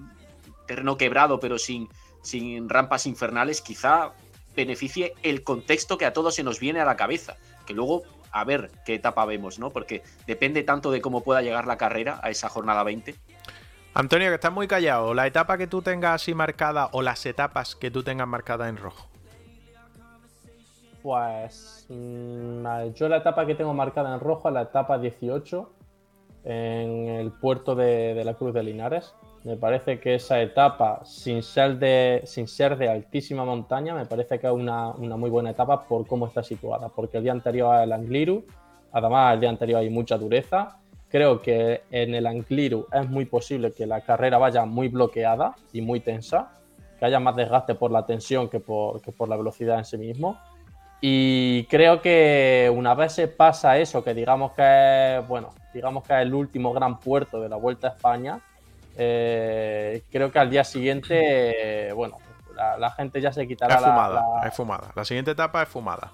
terreno 0.66 0.96
quebrado, 0.96 1.38
pero 1.38 1.56
sin, 1.58 1.88
sin 2.22 2.68
rampas 2.68 3.06
infernales, 3.06 3.60
quizá 3.60 4.12
beneficie 4.54 5.14
el 5.22 5.44
contexto 5.44 5.98
que 5.98 6.06
a 6.06 6.12
todos 6.12 6.34
se 6.34 6.42
nos 6.42 6.60
viene 6.60 6.80
a 6.80 6.84
la 6.84 6.96
cabeza. 6.96 7.36
Que 7.66 7.74
luego, 7.74 8.02
a 8.30 8.44
ver 8.44 8.70
qué 8.84 8.94
etapa 8.94 9.24
vemos, 9.24 9.58
¿no? 9.58 9.70
Porque 9.70 10.02
depende 10.26 10.62
tanto 10.62 10.90
de 10.90 11.00
cómo 11.00 11.22
pueda 11.22 11.42
llegar 11.42 11.66
la 11.66 11.76
carrera 11.76 12.20
a 12.22 12.30
esa 12.30 12.48
jornada 12.48 12.82
20. 12.82 13.14
Antonio, 13.94 14.28
que 14.28 14.34
estás 14.34 14.52
muy 14.52 14.66
callado. 14.66 15.14
La 15.14 15.26
etapa 15.26 15.56
que 15.56 15.66
tú 15.66 15.80
tengas 15.80 16.22
así 16.22 16.34
marcada 16.34 16.88
o 16.92 17.02
las 17.02 17.24
etapas 17.26 17.76
que 17.76 17.90
tú 17.90 18.02
tengas 18.02 18.26
marcadas 18.26 18.68
en 18.68 18.76
rojo. 18.76 19.08
Pues 21.02 21.86
mm, 21.90 22.94
yo 22.94 23.08
la 23.08 23.18
etapa 23.18 23.46
que 23.46 23.54
tengo 23.54 23.74
marcada 23.74 24.14
en 24.14 24.20
rojo 24.20 24.48
es 24.48 24.54
la 24.54 24.62
etapa 24.62 24.98
18 24.98 25.72
en 26.44 27.08
el 27.08 27.30
puerto 27.30 27.74
de, 27.74 28.14
de 28.14 28.24
la 28.24 28.34
Cruz 28.34 28.52
de 28.52 28.62
Linares. 28.62 29.14
Me 29.44 29.58
parece 29.58 30.00
que 30.00 30.14
esa 30.14 30.40
etapa, 30.40 31.02
sin 31.04 31.42
ser 31.42 31.78
de, 31.78 32.22
sin 32.24 32.48
ser 32.48 32.78
de 32.78 32.88
altísima 32.88 33.44
montaña, 33.44 33.94
me 33.94 34.06
parece 34.06 34.38
que 34.38 34.46
es 34.46 34.52
una, 34.52 34.88
una 34.92 35.18
muy 35.18 35.28
buena 35.28 35.50
etapa 35.50 35.84
por 35.84 36.06
cómo 36.06 36.26
está 36.26 36.42
situada. 36.42 36.88
Porque 36.88 37.18
el 37.18 37.24
día 37.24 37.32
anterior 37.32 37.76
es 37.76 37.82
el 37.82 38.44
además 38.92 39.34
el 39.34 39.40
día 39.40 39.50
anterior 39.50 39.80
hay 39.80 39.90
mucha 39.90 40.16
dureza. 40.16 40.78
Creo 41.10 41.42
que 41.42 41.82
en 41.90 42.14
el 42.14 42.26
Angliru 42.26 42.86
es 42.90 43.08
muy 43.08 43.26
posible 43.26 43.72
que 43.72 43.86
la 43.86 44.00
carrera 44.00 44.38
vaya 44.38 44.64
muy 44.64 44.88
bloqueada 44.88 45.54
y 45.74 45.82
muy 45.82 46.00
tensa, 46.00 46.54
que 46.98 47.04
haya 47.04 47.20
más 47.20 47.36
desgaste 47.36 47.74
por 47.74 47.90
la 47.90 48.06
tensión 48.06 48.48
que 48.48 48.60
por, 48.60 49.02
que 49.02 49.12
por 49.12 49.28
la 49.28 49.36
velocidad 49.36 49.76
en 49.76 49.84
sí 49.84 49.98
mismo. 49.98 50.38
Y 51.02 51.64
creo 51.64 52.00
que 52.00 52.72
una 52.74 52.94
vez 52.94 53.12
se 53.12 53.28
pasa 53.28 53.76
eso, 53.76 54.02
que 54.02 54.14
digamos 54.14 54.52
que 54.52 55.22
bueno, 55.28 55.50
digamos 55.74 56.02
que 56.02 56.14
es 56.14 56.20
el 56.20 56.32
último 56.32 56.72
gran 56.72 56.98
puerto 56.98 57.42
de 57.42 57.50
la 57.50 57.56
Vuelta 57.56 57.88
a 57.88 57.90
España, 57.90 58.40
eh, 58.96 60.02
creo 60.10 60.30
que 60.30 60.38
al 60.38 60.50
día 60.50 60.64
siguiente, 60.64 61.88
eh, 61.88 61.92
bueno, 61.92 62.18
la, 62.54 62.78
la 62.78 62.90
gente 62.90 63.20
ya 63.20 63.32
se 63.32 63.46
quitará 63.46 63.74
Es 63.76 63.80
la- 63.82 63.88
fumada, 63.88 64.24
la, 64.42 64.48
es 64.48 64.54
fumada. 64.54 64.88
La 64.94 65.04
siguiente 65.04 65.32
etapa 65.32 65.62
es 65.62 65.68
fumada. 65.68 66.10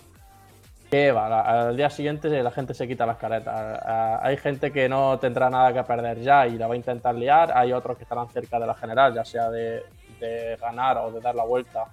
que 0.90 1.12
va, 1.12 1.28
la- 1.28 1.68
al 1.68 1.76
día 1.76 1.88
siguiente 1.90 2.28
la 2.42 2.50
gente 2.50 2.74
se 2.74 2.88
quita 2.88 3.06
las 3.06 3.16
caretas. 3.16 3.80
Hay 4.22 4.36
gente 4.38 4.72
que 4.72 4.88
no 4.88 5.18
tendrá 5.18 5.48
nada 5.50 5.72
que 5.72 5.82
perder 5.84 6.20
ya 6.20 6.46
y 6.46 6.56
la 6.58 6.66
va 6.66 6.74
a 6.74 6.76
intentar 6.76 7.14
liar. 7.14 7.52
Hay 7.54 7.72
otros 7.72 7.96
que 7.96 8.02
estarán 8.04 8.28
cerca 8.30 8.58
de 8.58 8.66
la 8.66 8.74
general, 8.74 9.14
ya 9.14 9.24
sea 9.24 9.50
de, 9.50 9.82
de 10.18 10.56
ganar 10.60 10.98
o 10.98 11.12
de 11.12 11.20
dar 11.20 11.34
la 11.34 11.44
vuelta, 11.44 11.84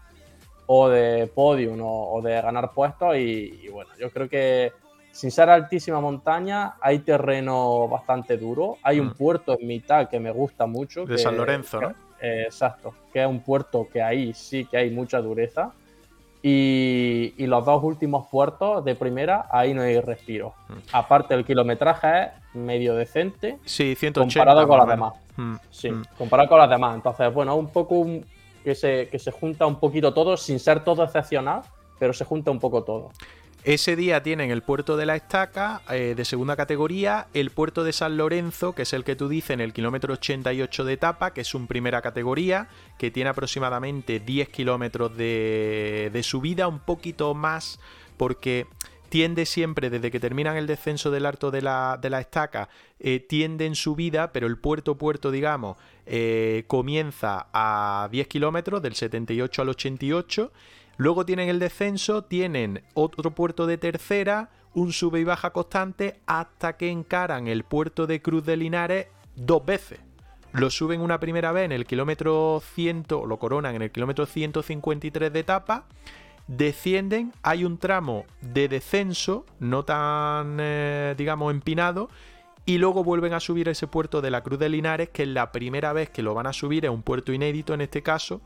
o 0.66 0.90
de 0.90 1.28
podium 1.28 1.80
o, 1.82 2.14
o 2.14 2.22
de 2.22 2.42
ganar 2.42 2.72
puestos. 2.72 3.16
Y, 3.18 3.60
y 3.64 3.68
bueno, 3.70 3.92
yo 4.00 4.10
creo 4.10 4.28
que 4.28 4.72
sin 5.18 5.32
ser 5.32 5.50
altísima 5.50 6.00
montaña, 6.00 6.76
hay 6.80 7.00
terreno 7.00 7.88
bastante 7.88 8.38
duro. 8.38 8.78
Hay 8.84 9.00
un 9.00 9.08
Mm. 9.08 9.14
puerto 9.16 9.58
en 9.60 9.66
mitad 9.66 10.08
que 10.08 10.20
me 10.20 10.30
gusta 10.30 10.68
mucho. 10.68 11.06
De 11.06 11.16
que- 11.16 11.22
San 11.22 11.36
Lorenzo, 11.36 11.82
¿no? 11.82 11.90
eh, 12.22 12.44
exacto, 12.46 12.94
que 13.12 13.22
es 13.24 13.28
un 13.28 13.40
puerto 13.40 13.88
que 13.92 14.02
ahí 14.04 14.34
sí 14.36 14.66
que 14.66 14.78
hay 14.78 14.92
mucha 14.92 15.20
dureza. 15.20 15.72
Y, 16.44 17.34
y 17.38 17.48
los 17.48 17.66
dos 17.66 17.84
últimos 17.84 18.28
puertos 18.28 18.86
de 18.86 18.94
primera, 18.96 19.48
ahí 19.52 19.74
no 19.74 19.82
hay 19.82 20.00
respiro. 20.00 20.54
Mm. 20.70 20.74
Aparte, 20.94 21.34
el 21.34 21.44
kilometraje 21.44 22.26
es 22.26 22.30
medio 22.54 22.96
decente 22.96 23.58
Sí, 23.66 23.96
180. 23.96 24.40
comparado 24.46 24.68
con 24.68 24.78
las 24.78 24.88
demás. 24.88 25.14
Mm, 25.36 25.56
Sí, 25.72 25.90
comparado 26.18 26.48
con 26.50 26.60
las 26.60 26.70
demás. 26.70 26.96
Entonces, 26.96 27.34
bueno, 27.34 27.56
un 27.56 27.68
poco 27.70 27.96
un- 27.96 28.24
que, 28.64 28.76
se, 28.76 29.08
que 29.10 29.18
se 29.18 29.32
junta 29.32 29.66
un 29.66 29.80
poquito 29.80 30.14
todo, 30.14 30.38
sin 30.38 30.60
ser 30.60 30.84
todo 30.84 31.04
excepcional, 31.04 31.62
pero 32.00 32.14
se 32.14 32.24
junta 32.24 32.52
un 32.52 32.60
poco 32.60 32.84
todo. 32.84 33.10
Ese 33.68 33.98
día 33.98 34.24
tienen 34.24 34.50
el 34.50 34.62
puerto 34.62 34.96
de 34.96 35.06
la 35.06 35.18
Estaca 35.18 35.82
eh, 35.90 36.14
de 36.16 36.24
segunda 36.24 36.56
categoría, 36.56 37.28
el 37.34 37.50
puerto 37.52 37.84
de 37.84 37.92
San 37.92 38.16
Lorenzo, 38.16 38.72
que 38.72 38.84
es 38.84 38.94
el 38.94 39.04
que 39.04 39.18
tú 39.18 39.28
dices 39.28 39.50
en 39.50 39.60
el 39.60 39.74
kilómetro 39.74 40.14
88 40.14 40.86
de 40.86 40.94
etapa, 40.94 41.34
que 41.34 41.42
es 41.42 41.54
un 41.54 41.68
primera 41.68 42.02
categoría, 42.02 42.70
que 42.98 43.12
tiene 43.12 43.30
aproximadamente 43.30 44.22
10 44.22 44.48
kilómetros 44.48 45.18
de, 45.18 46.22
subida, 46.24 46.70
un 46.70 46.80
poquito 46.80 47.34
más, 47.34 47.82
porque 48.16 48.68
tiende 49.10 49.46
siempre, 49.46 49.90
desde 49.90 50.12
que 50.12 50.22
terminan 50.22 50.56
el 50.56 50.66
descenso 50.66 51.12
del 51.12 51.26
alto 51.26 51.52
de 51.52 51.62
la, 51.62 52.00
de 52.02 52.10
la 52.10 52.22
estaca, 52.22 52.70
eh, 53.02 53.20
tiende 53.20 53.66
en 53.66 53.76
subida, 53.76 54.32
pero 54.32 54.48
el 54.48 54.58
puerto 54.58 54.98
puerto, 54.98 55.30
digamos, 55.30 55.76
eh, 56.06 56.64
comienza 56.68 57.48
a 57.52 58.08
10 58.14 58.28
kilómetros, 58.30 58.82
del 58.82 58.96
78 58.96 59.62
al 59.62 59.68
88. 59.68 60.54
Luego 60.98 61.26
tienen 61.26 61.50
el 61.50 61.60
descenso, 61.60 62.24
tienen 62.24 62.84
otro 62.94 63.32
puerto 63.32 63.68
de 63.68 63.78
tercera, 63.78 64.50
un 64.74 64.92
sube 64.92 65.20
y 65.20 65.24
baja 65.24 65.52
constante, 65.52 66.20
hasta 66.26 66.76
que 66.76 66.90
encaran 66.90 67.48
el 67.48 67.64
puerto 67.64 68.08
de 68.08 68.22
Cruz 68.22 68.44
de 68.46 68.58
Linares 68.58 69.08
dos 69.36 69.64
veces. 69.66 70.00
Lo 70.54 70.72
suben 70.72 71.02
una 71.02 71.20
primera 71.20 71.52
vez 71.52 71.66
en 71.66 71.72
el 71.72 71.86
kilómetro 71.86 72.62
100, 72.74 73.06
lo 73.28 73.38
coronan 73.38 73.76
en 73.76 73.84
el 73.84 73.92
kilómetro 73.92 74.26
153 74.26 75.32
de 75.32 75.40
etapa, 75.40 75.86
descienden, 76.48 77.34
hay 77.44 77.64
un 77.64 77.78
tramo 77.78 78.26
de 78.42 78.68
descenso, 78.68 79.46
no 79.60 79.84
tan, 79.84 80.58
eh, 80.60 81.14
digamos, 81.16 81.52
empinado, 81.52 82.10
y 82.66 82.80
luego 82.80 83.04
vuelven 83.04 83.34
a 83.34 83.40
subir 83.40 83.70
ese 83.70 83.88
puerto 83.88 84.22
de 84.22 84.32
la 84.32 84.42
Cruz 84.42 84.58
de 84.58 84.70
Linares, 84.70 85.10
que 85.10 85.24
es 85.24 85.30
la 85.30 85.52
primera 85.52 85.94
vez 85.94 86.10
que 86.10 86.24
lo 86.24 86.34
van 86.34 86.48
a 86.48 86.54
subir, 86.54 86.86
es 86.86 86.92
un 86.92 87.04
puerto 87.04 87.32
inédito 87.32 87.74
en 87.74 87.82
este 87.82 88.02
caso. 88.02 88.42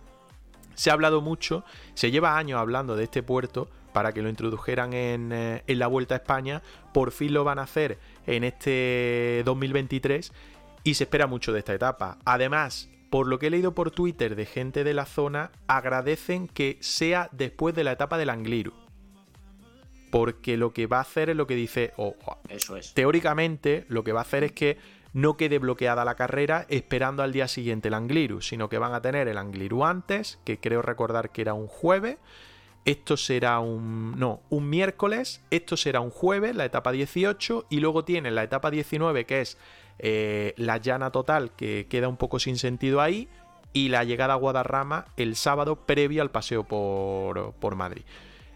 Se 0.76 0.90
ha 0.90 0.94
hablado 0.94 1.22
mucho, 1.22 1.64
se 1.94 2.12
lleva 2.12 2.38
años 2.38 2.60
hablando 2.60 2.96
de 2.96 3.04
este 3.06 3.24
puerto 3.24 3.70
para 3.94 4.14
que 4.14 4.22
lo 4.22 4.30
introdujeran 4.30 4.94
en, 4.94 5.32
eh, 5.32 5.64
en 5.68 5.80
la 5.80 5.88
Vuelta 5.88 6.16
a 6.16 6.18
España. 6.18 6.62
Por 6.94 7.12
fin 7.12 7.34
lo 7.34 7.44
van 7.44 7.60
a 7.60 7.64
hacer 7.64 8.00
en 8.26 8.44
este 8.44 9.42
2023 9.46 10.32
y 10.84 10.94
se 10.94 11.04
espera 11.04 11.28
mucho 11.28 11.52
de 11.54 11.60
esta 11.60 11.74
etapa. 11.74 12.18
Además, 12.26 12.90
por 13.10 13.28
lo 13.28 13.40
que 13.40 13.48
he 13.48 13.50
leído 13.50 13.76
por 13.76 13.92
Twitter 13.92 14.36
de 14.36 14.46
gente 14.46 14.84
de 14.84 14.94
la 14.94 15.06
zona, 15.06 15.52
agradecen 15.68 16.48
que 16.48 16.78
sea 16.80 17.28
después 17.34 17.76
de 17.76 17.84
la 17.84 17.92
etapa 17.92 18.18
del 18.18 18.30
Angliru. 18.30 18.74
Porque 20.10 20.58
lo 20.58 20.74
que 20.74 20.88
va 20.88 20.98
a 20.98 21.02
hacer 21.02 21.30
es 21.30 21.36
lo 21.36 21.48
que 21.48 21.56
dice, 21.56 21.94
o 21.98 22.16
o 22.26 22.38
Eso 22.50 22.76
es. 22.78 22.94
teóricamente 22.94 23.86
lo 23.88 24.04
que 24.04 24.12
va 24.12 24.20
a 24.20 24.24
hacer 24.24 24.44
es 24.44 24.52
que 24.52 24.78
no 25.14 25.36
quede 25.36 25.60
bloqueada 25.60 26.06
la 26.06 26.16
carrera 26.16 26.66
esperando 26.70 27.24
al 27.24 27.34
día 27.34 27.48
siguiente 27.48 27.90
el 27.90 27.96
Angliru, 27.96 28.42
sino 28.42 28.70
que 28.70 28.78
van 28.78 28.94
a 28.94 29.02
tener 29.02 29.28
el 29.28 29.38
Angliru 29.38 29.84
antes, 29.84 30.40
que 30.46 30.60
creo 30.60 30.82
recordar 30.82 31.32
que 31.32 31.42
era 31.42 31.54
un 31.54 31.68
jueves. 31.68 32.18
Esto 32.84 33.16
será 33.16 33.60
un. 33.60 34.18
No, 34.18 34.42
un 34.50 34.70
miércoles. 34.70 35.42
Esto 35.52 35.78
será 35.78 36.00
un 36.00 36.10
jueves, 36.10 36.56
la 36.56 36.66
etapa 36.66 36.92
18. 36.92 37.68
Y 37.70 37.80
luego 37.80 38.06
tienen 38.06 38.36
la 38.36 38.44
etapa 38.44 38.72
19, 38.72 39.26
que 39.26 39.42
es 39.42 39.58
eh, 40.00 40.54
la 40.58 40.78
llana 40.78 41.12
total, 41.12 41.52
que 41.56 41.88
queda 41.90 42.08
un 42.08 42.18
poco 42.18 42.40
sin 42.40 42.58
sentido 42.58 43.02
ahí. 43.02 43.28
Y 43.74 43.90
la 43.90 44.04
llegada 44.04 44.34
a 44.34 44.38
Guadarrama 44.38 45.06
el 45.16 45.36
sábado 45.36 45.86
previo 45.86 46.22
al 46.22 46.32
paseo 46.32 46.64
por, 46.64 47.54
por 47.54 47.76
Madrid. 47.76 48.04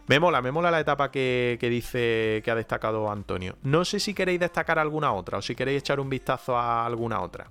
Me 0.07 0.19
mola, 0.19 0.41
me 0.41 0.51
mola 0.51 0.69
la 0.69 0.79
etapa 0.79 1.09
que, 1.09 1.57
que 1.59 1.69
dice 1.69 2.41
que 2.43 2.51
ha 2.51 2.55
destacado 2.55 3.09
Antonio. 3.09 3.57
No 3.63 3.83
sé 3.85 3.99
si 3.99 4.13
queréis 4.13 4.39
destacar 4.39 4.77
alguna 4.77 5.11
otra 5.13 5.39
o 5.39 5.41
si 5.41 5.55
queréis 5.55 5.79
echar 5.79 5.99
un 5.99 6.09
vistazo 6.09 6.55
a 6.55 6.85
alguna 6.85 7.21
otra. 7.21 7.49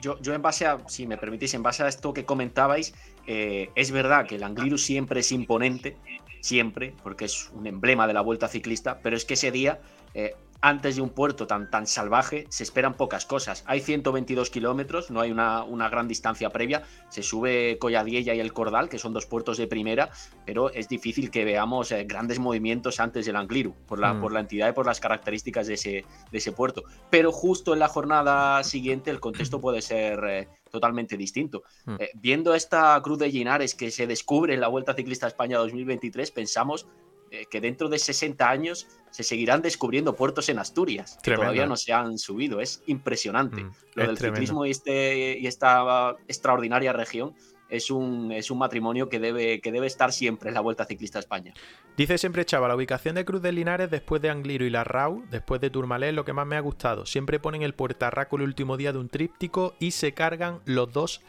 Yo, 0.00 0.20
yo 0.20 0.34
en 0.34 0.42
base 0.42 0.66
a, 0.66 0.78
si 0.86 1.06
me 1.06 1.16
permitís, 1.16 1.54
en 1.54 1.62
base 1.62 1.82
a 1.82 1.88
esto 1.88 2.12
que 2.12 2.24
comentabais, 2.24 2.94
eh, 3.26 3.70
es 3.74 3.90
verdad 3.90 4.26
que 4.26 4.36
el 4.36 4.42
Angliru 4.42 4.76
siempre 4.78 5.20
es 5.20 5.32
imponente, 5.32 5.96
siempre, 6.40 6.94
porque 7.02 7.24
es 7.24 7.50
un 7.54 7.66
emblema 7.66 8.06
de 8.06 8.12
la 8.12 8.20
vuelta 8.20 8.48
ciclista, 8.48 9.00
pero 9.02 9.16
es 9.16 9.24
que 9.24 9.34
ese 9.34 9.50
día 9.50 9.80
eh, 10.14 10.36
antes 10.62 10.94
de 10.94 11.02
un 11.02 11.10
puerto 11.10 11.46
tan, 11.48 11.68
tan 11.68 11.88
salvaje 11.88 12.46
se 12.48 12.62
esperan 12.62 12.94
pocas 12.94 13.26
cosas. 13.26 13.64
Hay 13.66 13.80
122 13.80 14.48
kilómetros, 14.48 15.10
no 15.10 15.20
hay 15.20 15.32
una, 15.32 15.64
una, 15.64 15.88
gran 15.88 16.06
distancia 16.06 16.50
previa. 16.50 16.84
Se 17.08 17.22
sube 17.22 17.78
Colladiella 17.78 18.32
y 18.32 18.40
el 18.40 18.52
Cordal, 18.52 18.88
que 18.88 18.98
son 18.98 19.12
dos 19.12 19.26
puertos 19.26 19.58
de 19.58 19.66
primera, 19.66 20.10
pero 20.46 20.70
es 20.70 20.88
difícil 20.88 21.32
que 21.32 21.44
veamos 21.44 21.90
eh, 21.90 22.04
grandes 22.04 22.38
movimientos 22.38 23.00
antes 23.00 23.26
del 23.26 23.36
Angliru, 23.36 23.74
por 23.86 23.98
la, 23.98 24.14
mm. 24.14 24.20
por 24.20 24.32
la 24.32 24.40
entidad 24.40 24.68
y 24.68 24.72
por 24.72 24.86
las 24.86 25.00
características 25.00 25.66
de 25.66 25.74
ese, 25.74 26.04
de 26.30 26.38
ese 26.38 26.52
puerto. 26.52 26.84
Pero 27.10 27.32
justo 27.32 27.72
en 27.72 27.80
la 27.80 27.88
jornada 27.88 28.62
siguiente 28.62 29.10
el 29.10 29.18
contexto 29.18 29.60
puede 29.60 29.82
ser... 29.82 30.20
Eh, 30.24 30.48
totalmente 30.72 31.18
distinto. 31.18 31.64
Mm. 31.84 31.96
Eh, 31.98 32.10
viendo 32.14 32.54
esta 32.54 32.98
Cruz 33.02 33.18
de 33.18 33.28
Linares 33.28 33.74
que 33.74 33.90
se 33.90 34.06
descubre 34.06 34.54
en 34.54 34.60
la 34.62 34.68
Vuelta 34.68 34.94
Ciclista 34.94 35.26
España 35.26 35.58
2023, 35.58 36.30
pensamos 36.30 36.86
eh, 37.34 37.46
que 37.50 37.62
dentro 37.62 37.88
de 37.88 37.98
60 37.98 38.46
años 38.46 38.86
se 39.10 39.22
seguirán 39.22 39.62
descubriendo 39.62 40.14
puertos 40.14 40.50
en 40.50 40.58
Asturias 40.58 41.18
que 41.22 41.34
todavía 41.34 41.64
no 41.64 41.78
se 41.78 41.94
han 41.94 42.18
subido. 42.18 42.60
Es 42.60 42.82
impresionante. 42.86 43.64
Mm, 43.64 43.72
Lo 43.94 44.06
del 44.06 44.18
ciclismo 44.18 44.66
y, 44.66 44.70
este, 44.70 45.38
y 45.38 45.46
esta 45.46 46.14
extraordinaria 46.28 46.92
región 46.92 47.34
es 47.70 47.90
un, 47.90 48.32
es 48.32 48.50
un 48.50 48.58
matrimonio 48.58 49.08
que 49.08 49.18
debe, 49.18 49.62
que 49.62 49.72
debe 49.72 49.86
estar 49.86 50.12
siempre 50.12 50.50
en 50.50 50.54
la 50.54 50.60
Vuelta 50.60 50.84
Ciclista 50.84 51.20
España. 51.20 51.54
Dice 51.96 52.18
siempre 52.18 52.44
Chava, 52.44 52.68
la 52.68 52.76
ubicación 52.76 53.14
de 53.14 53.24
Cruz 53.24 53.40
de 53.40 53.52
Linares 53.52 53.90
después 53.90 54.20
de 54.20 54.28
Angliru 54.28 54.66
y 54.66 54.70
la 54.70 54.84
Rau, 54.84 55.24
después 55.30 55.58
de 55.62 55.70
Turmalé, 55.70 56.10
es 56.10 56.14
lo 56.14 56.26
que 56.26 56.34
más 56.34 56.46
me 56.46 56.56
ha 56.56 56.60
gustado. 56.60 57.06
Siempre 57.06 57.40
ponen 57.40 57.62
el 57.62 57.72
puertarraco 57.72 58.36
el 58.36 58.42
último 58.42 58.76
día 58.76 58.92
de 58.92 58.98
un 58.98 59.08
tríptico 59.08 59.74
y 59.78 59.92
se 59.92 60.12
cargan 60.12 60.60
los 60.66 60.92
dos 60.92 61.22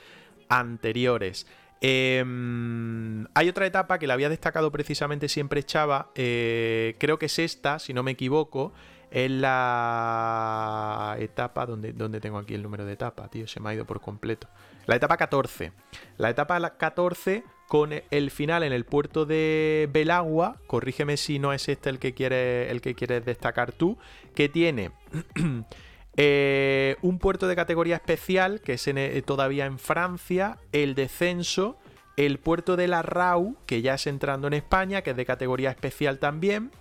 anteriores. 0.49 1.47
Em, 1.85 3.25
hay 3.33 3.49
otra 3.49 3.65
etapa 3.65 3.99
que 3.99 4.07
la 4.07 4.13
había 4.13 4.29
destacado 4.29 4.71
precisamente 4.71 5.27
siempre 5.27 5.63
Chava, 5.63 6.11
eh, 6.15 6.95
creo 6.97 7.19
que 7.19 7.25
es 7.25 7.37
esta, 7.39 7.77
si 7.77 7.93
no 7.93 8.03
me 8.03 8.11
equivoco, 8.11 8.71
es 9.11 9.29
la 9.29 11.17
etapa, 11.19 11.65
donde, 11.65 11.91
donde 11.91 12.21
tengo 12.21 12.37
aquí 12.37 12.53
el 12.53 12.63
número 12.63 12.85
de 12.85 12.93
etapa, 12.93 13.27
tío, 13.27 13.47
se 13.47 13.59
me 13.59 13.69
ha 13.69 13.73
ido 13.73 13.85
por 13.85 13.99
completo. 13.99 14.47
La 14.85 14.95
etapa 14.95 15.17
14. 15.17 15.73
La 16.17 16.29
etapa 16.29 16.77
14 16.77 17.43
con 17.67 17.91
el 18.09 18.31
final 18.31 18.63
en 18.63 18.71
el 18.71 18.85
puerto 18.85 19.25
de 19.25 19.89
Belagua, 19.91 20.61
corrígeme 20.67 21.17
si 21.17 21.37
no 21.37 21.51
es 21.51 21.67
este 21.67 21.89
el 21.89 21.99
que 21.99 22.13
quieres, 22.13 22.71
el 22.71 22.79
que 22.79 22.95
quieres 22.95 23.25
destacar 23.25 23.73
tú, 23.73 23.97
que 24.35 24.47
tiene... 24.47 24.91
Eh, 26.15 26.95
un 27.01 27.17
puerto 27.17 27.47
de 27.47 27.55
categoría 27.55 27.95
especial, 27.95 28.61
que 28.61 28.73
es 28.73 28.87
eh, 28.87 29.23
todavía 29.25 29.65
en 29.65 29.79
Francia, 29.79 30.59
el 30.71 30.93
descenso, 30.93 31.77
el 32.17 32.37
puerto 32.37 32.75
de 32.75 32.87
la 32.87 33.01
RAU, 33.01 33.55
que 33.65 33.81
ya 33.81 33.95
es 33.95 34.05
entrando 34.05 34.47
en 34.47 34.53
España, 34.53 35.01
que 35.01 35.11
es 35.11 35.17
de 35.17 35.25
categoría 35.25 35.71
especial 35.71 36.19
también, 36.19 36.71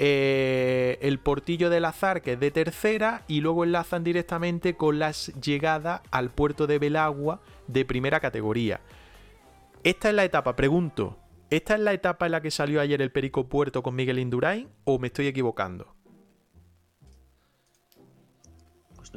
eh, 0.00 0.98
el 1.02 1.18
portillo 1.18 1.70
del 1.70 1.84
azar, 1.84 2.22
que 2.22 2.34
es 2.34 2.40
de 2.40 2.52
tercera, 2.52 3.24
y 3.26 3.40
luego 3.40 3.64
enlazan 3.64 4.04
directamente 4.04 4.74
con 4.74 5.00
las 5.00 5.32
llegadas 5.40 6.02
al 6.12 6.30
puerto 6.30 6.68
de 6.68 6.78
Belagua 6.78 7.40
de 7.66 7.84
primera 7.84 8.20
categoría. 8.20 8.80
Esta 9.82 10.08
es 10.08 10.14
la 10.14 10.24
etapa, 10.24 10.54
pregunto, 10.54 11.18
¿esta 11.50 11.74
es 11.74 11.80
la 11.80 11.92
etapa 11.92 12.26
en 12.26 12.32
la 12.32 12.42
que 12.42 12.52
salió 12.52 12.80
ayer 12.80 13.02
el 13.02 13.10
Perico 13.10 13.48
Puerto 13.48 13.82
con 13.82 13.96
Miguel 13.96 14.20
Indurain 14.20 14.68
o 14.84 15.00
me 15.00 15.08
estoy 15.08 15.26
equivocando? 15.26 15.97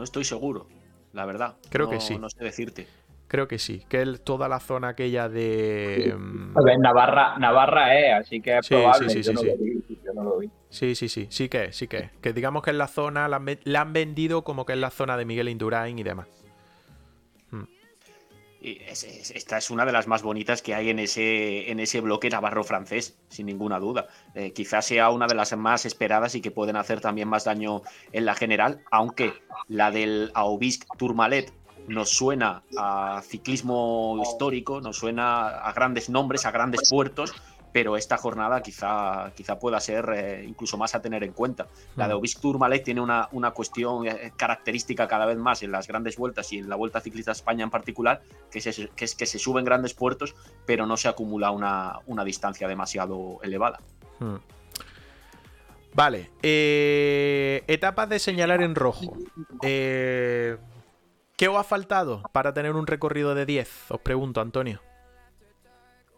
No 0.01 0.05
estoy 0.05 0.23
seguro, 0.23 0.65
la 1.13 1.27
verdad. 1.27 1.57
Creo 1.69 1.87
que 1.87 1.99
sí. 1.99 2.17
No 2.17 2.27
sé 2.27 2.43
decirte. 2.43 2.87
Creo 3.27 3.47
que 3.47 3.59
sí, 3.59 3.85
que 3.87 4.01
es 4.01 4.23
toda 4.23 4.49
la 4.49 4.59
zona 4.59 4.89
aquella 4.89 5.29
de. 5.29 6.15
Mm, 6.17 6.55
Navarra, 6.79 7.37
Navarra 7.37 7.95
es, 7.99 8.25
así 8.25 8.41
que 8.41 8.57
es 8.57 8.67
probable. 8.67 9.09
Sí, 9.11 9.23
sí, 9.23 9.35
sí, 9.35 9.85
Sí, 10.69 10.95
sí, 10.95 11.07
sí, 11.07 11.27
sí 11.29 11.49
que 11.49 11.65
es, 11.65 11.75
sí 11.75 11.87
que 11.87 11.97
es. 11.97 12.11
Que 12.19 12.33
digamos 12.33 12.63
que 12.63 12.71
es 12.71 12.77
la 12.77 12.87
zona, 12.87 13.27
la, 13.27 13.81
han 13.81 13.93
vendido 13.93 14.43
como 14.43 14.65
que 14.65 14.73
es 14.73 14.79
la 14.79 14.89
zona 14.89 15.17
de 15.17 15.25
Miguel 15.25 15.49
Indurain 15.49 15.99
y 15.99 16.03
demás. 16.03 16.27
Esta 18.61 19.57
es 19.57 19.71
una 19.71 19.85
de 19.85 19.91
las 19.91 20.07
más 20.07 20.21
bonitas 20.21 20.61
que 20.61 20.75
hay 20.75 20.89
en 20.91 20.99
ese, 20.99 21.71
en 21.71 21.79
ese 21.79 21.99
bloque 21.99 22.29
navarro 22.29 22.63
francés, 22.63 23.17
sin 23.27 23.47
ninguna 23.47 23.79
duda. 23.79 24.07
Eh, 24.35 24.53
quizás 24.53 24.85
sea 24.85 25.09
una 25.09 25.25
de 25.25 25.33
las 25.33 25.55
más 25.57 25.85
esperadas 25.85 26.35
y 26.35 26.41
que 26.41 26.51
pueden 26.51 26.75
hacer 26.75 27.01
también 27.01 27.27
más 27.27 27.45
daño 27.45 27.81
en 28.11 28.25
la 28.25 28.35
general, 28.35 28.83
aunque 28.91 29.33
la 29.67 29.89
del 29.89 30.31
Aubisque 30.35 30.85
Tourmalet 30.97 31.51
nos 31.87 32.09
suena 32.09 32.61
a 32.77 33.21
ciclismo 33.23 34.21
histórico, 34.21 34.79
nos 34.79 34.97
suena 34.97 35.47
a 35.47 35.73
grandes 35.73 36.09
nombres, 36.09 36.45
a 36.45 36.51
grandes 36.51 36.87
puertos, 36.89 37.33
pero 37.71 37.97
esta 37.97 38.17
jornada 38.17 38.61
quizá, 38.61 39.31
quizá 39.35 39.59
pueda 39.59 39.79
ser 39.79 40.09
eh, 40.13 40.45
incluso 40.47 40.77
más 40.77 40.95
a 40.95 41.01
tener 41.01 41.23
en 41.23 41.33
cuenta. 41.33 41.67
La 41.95 42.07
de 42.07 42.19
Tourmalet 42.41 42.83
tiene 42.83 43.01
una, 43.01 43.29
una, 43.31 43.51
cuestión 43.51 44.07
eh, 44.07 44.33
característica 44.35 45.07
cada 45.07 45.25
vez 45.25 45.37
más 45.37 45.63
en 45.63 45.71
las 45.71 45.87
grandes 45.87 46.17
vueltas 46.17 46.51
y 46.53 46.59
en 46.59 46.69
la 46.69 46.75
Vuelta 46.75 47.01
Ciclista 47.01 47.31
España 47.31 47.63
en 47.63 47.69
particular, 47.69 48.21
que 48.51 48.59
es, 48.59 48.89
que 48.95 49.05
es 49.05 49.15
que 49.15 49.25
se 49.25 49.39
suben 49.39 49.65
grandes 49.65 49.93
puertos, 49.93 50.35
pero 50.65 50.85
no 50.85 50.97
se 50.97 51.07
acumula 51.07 51.51
una, 51.51 51.99
una 52.05 52.23
distancia 52.23 52.67
demasiado 52.67 53.39
elevada. 53.43 53.79
Vale, 55.93 56.29
eh, 56.41 57.63
etapas 57.67 58.07
de 58.09 58.19
señalar 58.19 58.61
en 58.61 58.75
rojo. 58.75 59.17
Eh, 59.61 60.57
¿Qué 61.35 61.47
os 61.47 61.57
ha 61.57 61.63
faltado 61.63 62.23
para 62.31 62.53
tener 62.53 62.75
un 62.75 62.87
recorrido 62.87 63.35
de 63.35 63.45
10? 63.45 63.91
Os 63.91 63.99
pregunto, 63.99 64.41
Antonio. 64.41 64.79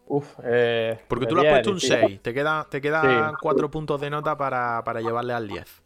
Uf, 0.08 0.40
eh, 0.44 1.00
Porque 1.08 1.26
tú 1.26 1.36
lo 1.36 1.42
has 1.42 1.48
puesto 1.48 1.72
un 1.72 1.80
6. 1.80 2.22
Te 2.22 2.34
quedan 2.34 2.66
te 2.70 2.82
queda 2.82 3.34
4 3.42 3.72
puntos 3.72 4.02
de 4.02 4.10
nota 4.10 4.38
para, 4.38 5.02
llevarle 5.02 5.34
al 5.34 5.48
10. 5.48 5.84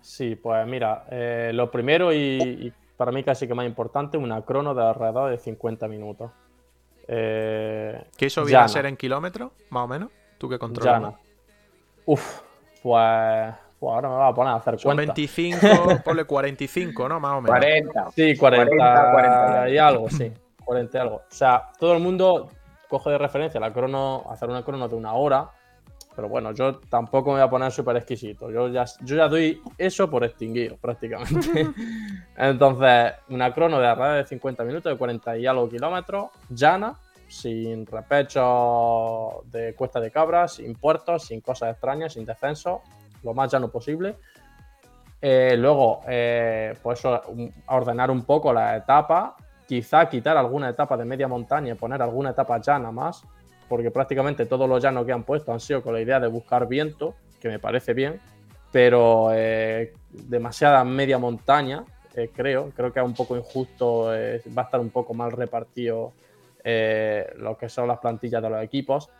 Sí, 0.00 0.36
pues 0.36 0.66
mira, 0.66 1.06
eh, 1.10 1.50
lo 1.54 1.70
primero 1.70 2.12
y, 2.12 2.72
para 2.96 3.10
mí 3.10 3.24
casi 3.24 3.48
que 3.48 3.54
más 3.54 3.66
importante, 3.66 4.16
una 4.16 4.42
crono 4.42 4.74
de 4.74 4.84
alrededor 4.84 5.30
de 5.30 5.38
50 5.38 5.88
minutos. 5.88 6.30
Eh, 7.08 8.04
¿Qué 8.16 8.26
eso 8.26 8.44
viene 8.44 8.62
a 8.62 8.68
ser 8.68 8.86
en 8.86 8.96
kilómetros, 8.96 9.52
más 9.70 9.84
o 9.84 9.88
menos? 9.88 10.10
¿Tú 10.38 10.48
qué 10.48 10.58
controlas? 10.58 11.14
Uf, 12.06 12.40
pues 12.82 13.54
pues 13.84 13.94
ahora 13.96 14.08
me 14.08 14.14
va 14.14 14.28
a 14.28 14.34
poner 14.34 14.52
a 14.54 14.56
hacer 14.56 14.78
Son 14.78 14.96
25, 14.96 15.58
ponle 16.04 16.24
45, 16.24 17.06
¿no? 17.06 17.20
Más 17.20 17.32
o 17.32 17.40
menos. 17.42 17.58
40. 17.58 18.10
Sí, 18.12 18.34
40, 18.34 19.10
40, 19.12 19.68
y 19.68 19.76
algo, 19.76 20.08
sí. 20.08 20.32
40 20.64 20.96
y 20.96 21.00
algo. 21.02 21.16
O 21.16 21.22
sea, 21.28 21.64
todo 21.78 21.92
el 21.92 22.00
mundo 22.00 22.48
coge 22.94 23.10
de 23.10 23.18
referencia 23.18 23.58
la 23.58 23.72
crono, 23.72 24.24
hacer 24.30 24.48
una 24.48 24.64
crono 24.64 24.88
de 24.88 24.94
una 24.94 25.14
hora. 25.14 25.50
Pero 26.14 26.28
bueno, 26.28 26.52
yo 26.52 26.76
tampoco 26.88 27.30
me 27.30 27.38
voy 27.38 27.42
a 27.42 27.50
poner 27.50 27.72
súper 27.72 27.96
exquisito. 27.96 28.48
Yo 28.52 28.68
ya, 28.68 28.84
yo 29.02 29.16
ya 29.16 29.26
doy 29.26 29.60
eso 29.76 30.08
por 30.08 30.22
extinguido, 30.22 30.76
prácticamente. 30.76 31.66
Entonces, 32.36 33.14
una 33.30 33.52
crono 33.52 33.80
de 33.80 33.88
alrededor 33.88 34.18
de 34.18 34.26
50 34.28 34.62
minutos, 34.62 34.92
de 34.92 34.96
40 34.96 35.38
y 35.38 35.46
algo 35.46 35.68
kilómetros, 35.68 36.26
llana, 36.50 36.94
sin 37.26 37.84
repecho 37.84 39.42
de 39.50 39.74
cuesta 39.74 39.98
de 39.98 40.12
cabras, 40.12 40.54
sin 40.54 40.76
puertos, 40.76 41.24
sin 41.24 41.40
cosas 41.40 41.72
extrañas, 41.72 42.12
sin 42.12 42.24
descenso, 42.24 42.82
lo 43.24 43.34
más 43.34 43.50
llano 43.52 43.72
posible. 43.72 44.14
Eh, 45.20 45.56
luego, 45.56 46.02
eh, 46.06 46.74
pues 46.80 47.02
ordenar 47.66 48.12
un 48.12 48.24
poco 48.24 48.52
la 48.52 48.76
etapa, 48.76 49.34
quizá 49.66 50.08
quitar 50.08 50.36
alguna 50.36 50.68
etapa 50.68 50.96
de 50.96 51.04
media 51.04 51.28
montaña 51.28 51.72
y 51.72 51.76
poner 51.76 52.02
alguna 52.02 52.30
etapa 52.30 52.60
llana 52.60 52.90
más, 52.90 53.22
porque 53.68 53.90
prácticamente 53.90 54.46
todos 54.46 54.68
los 54.68 54.82
llanos 54.82 55.06
que 55.06 55.12
han 55.12 55.24
puesto 55.24 55.52
han 55.52 55.60
sido 55.60 55.82
con 55.82 55.94
la 55.94 56.00
idea 56.00 56.20
de 56.20 56.28
buscar 56.28 56.68
viento, 56.68 57.14
que 57.40 57.48
me 57.48 57.58
parece 57.58 57.94
bien, 57.94 58.20
pero 58.70 59.30
eh, 59.32 59.92
demasiada 60.10 60.84
media 60.84 61.18
montaña, 61.18 61.84
creo, 62.34 62.70
creo 62.70 62.92
que 62.92 63.00
es 63.00 63.06
un 63.06 63.14
poco 63.14 63.36
injusto, 63.36 64.06
va 64.06 64.62
a 64.62 64.64
estar 64.64 64.80
un 64.80 64.90
poco 64.90 65.14
mal 65.14 65.32
repartido 65.32 66.12
lo 66.64 67.58
que 67.58 67.68
son 67.68 67.88
las 67.88 67.98
plantillas 67.98 68.42
de 68.42 68.50
los 68.50 68.62
equipos. 68.62 69.10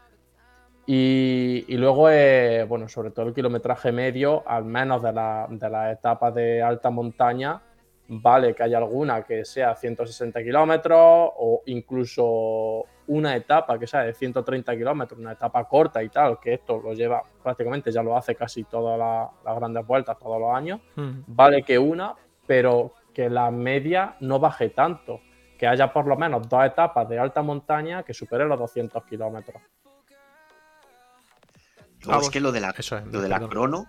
Y, 0.87 1.77
luego, 1.77 2.11
eh, 2.11 2.65
bueno, 2.69 2.89
sobre 2.89 3.11
todo 3.11 3.27
el 3.27 3.35
kilometraje 3.35 3.91
medio, 3.91 4.47
al 4.47 4.65
menos 4.65 5.03
de 5.03 5.13
las 5.13 5.51
la 5.51 5.91
etapas 5.91 6.35
de 6.35 6.63
alta 6.63 6.91
montaña, 6.91 7.63
vale 8.09 8.55
que 8.55 8.63
haya 8.63 8.79
alguna 8.79 9.23
que 9.23 9.45
sea 9.45 9.75
160 9.75 10.43
kilómetros 10.43 10.99
o 10.99 11.63
incluso 11.67 12.85
una 13.07 13.37
etapa 13.37 13.79
que 13.79 13.87
sea 13.87 14.01
de 14.01 14.15
130 14.15 14.77
kilómetros, 14.77 15.19
una 15.19 15.33
etapa 15.33 15.65
corta 15.65 16.03
y 16.03 16.09
tal, 16.09 16.39
que 16.39 16.55
esto 16.55 16.81
lo 16.83 16.93
lleva 16.95 17.23
prácticamente, 17.43 17.93
ya 17.93 18.03
lo 18.03 18.17
hace 18.17 18.35
casi 18.35 18.65
todas 18.65 18.99
las 19.45 19.57
grandes 19.57 19.87
vueltas, 19.87 20.19
todos 20.19 20.41
los 20.41 20.55
años, 20.55 20.81
vale 21.27 21.63
que 21.63 21.79
una, 21.79 22.15
pero 22.47 22.95
que 23.13 23.29
la 23.29 23.51
media 23.51 24.17
no 24.21 24.39
baje 24.39 24.71
tanto, 24.71 25.21
que 25.59 25.67
haya 25.67 25.93
por 25.93 26.07
lo 26.07 26.17
menos 26.17 26.49
dos 26.49 26.65
etapas 26.65 27.09
de 27.09 27.19
alta 27.19 27.43
montaña 27.43 28.03
que 28.03 28.15
superen 28.15 28.49
los 28.49 28.59
200 28.59 29.05
kilómetros. 29.05 29.63
Es 32.21 32.29
que 32.29 32.41
lo 32.41 32.53
de 32.53 32.61
la, 32.61 32.75
lo 33.11 33.21
de 33.23 33.29
la 33.29 33.41
crono, 33.49 33.87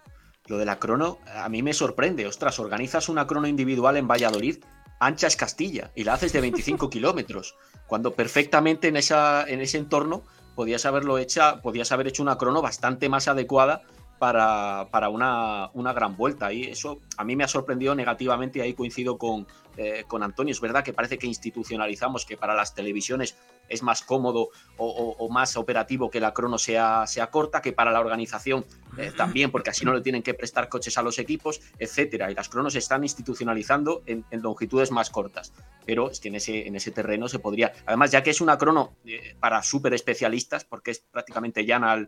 lo 0.48 0.58
de 0.58 0.66
la 0.66 0.80
crono, 0.80 1.20
a 1.34 1.50
mí 1.50 1.64
me 1.64 1.74
sorprende. 1.74 2.28
Ostras, 2.28 2.60
organizas 2.60 3.10
una 3.10 3.28
crono 3.28 3.48
individual 3.48 3.98
en 3.98 4.08
Valladolid 4.08 4.58
ancha 5.00 5.28
es 5.28 5.36
Castilla 5.36 5.92
y 5.96 6.04
la 6.04 6.14
haces 6.14 6.34
de 6.34 6.42
25 6.42 6.90
kilómetros, 6.90 7.56
cuando 7.88 8.14
perfectamente 8.14 8.88
en, 8.88 8.98
esa, 8.98 9.46
en 9.48 9.62
ese 9.62 9.78
entorno 9.78 10.24
podías 10.56 10.86
haberlo 10.86 11.18
hecha, 11.18 11.62
podías 11.62 11.92
haber 11.92 12.08
hecho 12.08 12.24
una 12.24 12.38
crono 12.38 12.62
bastante 12.62 13.10
más 13.10 13.28
adecuada 13.28 13.82
para, 14.20 14.88
para 14.92 15.10
una, 15.10 15.70
una, 15.74 15.92
gran 15.92 16.16
vuelta. 16.16 16.54
Y 16.54 16.64
eso 16.64 17.02
a 17.18 17.26
mí 17.26 17.36
me 17.36 17.44
ha 17.44 17.48
sorprendido 17.48 17.94
negativamente 17.94 18.60
y 18.60 18.62
ahí 18.62 18.74
coincido 18.74 19.18
con, 19.18 19.48
eh, 19.78 20.06
con 20.08 20.24
Antonio. 20.24 20.54
Es 20.54 20.62
verdad 20.62 20.86
que 20.86 20.94
parece 20.94 21.18
que 21.18 21.28
institucionalizamos 21.28 22.26
que 22.26 22.38
para 22.38 22.56
las 22.56 22.74
televisiones 22.74 23.36
es 23.68 23.84
más 23.84 24.04
cómodo 24.04 24.50
o, 24.78 25.30
más 25.30 25.58
operativo 25.58 26.10
que 26.10 26.22
la 26.22 26.34
crono 26.34 26.58
sea, 26.58 27.06
sea 27.08 27.30
corta, 27.30 27.62
que 27.62 27.74
para 27.74 27.92
la 27.92 28.00
organización 28.00 28.64
eh, 28.98 29.12
también, 29.18 29.52
porque 29.52 29.72
así 29.72 29.84
no 29.84 29.94
le 29.94 30.00
tienen 30.00 30.24
que 30.24 30.34
prestar 30.34 30.70
coches 30.70 30.98
a 30.98 31.02
los 31.02 31.20
equipos, 31.20 31.60
etcétera. 31.78 32.32
Y 32.32 32.36
las 32.36 32.48
cronos 32.48 32.72
se 32.74 32.80
están 32.80 33.04
institucionalizando 33.04 34.04
en, 34.06 34.24
longitudes 34.32 34.92
más 34.92 35.10
cortas. 35.10 35.52
Pero 35.86 36.10
es 36.10 36.22
que 36.22 36.30
en 36.30 36.36
ese, 36.36 36.68
en 36.68 36.76
ese 36.78 36.92
terreno 36.92 37.28
se 37.28 37.40
podría. 37.40 37.74
Además, 37.86 38.12
ya 38.12 38.24
que 38.24 38.30
es 38.30 38.40
una 38.40 38.58
crono 38.58 38.96
eh, 39.06 39.36
para 39.42 39.62
súper 39.62 39.94
especialistas, 39.94 40.64
porque 40.64 40.92
es 40.92 41.00
prácticamente 41.00 41.66
llana 41.66 42.08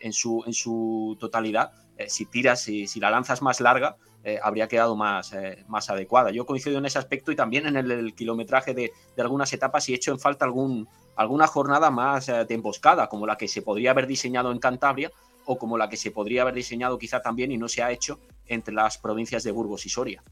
en, 0.00 0.12
su, 0.12 0.42
en 0.46 0.52
su 0.52 1.16
totalidad, 1.18 1.72
si 2.08 2.26
tiras, 2.26 2.60
si, 2.60 2.86
si 2.86 3.00
la 3.00 3.10
lanzas 3.10 3.40
más 3.40 3.60
larga, 3.60 3.96
eh, 4.24 4.38
habría 4.42 4.68
quedado 4.68 4.96
más, 4.96 5.32
más 5.68 5.88
adecuada. 5.90 6.30
Yo 6.30 6.44
coincido 6.44 6.78
en 6.78 6.86
ese 6.86 6.98
aspecto 6.98 7.32
y 7.32 7.36
también 7.36 7.66
en 7.66 7.76
el, 7.76 8.14
kilometraje 8.14 8.74
de, 8.74 8.92
algunas 9.18 9.52
etapas 9.52 9.88
y 9.88 9.92
he 9.92 9.96
hecho 9.96 10.12
en 10.12 10.18
falta 10.18 10.44
algún, 10.44 10.88
alguna 11.16 11.46
jornada 11.46 11.90
más 11.90 12.26
de 12.26 12.54
emboscada, 12.54 13.08
como 13.08 13.26
la 13.26 13.36
que 13.36 13.48
se 13.48 13.62
podría 13.62 13.92
haber 13.92 14.06
diseñado 14.06 14.52
en 14.52 14.58
Cantabria 14.58 15.10
o 15.46 15.58
como 15.58 15.78
la 15.78 15.88
que 15.88 15.96
se 15.96 16.10
podría 16.10 16.42
haber 16.42 16.54
diseñado 16.54 16.98
quizá 16.98 17.22
también 17.22 17.50
y 17.50 17.56
no 17.56 17.68
se 17.68 17.82
ha 17.82 17.90
hecho 17.90 18.20
entre 18.46 18.74
las 18.74 18.98
provincias 18.98 19.42
de 19.44 19.50
Burgos 19.50 19.86
y 19.86 19.88
Soria. 19.88 20.22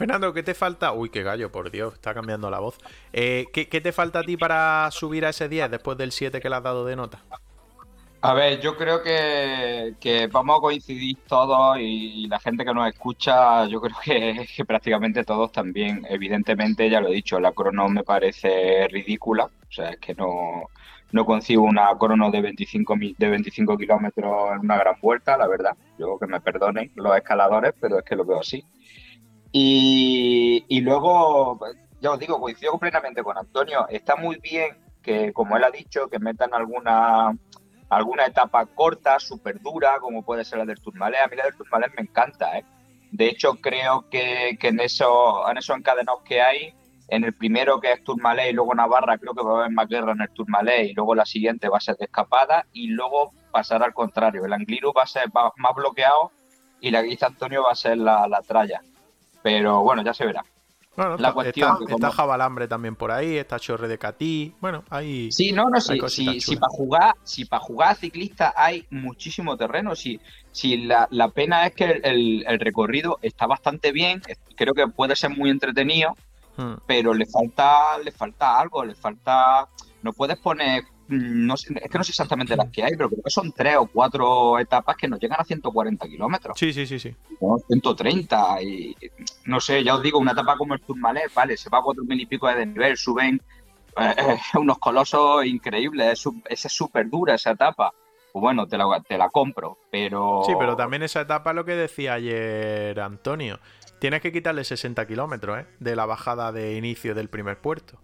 Fernando, 0.00 0.32
¿qué 0.32 0.42
te 0.42 0.54
falta? 0.54 0.94
Uy, 0.94 1.10
qué 1.10 1.22
gallo, 1.22 1.52
por 1.52 1.70
Dios, 1.70 1.92
está 1.92 2.14
cambiando 2.14 2.48
la 2.48 2.58
voz. 2.58 2.78
Eh, 3.12 3.44
¿qué, 3.52 3.66
te 3.66 3.92
falta 3.92 4.20
a 4.20 4.22
ti 4.22 4.38
para 4.38 4.90
subir 4.90 5.26
a 5.26 5.28
ese 5.28 5.50
10 5.50 5.70
después 5.70 5.98
del 5.98 6.12
7 6.12 6.40
que 6.40 6.48
le 6.48 6.56
has 6.56 6.62
dado 6.62 6.86
de 6.86 6.96
nota? 6.96 7.22
A 8.22 8.34
ver, 8.34 8.60
yo 8.60 8.76
creo 8.76 9.02
que, 9.02 10.28
vamos 10.30 10.58
a 10.58 10.60
coincidir 10.60 11.16
todos 11.26 11.78
y, 11.80 12.26
la 12.28 12.38
gente 12.38 12.66
que 12.66 12.74
nos 12.74 12.86
escucha, 12.88 13.64
yo 13.66 13.80
creo 13.80 13.96
que, 14.04 14.64
prácticamente 14.66 15.24
todos 15.24 15.50
también. 15.52 16.06
Evidentemente, 16.08 16.90
ya 16.90 17.00
lo 17.00 17.08
he 17.08 17.14
dicho, 17.14 17.40
la 17.40 17.52
crono 17.52 17.88
me 17.88 18.04
parece 18.04 18.86
ridícula. 18.88 19.44
O 19.44 19.72
sea, 19.72 19.90
es 19.90 19.98
que 19.98 20.14
no, 20.14 20.64
no 21.12 21.24
concibo 21.24 21.64
una 21.64 21.96
crono 21.98 22.30
de 22.30 22.42
25, 22.42 22.94
de 23.16 23.28
25 23.30 23.78
kilómetros 23.78 24.52
en 24.52 24.60
una 24.60 24.76
gran 24.76 25.00
vuelta, 25.00 25.38
la 25.38 25.46
verdad. 25.48 25.76
Yo 25.98 26.18
que 26.18 26.26
me 26.26 26.42
perdonen 26.42 26.92
los 26.96 27.16
escaladores, 27.16 27.72
pero 27.80 27.98
es 27.98 28.04
que 28.04 28.16
lo 28.16 28.26
veo 28.26 28.40
así. 28.40 28.62
Y, 29.52 30.80
luego, 30.82 31.58
ya 32.00 32.12
os 32.12 32.18
digo, 32.18 32.38
coincido 32.38 32.72
completamente 32.72 33.22
con 33.22 33.38
Antonio. 33.38 33.88
Está 33.88 34.16
muy 34.16 34.38
bien 34.40 34.76
que, 35.02 35.32
como 35.32 35.56
él 35.56 35.64
ha 35.64 35.70
dicho, 35.70 36.08
que 36.08 36.18
metan 36.18 36.52
alguna 36.52 37.32
alguna 37.90 38.26
etapa 38.26 38.64
corta, 38.66 39.18
súper 39.18 39.60
dura, 39.60 39.98
como 40.00 40.22
puede 40.22 40.44
ser 40.44 40.58
la 40.58 40.64
del 40.64 40.80
Tourmalet. 40.80 41.20
A 41.20 41.28
mí 41.28 41.36
la 41.36 41.44
del 41.44 41.56
Tourmalet 41.56 41.92
me 41.96 42.02
encanta, 42.02 42.56
¿eh? 42.56 42.64
De 43.10 43.26
hecho, 43.26 43.56
creo 43.56 44.08
que, 44.08 44.56
en, 44.60 44.80
eso, 44.80 45.48
en 45.50 45.58
esos 45.58 45.76
encadenados 45.76 46.22
que 46.22 46.40
hay, 46.40 46.72
en 47.08 47.24
el 47.24 47.34
primero 47.34 47.80
que 47.80 47.90
es 47.90 48.04
Tourmalet 48.04 48.50
y 48.50 48.52
luego 48.52 48.72
Navarra, 48.72 49.18
creo 49.18 49.34
que 49.34 49.42
va 49.42 49.50
a 49.50 49.58
haber 49.60 49.72
más 49.72 49.88
guerra 49.88 50.12
en 50.12 50.20
el 50.20 50.30
Tourmalet 50.30 50.90
y 50.90 50.94
luego 50.94 51.16
la 51.16 51.26
siguiente 51.26 51.68
va 51.68 51.78
a 51.78 51.80
ser 51.80 51.96
de 51.96 52.04
escapada 52.04 52.66
y 52.72 52.86
luego 52.86 53.32
pasará 53.50 53.86
al 53.86 53.94
contrario. 53.94 54.44
El 54.44 54.52
Angliru 54.52 54.92
va 54.92 55.02
a 55.02 55.06
ser 55.06 55.24
más 55.34 55.74
bloqueado 55.74 56.30
y 56.80 56.92
la 56.92 57.02
Guisa 57.02 57.26
Antonio 57.26 57.64
va 57.64 57.72
a 57.72 57.74
ser 57.74 57.98
la, 57.98 58.28
la 58.28 58.42
tralla. 58.42 58.80
Pero 59.42 59.82
bueno, 59.82 60.02
ya 60.02 60.14
se 60.14 60.24
verá. 60.24 60.44
Bueno, 60.96 61.12
la 61.12 61.28
está, 61.28 61.32
cuestión 61.32 61.76
está, 61.88 62.10
Jabalambre 62.10 62.66
también 62.66 62.96
por 62.96 63.12
ahí, 63.12 63.36
está 63.36 63.58
Chorre 63.60 63.86
de 63.86 63.96
Catí. 63.96 64.54
Bueno, 64.60 64.84
hay. 64.90 65.30
Sí, 65.30 65.52
no, 65.52 65.70
no, 65.70 65.80
sí, 65.80 66.40
si, 66.40 66.56
para 66.56 66.70
jugar, 66.70 67.14
si 67.22 67.44
para 67.44 67.60
jugar 67.60 67.96
ciclista 67.96 68.52
hay 68.56 68.86
muchísimo 68.90 69.56
terreno. 69.56 69.94
Si, 69.94 70.20
si 70.50 70.78
la, 70.78 71.06
la 71.10 71.28
pena 71.28 71.66
es 71.66 71.74
que 71.74 71.84
el, 72.02 72.44
el, 72.46 72.60
recorrido 72.60 73.18
está 73.22 73.46
bastante 73.46 73.92
bien, 73.92 74.20
creo 74.56 74.74
que 74.74 74.88
puede 74.88 75.14
ser 75.14 75.30
muy 75.30 75.48
entretenido, 75.50 76.16
hmm. 76.56 76.74
pero 76.86 77.14
le 77.14 77.26
falta, 77.26 77.96
le 78.04 78.10
falta 78.10 78.58
algo, 78.58 78.84
le 78.84 78.94
falta. 78.94 79.68
No 80.02 80.12
puedes 80.12 80.38
poner 80.38 80.84
no 81.10 81.56
sé, 81.56 81.74
es 81.82 81.90
que 81.90 81.98
no 81.98 82.04
sé 82.04 82.12
exactamente 82.12 82.56
las 82.56 82.70
que 82.70 82.84
hay, 82.84 82.92
pero 82.96 83.08
creo 83.08 83.22
que 83.22 83.30
son 83.30 83.52
tres 83.52 83.76
o 83.76 83.86
cuatro 83.86 84.58
etapas 84.58 84.96
que 84.96 85.08
nos 85.08 85.20
llegan 85.20 85.40
a 85.40 85.44
140 85.44 86.06
kilómetros. 86.06 86.58
Sí, 86.58 86.72
sí, 86.72 86.86
sí, 86.86 86.98
sí. 86.98 87.14
130 87.66 88.62
y 88.62 88.96
no 89.46 89.60
sé, 89.60 89.82
ya 89.82 89.96
os 89.96 90.02
digo, 90.02 90.18
una 90.18 90.32
etapa 90.32 90.56
como 90.56 90.74
el 90.74 90.80
Tourmalet, 90.80 91.32
vale, 91.34 91.56
se 91.56 91.68
va 91.68 91.78
a 91.78 91.82
cuatro 91.82 92.04
mil 92.04 92.20
y 92.20 92.26
pico 92.26 92.48
de 92.48 92.64
nivel, 92.64 92.96
suben 92.96 93.42
eh, 93.96 94.14
eh, 94.16 94.38
unos 94.58 94.78
colosos 94.78 95.44
increíbles, 95.44 96.24
es, 96.48 96.64
es 96.64 96.72
súper 96.72 97.10
dura 97.10 97.34
esa 97.34 97.50
etapa. 97.50 97.92
Pues 98.32 98.40
bueno, 98.40 98.68
te 98.68 98.78
la, 98.78 99.02
te 99.08 99.18
la 99.18 99.28
compro, 99.28 99.78
pero... 99.90 100.44
Sí, 100.46 100.52
pero 100.56 100.76
también 100.76 101.02
esa 101.02 101.22
etapa, 101.22 101.52
lo 101.52 101.64
que 101.64 101.74
decía 101.74 102.14
ayer 102.14 103.00
Antonio, 103.00 103.58
tienes 103.98 104.20
que 104.20 104.30
quitarle 104.30 104.62
60 104.62 105.04
kilómetros 105.08 105.58
¿eh? 105.58 105.66
de 105.80 105.96
la 105.96 106.06
bajada 106.06 106.52
de 106.52 106.76
inicio 106.76 107.16
del 107.16 107.28
primer 107.28 107.60
puerto. 107.60 107.98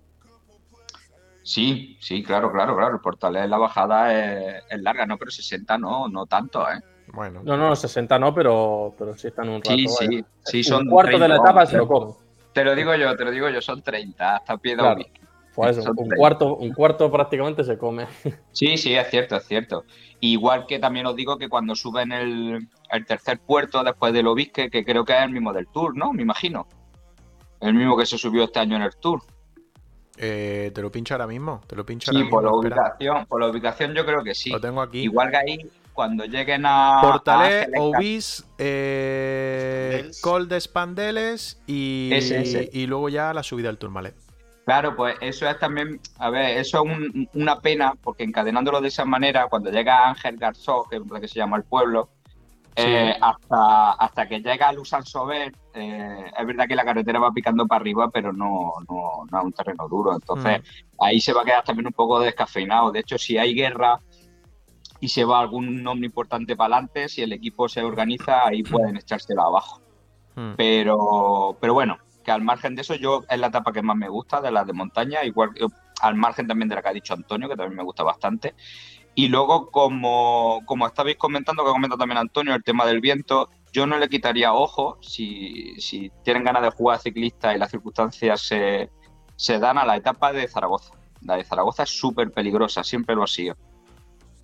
Sí, 1.47 1.97
sí, 2.01 2.25
claro, 2.25 2.51
claro, 2.51 2.77
claro. 2.77 2.97
El 2.97 3.01
portal 3.01 3.35
la 3.49 3.57
bajada 3.57 4.13
es, 4.13 4.65
larga, 4.83 5.07
no, 5.07 5.17
pero 5.17 5.31
60 5.31 5.79
no, 5.79 6.09
no 6.09 6.27
tanto, 6.27 6.69
¿eh? 6.69 6.81
Bueno. 7.13 7.41
No, 7.45 7.57
no, 7.57 7.77
60 7.77 8.19
no, 8.19 8.35
pero, 8.35 8.93
pero 8.99 9.17
sí 9.17 9.29
están 9.29 9.51
un 9.51 9.63
rato. 9.63 9.71
Sí, 9.71 9.87
sí, 9.87 10.25
sí, 10.45 10.65
son. 10.65 10.89
Un 10.89 10.91
cuarto 10.91 11.21
de 11.21 11.29
la 11.29 11.37
etapa 11.37 11.65
se 11.65 11.77
lo 11.77 11.87
como. 11.87 12.17
Te 12.53 12.65
lo 12.65 12.75
digo 12.75 12.93
yo, 12.97 13.15
te 13.15 13.25
lo 13.25 13.31
digo 13.31 13.49
yo, 13.49 13.63
son 13.63 13.81
30, 13.81 14.37
hasta 14.37 14.57
pie 14.57 14.73
de 14.73 14.79
claro. 14.79 15.05
Pues 15.55 15.79
eso, 15.79 15.93
un 15.97 16.11
cuarto, 16.11 16.57
un 16.57 16.73
cuarto 16.73 17.13
prácticamente 17.13 17.63
se 17.63 17.79
come. 17.79 18.09
Sí, 18.51 18.77
sí, 18.77 18.97
es 18.97 19.09
cierto, 19.09 19.37
es 19.37 19.47
cierto. 19.47 19.85
Igual 20.19 20.67
que 20.67 20.81
también 20.81 21.07
os 21.07 21.15
digo 21.15 21.39
que 21.39 21.49
cuando 21.49 21.77
suben 21.77 22.11
el, 22.11 22.69
el 22.91 23.07
tercer 23.07 23.39
puerto 23.39 23.85
después 23.85 24.13
del 24.13 24.27
Obisque, 24.27 24.69
que 24.69 24.85
creo 24.85 25.05
que 25.05 25.13
es 25.13 25.23
el 25.23 25.31
mismo 25.31 25.53
del 25.53 25.69
Tour, 25.69 25.97
¿no? 25.97 26.13
Me 26.13 26.23
imagino. 26.23 26.67
El 27.61 27.75
mismo 27.75 27.97
que 27.97 28.05
se 28.05 28.19
subió 28.19 28.43
este 28.43 28.59
año 28.59 28.75
en 28.75 28.83
el 28.83 28.97
Tour. 28.97 29.23
Eh, 30.19 30.71
te 30.75 30.83
lo 30.83 30.91
pincho 30.91 31.15
ahora 31.15 31.27
mismo. 31.27 31.63
Te 31.67 31.77
lo 31.77 31.85
pincho 31.85 32.11
sí, 32.11 32.17
ahora 32.17 32.31
por 32.31 32.45
la 32.45 32.53
ubicación, 32.53 33.27
por 33.27 33.41
la 33.41 33.49
ubicación 33.49 33.95
yo 33.95 34.05
creo 34.05 34.23
que 34.23 34.35
sí. 34.35 34.51
Lo 34.51 34.61
tengo 34.61 34.81
aquí. 34.81 35.01
Igual 35.01 35.31
que 35.31 35.37
ahí, 35.37 35.71
cuando 35.93 36.25
lleguen 36.25 36.65
a. 36.67 37.01
Portalé, 37.03 37.69
Obis, 37.79 38.47
eh, 38.59 40.11
Col 40.23 40.49
de 40.49 40.61
Spandeles 40.61 41.61
y, 41.67 42.13
y 42.73 42.87
luego 42.87 43.09
ya 43.09 43.35
la 43.35 43.43
subida 43.43 43.69
del 43.69 43.79
Tourmalet. 43.79 44.15
Claro, 44.67 44.97
pues 44.97 45.17
eso 45.21 45.49
es 45.49 45.61
también, 45.61 46.01
a 46.19 46.29
ver, 46.29 46.59
eso 46.59 46.85
es 46.85 47.27
una 47.35 47.61
pena, 47.61 47.95
porque 48.03 48.25
encadenándolo 48.25 48.81
de 48.81 48.89
esa 48.89 49.05
manera, 49.05 49.47
cuando 49.47 49.71
llega 49.71 50.09
Ángel 50.09 50.39
Garzó, 50.39 50.89
que 50.91 50.97
es 50.97 51.03
lo 51.07 51.21
que 51.21 51.29
se 51.29 51.37
llama 51.37 51.57
el 51.57 51.63
pueblo, 51.63 52.09
eh, 52.77 53.17
hasta, 53.21 53.93
hasta 53.93 54.29
que 54.29 54.41
llega 54.41 54.69
a 54.69 54.73
Lusan 54.73 55.05
Sober, 55.05 55.53
eh, 55.73 56.31
es 56.37 56.47
verdad 56.47 56.69
que 56.69 56.77
la 56.77 56.85
carretera 56.85 57.19
va 57.19 57.33
picando 57.33 57.67
para 57.67 57.81
arriba, 57.81 58.11
pero 58.11 58.33
no, 58.33 58.75
no, 58.89 59.25
no 59.31 59.39
es 59.39 59.45
un 59.45 59.53
terreno 59.53 59.89
duro. 59.89 60.15
Entonces, 60.15 60.61
mm. 60.61 61.05
ahí 61.05 61.21
se 61.21 61.33
va 61.33 61.43
a 61.43 61.45
quedar 61.45 61.65
también 61.65 61.87
un 61.87 61.93
poco 61.93 62.21
descafeinado. 62.21 62.93
De 62.93 63.01
hecho, 63.01 63.17
si 63.17 63.39
hay 63.39 63.55
guerra 63.55 64.01
y 65.01 65.09
se 65.09 65.25
va 65.25 65.41
algún 65.41 65.83
nombre 65.83 66.07
importante 66.07 66.55
para 66.55 66.77
adelante, 66.77 67.09
si 67.09 67.23
el 67.23 67.33
equipo 67.33 67.69
se 67.69 67.83
organiza, 67.83 68.47
ahí 68.47 68.63
pueden 68.63 68.97
echárselo 68.97 69.43
abajo. 69.43 69.81
Mm. 70.35 70.53
Pero, 70.57 71.57
pero 71.59 71.73
bueno, 71.73 71.97
que 72.23 72.31
al 72.31 72.43
margen 72.43 72.75
de 72.75 72.83
eso, 72.83 72.95
yo 72.95 73.25
es 73.29 73.41
la 73.41 73.47
etapa 73.47 73.73
que 73.73 73.83
más 73.83 73.97
me 73.97 74.09
gusta 74.09 74.41
de 74.43 74.51
las 74.51 74.67
de 74.67 74.75
montaña, 74.75 75.25
igual 75.25 75.51
al 76.03 76.15
margen 76.15 76.47
también 76.47 76.69
de 76.69 76.75
la 76.75 76.83
que 76.83 76.89
ha 76.89 76.93
dicho 76.93 77.15
Antonio, 77.15 77.49
que 77.49 77.57
también 77.57 77.77
me 77.77 77.85
gusta 77.85 78.03
bastante. 78.03 78.55
Y 79.19 79.29
luego, 79.29 79.71
como, 79.71 80.61
como 80.67 80.87
estabais 80.87 81.17
comentando, 81.17 81.65
que 81.65 81.71
ha 81.71 81.97
también 81.97 82.19
Antonio, 82.19 82.55
el 82.55 82.63
tema 82.63 82.85
del 82.85 83.01
viento, 83.01 83.49
yo 83.73 83.87
no 83.87 83.97
le 83.97 84.11
quitaría 84.11 84.53
ojo 84.53 84.99
si, 85.01 85.75
si 85.81 86.13
tienen 86.23 86.45
ganas 86.45 86.63
de 86.63 86.71
jugar 86.71 87.01
ciclista 87.01 87.55
y 87.55 87.59
las 87.59 87.71
circunstancias 87.71 88.43
se, 88.43 88.91
se 89.37 89.59
dan 89.59 89.79
a 89.79 89.87
la 89.87 89.97
etapa 89.97 90.35
de 90.35 90.47
Zaragoza. 90.47 90.93
La 91.23 91.37
de 91.37 91.45
Zaragoza 91.45 91.85
es 91.85 91.99
súper 91.99 92.31
peligrosa, 92.31 92.85
siempre 92.85 93.15
lo 93.15 93.23
ha 93.23 93.27
sido. 93.27 93.57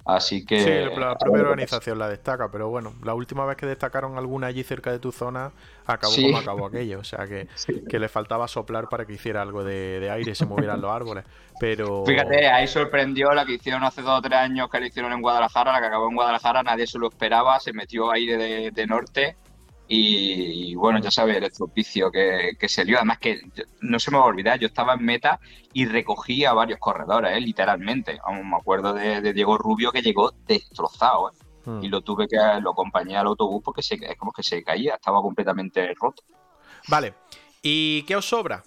Así 0.04 0.44
que. 0.44 0.60
Sí, 0.60 0.98
la 0.98 1.16
propia 1.16 1.42
organización 1.42 1.98
la 1.98 2.08
destaca, 2.08 2.50
pero 2.50 2.68
bueno, 2.68 2.94
la 3.04 3.14
última 3.14 3.44
vez 3.46 3.56
que 3.56 3.66
destacaron 3.66 4.18
alguna 4.18 4.48
allí 4.48 4.64
cerca 4.64 4.90
de 4.90 4.98
tu 4.98 5.12
zona, 5.12 5.52
acabó 5.86 6.14
como 6.14 6.38
acabó 6.38 6.66
aquello. 6.66 6.98
O 6.98 7.04
sea 7.04 7.26
que, 7.26 7.48
que, 7.88 7.98
le 7.98 8.08
faltaba 8.08 8.48
soplar 8.48 8.88
para 8.88 9.04
que 9.04 9.12
hiciera 9.12 9.42
algo 9.42 9.62
de, 9.62 10.10
aire 10.10 10.32
y 10.32 10.34
se 10.34 10.46
movieran 10.46 10.80
los 10.80 10.90
árboles. 10.90 11.24
Pero. 11.60 12.04
Fíjate, 12.04 12.48
ahí 12.48 12.66
sorprendió 12.66 13.32
la 13.32 13.46
que 13.46 13.54
hicieron 13.54 13.84
hace 13.84 14.02
dos 14.02 14.18
o 14.18 14.22
tres 14.22 14.38
años 14.38 14.68
que 14.68 14.80
le 14.80 14.88
hicieron 14.88 15.12
en 15.12 15.22
Guadalajara, 15.22 15.72
la 15.72 15.80
que 15.80 15.86
acabó 15.86 16.08
en 16.08 16.16
Guadalajara, 16.16 16.62
nadie 16.62 16.86
se 16.86 16.98
lo 16.98 17.08
esperaba, 17.08 17.60
se 17.60 17.72
metió 17.72 18.10
aire 18.10 18.70
de 18.70 18.86
norte 18.86 19.36
y, 19.94 20.74
bueno, 20.74 21.00
ya 21.00 21.10
sabes 21.10 21.36
el 21.36 21.44
estropicio 21.44 22.10
que, 22.10 22.52
que, 22.58 22.68
se 22.68 22.84
dio. 22.84 22.96
Además 22.96 23.18
que 23.18 23.40
no 23.80 23.98
se 23.98 24.10
me 24.10 24.16
va 24.16 24.24
a 24.24 24.28
olvidar, 24.28 24.58
yo 24.58 24.66
estaba 24.66 24.94
en 24.94 25.04
meta 25.04 25.38
y 25.74 25.84
recogí 25.84 26.44
a 26.44 26.54
varios 26.54 26.78
corredores, 26.78 27.36
¿eh? 27.36 27.40
literalmente. 27.40 28.18
me 28.42 28.56
acuerdo 28.56 28.94
de, 28.94 29.32
Diego 29.34 29.58
Rubio 29.58 29.92
que 29.92 30.00
llegó 30.00 30.32
destrozado. 30.46 31.30
¿eh? 31.30 31.32
Hmm. 31.66 31.84
Y 31.84 31.88
lo 31.88 32.00
tuve 32.00 32.26
que 32.26 32.38
lo 32.60 32.70
acompañé 32.70 33.16
al 33.16 33.26
autobús 33.26 33.62
porque 33.62 33.82
se, 33.82 33.96
es 33.96 34.16
como 34.16 34.32
que 34.32 34.42
se 34.42 34.62
caía, 34.64 34.94
estaba 34.94 35.20
completamente 35.20 35.94
roto. 36.00 36.22
Vale, 36.88 37.14
¿Y 37.62 38.02
qué 38.02 38.16
os 38.16 38.28
sobra? 38.28 38.64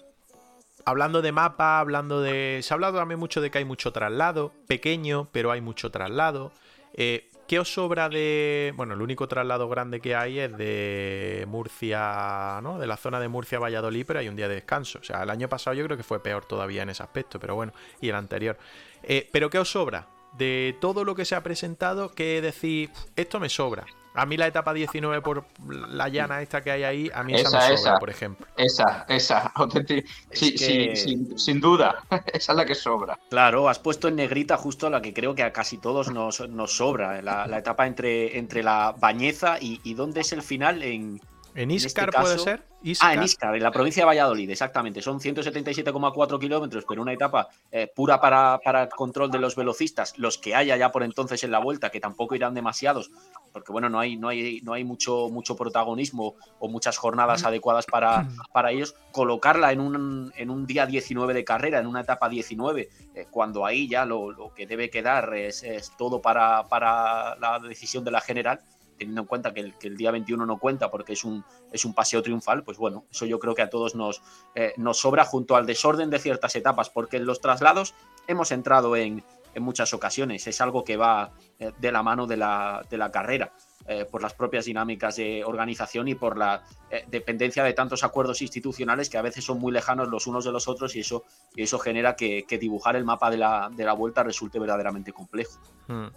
Hablando 0.86 1.22
de 1.22 1.32
mapa, 1.32 1.80
hablando 1.80 2.22
de... 2.22 2.62
Se 2.62 2.74
ha 2.74 2.76
hablado 2.76 2.98
también 2.98 3.20
mucho 3.20 3.42
de 3.42 3.52
que 3.52 3.58
hay 3.58 3.66
mucho 3.66 3.92
traslado, 3.92 4.54
pequeño, 4.68 5.28
pero 5.32 5.52
hay 5.52 5.60
mucho 5.60 5.90
traslado. 5.90 6.52
Eh, 6.94 7.30
¿Qué 7.48 7.60
os 7.60 7.72
sobra 7.72 8.10
de...? 8.10 8.74
Bueno, 8.76 8.96
el 8.96 9.02
único 9.02 9.28
traslado 9.28 9.70
grande 9.70 10.00
que 10.00 10.16
hay 10.16 10.40
es 10.40 10.58
de 10.58 11.46
Murcia, 11.48 12.60
¿no? 12.64 12.80
De 12.80 12.88
la 12.88 12.98
zona 12.98 13.20
de 13.20 13.28
Murcia 13.28 13.60
Valladolid, 13.60 14.04
pero 14.08 14.20
hay 14.20 14.28
un 14.28 14.36
día 14.36 14.48
de 14.48 14.56
descanso. 14.56 14.98
O 15.00 15.04
sea, 15.04 15.22
el 15.22 15.30
año 15.30 15.48
pasado 15.48 15.76
yo 15.76 15.86
creo 15.86 15.96
que 15.96 16.04
fue 16.04 16.24
peor 16.24 16.46
todavía 16.46 16.82
en 16.82 16.90
ese 16.90 17.04
aspecto, 17.04 17.40
pero 17.40 17.54
bueno, 17.54 17.72
y 18.02 18.10
el 18.10 18.16
anterior. 18.16 18.58
Eh, 19.04 19.30
¿Pero 19.32 19.52
qué 19.52 19.60
os 19.60 19.70
sobra? 19.70 20.08
De 20.34 20.76
todo 20.82 21.04
lo 21.04 21.14
que 21.14 21.24
se 21.24 21.36
ha 21.36 21.44
presentado, 21.44 22.14
¿qué 22.14 22.42
decir? 22.42 22.90
Esto 23.16 23.40
me 23.40 23.50
sobra. 23.50 23.86
A 24.16 24.26
mí 24.26 24.38
la 24.38 24.48
etapa 24.48 24.74
19 24.74 25.22
por 25.22 25.46
la 25.68 26.08
llana 26.08 26.42
esta 26.42 26.62
que 26.62 26.72
hay 26.72 26.84
ahí, 26.84 27.12
a 27.14 27.24
mí 27.24 27.34
esa, 27.36 27.70
me 27.70 27.78
sobra, 27.78 28.00
por 28.00 28.10
ejemplo. 28.10 28.48
Esa, 28.56 29.06
esa, 29.10 29.52
sí, 30.32 30.58
sí, 30.58 30.96
sin, 31.36 31.60
duda, 31.60 32.04
esa 32.34 32.52
es 32.54 32.58
la 32.58 32.66
que 32.66 32.76
sobra. 32.76 33.20
Claro, 33.30 33.68
has 33.68 33.80
puesto 33.80 34.08
en 34.08 34.16
negrita 34.16 34.58
justo 34.58 34.90
la 34.90 35.02
que 35.02 35.14
creo 35.14 35.36
que 35.36 35.44
a 35.44 35.52
casi 35.52 35.78
todos 35.78 36.12
nos, 36.12 36.38
sobra, 36.72 37.22
la, 37.22 37.58
etapa 37.58 37.88
entre, 37.88 38.38
entre 38.38 38.64
la 38.64 38.96
Bañeza 38.98 39.58
y, 39.60 39.82
y 39.84 39.94
¿dónde 39.94 40.22
es 40.22 40.32
el 40.32 40.42
final? 40.42 40.82
En, 40.82 41.20
¿En 41.56 41.72
este 41.72 41.88
Iscar 41.88 42.12
puede 42.12 42.38
ser? 42.38 42.64
Ah, 43.00 43.14
en 43.14 43.24
Iscar, 43.24 43.56
en 43.56 43.64
la 43.64 43.72
provincia 43.72 44.04
de 44.04 44.06
Valladolid, 44.06 44.50
exactamente. 44.50 45.02
Son 45.02 45.20
177,4 45.20 46.40
kilómetros, 46.40 46.86
pero 46.88 47.02
una 47.02 47.14
etapa 47.14 47.48
eh, 47.72 47.90
pura 47.94 48.20
para, 48.20 48.60
para, 48.64 48.84
el 48.84 48.90
control 48.90 49.32
de 49.32 49.40
los 49.40 49.56
velocistas, 49.56 50.18
los 50.18 50.38
que 50.38 50.54
haya 50.54 50.76
ya 50.78 50.92
por 50.92 51.02
entonces 51.04 51.44
en 51.44 51.52
la 51.52 51.60
vuelta, 51.60 51.90
que 51.90 52.00
tampoco 52.00 52.36
irán 52.36 52.54
demasiados, 52.54 53.10
porque 53.54 53.72
bueno, 53.72 53.90
no 53.90 54.00
hay, 54.00 54.18
no 54.18 54.28
hay, 54.28 54.60
no 54.62 54.74
hay 54.74 54.84
mucho, 54.84 55.30
mucho 55.30 55.56
protagonismo 55.56 56.36
o 56.60 56.68
muchas 56.68 56.98
jornadas 56.98 57.44
mm. 57.44 57.48
adecuadas 57.48 57.86
para, 57.86 58.24
mm. 58.24 58.38
para 58.54 58.72
ellos. 58.72 58.94
Colocarla 59.12 59.72
en 59.72 59.80
un, 59.80 60.34
en 60.36 60.50
un 60.50 60.68
día 60.68 60.86
19 60.86 61.34
de 61.34 61.46
carrera, 61.46 61.80
en 61.80 61.88
una 61.88 62.02
etapa 62.02 62.30
19, 62.30 62.90
eh, 63.16 63.28
cuando 63.32 63.66
ahí 63.66 63.88
ya 63.88 64.06
lo, 64.06 64.32
lo, 64.32 64.54
que 64.54 64.68
debe 64.68 64.90
quedar 64.90 65.34
es, 65.34 65.64
es 65.64 65.96
todo 65.98 66.22
para, 66.22 66.68
para 66.68 67.36
la 67.38 67.60
decisión 67.60 68.04
de 68.04 68.12
la 68.12 68.22
general 68.22 68.60
teniendo 68.98 69.22
en 69.22 69.28
cuenta 69.28 69.54
que 69.54 69.74
el, 69.82 69.98
día 69.98 70.12
21 70.12 70.46
no 70.46 70.58
cuenta 70.58 70.90
porque 70.90 71.14
es 71.14 71.24
un, 71.24 71.44
es 71.72 71.86
un 71.86 71.94
paseo 71.94 72.22
triunfal, 72.22 72.64
pues 72.64 72.78
bueno, 72.78 73.06
eso 73.12 73.26
yo 73.26 73.40
creo 73.40 73.56
que 73.56 73.62
a 73.62 73.70
todos 73.70 73.96
nos, 73.96 74.22
eh, 74.56 74.74
nos 74.78 75.00
sobra 75.00 75.26
junto 75.26 75.56
al 75.56 75.66
desorden 75.66 76.10
de 76.10 76.20
ciertas 76.20 76.56
etapas, 76.56 76.90
porque 76.90 77.18
en 77.18 77.26
los 77.26 77.42
traslados 77.42 77.94
hemos 78.28 78.52
entrado 78.52 78.96
en, 78.96 79.24
en 79.54 79.64
muchas 79.64 79.94
ocasiones, 79.94 80.48
es 80.48 80.62
algo 80.62 80.84
que 80.84 80.98
va 80.98 81.34
eh, 81.60 81.72
de 81.78 81.92
la 81.92 82.04
mano 82.04 82.28
de 82.28 82.38
la, 82.38 82.86
de 82.90 82.98
la 82.98 83.12
carrera. 83.12 83.54
Eh, 83.88 84.04
por 84.04 84.24
las 84.24 84.34
propias 84.34 84.66
dinámicas 84.66 85.18
de 85.18 85.44
organización 85.46 86.08
y 86.08 86.16
por 86.16 86.40
la 86.40 86.64
dependencia 87.08 87.64
de 87.64 87.74
tantos 87.74 88.04
acuerdos 88.04 88.42
institucionales 88.42 89.12
que 89.12 89.20
a 89.20 89.22
veces 89.22 89.46
son 89.46 89.60
muy 89.60 89.72
lejanos 89.72 90.08
los 90.08 90.26
unos 90.26 90.44
de 90.44 90.52
los 90.52 90.68
otros 90.68 90.96
y 90.96 91.02
eso, 91.02 91.24
y 91.56 91.62
eso 91.62 91.78
genera 91.78 92.16
que, 92.16 92.46
que 92.48 92.58
dibujar 92.58 92.96
el 92.96 93.06
mapa 93.06 93.30
de 93.30 93.38
la, 93.38 93.70
de 93.72 93.86
la, 93.86 93.94
vuelta 93.94 94.24
resulte 94.24 94.58
verdaderamente 94.58 95.14
complejo. 95.14 95.60
Hmm. 95.88 96.08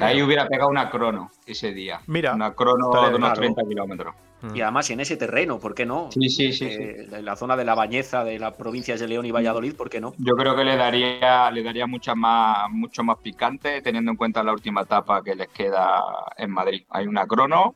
Ahí 0.00 0.22
hubiera 0.22 0.48
pegado 0.48 0.70
una 0.70 0.90
crono 0.90 1.30
ese 1.46 1.72
día. 1.72 2.00
Mira. 2.06 2.34
Una 2.34 2.54
crono 2.54 2.90
de 2.90 3.14
unos 3.14 3.32
30 3.34 3.62
kilómetros. 3.62 4.14
Mm. 4.40 4.56
Y 4.56 4.60
además 4.60 4.88
en 4.90 5.00
ese 5.00 5.16
terreno, 5.16 5.58
¿por 5.58 5.74
qué 5.74 5.84
no? 5.84 6.10
Sí, 6.12 6.28
sí, 6.28 6.52
sí, 6.52 6.66
En 6.66 7.24
la 7.24 7.34
zona 7.36 7.56
de 7.56 7.64
la 7.64 7.74
Bañeza, 7.74 8.24
de 8.24 8.38
las 8.38 8.54
provincias 8.54 9.00
de 9.00 9.08
León 9.08 9.26
y 9.26 9.32
Valladolid, 9.32 9.74
¿por 9.74 9.90
qué 9.90 10.00
no? 10.00 10.14
Yo 10.18 10.34
creo 10.34 10.54
que 10.54 10.64
le 10.64 10.76
daría, 10.76 11.50
le 11.50 11.62
daría 11.62 11.86
mucha 11.86 12.14
más, 12.14 12.70
mucho 12.70 13.02
más 13.02 13.18
picante, 13.18 13.82
teniendo 13.82 14.12
en 14.12 14.16
cuenta 14.16 14.42
la 14.42 14.52
última 14.52 14.82
etapa 14.82 15.22
que 15.22 15.34
les 15.34 15.48
queda 15.48 16.02
en 16.36 16.50
Madrid. 16.50 16.84
Hay 16.90 17.06
una 17.06 17.26
crono. 17.26 17.74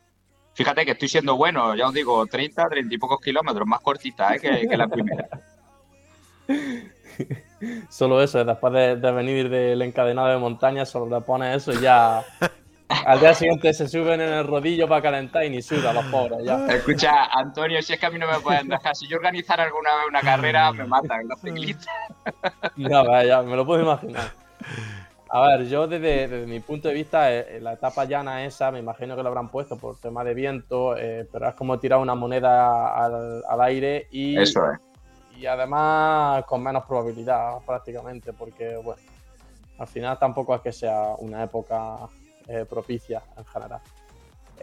Fíjate 0.54 0.84
que 0.84 0.92
estoy 0.92 1.08
siendo 1.08 1.36
bueno, 1.36 1.74
ya 1.74 1.88
os 1.88 1.94
digo, 1.94 2.26
30, 2.26 2.68
30 2.68 2.94
y 2.94 2.98
pocos 2.98 3.20
kilómetros, 3.20 3.66
más 3.66 3.80
cortita 3.80 4.34
¿eh? 4.34 4.40
que, 4.40 4.68
que 4.68 4.76
la 4.76 4.86
primera. 4.86 5.28
solo 7.88 8.22
eso, 8.22 8.44
después 8.44 8.72
de, 8.72 9.12
venir 9.12 9.48
del 9.48 9.82
encadenado 9.82 10.28
de 10.28 10.38
montaña, 10.38 10.84
solo 10.84 11.18
le 11.18 11.24
pones 11.24 11.56
eso 11.56 11.72
y 11.72 11.82
ya. 11.82 12.24
Al 13.06 13.20
día 13.20 13.32
siguiente 13.32 13.72
se 13.72 13.88
suben 13.88 14.20
en 14.20 14.32
el 14.32 14.46
rodillo 14.46 14.86
para 14.86 15.00
calentar 15.00 15.44
y 15.44 15.50
ni 15.50 15.62
suda 15.62 15.94
los 15.94 16.04
pobres. 16.06 16.44
Ya. 16.44 16.66
Escucha, 16.66 17.24
Antonio, 17.32 17.80
si 17.80 17.94
es 17.94 17.98
que 17.98 18.06
a 18.06 18.10
mí 18.10 18.18
no 18.18 18.26
me 18.26 18.38
pueden 18.40 18.68
dejar, 18.68 18.94
si 18.94 19.08
yo 19.08 19.16
organizara 19.16 19.64
alguna 19.64 19.94
vez 19.96 20.04
una 20.08 20.20
carrera, 20.20 20.72
me 20.72 20.84
matan 20.84 21.26
los 21.26 21.40
ciclistas. 21.40 21.88
Ya, 22.76 23.02
vaya, 23.02 23.42
me 23.42 23.56
lo 23.56 23.64
puedo 23.64 23.82
imaginar. 23.82 24.30
A 25.30 25.46
ver, 25.46 25.66
yo 25.66 25.86
desde, 25.86 26.46
mi 26.46 26.60
punto 26.60 26.88
de 26.88 26.94
vista, 26.94 27.32
eh, 27.32 27.58
la 27.62 27.72
etapa 27.72 28.04
llana 28.04 28.44
esa, 28.44 28.70
me 28.70 28.80
imagino 28.80 29.16
que 29.16 29.22
lo 29.22 29.30
habrán 29.30 29.48
puesto 29.48 29.78
por 29.78 29.98
tema 29.98 30.22
de 30.22 30.34
viento, 30.34 30.94
eh, 30.94 31.26
pero 31.32 31.48
es 31.48 31.54
como 31.54 31.78
tirar 31.78 31.98
una 31.98 32.14
moneda 32.14 32.94
al, 32.94 33.42
al 33.48 33.60
aire 33.62 34.08
y. 34.10 34.38
Eso 34.38 34.70
es 34.70 34.91
y 35.36 35.46
además 35.46 36.44
con 36.44 36.62
menos 36.62 36.84
probabilidad 36.84 37.58
prácticamente, 37.66 38.32
porque 38.32 38.76
bueno, 38.76 39.02
al 39.78 39.86
final 39.86 40.18
tampoco 40.18 40.54
es 40.54 40.60
que 40.60 40.72
sea 40.72 41.14
una 41.18 41.42
época 41.42 41.98
eh, 42.46 42.64
propicia 42.68 43.22
en 43.36 43.44
general. 43.44 43.80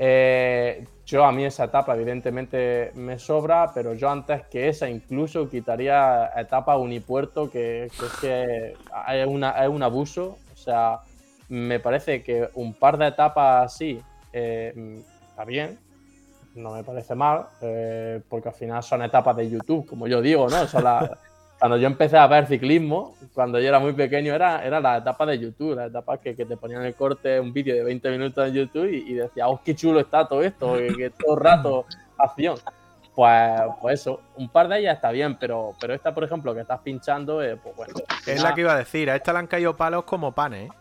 Eh, 0.01 0.85
yo 1.05 1.25
a 1.25 1.31
mí 1.31 1.43
esa 1.43 1.65
etapa 1.65 1.93
evidentemente 1.93 2.91
me 2.95 3.19
sobra, 3.19 3.71
pero 3.73 3.93
yo 3.93 4.09
antes 4.09 4.45
que 4.47 4.69
esa 4.69 4.89
incluso 4.89 5.49
quitaría 5.49 6.31
etapa 6.37 6.77
unipuerto, 6.77 7.49
que, 7.49 7.85
es 7.85 7.91
que 8.21 8.75
es, 9.09 9.27
una, 9.27 9.67
un 9.69 9.83
abuso. 9.83 10.37
O 10.53 10.57
sea, 10.57 10.99
me 11.49 11.79
parece 11.79 12.23
que 12.23 12.47
un 12.53 12.73
par 12.73 12.97
de 12.97 13.07
etapas 13.07 13.65
así 13.65 14.01
eh, 14.31 15.01
está 15.29 15.43
bien, 15.43 15.77
no 16.55 16.71
me 16.73 16.83
parece 16.83 17.15
mal, 17.15 17.45
eh, 17.61 18.21
porque 18.27 18.49
al 18.49 18.55
final 18.55 18.83
son 18.83 19.03
etapas 19.03 19.35
de 19.37 19.49
YouTube, 19.49 19.87
como 19.87 20.07
yo 20.07 20.21
digo, 20.21 20.47
¿no? 20.49 20.57
cuando 21.59 21.77
yo 21.77 21.87
empecé 21.87 22.17
a 22.17 22.27
ver 22.27 22.47
ciclismo, 22.47 23.15
cuando 23.33 23.59
yo 23.59 23.67
era 23.67 23.79
muy 23.79 23.93
pequeño, 23.93 24.33
era, 24.33 24.65
era 24.65 24.79
la 24.79 24.97
etapa 24.97 25.25
de 25.25 25.39
YouTube, 25.39 25.75
la 25.75 25.85
etapa 25.85 26.17
que, 26.17 26.35
que 26.35 26.45
te 26.45 26.55
ponían 26.55 26.83
el 26.83 26.95
corte, 26.95 27.39
un 27.39 27.51
vídeo 27.51 27.75
de 27.75 27.83
20 27.83 28.11
minutos 28.11 28.47
en 28.47 28.53
YouTube 28.53 28.89
y, 28.89 29.13
decía, 29.13 29.47
oh, 29.49 29.61
qué 29.63 29.75
chulo 29.75 29.99
está 29.99 30.25
todo 30.27 30.41
esto, 30.41 30.75
que, 30.75 31.11
todo 31.11 31.35
el 31.35 31.43
rato 31.43 31.85
acción. 32.17 32.57
Pues, 33.13 33.61
pues, 33.81 33.99
eso, 33.99 34.21
un 34.37 34.47
par 34.47 34.69
de 34.69 34.79
ellas 34.79 34.95
está 34.95 35.11
bien, 35.11 35.37
pero, 35.37 35.73
pero 35.81 35.93
esta, 35.93 36.13
por 36.13 36.23
ejemplo, 36.23 36.53
que 36.53 36.61
estás 36.61 36.79
pinchando, 36.79 37.43
eh, 37.43 37.57
pues 37.61 37.75
bueno. 37.75 37.93
Es 38.25 38.41
la 38.41 38.53
que 38.53 38.61
iba 38.61 38.71
a 38.71 38.77
decir, 38.77 39.09
a 39.09 39.15
esta 39.17 39.33
le 39.33 39.39
han 39.39 39.47
caído 39.47 39.75
palos 39.75 40.05
como 40.05 40.31
panes, 40.31 40.69
¿eh? 40.69 40.73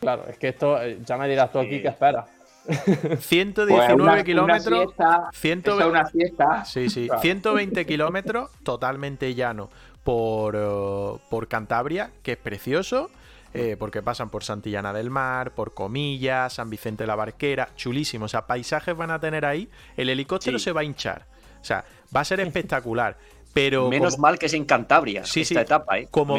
Claro, 0.00 0.24
es 0.28 0.36
que 0.38 0.48
esto, 0.48 0.80
eh, 0.82 0.98
ya 1.04 1.16
me 1.16 1.26
dirás 1.26 1.50
tú 1.50 1.58
aquí 1.58 1.80
qué 1.80 1.88
esperas. 1.88 2.26
119 3.20 4.24
kilómetros. 4.24 4.94
Una 5.86 6.06
fiesta. 6.06 6.64
Sí, 6.64 6.88
sí. 6.90 7.08
120 7.20 7.86
kilómetros 7.86 8.50
totalmente 8.62 9.34
llano 9.34 9.70
por, 10.04 10.56
eh, 10.56 11.20
por 11.30 11.48
Cantabria, 11.48 12.10
que 12.22 12.32
es 12.32 12.38
precioso. 12.38 13.10
Eh, 13.54 13.76
porque 13.78 14.02
pasan 14.02 14.28
por 14.28 14.44
Santillana 14.44 14.92
del 14.92 15.08
Mar, 15.08 15.52
por 15.52 15.72
Comillas, 15.72 16.52
San 16.52 16.68
Vicente 16.68 17.04
de 17.04 17.06
la 17.06 17.16
Barquera, 17.16 17.70
chulísimo. 17.76 18.26
O 18.26 18.28
sea, 18.28 18.46
paisajes 18.46 18.94
van 18.94 19.10
a 19.10 19.18
tener 19.18 19.46
ahí. 19.46 19.70
El 19.96 20.10
helicóptero 20.10 20.58
se 20.58 20.70
va 20.70 20.82
a 20.82 20.84
hinchar. 20.84 21.24
O 21.60 21.64
sea, 21.64 21.82
va 22.14 22.20
a 22.20 22.24
ser 22.24 22.40
espectacular. 22.40 23.16
Pero 23.54 23.88
Menos 23.88 24.18
mal 24.18 24.38
que 24.38 24.46
es 24.46 24.54
en 24.54 24.66
Cantabria 24.66 25.24
sí, 25.24 25.40
esta 25.40 25.62
etapa, 25.62 25.98
¿eh? 25.98 26.08
Como 26.10 26.38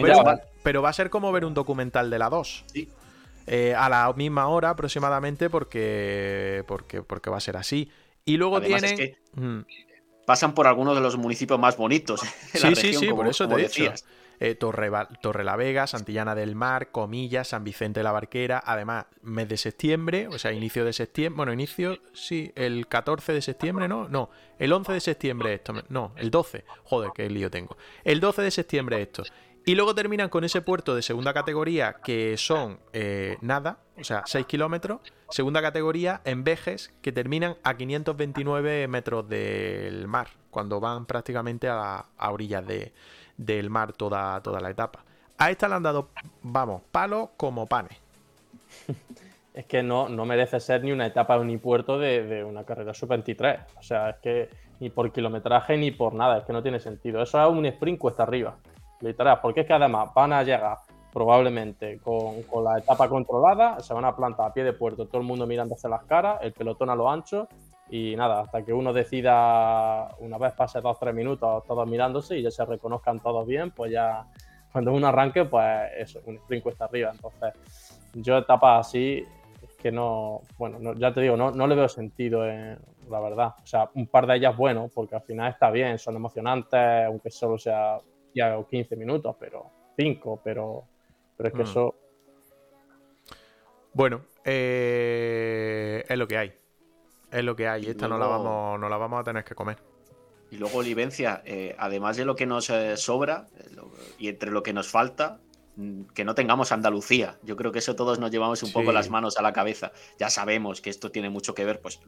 pero 0.62 0.82
va 0.82 0.90
a 0.90 0.94
ser 0.94 1.10
como 1.10 1.32
ver 1.32 1.46
un 1.46 1.54
documental 1.54 2.10
de 2.10 2.20
la 2.20 2.30
2. 2.30 2.66
Sí. 2.68 2.90
Eh, 3.52 3.74
a 3.74 3.90
la 3.90 4.14
misma 4.14 4.48
hora 4.48 4.70
aproximadamente 4.70 5.50
porque, 5.50 6.64
porque, 6.68 7.02
porque 7.02 7.32
va 7.32 7.38
a 7.38 7.42
ser 7.42 7.58
así. 7.58 7.90
Y 8.24 8.38
luego 8.38 8.62
tienen... 8.62 9.18
pasan 10.28 10.54
por 10.54 10.68
algunos 10.68 10.94
de 10.94 11.02
los 11.02 11.18
municipios 11.18 11.60
más 11.60 11.76
bonitos. 11.76 12.22
sí, 12.54 12.76
sí, 12.76 12.94
sí, 12.94 13.08
por 13.08 13.28
eso 13.28 13.48
te 13.48 13.56
decías. 13.56 14.06
Eh, 14.40 14.54
Torre, 14.56 14.90
Torre, 15.20 15.44
la 15.44 15.56
Vega, 15.56 15.88
Santillana 15.88 16.36
del 16.36 16.56
Mar, 16.56 16.92
Comillas, 16.92 17.50
San 17.50 17.64
Vicente 17.64 18.02
de 18.02 18.04
la 18.06 18.12
Barquera, 18.12 18.62
además 18.64 19.08
mes 19.22 19.50
de 19.50 19.58
septiembre, 19.58 20.30
o 20.30 20.38
sea, 20.38 20.54
inicio 20.54 20.86
de 20.86 20.94
septiembre, 20.94 21.36
bueno, 21.36 21.52
inicio, 21.52 21.98
sí, 22.14 22.54
el 22.56 22.88
14 22.88 23.34
de 23.34 23.42
septiembre, 23.42 23.90
¿no? 23.90 24.08
No, 24.08 24.30
el 24.58 24.72
11 24.72 24.94
de 24.94 25.00
septiembre 25.02 25.56
esto, 25.56 25.74
no, 25.90 26.14
el 26.16 26.32
12, 26.32 26.64
joder, 26.84 27.12
qué 27.14 27.30
lío 27.30 27.52
tengo. 27.52 27.76
El 28.06 28.22
12 28.22 28.44
de 28.44 28.52
septiembre 28.52 29.02
esto. 29.02 29.24
Y 29.66 29.76
luego 29.76 29.94
terminan 29.94 30.30
con 30.30 30.44
ese 30.44 30.62
puerto 30.62 30.96
de 30.96 31.02
segunda 31.02 31.34
categoría 31.34 31.98
que 32.04 32.38
son 32.38 32.80
eh, 32.94 33.38
nada, 33.42 33.78
o 34.00 34.04
sea, 34.04 34.24
6 34.26 34.46
kilómetros. 34.46 35.02
Segunda 35.30 35.62
categoría 35.62 36.22
en 36.26 36.44
Vejes 36.44 36.92
que 37.02 37.12
terminan 37.12 37.56
a 37.64 37.76
529 37.78 38.88
metros 38.88 39.28
del 39.30 40.08
mar, 40.08 40.30
cuando 40.50 40.80
van 40.80 41.06
prácticamente 41.06 41.68
a, 41.70 42.06
orillas 42.18 42.64
del 43.38 43.70
mar 43.70 43.94
toda, 43.94 44.42
toda 44.42 44.60
la 44.60 44.70
etapa. 44.70 45.04
A 45.38 45.52
esta 45.52 45.68
le 45.70 45.76
han 45.76 45.84
dado, 45.84 46.10
vamos, 46.42 46.82
palos 46.92 47.30
como 47.38 47.68
panes. 47.68 47.98
Es 49.52 49.66
que 49.66 49.84
no, 49.84 50.08
no 50.08 50.26
merece 50.26 50.60
ser 50.60 50.84
ni 50.84 50.92
una 50.92 51.06
etapa 51.06 51.38
ni 51.44 51.58
puerto 51.58 52.00
de, 52.00 52.24
de 52.24 52.44
una 52.44 52.64
carrera 52.64 52.94
sub-23. 52.94 53.66
O 53.78 53.84
sea, 53.84 54.12
es 54.12 54.18
que 54.18 54.50
ni 54.80 54.90
por 54.90 55.12
kilometraje 55.12 55.76
ni 55.76 55.92
por 55.92 56.14
nada, 56.14 56.38
es 56.38 56.46
que 56.46 56.54
no 56.54 56.64
tiene 56.64 56.80
sentido. 56.80 57.22
Eso 57.22 57.44
es 57.44 57.50
un 57.50 57.66
sprint 57.66 58.00
cuesta 58.00 58.24
arriba 58.24 58.56
literal, 59.02 59.40
porque 59.42 59.62
es 59.62 59.68
que 59.68 59.74
además 59.74 60.10
van 60.14 60.34
a 60.34 60.44
llegar 60.44 60.78
probablemente 61.12 62.00
con, 62.00 62.44
la 62.64 62.78
etapa 62.78 63.10
controlada, 63.10 63.80
se 63.80 63.94
van 63.94 64.06
a 64.06 64.16
plantar 64.16 64.48
a 64.50 64.54
pie 64.54 64.64
de 64.64 64.74
puerto, 64.74 65.08
todo 65.08 65.22
el 65.22 65.28
mundo 65.28 65.48
mirando 65.48 65.76
hacia 65.76 65.90
las 65.90 66.04
caras, 66.04 66.40
el 66.42 66.54
pelotón 66.54 66.90
a 66.90 66.96
lo 66.96 67.10
ancho, 67.10 67.48
Y 67.90 68.16
nada, 68.16 68.42
hasta 68.42 68.64
que 68.64 68.72
uno 68.72 68.94
decida, 68.94 70.10
una 70.20 70.38
vez 70.38 70.54
pase 70.54 70.80
dos 70.80 70.96
o 70.96 71.00
tres 71.00 71.16
minutos 71.16 71.64
todos 71.66 71.88
mirándose 71.88 72.38
y 72.38 72.44
ya 72.44 72.52
se 72.52 72.64
reconozcan 72.64 73.20
todos 73.20 73.48
bien, 73.48 73.72
pues 73.72 73.92
ya 73.92 74.28
cuando 74.72 74.94
uno 74.94 75.08
arranque, 75.08 75.46
pues 75.46 75.90
eso, 75.98 76.20
un 76.26 76.36
sprint 76.36 76.64
cuesta 76.64 76.86
arriba. 76.86 77.10
Entonces, 77.12 77.54
yo 78.14 78.38
etapas 78.38 78.88
así, 78.88 79.26
es 79.64 79.76
que 79.78 79.92
no, 79.92 80.42
bueno, 80.60 80.94
ya 80.94 81.12
te 81.12 81.22
digo, 81.22 81.36
no, 81.36 81.50
no 81.50 81.66
le 81.66 81.74
veo 81.74 81.90
sentido, 81.90 82.48
en, 82.48 82.78
la 83.10 83.20
verdad. 83.20 83.56
O 83.62 83.66
sea, 83.66 83.90
un 83.96 84.08
par 84.08 84.28
de 84.28 84.38
ellas, 84.38 84.56
bueno, 84.56 84.90
porque 84.94 85.16
al 85.16 85.22
final 85.22 85.52
está 85.52 85.72
bien, 85.72 85.98
son 85.98 86.16
emocionantes, 86.16 87.06
aunque 87.08 87.32
solo 87.32 87.58
sea 87.58 88.00
ya 88.34 88.56
15 88.70 88.96
minutos, 88.96 89.36
pero 89.40 89.72
5, 89.98 90.40
pero, 90.44 90.84
pero 91.38 91.50
es 91.50 91.54
que 91.56 91.64
Mm. 91.64 91.68
eso 91.68 91.96
Bueno, 93.94 94.22
eh, 94.46 96.06
es 96.08 96.18
lo 96.18 96.28
que 96.28 96.38
hay. 96.38 96.54
Es 97.32 97.44
lo 97.44 97.56
que 97.56 97.68
hay. 97.68 97.86
Y 97.86 97.90
Esta 97.90 98.08
no 98.08 98.18
la 98.18 98.28
vamos, 98.28 98.80
no 98.80 98.88
la 98.90 98.98
vamos 98.98 99.20
a 99.20 99.24
tener 99.24 99.44
que 99.44 99.56
comer. 99.56 99.78
Y 100.52 100.58
luego, 100.58 100.78
Olivencia, 100.80 101.42
eh, 101.46 101.76
además 101.78 102.18
de 102.18 102.26
lo 102.26 102.36
que 102.36 102.46
nos 102.46 102.70
eh, 102.70 102.98
sobra 102.98 103.48
eh, 103.58 103.68
lo- 103.76 103.92
y 104.18 104.30
entre 104.30 104.52
lo 104.52 104.64
que 104.64 104.74
nos 104.74 104.88
falta, 104.90 105.40
mm, 105.76 106.04
que 106.16 106.24
no 106.24 106.34
tengamos 106.36 106.72
Andalucía. 106.72 107.38
Yo 107.44 107.56
creo 107.56 107.72
que 107.72 107.80
eso 107.80 107.96
todos 107.96 108.20
nos 108.20 108.32
llevamos 108.32 108.62
un 108.64 108.70
Sí. 108.70 108.74
poco 108.74 108.92
las 108.92 109.10
manos 109.10 109.38
a 109.38 109.42
la 109.42 109.54
cabeza. 109.54 109.92
Ya 110.18 110.30
sabemos 110.30 110.82
que 110.82 110.90
esto 110.90 111.12
tiene 111.12 111.30
mucho 111.30 111.54
que 111.54 111.66
ver, 111.66 111.82
pues 111.82 112.00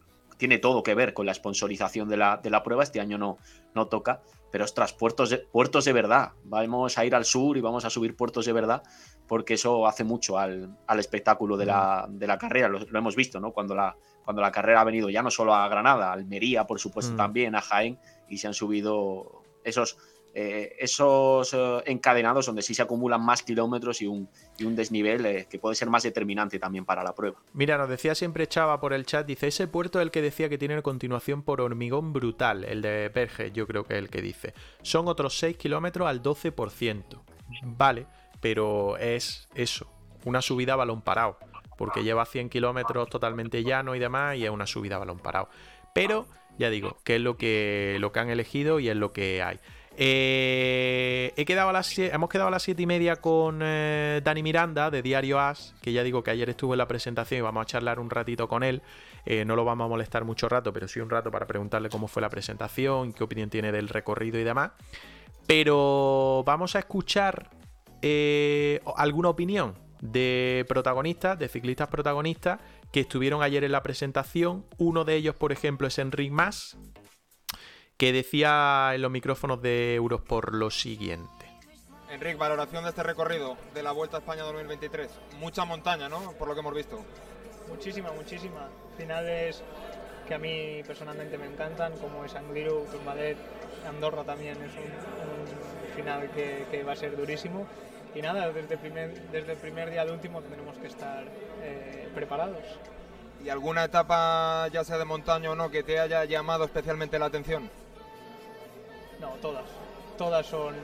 tiene 0.41 0.57
todo 0.57 0.81
que 0.81 0.95
ver 0.95 1.13
con 1.13 1.27
la 1.27 1.35
sponsorización 1.35 2.09
de 2.09 2.17
la, 2.17 2.37
de 2.37 2.49
la 2.49 2.63
prueba. 2.63 2.81
Este 2.81 2.99
año 2.99 3.19
no, 3.19 3.37
no 3.75 3.85
toca. 3.85 4.23
Pero 4.51 4.65
ostras, 4.65 4.91
puertos 4.91 5.29
de, 5.29 5.37
puertos 5.37 5.85
de 5.85 5.93
verdad. 5.93 6.31
Vamos 6.45 6.97
a 6.97 7.05
ir 7.05 7.13
al 7.13 7.25
sur 7.25 7.57
y 7.57 7.61
vamos 7.61 7.85
a 7.85 7.91
subir 7.91 8.15
puertos 8.15 8.47
de 8.47 8.51
verdad, 8.51 8.81
porque 9.27 9.53
eso 9.53 9.85
hace 9.85 10.03
mucho 10.03 10.39
al, 10.39 10.75
al 10.87 10.99
espectáculo 10.99 11.57
de 11.57 11.67
la, 11.67 12.07
de 12.09 12.25
la 12.25 12.39
carrera. 12.39 12.69
Lo, 12.69 12.79
lo 12.79 12.97
hemos 12.97 13.15
visto, 13.15 13.39
¿no? 13.39 13.51
Cuando 13.51 13.75
la, 13.75 13.95
cuando 14.25 14.41
la 14.41 14.51
carrera 14.51 14.81
ha 14.81 14.83
venido 14.83 15.11
ya 15.11 15.21
no 15.21 15.29
solo 15.29 15.53
a 15.53 15.67
Granada, 15.67 16.09
a 16.09 16.13
Almería, 16.13 16.65
por 16.65 16.79
supuesto, 16.79 17.13
Mm. 17.13 17.17
también, 17.17 17.53
a 17.55 17.61
Jaén, 17.61 17.99
y 18.27 18.39
se 18.39 18.47
han 18.47 18.55
subido 18.55 19.43
esos, 19.63 19.99
eh, 20.33 20.77
esos 20.79 21.53
eh, 21.53 21.83
encadenados 21.87 22.45
donde 22.45 22.61
sí 22.61 22.73
se 22.73 22.81
acumulan 22.81 23.21
más 23.23 23.43
kilómetros 23.43 24.01
y 24.01 24.07
un, 24.07 24.29
desnivel 24.57 25.25
eh, 25.25 25.47
que 25.49 25.59
puede 25.59 25.75
ser 25.75 25.89
más 25.89 26.03
determinante 26.03 26.57
también 26.57 26.85
para 26.85 27.03
la 27.03 27.13
prueba. 27.13 27.37
Mira, 27.53 27.77
nos 27.77 27.89
decía 27.89 28.15
siempre 28.15 28.47
Chava 28.47 28.79
por 28.79 28.93
el 28.93 29.05
chat, 29.05 29.25
dice, 29.25 29.47
ese 29.47 29.67
puerto 29.67 29.99
es 29.99 30.03
el 30.03 30.11
que 30.11 30.21
decía 30.21 30.47
que 30.47 30.57
tiene 30.57 30.81
continuación 30.81 31.43
por 31.43 31.59
hormigón 31.59 32.13
brutal, 32.13 32.63
el 32.63 32.81
de 32.81 33.11
Berge, 33.13 33.51
yo 33.51 33.67
creo 33.67 33.83
que 33.83 33.95
es 33.95 33.99
el 33.99 34.09
que 34.09 34.21
dice. 34.21 34.53
Son 34.83 35.09
otros 35.09 35.37
6 35.37 35.57
kilómetros 35.57 36.07
al 36.07 36.23
12%. 36.23 37.03
Vale, 37.63 38.07
pero 38.39 38.95
es 38.97 39.49
eso, 39.53 39.91
una 40.23 40.41
subida 40.41 40.73
a 40.73 40.77
balón 40.77 41.01
parado, 41.01 41.37
porque 41.77 42.03
lleva 42.03 42.25
100 42.25 42.49
kilómetros 42.49 43.09
totalmente 43.09 43.63
llano 43.63 43.95
y 43.95 43.99
demás, 43.99 44.37
y 44.37 44.45
es 44.45 44.49
una 44.49 44.65
subida 44.65 44.95
a 44.95 44.99
balón 44.99 45.19
parado. 45.19 45.49
Pero, 45.93 46.25
ya 46.57 46.69
digo, 46.69 46.99
que 47.03 47.17
es 47.17 47.21
lo 47.21 47.35
que, 47.35 47.97
lo 47.99 48.13
que 48.13 48.19
han 48.19 48.29
elegido 48.29 48.79
y 48.79 48.87
es 48.87 48.95
lo 48.95 49.11
que 49.11 49.43
hay. 49.43 49.59
Eh, 49.97 51.33
quedado 51.45 51.69
a 51.69 51.73
las 51.73 51.97
hemos 51.99 52.29
quedado 52.29 52.47
a 52.47 52.51
las 52.51 52.63
7 52.63 52.81
y 52.81 52.85
media 52.85 53.17
con 53.17 53.59
eh, 53.61 54.21
Dani 54.23 54.41
Miranda 54.41 54.89
de 54.89 55.01
Diario 55.01 55.39
As, 55.39 55.73
que 55.81 55.91
ya 55.91 56.01
digo 56.03 56.23
que 56.23 56.31
ayer 56.31 56.49
estuvo 56.49 56.73
en 56.73 56.77
la 56.77 56.87
presentación 56.87 57.39
y 57.39 57.41
vamos 57.41 57.63
a 57.63 57.65
charlar 57.65 57.99
un 57.99 58.09
ratito 58.09 58.47
con 58.47 58.63
él. 58.63 58.81
Eh, 59.25 59.45
no 59.45 59.55
lo 59.55 59.65
vamos 59.65 59.85
a 59.85 59.89
molestar 59.89 60.23
mucho 60.23 60.47
rato, 60.49 60.71
pero 60.71 60.87
sí 60.87 60.99
un 60.99 61.09
rato 61.09 61.29
para 61.29 61.45
preguntarle 61.45 61.89
cómo 61.89 62.07
fue 62.07 62.21
la 62.21 62.29
presentación, 62.29 63.13
qué 63.13 63.23
opinión 63.23 63.49
tiene 63.49 63.71
del 63.71 63.89
recorrido 63.89 64.39
y 64.39 64.43
demás. 64.43 64.71
Pero 65.45 66.43
vamos 66.45 66.75
a 66.75 66.79
escuchar 66.79 67.49
eh, 68.01 68.79
alguna 68.95 69.29
opinión 69.29 69.75
de 70.01 70.65
protagonistas, 70.67 71.37
de 71.37 71.47
ciclistas 71.47 71.87
protagonistas 71.87 72.59
que 72.91 73.01
estuvieron 73.01 73.43
ayer 73.43 73.63
en 73.63 73.71
la 73.71 73.83
presentación. 73.83 74.65
Uno 74.77 75.03
de 75.03 75.15
ellos, 75.15 75.35
por 75.35 75.51
ejemplo, 75.51 75.87
es 75.87 75.99
Enric 75.99 76.31
Mas, 76.31 76.77
que 78.01 78.11
decía 78.11 78.93
en 78.95 79.01
los 79.03 79.11
micrófonos 79.11 79.61
de 79.61 79.93
Eurosport 79.93 80.55
lo 80.55 80.71
siguiente. 80.71 81.45
Enrique, 82.09 82.33
valoración 82.33 82.83
de 82.83 82.89
este 82.89 83.03
recorrido 83.03 83.57
de 83.75 83.83
la 83.83 83.91
Vuelta 83.91 84.17
a 84.17 84.21
España 84.21 84.41
2023. 84.41 85.07
Mucha 85.39 85.65
montaña, 85.65 86.09
¿no? 86.09 86.31
Por 86.31 86.47
lo 86.47 86.55
que 86.55 86.61
hemos 86.61 86.73
visto. 86.73 87.05
Muchísima, 87.69 88.11
muchísima. 88.11 88.69
Finales 88.97 89.61
que 90.27 90.33
a 90.33 90.39
mí 90.39 90.81
personalmente 90.87 91.37
me 91.37 91.45
encantan, 91.45 91.95
como 91.99 92.25
es 92.25 92.33
Angliru, 92.33 92.87
Turmalet, 92.91 93.37
Andorra 93.87 94.23
también 94.23 94.57
es 94.63 94.73
un, 94.73 95.91
un 95.91 95.95
final 95.95 96.31
que, 96.31 96.65
que 96.71 96.81
va 96.83 96.93
a 96.93 96.95
ser 96.95 97.15
durísimo. 97.15 97.67
Y 98.15 98.23
nada, 98.23 98.49
desde 98.51 98.73
el 98.73 98.79
primer, 98.79 99.29
desde 99.29 99.51
el 99.51 99.59
primer 99.59 99.91
día 99.91 100.01
al 100.01 100.09
último 100.09 100.41
tendremos 100.41 100.75
que 100.79 100.87
estar 100.87 101.23
eh, 101.61 102.09
preparados. 102.15 102.63
¿Y 103.45 103.49
alguna 103.49 103.83
etapa, 103.83 104.67
ya 104.69 104.83
sea 104.83 104.97
de 104.97 105.05
montaña 105.05 105.51
o 105.51 105.55
no, 105.55 105.69
que 105.69 105.83
te 105.83 105.99
haya 105.99 106.25
llamado 106.25 106.65
especialmente 106.65 107.19
la 107.19 107.27
atención? 107.27 107.69
No, 109.21 109.29
todas. 109.41 109.63
Todas 110.17 110.45
son. 110.45 110.75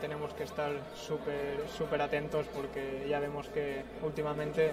Tenemos 0.00 0.32
que 0.34 0.44
estar 0.44 0.72
súper 0.94 1.68
súper 1.68 2.00
atentos 2.00 2.46
porque 2.54 3.06
ya 3.08 3.20
vemos 3.20 3.48
que 3.48 3.84
últimamente, 4.02 4.72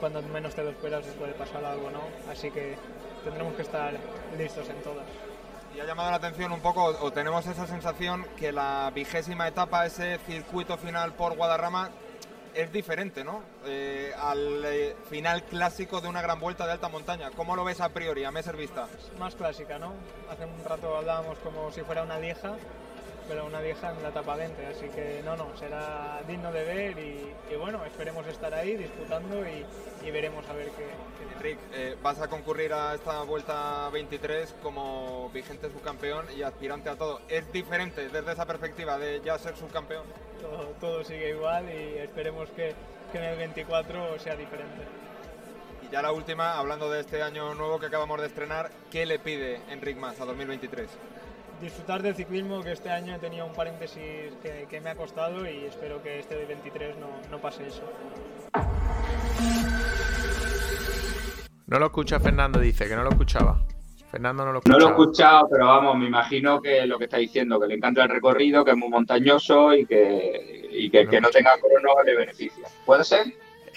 cuando 0.00 0.22
menos 0.22 0.54
te 0.54 0.62
lo 0.62 0.70
esperas, 0.70 1.04
puede 1.18 1.32
pasar 1.32 1.64
algo, 1.64 1.90
¿no? 1.90 2.00
Así 2.30 2.50
que 2.50 2.76
tendremos 3.24 3.54
que 3.54 3.62
estar 3.62 3.92
listos 4.38 4.68
en 4.68 4.82
todas. 4.82 5.04
Y 5.74 5.80
ha 5.80 5.84
llamado 5.84 6.10
la 6.10 6.16
atención 6.16 6.52
un 6.52 6.60
poco, 6.60 6.84
o 6.84 7.12
tenemos 7.12 7.46
esa 7.46 7.66
sensación 7.66 8.26
que 8.36 8.52
la 8.52 8.90
vigésima 8.94 9.48
etapa, 9.48 9.86
ese 9.86 10.18
circuito 10.18 10.76
final 10.76 11.14
por 11.14 11.34
Guadarrama, 11.36 11.90
es 12.54 12.72
diferente, 12.72 13.24
¿no? 13.24 13.42
Eh, 13.64 14.12
al 14.18 14.64
eh, 14.64 14.96
final 15.08 15.42
clásico 15.44 16.00
de 16.00 16.08
una 16.08 16.22
gran 16.22 16.40
vuelta 16.40 16.66
de 16.66 16.72
alta 16.72 16.88
montaña. 16.88 17.30
¿Cómo 17.30 17.56
lo 17.56 17.64
ves 17.64 17.80
a 17.80 17.88
priori, 17.88 18.24
a 18.24 18.30
Messer 18.30 18.56
Vista? 18.56 18.88
Más 19.18 19.34
clásica, 19.34 19.78
¿no? 19.78 19.92
Hace 20.30 20.44
un 20.44 20.64
rato 20.64 20.96
hablábamos 20.96 21.38
como 21.38 21.70
si 21.72 21.82
fuera 21.82 22.02
una 22.02 22.18
vieja, 22.18 22.56
pero 23.28 23.46
una 23.46 23.60
vieja 23.60 23.90
en 23.90 24.02
la 24.02 24.08
etapa 24.08 24.36
20, 24.36 24.66
así 24.66 24.88
que 24.88 25.22
no, 25.24 25.36
no, 25.36 25.56
será 25.56 26.20
digno 26.26 26.52
de 26.52 26.64
ver 26.64 26.98
y, 26.98 27.32
y 27.52 27.56
bueno, 27.56 27.84
esperemos 27.84 28.26
estar 28.26 28.52
ahí 28.54 28.76
disputando 28.76 29.46
y, 29.46 29.64
y 30.06 30.10
veremos 30.10 30.48
a 30.48 30.52
ver 30.52 30.68
qué, 30.70 30.86
qué 31.18 31.34
Enric, 31.34 31.58
eh, 31.72 31.96
vas 32.02 32.20
a 32.20 32.28
concurrir 32.28 32.72
a 32.72 32.94
esta 32.94 33.22
vuelta 33.22 33.88
23 33.90 34.54
como 34.62 35.30
vigente 35.30 35.70
subcampeón 35.70 36.26
y 36.36 36.42
aspirante 36.42 36.90
a 36.90 36.96
todo. 36.96 37.20
¿Es 37.28 37.50
diferente 37.52 38.08
desde 38.08 38.32
esa 38.32 38.46
perspectiva 38.46 38.98
de 38.98 39.20
ya 39.24 39.38
ser 39.38 39.56
subcampeón? 39.56 40.04
todo, 40.42 40.66
todo 40.80 41.04
sigue 41.04 41.30
igual 41.30 41.68
y 41.70 41.98
esperemos 41.98 42.50
que, 42.50 42.74
que 43.12 43.18
en 43.18 43.24
el 43.24 43.38
24 43.38 44.18
sea 44.18 44.34
diferente. 44.36 44.82
Y 45.82 45.92
ya 45.92 46.02
la 46.02 46.12
última, 46.12 46.58
hablando 46.58 46.90
de 46.90 47.00
este 47.00 47.22
año 47.22 47.54
nuevo 47.54 47.78
que 47.78 47.86
acabamos 47.86 48.20
de 48.20 48.26
estrenar, 48.26 48.70
¿qué 48.90 49.06
le 49.06 49.18
pide 49.18 49.60
Enric 49.70 49.96
Mas 49.96 50.20
a 50.20 50.24
2023? 50.24 50.88
Disfrutar 51.62 52.02
del 52.02 52.14
ciclismo, 52.16 52.60
que 52.62 52.72
este 52.72 52.90
año 52.90 53.14
he 53.14 53.18
tenido 53.20 53.46
un 53.46 53.52
paréntesis 53.52 54.02
que, 54.42 54.66
que 54.68 54.80
me 54.80 54.90
ha 54.90 54.96
costado 54.96 55.48
y 55.48 55.64
espero 55.64 56.02
que 56.02 56.18
este 56.18 56.34
de 56.34 56.44
23 56.44 56.96
no, 56.98 57.06
no 57.30 57.38
pase 57.40 57.64
eso. 57.68 57.82
No 61.68 61.78
lo 61.78 61.86
escucha 61.86 62.18
Fernando, 62.18 62.58
dice 62.58 62.88
que 62.88 62.96
no 62.96 63.04
lo 63.04 63.10
escuchaba. 63.10 63.60
Fernando 64.10 64.44
no 64.44 64.52
lo 64.52 64.54
No 64.54 64.58
escuchaba. 64.58 64.80
lo 64.80 64.86
he 64.86 64.90
escuchado, 64.90 65.48
pero 65.50 65.66
vamos, 65.66 65.96
me 65.98 66.06
imagino 66.06 66.60
que 66.60 66.84
lo 66.84 66.98
que 66.98 67.04
está 67.04 67.18
diciendo, 67.18 67.60
que 67.60 67.68
le 67.68 67.74
encanta 67.76 68.02
el 68.02 68.08
recorrido, 68.10 68.64
que 68.64 68.72
es 68.72 68.76
muy 68.76 68.88
montañoso 68.90 69.72
y 69.72 69.86
que, 69.86 70.68
y 70.70 70.90
que, 70.90 71.04
No. 71.04 71.10
que 71.12 71.20
no 71.20 71.30
tenga 71.30 71.52
crono 71.58 72.02
le 72.04 72.16
beneficia. 72.16 72.66
¿Puede 72.84 73.04
ser? 73.04 73.26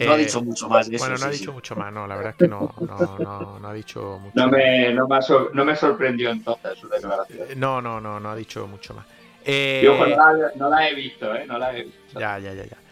No 0.03 0.11
ha 0.13 0.17
Eh, 0.17 0.17
dicho 0.17 0.41
mucho 0.41 0.69
más 0.69 0.89
de 0.89 0.95
eso. 0.97 1.05
Bueno, 1.05 1.17
no 1.17 1.25
ha 1.25 1.29
dicho 1.31 1.51
sí. 1.51 1.53
mucho 1.53 1.75
más, 1.75 1.91
no, 1.91 2.07
la 2.07 2.15
verdad 2.15 2.31
es 2.31 2.37
que 2.37 2.47
no, 2.47 2.69
no, 2.85 3.19
no, 3.19 3.59
no 3.59 3.67
ha 3.67 3.73
dicho 3.73 4.19
mucho 4.19 4.35
No 4.39 4.49
me, 4.49 4.93
no 4.93 5.07
me, 5.07 5.15
ha 5.17 5.21
sor- 5.23 5.49
no 5.55 5.65
me 5.65 5.75
sorprendió 5.75 6.29
entonces 6.29 6.77
su 6.77 6.87
declaración. 6.87 7.49
No, 7.55 7.81
no, 7.81 7.99
no, 7.99 8.19
no 8.19 8.29
ha 8.31 8.35
dicho 8.35 8.67
mucho 8.67 8.93
más. 8.93 9.07
Eh, 9.41 9.83
Y 9.83 9.87
ojo, 9.87 10.05
no 10.05 10.15
la, 10.17 10.51
no 10.55 10.69
la 10.69 10.89
he 10.89 10.95
visto, 10.95 11.33
¿eh? 11.35 11.45
No 11.47 11.57
la 11.57 11.77
he 11.77 11.83
visto. 11.83 12.19
Ya, 12.19 12.39
ya, 12.39 12.53
ya, 12.53 12.65
ya. 12.65 12.83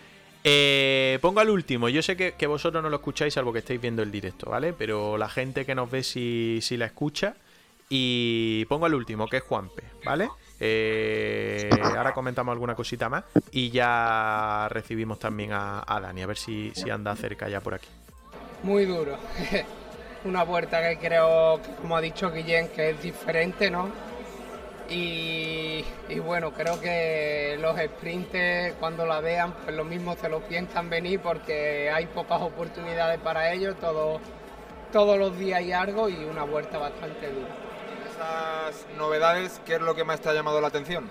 Eh, 0.44 1.20
pongo 1.22 1.40
al 1.40 1.50
último. 1.50 1.90
Yo 1.90 2.02
sé 2.04 2.18
que, 2.18 2.36
que 2.38 2.48
vosotros 2.48 2.84
no 2.84 2.90
lo 2.90 2.98
escucháis, 2.98 3.34
salvo 3.36 3.54
que 3.54 3.60
estáis 3.60 3.82
viendo 3.82 4.04
el 4.04 4.12
directo, 4.12 4.50
¿vale? 4.52 4.74
Pero 4.74 5.18
la 5.18 5.30
gente 5.30 5.66
que 5.66 5.76
nos 5.76 5.90
ve 5.92 6.04
sí, 6.04 6.60
sí 6.62 6.78
la 6.78 6.86
escucha. 6.88 7.38
Y 7.90 8.66
pongo 8.70 8.86
al 8.88 8.96
último, 8.96 9.30
que 9.30 9.38
es 9.38 9.44
Juanpe, 9.44 9.94
¿vale? 10.04 10.34
Eh, 10.66 11.70
ahora 11.84 12.14
comentamos 12.14 12.54
alguna 12.54 12.74
cosita 12.74 13.10
más. 13.10 13.26
Y 13.52 13.70
ya 13.70 14.68
recibimos 14.70 15.20
también 15.20 15.52
a, 15.52 15.84
Dani, 16.02 16.22
a 16.22 16.28
ver 16.28 16.38
si, 16.38 16.72
si 16.74 16.90
anda 16.90 17.14
cerca 17.18 17.50
ya 17.50 17.60
por 17.60 17.74
aquí. 17.74 17.90
Muy 18.64 18.86
duro. 18.86 19.18
Una 20.24 20.44
vuelta 20.44 20.82
que 20.82 20.98
creo, 20.98 21.60
como 21.82 21.98
ha 21.98 22.02
dicho 22.02 22.32
Guillén, 22.32 22.70
que 22.70 22.92
es 22.92 23.02
diferente, 23.02 23.70
¿no? 23.70 23.90
Y, 24.90 25.84
y 26.08 26.20
bueno, 26.20 26.52
creo 26.54 26.80
que 26.80 27.58
los 27.60 27.78
sprinters 27.78 28.76
cuando 28.76 29.06
la 29.06 29.20
vean, 29.20 29.54
pues 29.66 29.76
lo 29.76 29.84
mismo 29.84 30.16
se 30.16 30.30
lo 30.30 30.40
piensan 30.42 30.90
venir 30.90 31.20
porque 31.20 31.92
hay 31.92 32.06
pocas 32.06 32.42
oportunidades 32.42 33.20
para 33.20 33.52
ellos, 33.52 33.76
todo, 33.82 34.22
todos 34.94 35.18
los 35.18 35.38
días 35.38 35.60
hay 35.60 35.74
algo 35.74 36.08
y 36.08 36.16
una 36.24 36.44
vuelta 36.44 36.78
bastante 36.78 37.32
dura. 37.32 37.63
Novedades, 38.98 39.60
¿qué 39.66 39.76
es 39.76 39.82
lo 39.82 39.96
que 39.96 40.04
más 40.04 40.22
te 40.22 40.30
ha 40.30 40.34
llamado 40.34 40.62
la 40.62 40.68
atención? 40.68 41.10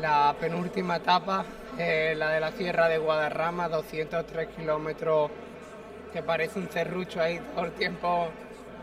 La 0.00 0.34
penúltima 0.38 0.96
etapa, 0.96 1.44
eh, 1.78 2.14
la 2.16 2.30
de 2.30 2.40
la 2.40 2.52
Sierra 2.52 2.88
de 2.88 2.98
Guadarrama, 2.98 3.68
203 3.68 4.48
kilómetros, 4.56 5.30
que 6.12 6.22
parece 6.22 6.58
un 6.58 6.68
cerrucho 6.68 7.20
ahí 7.20 7.40
todo 7.54 7.64
el 7.64 7.72
tiempo 7.72 8.28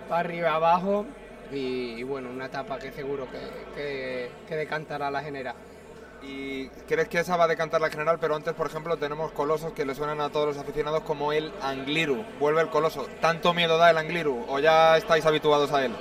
para 0.10 0.22
arriba 0.22 0.56
abajo 0.56 1.06
y, 1.52 2.04
bueno, 2.04 2.30
una 2.30 2.48
etapa 2.48 2.80
que 2.80 2.92
seguro 2.92 3.28
que, 3.30 4.30
que, 4.48 4.56
decantará 4.56 5.12
la 5.12 5.22
general. 5.22 5.56
¿Y 6.22 6.68
crees 6.88 7.08
que 7.08 7.20
esa 7.20 7.38
va 7.38 7.44
a 7.44 7.48
decantar 7.48 7.80
la 7.82 7.90
general? 7.90 8.18
Pero 8.20 8.36
antes, 8.36 8.54
por 8.54 8.68
ejemplo, 8.68 8.98
tenemos 8.98 9.32
colosos 9.32 9.74
que 9.74 9.86
le 9.86 9.94
suenan 9.94 10.22
a 10.22 10.30
todos 10.30 10.48
los 10.48 10.58
aficionados 10.58 11.04
como 11.04 11.32
el 11.32 11.54
Angliru. 11.62 12.26
Vuelve 12.40 12.62
el 12.62 12.70
coloso. 12.70 13.06
¿Tanto 13.22 13.54
miedo 13.54 13.78
da 13.78 13.92
el 13.92 13.98
Angliru 13.98 14.46
o 14.48 14.60
ya 14.60 14.98
estáis 14.98 15.26
habituados 15.26 15.72
a 15.72 15.86
él? 15.86 15.96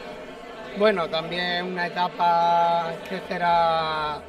Bueno, 0.77 1.09
también 1.09 1.67
una 1.67 1.87
etapa 1.87 2.95
que 3.09 3.21
será 3.29 4.21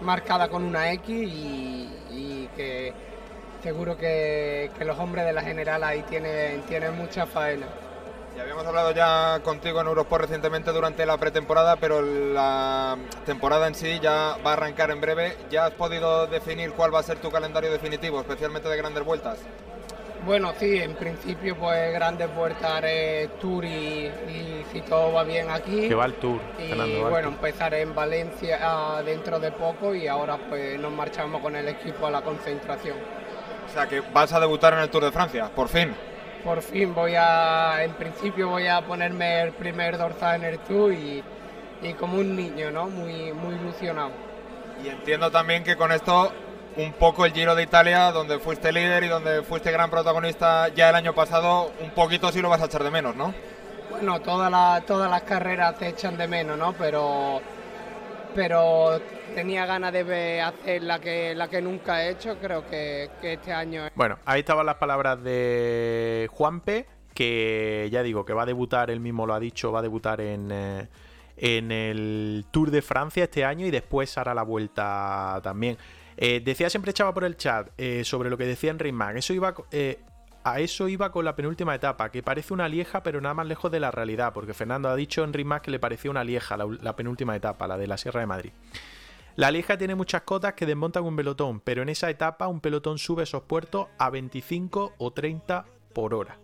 marcada 0.00 0.48
con 0.48 0.62
una 0.62 0.92
X 0.92 1.08
y, 1.08 2.48
que 2.54 2.92
seguro 3.60 3.96
que, 3.96 4.70
los 4.80 4.96
hombres 4.98 5.24
de 5.24 5.32
la 5.32 5.42
general 5.42 5.82
ahí 5.82 6.02
tienen, 6.02 6.62
tienen 6.62 6.96
mucha 6.96 7.26
faena. 7.26 7.66
Y 8.36 8.40
habíamos 8.40 8.64
hablado 8.66 8.92
ya 8.92 9.40
contigo 9.42 9.80
en 9.80 9.88
Eurosport 9.88 10.22
recientemente 10.22 10.70
durante 10.70 11.06
la 11.06 11.16
pretemporada, 11.18 11.76
pero 11.76 12.02
la 12.02 12.96
temporada 13.26 13.66
en 13.66 13.74
sí 13.74 13.98
ya 14.00 14.36
va 14.46 14.50
a 14.50 14.52
arrancar 14.52 14.92
en 14.92 15.00
breve. 15.00 15.36
¿Ya 15.50 15.66
has 15.66 15.72
podido 15.72 16.28
definir 16.28 16.72
cuál 16.72 16.94
va 16.94 17.00
a 17.00 17.02
ser 17.02 17.18
tu 17.18 17.30
calendario 17.30 17.72
definitivo, 17.72 18.20
especialmente 18.20 18.68
de 18.68 18.76
grandes 18.76 19.04
vueltas? 19.04 19.38
Bueno, 20.24 20.52
sí, 20.58 20.78
en 20.78 20.94
principio 20.94 21.56
pues 21.56 21.92
grandes 21.92 22.34
vueltas 22.34 22.70
haré 22.70 23.28
Tour 23.40 23.64
y, 23.64 24.10
si 24.72 24.80
todo 24.82 25.12
va 25.12 25.22
bien 25.22 25.50
aquí. 25.50 25.88
Que 25.88 25.94
va 25.94 26.06
el 26.06 26.14
Tour. 26.14 26.40
Y 26.58 27.00
bueno, 27.00 27.28
empezaré 27.28 27.82
en 27.82 27.94
Valencia 27.94 28.58
ah, 28.62 29.02
dentro 29.04 29.38
de 29.38 29.52
poco 29.52 29.94
y 29.94 30.06
ahora 30.06 30.38
pues 30.48 30.78
nos 30.80 30.92
marchamos 30.92 31.40
con 31.42 31.54
el 31.56 31.68
equipo 31.68 32.06
a 32.06 32.10
la 32.10 32.22
concentración. 32.22 32.96
O 33.66 33.72
sea 33.72 33.86
que 33.86 34.00
vas 34.00 34.32
a 34.32 34.40
debutar 34.40 34.72
en 34.74 34.80
el 34.80 34.90
Tour 34.90 35.04
de 35.04 35.12
Francia, 35.12 35.50
por 35.54 35.68
fin 35.68 35.94
por 36.44 36.60
fin 36.60 36.94
voy 36.94 37.14
a, 37.16 37.82
en 37.82 37.94
principio 37.94 38.50
voy 38.50 38.66
a 38.66 38.82
ponerme 38.82 39.40
el 39.40 39.52
primer 39.52 39.96
dorsal 39.96 40.36
en 40.36 40.52
el 40.52 40.58
Tour 40.60 40.92
y, 40.92 41.24
como 41.98 42.18
un 42.18 42.36
niño, 42.36 42.70
¿no? 42.70 42.88
Muy, 42.88 43.32
muy 43.32 43.54
ilusionado. 43.54 44.10
Y 44.82 44.88
entiendo 44.88 45.30
también 45.30 45.64
que 45.64 45.76
con 45.76 45.90
esto 45.90 46.32
un 46.76 46.92
poco 46.92 47.24
el 47.24 47.32
Giro 47.32 47.54
de 47.54 47.62
Italia, 47.62 48.10
donde 48.12 48.38
fuiste 48.38 48.72
líder 48.72 49.04
y 49.04 49.08
donde 49.08 49.42
fuiste 49.42 49.70
gran 49.70 49.90
protagonista 49.90 50.68
ya 50.68 50.90
el 50.90 50.94
año 50.96 51.14
pasado, 51.14 51.72
un 51.80 51.90
poquito 51.90 52.32
sí 52.32 52.40
lo 52.40 52.48
vas 52.48 52.62
a 52.62 52.66
echar 52.66 52.82
de 52.82 52.90
menos, 52.90 53.14
¿no? 53.16 53.34
Bueno, 53.90 54.20
todas 54.20 54.84
todas 54.86 55.10
las 55.10 55.22
carreras 55.22 55.76
se 55.78 55.88
echan 55.88 56.16
de 56.16 56.26
menos, 56.26 56.58
¿no? 56.58 56.72
Pero 56.72 57.40
pero 58.34 59.00
tenía 59.34 59.66
ganas 59.66 59.92
de 59.92 60.40
hacer 60.40 60.82
la 60.82 60.98
que, 60.98 61.34
la 61.34 61.48
que 61.48 61.62
nunca 61.62 62.02
he 62.02 62.10
hecho, 62.10 62.36
creo 62.40 62.66
que, 62.66 63.10
este 63.22 63.52
año. 63.52 63.88
Bueno, 63.94 64.18
ahí 64.24 64.40
estaban 64.40 64.66
las 64.66 64.76
palabras 64.76 65.22
de 65.22 66.28
Juanpe, 66.32 66.86
que 67.14 67.88
ya 67.92 68.02
digo, 68.02 68.24
que 68.24 68.32
va 68.32 68.42
a 68.42 68.46
debutar, 68.46 68.90
él 68.90 69.00
mismo 69.00 69.26
lo 69.26 69.34
ha 69.34 69.40
dicho, 69.40 69.72
va 69.72 69.78
a 69.78 69.82
debutar 69.82 70.20
en, 70.20 70.50
eh, 70.50 70.88
en 71.36 71.70
el 71.72 72.44
Tour 72.50 72.70
de 72.70 72.82
Francia 72.82 73.24
este 73.24 73.44
año 73.44 73.66
y 73.66 73.70
después 73.70 74.16
hará 74.18 74.34
la 74.34 74.42
vuelta 74.42 75.40
también. 75.42 75.78
Eh, 76.16 76.40
decía 76.44 76.70
siempre 76.70 76.90
echaba 76.90 77.12
por 77.12 77.24
el 77.24 77.36
chat 77.36 77.68
eh, 77.78 78.04
sobre 78.04 78.30
lo 78.30 78.38
que 78.38 78.46
decía 78.46 78.74
Mag. 78.92 79.16
Eso 79.16 79.32
iba, 79.32 79.54
a 80.44 80.60
eso 80.60 80.88
iba 80.88 81.10
con 81.10 81.24
la 81.24 81.34
penúltima 81.34 81.74
etapa, 81.74 82.10
que 82.10 82.22
parece 82.22 82.54
una 82.54 82.68
lieja, 82.68 83.02
pero 83.02 83.20
nada 83.20 83.34
más 83.34 83.46
lejos 83.46 83.70
de 83.72 83.80
la 83.80 83.90
realidad, 83.90 84.32
porque 84.32 84.54
Fernando 84.54 84.88
ha 84.88 84.96
dicho 84.96 85.22
en 85.22 85.28
Enric 85.34 85.62
que 85.62 85.70
le 85.70 85.78
parecía 85.78 86.10
una 86.10 86.24
lieja 86.24 86.56
la 86.56 86.96
penúltima 86.96 87.34
etapa, 87.34 87.66
la 87.66 87.78
de 87.78 87.86
la 87.86 87.96
Sierra 87.96 88.20
de 88.20 88.26
Madrid. 88.26 88.52
La 89.36 89.50
Lieja 89.50 89.76
tiene 89.76 89.96
muchas 89.96 90.22
cotas 90.22 90.54
que 90.54 90.64
desmontan 90.64 91.02
un 91.02 91.16
pelotón, 91.16 91.58
pero 91.58 91.82
en 91.82 91.88
esa 91.88 92.08
etapa 92.08 92.46
un 92.46 92.60
pelotón 92.60 92.98
sube 92.98 93.24
esos 93.24 93.42
puertos 93.42 93.88
a 93.98 94.08
25 94.08 94.94
o 94.96 95.12
30 95.12 95.64
por 95.92 96.14
hora. 96.14 96.38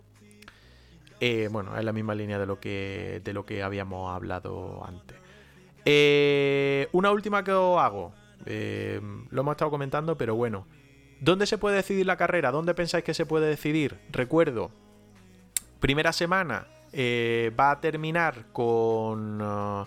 Eh, 1.21 1.47
bueno, 1.49 1.77
es 1.77 1.85
la 1.85 1.93
misma 1.93 2.15
línea 2.15 2.37
de 2.37 2.45
lo 2.45 2.59
que, 2.59 3.21
de 3.23 3.31
lo 3.31 3.45
que 3.45 3.63
habíamos 3.63 4.13
hablado 4.13 4.83
antes. 4.85 5.15
Eh, 5.85 6.89
una 6.91 7.11
última 7.11 7.45
que 7.45 7.53
os 7.53 7.79
hago. 7.79 8.13
Eh, 8.45 8.99
lo 9.29 9.41
hemos 9.41 9.53
estado 9.53 9.71
comentando, 9.71 10.17
pero 10.17 10.35
bueno. 10.35 10.67
¿Dónde 11.19 11.45
se 11.45 11.57
puede 11.57 11.75
decidir 11.75 12.05
la 12.05 12.17
carrera? 12.17 12.51
¿Dónde 12.51 12.73
pensáis 12.73 13.03
que 13.03 13.13
se 13.13 13.25
puede 13.27 13.47
decidir? 13.47 13.99
Recuerdo, 14.09 14.71
primera 15.79 16.13
semana 16.13 16.67
va 16.95 17.71
a 17.71 17.79
terminar 17.79 18.47
con... 18.51 19.41
Uh, 19.41 19.85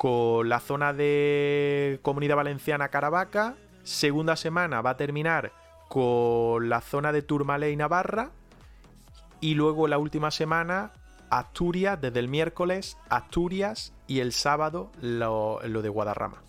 con 0.00 0.48
la 0.48 0.60
zona 0.60 0.94
de 0.94 1.98
Comunidad 2.00 2.36
Valenciana 2.36 2.88
Caravaca. 2.88 3.56
Segunda 3.82 4.34
semana 4.34 4.80
va 4.80 4.90
a 4.90 4.96
terminar 4.96 5.52
con 5.90 6.70
la 6.70 6.80
zona 6.80 7.12
de 7.12 7.20
Turmalé 7.20 7.70
y 7.70 7.76
Navarra. 7.76 8.30
Y 9.42 9.56
luego 9.56 9.88
la 9.88 9.98
última 9.98 10.30
semana, 10.30 10.92
Asturias, 11.28 12.00
desde 12.00 12.18
el 12.18 12.28
miércoles, 12.28 12.96
Asturias 13.10 13.92
y 14.06 14.20
el 14.20 14.32
sábado 14.32 14.90
lo 15.02 15.60
de 15.60 15.88
Guadarrama. 15.90 16.40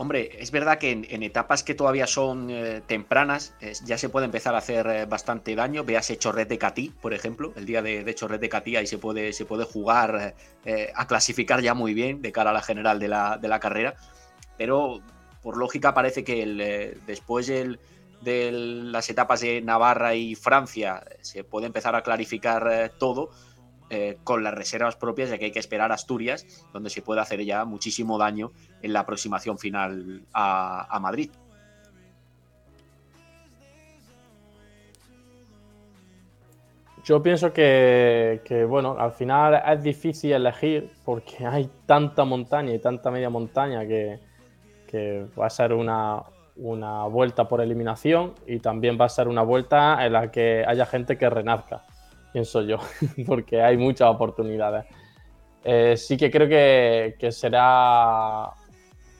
Hombre, 0.00 0.30
es 0.40 0.50
verdad 0.50 0.78
que 0.78 0.92
en, 0.92 1.22
etapas 1.22 1.62
que 1.62 1.74
todavía 1.74 2.06
son 2.06 2.48
eh, 2.48 2.80
tempranas 2.86 3.52
ya 3.84 3.98
se 3.98 4.08
puede 4.08 4.24
empezar 4.24 4.54
a 4.54 4.58
hacer 4.58 4.86
eh, 4.86 5.04
bastante 5.04 5.54
daño. 5.54 5.84
Véase 5.84 6.16
Chorret 6.16 6.48
de 6.48 6.56
Catí, 6.56 6.88
por 6.88 7.12
ejemplo. 7.12 7.52
El 7.54 7.66
día 7.66 7.82
de, 7.82 8.02
de 8.02 8.14
Chorret 8.14 8.40
de 8.40 8.48
Catí 8.48 8.76
ahí 8.76 8.86
se 8.86 8.96
puede, 8.96 9.34
se 9.34 9.44
puede 9.44 9.64
jugar 9.64 10.34
eh, 10.64 10.90
a 10.94 11.06
clasificar 11.06 11.60
ya 11.60 11.74
muy 11.74 11.92
bien 11.92 12.22
de 12.22 12.32
cara 12.32 12.48
a 12.48 12.54
la 12.54 12.62
general 12.62 12.98
de 12.98 13.08
la, 13.08 13.36
de 13.36 13.48
la 13.48 13.60
carrera. 13.60 13.94
Pero 14.56 15.02
por 15.42 15.58
lógica 15.58 15.92
parece 15.92 16.24
que 16.24 16.44
el, 16.44 17.02
después 17.06 17.48
de 17.48 18.52
las 18.52 19.10
etapas 19.10 19.42
de 19.42 19.60
Navarra 19.60 20.14
y 20.14 20.34
Francia 20.34 21.04
se 21.20 21.44
puede 21.44 21.66
empezar 21.66 21.94
a 21.94 22.02
clarificar 22.02 22.90
todo 22.96 23.32
eh, 23.92 24.18
con 24.22 24.44
las 24.44 24.54
reservas 24.54 24.94
propias, 24.94 25.30
ya 25.30 25.38
que 25.38 25.46
hay 25.46 25.50
que 25.50 25.58
esperar 25.58 25.90
Asturias, 25.90 26.46
donde 26.72 26.90
se 26.90 27.02
puede 27.02 27.22
hacer 27.22 27.44
ya 27.44 27.64
muchísimo 27.64 28.18
daño 28.18 28.52
en 28.82 28.92
la 28.92 29.00
aproximación 29.00 29.58
final 29.58 30.22
a, 30.32 30.96
Madrid. 31.00 31.28
Yo 37.02 37.20
pienso 37.20 37.52
que, 37.52 38.66
bueno, 38.68 38.96
al 38.96 39.10
final 39.10 39.60
es 39.66 39.82
difícil 39.82 40.34
elegir 40.34 40.92
porque 41.04 41.44
hay 41.44 41.68
tanta 41.84 42.24
montaña 42.24 42.72
y 42.72 42.78
tanta 42.78 43.10
media 43.10 43.28
montaña 43.28 43.84
que, 43.88 44.20
que 44.86 45.26
va 45.36 45.46
a 45.46 45.50
ser 45.50 45.72
una, 45.72 46.22
una, 46.54 47.06
vuelta 47.06 47.48
por 47.48 47.60
eliminación 47.60 48.34
y 48.46 48.60
también 48.60 48.96
va 49.00 49.06
a 49.06 49.08
ser 49.08 49.26
una 49.26 49.42
vuelta 49.42 50.06
en 50.06 50.12
la 50.12 50.30
que 50.30 50.64
haya 50.64 50.86
gente 50.86 51.18
que 51.18 51.28
renazca 51.28 51.86
pienso 52.32 52.62
yo, 52.62 52.78
porque 53.26 53.62
hay 53.62 53.76
muchas 53.76 54.08
oportunidades. 54.08 54.86
Eh, 55.62 55.96
sí 55.96 56.16
que 56.16 56.30
creo 56.30 56.48
que, 56.48 57.32
será 57.32 58.50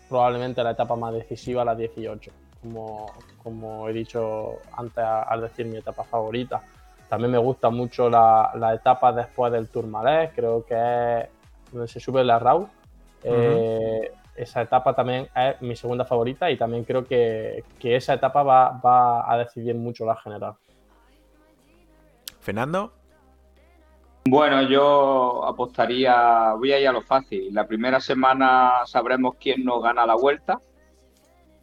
probablemente 0.08 0.62
la 0.62 0.70
etapa 0.70 0.96
más 0.96 1.12
decisiva, 1.12 1.64
la 1.64 1.74
18, 1.74 2.32
como, 2.62 3.06
como 3.42 3.88
he 3.88 3.92
dicho 3.92 4.56
antes 4.76 5.04
al 5.04 5.42
decir 5.42 5.66
mi 5.66 5.76
etapa 5.76 6.04
favorita. 6.04 6.62
También 7.08 7.32
me 7.32 7.38
gusta 7.38 7.70
mucho 7.70 8.08
la, 8.08 8.72
etapa 8.74 9.12
después 9.12 9.52
del 9.52 9.68
Tourmalet, 9.68 10.32
creo 10.34 10.64
que 10.64 10.74
es 10.74 11.72
donde 11.72 11.88
se 11.88 12.00
sube 12.00 12.24
la 12.24 12.38
RAU. 12.38 12.68
Eh, 13.22 14.12
esa 14.34 14.62
etapa 14.62 14.94
también 14.94 15.28
es 15.34 15.60
mi 15.60 15.76
segunda 15.76 16.06
favorita 16.06 16.50
y 16.50 16.56
también 16.56 16.84
creo 16.84 17.04
que, 17.04 17.64
esa 17.82 18.14
etapa 18.14 18.42
va, 18.42 18.80
va 18.80 19.30
a 19.30 19.36
decidir 19.36 19.74
mucho 19.74 20.06
la 20.06 20.16
general. 20.16 20.54
Fernando. 22.40 22.99
Bueno, 24.26 24.62
yo 24.62 25.44
apostaría, 25.46 26.52
voy 26.52 26.72
a 26.72 26.78
ir 26.78 26.88
a 26.88 26.92
lo 26.92 27.02
fácil. 27.02 27.52
La 27.54 27.66
primera 27.66 28.00
semana 28.00 28.72
sabremos 28.84 29.36
quién 29.40 29.64
nos 29.64 29.82
gana 29.82 30.06
la 30.06 30.14
vuelta. 30.14 30.60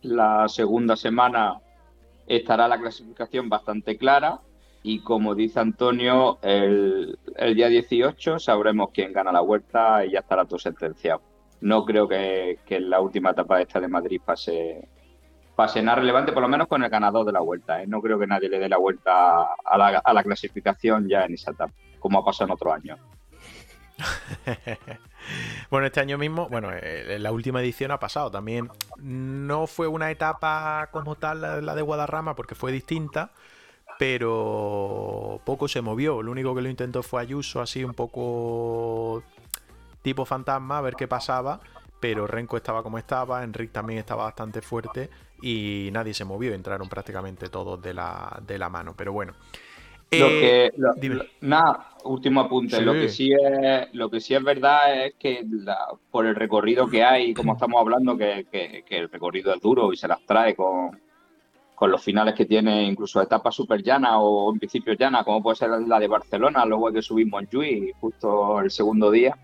La 0.02 0.48
segunda 0.50 0.96
semana 0.96 1.62
estará 2.26 2.68
la 2.68 2.80
clasificación 2.80 3.48
bastante 3.48 3.98
clara. 3.98 4.42
Y 4.84 5.02
como 5.02 5.36
dice 5.36 5.60
Antonio, 5.60 6.40
el, 6.42 7.18
día 7.56 7.68
18 7.68 8.40
sabremos 8.40 8.90
quién 8.92 9.14
gana 9.14 9.32
la 9.32 9.42
vuelta 9.42 10.06
y 10.06 10.12
ya 10.12 10.20
estará 10.20 10.46
todo 10.46 10.60
sentenciado. 10.60 11.22
No 11.62 11.86
creo 11.86 12.08
que, 12.08 12.60
en 12.68 12.90
la 12.90 13.02
última 13.02 13.32
etapa 13.32 13.58
de 13.58 13.64
esta 13.64 13.80
de 13.80 13.88
Madrid 13.88 14.22
pase, 14.24 14.88
pase 15.56 15.82
nada 15.82 16.00
relevante, 16.00 16.32
por 16.32 16.42
lo 16.42 16.50
menos 16.50 16.68
con 16.68 16.84
el 16.84 16.90
ganador 16.90 17.26
de 17.26 17.34
la 17.34 17.40
vuelta. 17.42 17.82
¿eh? 17.84 17.88
No 17.88 18.02
creo 18.02 18.18
que 18.18 18.28
nadie 18.28 18.50
le 18.50 18.60
dé 18.60 18.70
la 18.70 18.78
vuelta 18.78 19.44
a 19.64 19.78
la, 19.78 20.00
a 20.00 20.14
la 20.14 20.24
clasificación 20.24 21.08
ya 21.08 21.26
en 21.26 21.34
esa 21.36 21.52
etapa 21.52 21.74
como 22.08 22.20
ha 22.20 22.24
pasado 22.24 22.46
en 22.46 22.54
otro 22.54 22.72
año. 22.72 22.98
bueno, 25.70 25.88
este 25.88 26.00
año 26.00 26.18
mismo, 26.18 26.48
bueno, 26.48 26.70
eh, 26.72 27.18
la 27.20 27.34
última 27.34 27.60
edición 27.60 27.92
ha 27.92 28.00
pasado 28.00 28.32
también. 28.32 28.70
No 28.98 29.68
fue 29.68 29.90
una 29.90 30.10
etapa 30.10 30.88
como 30.94 31.16
tal 31.16 31.66
la 31.66 31.76
de 31.76 31.82
Guadarrama 31.82 32.34
porque 32.34 32.56
fue 32.56 32.72
distinta, 32.72 33.32
pero 34.00 35.42
poco 35.44 35.68
se 35.68 35.82
movió. 35.82 36.22
Lo 36.22 36.32
único 36.32 36.56
que 36.56 36.62
lo 36.62 36.70
intentó 36.70 37.04
fue 37.04 37.22
Ayuso, 37.22 37.60
así 37.60 37.84
un 37.84 37.94
poco 37.94 39.22
tipo 40.02 40.24
fantasma, 40.24 40.78
a 40.78 40.82
ver 40.82 40.96
qué 40.96 41.10
pasaba. 41.10 41.60
Pero 42.00 42.26
Renko 42.26 42.56
estaba 42.56 42.84
como 42.84 43.00
estaba, 43.00 43.44
Enric 43.44 43.74
también 43.74 44.00
estaba 44.00 44.24
bastante 44.24 44.62
fuerte 44.62 45.10
y 45.42 45.90
nadie 45.92 46.14
se 46.14 46.24
movió. 46.24 46.54
Entraron 46.54 46.88
prácticamente 46.88 47.50
todos 47.50 47.82
de 47.82 47.94
la, 47.94 48.40
de 48.48 48.58
la 48.58 48.70
mano. 48.70 48.94
Pero 48.96 49.12
bueno. 49.12 49.34
Lo 50.12 50.28
Eh, 50.28 50.72
que, 50.72 50.72
lo- 50.78 50.94
dime. 50.96 51.16
lo- 51.16 51.24
nada, 51.42 51.90
último 52.06 52.42
apunte. 52.42 52.78
Sí. 52.78 52.84
Lo 52.84 52.94
que 52.94 53.10
sí 53.10 53.32
es, 53.34 53.94
lo 53.94 54.10
que 54.10 54.20
sí 54.22 54.34
es 54.34 54.44
verdad 54.44 55.06
es 55.06 55.16
que 55.16 55.44
la- 55.50 55.88
por 56.12 56.26
el 56.26 56.36
recorrido 56.36 56.88
que 56.88 57.04
hay, 57.04 57.34
como 57.34 57.54
estamos 57.54 57.80
hablando, 57.82 58.16
que, 58.18 58.46
que- 58.52 58.84
que 58.88 58.98
el 59.00 59.10
recorrido 59.10 59.54
es 59.54 59.60
duro 59.62 59.92
y 59.92 59.98
se 59.98 60.08
las 60.08 60.26
trae 60.26 60.56
con, 60.56 60.98
con 61.76 61.92
los 61.92 62.02
finales 62.02 62.34
que 62.36 62.46
tiene, 62.46 62.84
incluso 62.84 63.22
etapas 63.22 63.54
súper 63.54 63.84
llanas 63.84 64.14
o 64.16 64.52
en 64.54 64.60
principio 64.60 64.94
llanas, 64.94 65.26
como 65.26 65.44
puede 65.44 65.58
ser 65.58 65.70
la 65.70 66.00
de 66.00 66.08
Barcelona, 66.08 66.66
luego 66.66 66.92
que 66.92 67.02
subir 67.02 67.28
Montjuic 67.28 67.96
justo 68.00 68.62
el 68.62 68.72
segundo 68.72 69.12
día. 69.12 69.38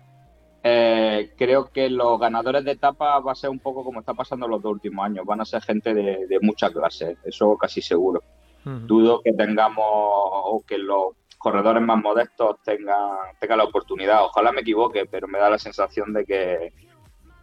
Eh, 0.66 1.32
creo 1.36 1.66
que 1.70 1.90
los 1.90 2.18
ganadores 2.18 2.64
de 2.64 2.70
etapa 2.72 3.18
va 3.20 3.32
a 3.32 3.34
ser 3.36 3.50
un 3.50 3.58
poco 3.58 3.84
como 3.84 4.00
está 4.00 4.14
pasando 4.14 4.48
los 4.48 4.62
dos 4.62 4.72
últimos 4.72 5.04
años, 5.04 5.26
van 5.26 5.42
a 5.42 5.44
ser 5.44 5.60
gente 5.62 5.92
de, 5.92 6.26
de 6.26 6.40
mucha 6.40 6.70
clase, 6.70 7.18
eso 7.24 7.54
casi 7.58 7.82
seguro 7.82 8.22
Dudo 8.64 9.20
que 9.22 9.32
tengamos 9.32 9.84
o 9.86 10.64
que 10.66 10.78
los 10.78 11.08
corredores 11.38 11.82
más 11.82 11.98
modestos 12.02 12.56
tengan, 12.62 13.18
tengan 13.38 13.58
la 13.58 13.64
oportunidad. 13.64 14.24
Ojalá 14.24 14.52
me 14.52 14.62
equivoque, 14.62 15.04
pero 15.06 15.28
me 15.28 15.38
da 15.38 15.50
la 15.50 15.58
sensación 15.58 16.12
de 16.12 16.24
que 16.24 16.72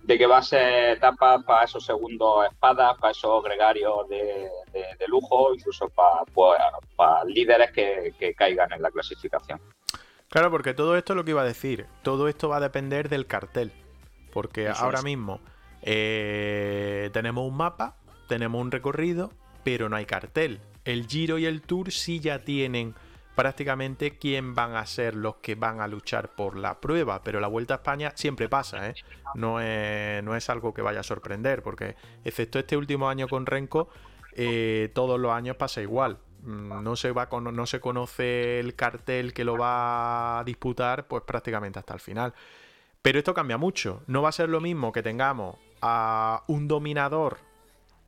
de 0.03 0.17
que 0.17 0.25
va 0.25 0.37
a 0.37 0.41
ser 0.41 0.97
etapa 0.97 1.43
para 1.45 1.63
esos 1.65 1.85
segundos 1.85 2.43
espadas, 2.51 2.97
para 2.97 3.11
esos 3.11 3.43
gregarios 3.43 4.09
de, 4.09 4.49
de- 4.73 4.95
de 4.97 5.07
lujo, 5.07 5.53
incluso 5.53 5.89
para, 5.89 6.25
pues, 6.33 6.59
para 6.95 7.23
líderes 7.25 7.71
que, 7.71 8.11
que 8.17 8.33
caigan 8.33 8.73
en 8.73 8.81
la 8.81 8.89
clasificación. 8.89 9.61
Claro, 10.29 10.49
porque 10.49 10.73
todo 10.73 10.97
esto 10.97 11.13
es 11.13 11.17
lo 11.17 11.23
que 11.23 11.31
iba 11.31 11.41
a 11.43 11.45
decir. 11.45 11.85
Todo 12.01 12.27
esto 12.29 12.49
va 12.49 12.57
a 12.57 12.61
depender 12.61 13.09
del 13.09 13.27
cartel. 13.27 13.71
Porque 14.33 14.65
Eso 14.69 14.83
ahora 14.83 14.97
es. 14.99 15.05
mismo 15.05 15.39
eh, 15.83 17.09
tenemos 17.13 17.47
un 17.47 17.55
mapa, 17.57 17.95
tenemos 18.27 18.59
un 18.59 18.71
recorrido, 18.71 19.29
pero 19.63 19.87
no 19.89 19.95
hay 19.97 20.05
cartel. 20.05 20.59
El 20.85 21.07
Giro 21.07 21.37
y 21.37 21.45
el 21.45 21.61
Tour 21.61 21.91
sí 21.91 22.19
ya 22.19 22.39
tienen 22.39 22.95
prácticamente 23.35 24.17
quién 24.17 24.55
van 24.55 24.75
a 24.75 24.85
ser 24.85 25.15
los 25.15 25.35
que 25.37 25.55
van 25.55 25.79
a 25.79 25.87
luchar 25.87 26.29
por 26.29 26.57
la 26.57 26.79
prueba, 26.79 27.23
pero 27.23 27.39
la 27.39 27.47
Vuelta 27.47 27.75
a 27.75 27.77
España 27.77 28.11
siempre 28.15 28.49
pasa, 28.49 28.89
¿eh? 28.89 28.95
No 29.35 29.61
es, 29.61 30.23
no 30.23 30.35
es 30.35 30.49
algo 30.49 30.73
que 30.73 30.81
vaya 30.81 30.99
a 30.99 31.03
sorprender, 31.03 31.63
porque 31.63 31.95
excepto 32.23 32.59
este 32.59 32.75
último 32.77 33.09
año 33.09 33.27
con 33.27 33.45
Renko, 33.45 33.89
eh, 34.33 34.91
todos 34.93 35.19
los 35.19 35.31
años 35.31 35.55
pasa 35.55 35.81
igual. 35.81 36.17
Mm, 36.43 36.83
No 36.83 36.95
se, 36.95 37.11
va 37.11 37.29
no 37.31 37.65
se 37.65 37.79
conoce 37.79 38.59
el 38.59 38.75
cartel 38.75 39.33
que 39.33 39.43
lo 39.43 39.57
va 39.57 40.39
a 40.39 40.43
disputar, 40.43 41.07
pues 41.07 41.23
prácticamente 41.23 41.79
hasta 41.79 41.93
el 41.93 41.99
final. 41.99 42.33
Pero 43.01 43.19
esto 43.19 43.33
cambia 43.33 43.57
mucho. 43.57 44.03
No 44.07 44.21
va 44.21 44.29
a 44.29 44.33
ser 44.33 44.49
lo 44.49 44.61
mismo 44.61 44.91
que 44.91 45.01
tengamos 45.01 45.55
a 45.81 46.43
un 46.47 46.67
dominador 46.67 47.39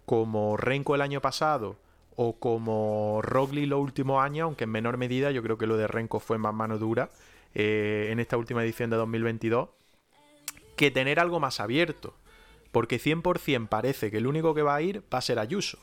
como 0.05 0.57
Renko 0.57 0.95
el 0.95 1.01
año 1.01 1.21
pasado 1.21 1.77
o 2.15 2.38
como 2.40 3.22
Roglic 3.22 3.68
los 3.68 3.80
últimos 3.80 4.23
años, 4.23 4.45
aunque 4.45 4.65
en 4.65 4.72
menor 4.72 4.98
medida 4.98 5.31
yo 5.31 5.41
creo 5.44 5.57
que 5.57 5.68
lo 5.68 5.77
de 5.77 5.88
Renko 5.88 6.19
fue 6.19 6.38
más 6.38 6.53
mano 6.53 6.77
dura 6.77 7.10
eh, 7.53 8.10
en 8.11 8.19
esta 8.19 8.38
última 8.38 8.64
edición 8.64 8.90
de 8.90 8.98
2022, 8.98 9.69
que 10.76 10.91
tener 10.91 11.19
algo 11.19 11.40
más 11.40 11.60
abierto. 11.60 12.15
Porque 12.72 12.99
100% 12.99 13.68
parece 13.68 14.10
que 14.10 14.18
el 14.18 14.26
único 14.26 14.56
que 14.56 14.64
va 14.64 14.76
a 14.76 14.81
ir 14.81 15.03
va 15.14 15.19
a 15.19 15.22
ser 15.22 15.38
Ayuso. 15.38 15.77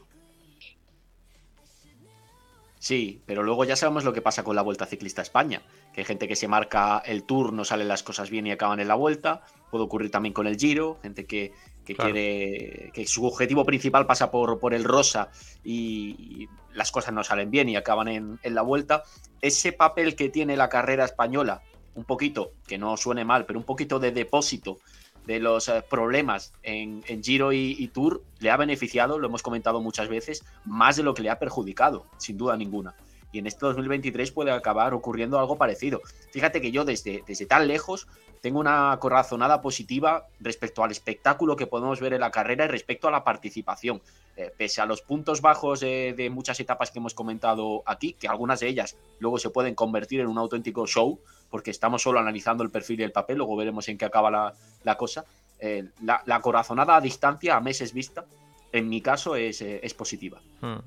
Sí, 2.80 3.22
pero 3.26 3.42
luego 3.42 3.64
ya 3.64 3.76
sabemos 3.76 4.04
lo 4.04 4.14
que 4.14 4.22
pasa 4.22 4.42
con 4.42 4.56
la 4.56 4.62
Vuelta 4.62 4.86
Ciclista 4.86 5.20
a 5.20 5.22
España, 5.22 5.62
que 5.92 6.00
hay 6.00 6.04
gente 6.06 6.26
que 6.26 6.34
se 6.34 6.48
marca 6.48 7.02
el 7.04 7.24
Tour, 7.24 7.52
no 7.52 7.64
salen 7.66 7.88
las 7.88 8.02
cosas 8.02 8.30
bien 8.30 8.46
y 8.46 8.52
acaban 8.52 8.80
en 8.80 8.88
la 8.88 8.94
Vuelta, 8.94 9.42
puede 9.70 9.84
ocurrir 9.84 10.10
también 10.10 10.32
con 10.32 10.46
el 10.46 10.56
Giro, 10.56 10.98
gente 11.02 11.26
que, 11.26 11.52
que 11.90 11.96
Claro. 11.96 12.12
quiere 12.12 12.90
que 12.92 13.06
su 13.06 13.26
objetivo 13.26 13.64
principal 13.64 14.06
pasa 14.06 14.30
por, 14.30 14.60
por 14.60 14.74
el 14.74 14.84
Rosa 14.84 15.30
y, 15.64 16.42
y 16.42 16.48
las 16.72 16.92
cosas 16.92 17.12
no 17.12 17.24
salen 17.24 17.50
bien 17.50 17.68
y 17.68 17.74
acaban 17.76 18.06
en, 18.06 18.38
en 18.44 18.54
la 18.54 18.62
Vuelta. 18.62 19.02
Ese 19.40 19.72
papel 19.72 20.14
que 20.14 20.28
tiene 20.28 20.56
la 20.56 20.68
carrera 20.68 21.04
española, 21.04 21.62
un 21.96 22.04
poquito, 22.04 22.52
que 22.68 22.78
no 22.78 22.96
suene 22.96 23.24
mal, 23.24 23.44
pero 23.44 23.58
un 23.58 23.64
poquito 23.64 23.98
de 23.98 24.12
depósito 24.12 24.78
de 25.26 25.40
los 25.40 25.68
eh, 25.68 25.82
problemas 25.88 26.52
en, 26.62 27.02
en 27.08 27.22
Giro 27.22 27.52
y, 27.52 27.74
y 27.78 27.88
Tour 27.88 28.22
le 28.38 28.50
ha 28.50 28.56
beneficiado, 28.56 29.18
lo 29.18 29.26
hemos 29.26 29.42
comentado 29.42 29.80
muchas 29.80 30.08
veces, 30.08 30.44
más 30.64 30.96
de 30.96 31.02
lo 31.02 31.12
que 31.12 31.22
le 31.22 31.30
ha 31.30 31.38
perjudicado, 31.40 32.06
sin 32.18 32.38
duda 32.38 32.56
ninguna. 32.56 32.94
Y 33.32 33.38
en 33.38 33.46
este 33.46 33.66
2023 33.66 34.32
puede 34.32 34.50
acabar 34.50 34.94
ocurriendo 34.94 35.38
algo 35.38 35.56
parecido. 35.56 36.00
Fíjate 36.32 36.60
que 36.60 36.72
yo 36.72 36.84
desde, 36.84 37.22
desde 37.26 37.46
tan 37.46 37.68
lejos 37.68 38.08
tengo 38.40 38.58
una 38.58 38.96
corazonada 39.00 39.60
positiva 39.60 40.26
respecto 40.40 40.82
al 40.82 40.90
espectáculo 40.90 41.56
que 41.56 41.66
podemos 41.66 42.00
ver 42.00 42.14
en 42.14 42.20
la 42.20 42.30
carrera 42.30 42.64
y 42.64 42.68
respecto 42.68 43.08
a 43.08 43.10
la 43.10 43.22
participación. 43.22 44.00
Eh, 44.36 44.50
pese 44.56 44.80
a 44.80 44.86
los 44.86 45.02
puntos 45.02 45.42
bajos 45.42 45.80
de, 45.80 46.30
muchas 46.32 46.58
etapas 46.60 46.90
que 46.90 46.98
hemos 46.98 47.14
comentado 47.14 47.82
aquí, 47.84 48.14
que 48.14 48.28
algunas 48.28 48.60
de 48.60 48.68
ellas 48.68 48.96
luego 49.18 49.38
se 49.38 49.50
pueden 49.50 49.74
convertir 49.74 50.20
en 50.20 50.28
un 50.28 50.38
auténtico 50.38 50.86
show, 50.86 51.20
porque 51.50 51.70
estamos 51.70 52.02
solo 52.02 52.20
analizando 52.20 52.62
el 52.64 52.70
perfil 52.70 53.00
y 53.00 53.02
el 53.02 53.12
papel, 53.12 53.38
luego 53.38 53.56
veremos 53.56 53.88
en 53.88 53.98
qué 53.98 54.06
acaba 54.06 54.30
la, 54.30 54.54
la 54.84 54.96
cosa. 54.96 55.24
Eh, 55.58 55.84
la, 56.02 56.22
la 56.24 56.40
corazonada 56.40 56.96
a 56.96 57.00
distancia, 57.00 57.56
a 57.56 57.60
meses 57.60 57.92
vista, 57.92 58.24
en 58.72 58.88
mi 58.88 59.02
caso 59.02 59.36
es, 59.36 59.60
eh, 59.60 59.80
es 59.82 59.94
positiva. 59.94 60.40
Hmm. 60.60 60.78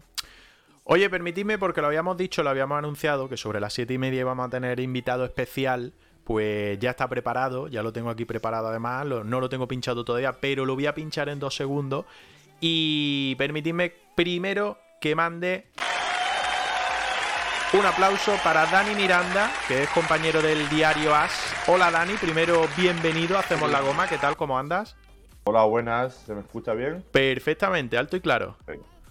Oye, 0.85 1.10
permitidme, 1.10 1.57
porque 1.57 1.80
lo 1.81 1.88
habíamos 1.88 2.18
dicho, 2.18 2.43
lo 2.43 2.49
habíamos 2.49 2.77
anunciado, 2.77 3.30
que 3.30 3.38
sobre 3.38 3.60
las 3.61 3.73
siete 3.73 3.93
y 3.93 3.97
media 3.97 4.22
íbamos 4.22 4.45
a 4.45 4.49
tener 4.49 4.80
invitado 4.80 5.23
especial. 5.26 5.93
Pues 6.26 6.80
ya 6.80 6.91
está 6.91 7.07
preparado, 7.10 7.68
ya 7.68 7.84
lo 7.84 7.91
tengo 7.91 8.10
aquí 8.10 8.23
preparado 8.23 8.68
además, 8.69 9.05
lo- 9.05 9.23
no 9.26 9.41
lo 9.41 9.49
tengo 9.49 9.68
pinchado 9.68 10.05
todavía, 10.05 10.34
pero 10.39 10.65
lo 10.65 10.76
voy 10.76 10.85
a 10.85 10.93
pinchar 10.95 11.27
en 11.30 11.39
dos 11.39 11.55
segundos. 11.55 12.05
Y 12.61 13.35
permitidme 13.35 13.93
primero 14.15 14.77
que 15.01 15.15
mande 15.15 15.68
un 17.73 17.85
aplauso 17.85 18.38
para 18.41 18.65
Dani 18.68 18.95
Miranda, 18.95 19.51
que 19.68 19.84
es 19.84 19.89
compañero 19.89 20.41
del 20.41 20.69
diario 20.69 21.14
As. 21.14 21.53
Hola 21.68 21.91
Dani, 21.91 22.14
primero 22.14 22.68
bienvenido, 22.77 23.38
hacemos 23.38 23.69
la 23.69 23.81
goma, 23.81 24.07
¿qué 24.07 24.18
tal? 24.18 24.38
¿Cómo 24.38 24.57
andas? 24.57 24.95
Hola, 25.45 25.64
buenas. 25.64 26.14
¿Se 26.26 26.34
me 26.34 26.39
escucha 26.39 26.73
bien? 26.73 27.03
Perfectamente, 27.11 27.97
alto 27.97 28.15
y 28.15 28.22
claro. 28.22 28.55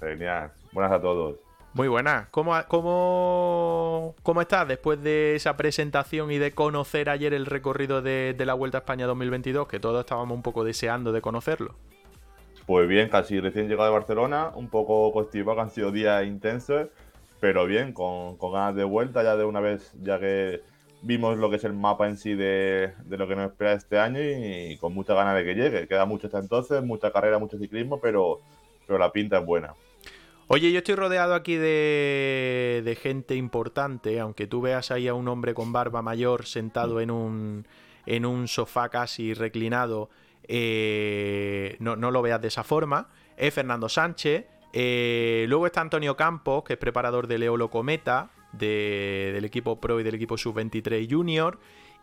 Genial. 0.00 0.50
Buenas 0.72 0.92
a 0.92 1.00
todos. 1.02 1.36
Muy 1.74 1.88
buena. 1.88 2.28
¿Cómo, 2.30 2.54
cómo, 2.68 4.14
cómo 4.22 4.42
estás 4.42 4.68
después 4.68 5.02
de 5.02 5.34
esa 5.36 5.56
presentación 5.56 6.30
y 6.30 6.36
de 6.36 6.52
conocer 6.52 7.08
ayer 7.08 7.32
el 7.32 7.46
recorrido 7.46 8.02
de, 8.02 8.36
la 8.38 8.52
Vuelta 8.52 8.78
a 8.78 8.80
España 8.80 9.06
2022? 9.06 9.68
Que 9.68 9.80
todos 9.80 10.00
estábamos 10.00 10.36
un 10.36 10.42
poco 10.42 10.64
deseando 10.64 11.12
de 11.12 11.22
conocerlo. 11.22 11.74
Pues 12.66 12.86
bien, 12.86 13.08
casi 13.08 13.40
recién 13.40 13.68
llegado 13.68 13.88
de 13.88 13.94
Barcelona, 13.94 14.50
un 14.54 14.68
poco 14.68 15.12
constipado, 15.12 15.56
que 15.56 15.62
han 15.62 15.70
sido 15.70 15.90
días 15.92 16.26
intensos, 16.26 16.88
pero 17.40 17.64
bien, 17.64 17.94
con, 17.94 18.36
ganas 18.38 18.76
de 18.76 18.84
vuelta 18.84 19.22
ya 19.22 19.36
de 19.36 19.44
una 19.44 19.60
vez, 19.60 19.94
ya 20.02 20.20
que 20.20 20.60
vimos 21.00 21.38
lo 21.38 21.48
que 21.48 21.56
es 21.56 21.64
el 21.64 21.72
mapa 21.72 22.06
en 22.06 22.18
sí 22.18 22.34
de, 22.34 22.92
de 23.06 23.16
lo 23.16 23.26
que 23.26 23.34
nos 23.34 23.50
espera 23.50 23.72
este 23.72 23.98
año 23.98 24.20
y, 24.20 24.76
con 24.76 24.92
muchas 24.92 25.16
ganas 25.16 25.34
de 25.36 25.44
que 25.44 25.54
llegue. 25.54 25.88
Queda 25.88 26.04
mucho 26.04 26.26
hasta 26.26 26.38
entonces, 26.38 26.84
mucha 26.84 27.10
carrera, 27.10 27.38
mucho 27.38 27.58
ciclismo, 27.58 27.98
pero, 27.98 28.40
pero 28.86 28.98
la 28.98 29.10
pinta 29.10 29.38
es 29.38 29.46
buena. 29.46 29.74
Oye, 30.48 30.70
yo 30.70 30.78
estoy 30.78 30.96
rodeado 30.96 31.34
aquí 31.34 31.54
de, 31.54 32.82
de 32.84 32.94
gente 32.96 33.36
importante, 33.36 34.20
aunque 34.20 34.46
tú 34.46 34.60
veas 34.60 34.90
ahí 34.90 35.08
a 35.08 35.14
un 35.14 35.28
hombre 35.28 35.54
con 35.54 35.72
barba 35.72 36.02
mayor 36.02 36.44
sentado 36.46 37.00
en 37.00 37.10
un, 37.10 37.66
en 38.04 38.26
un 38.26 38.48
sofá 38.48 38.90
casi 38.90 39.32
reclinado, 39.32 40.10
eh, 40.46 41.76
no, 41.78 41.96
lo 41.96 42.20
veas 42.22 42.40
de 42.42 42.48
esa 42.48 42.64
forma. 42.64 43.08
Es 43.36 43.54
Fernando 43.54 43.88
Sánchez. 43.88 44.44
eh, 44.74 45.46
luego 45.48 45.66
está 45.66 45.80
Antonio 45.80 46.16
Campos, 46.16 46.64
que 46.64 46.74
es 46.74 46.78
preparador 46.78 47.26
de 47.28 47.38
Leolo 47.38 47.70
Cometa, 47.70 48.30
de- 48.52 49.30
del 49.34 49.44
equipo 49.44 49.80
Pro 49.80 50.00
y 50.00 50.02
del 50.02 50.14
equipo 50.14 50.36
Sub-23 50.36 51.08
Junior. 51.10 51.58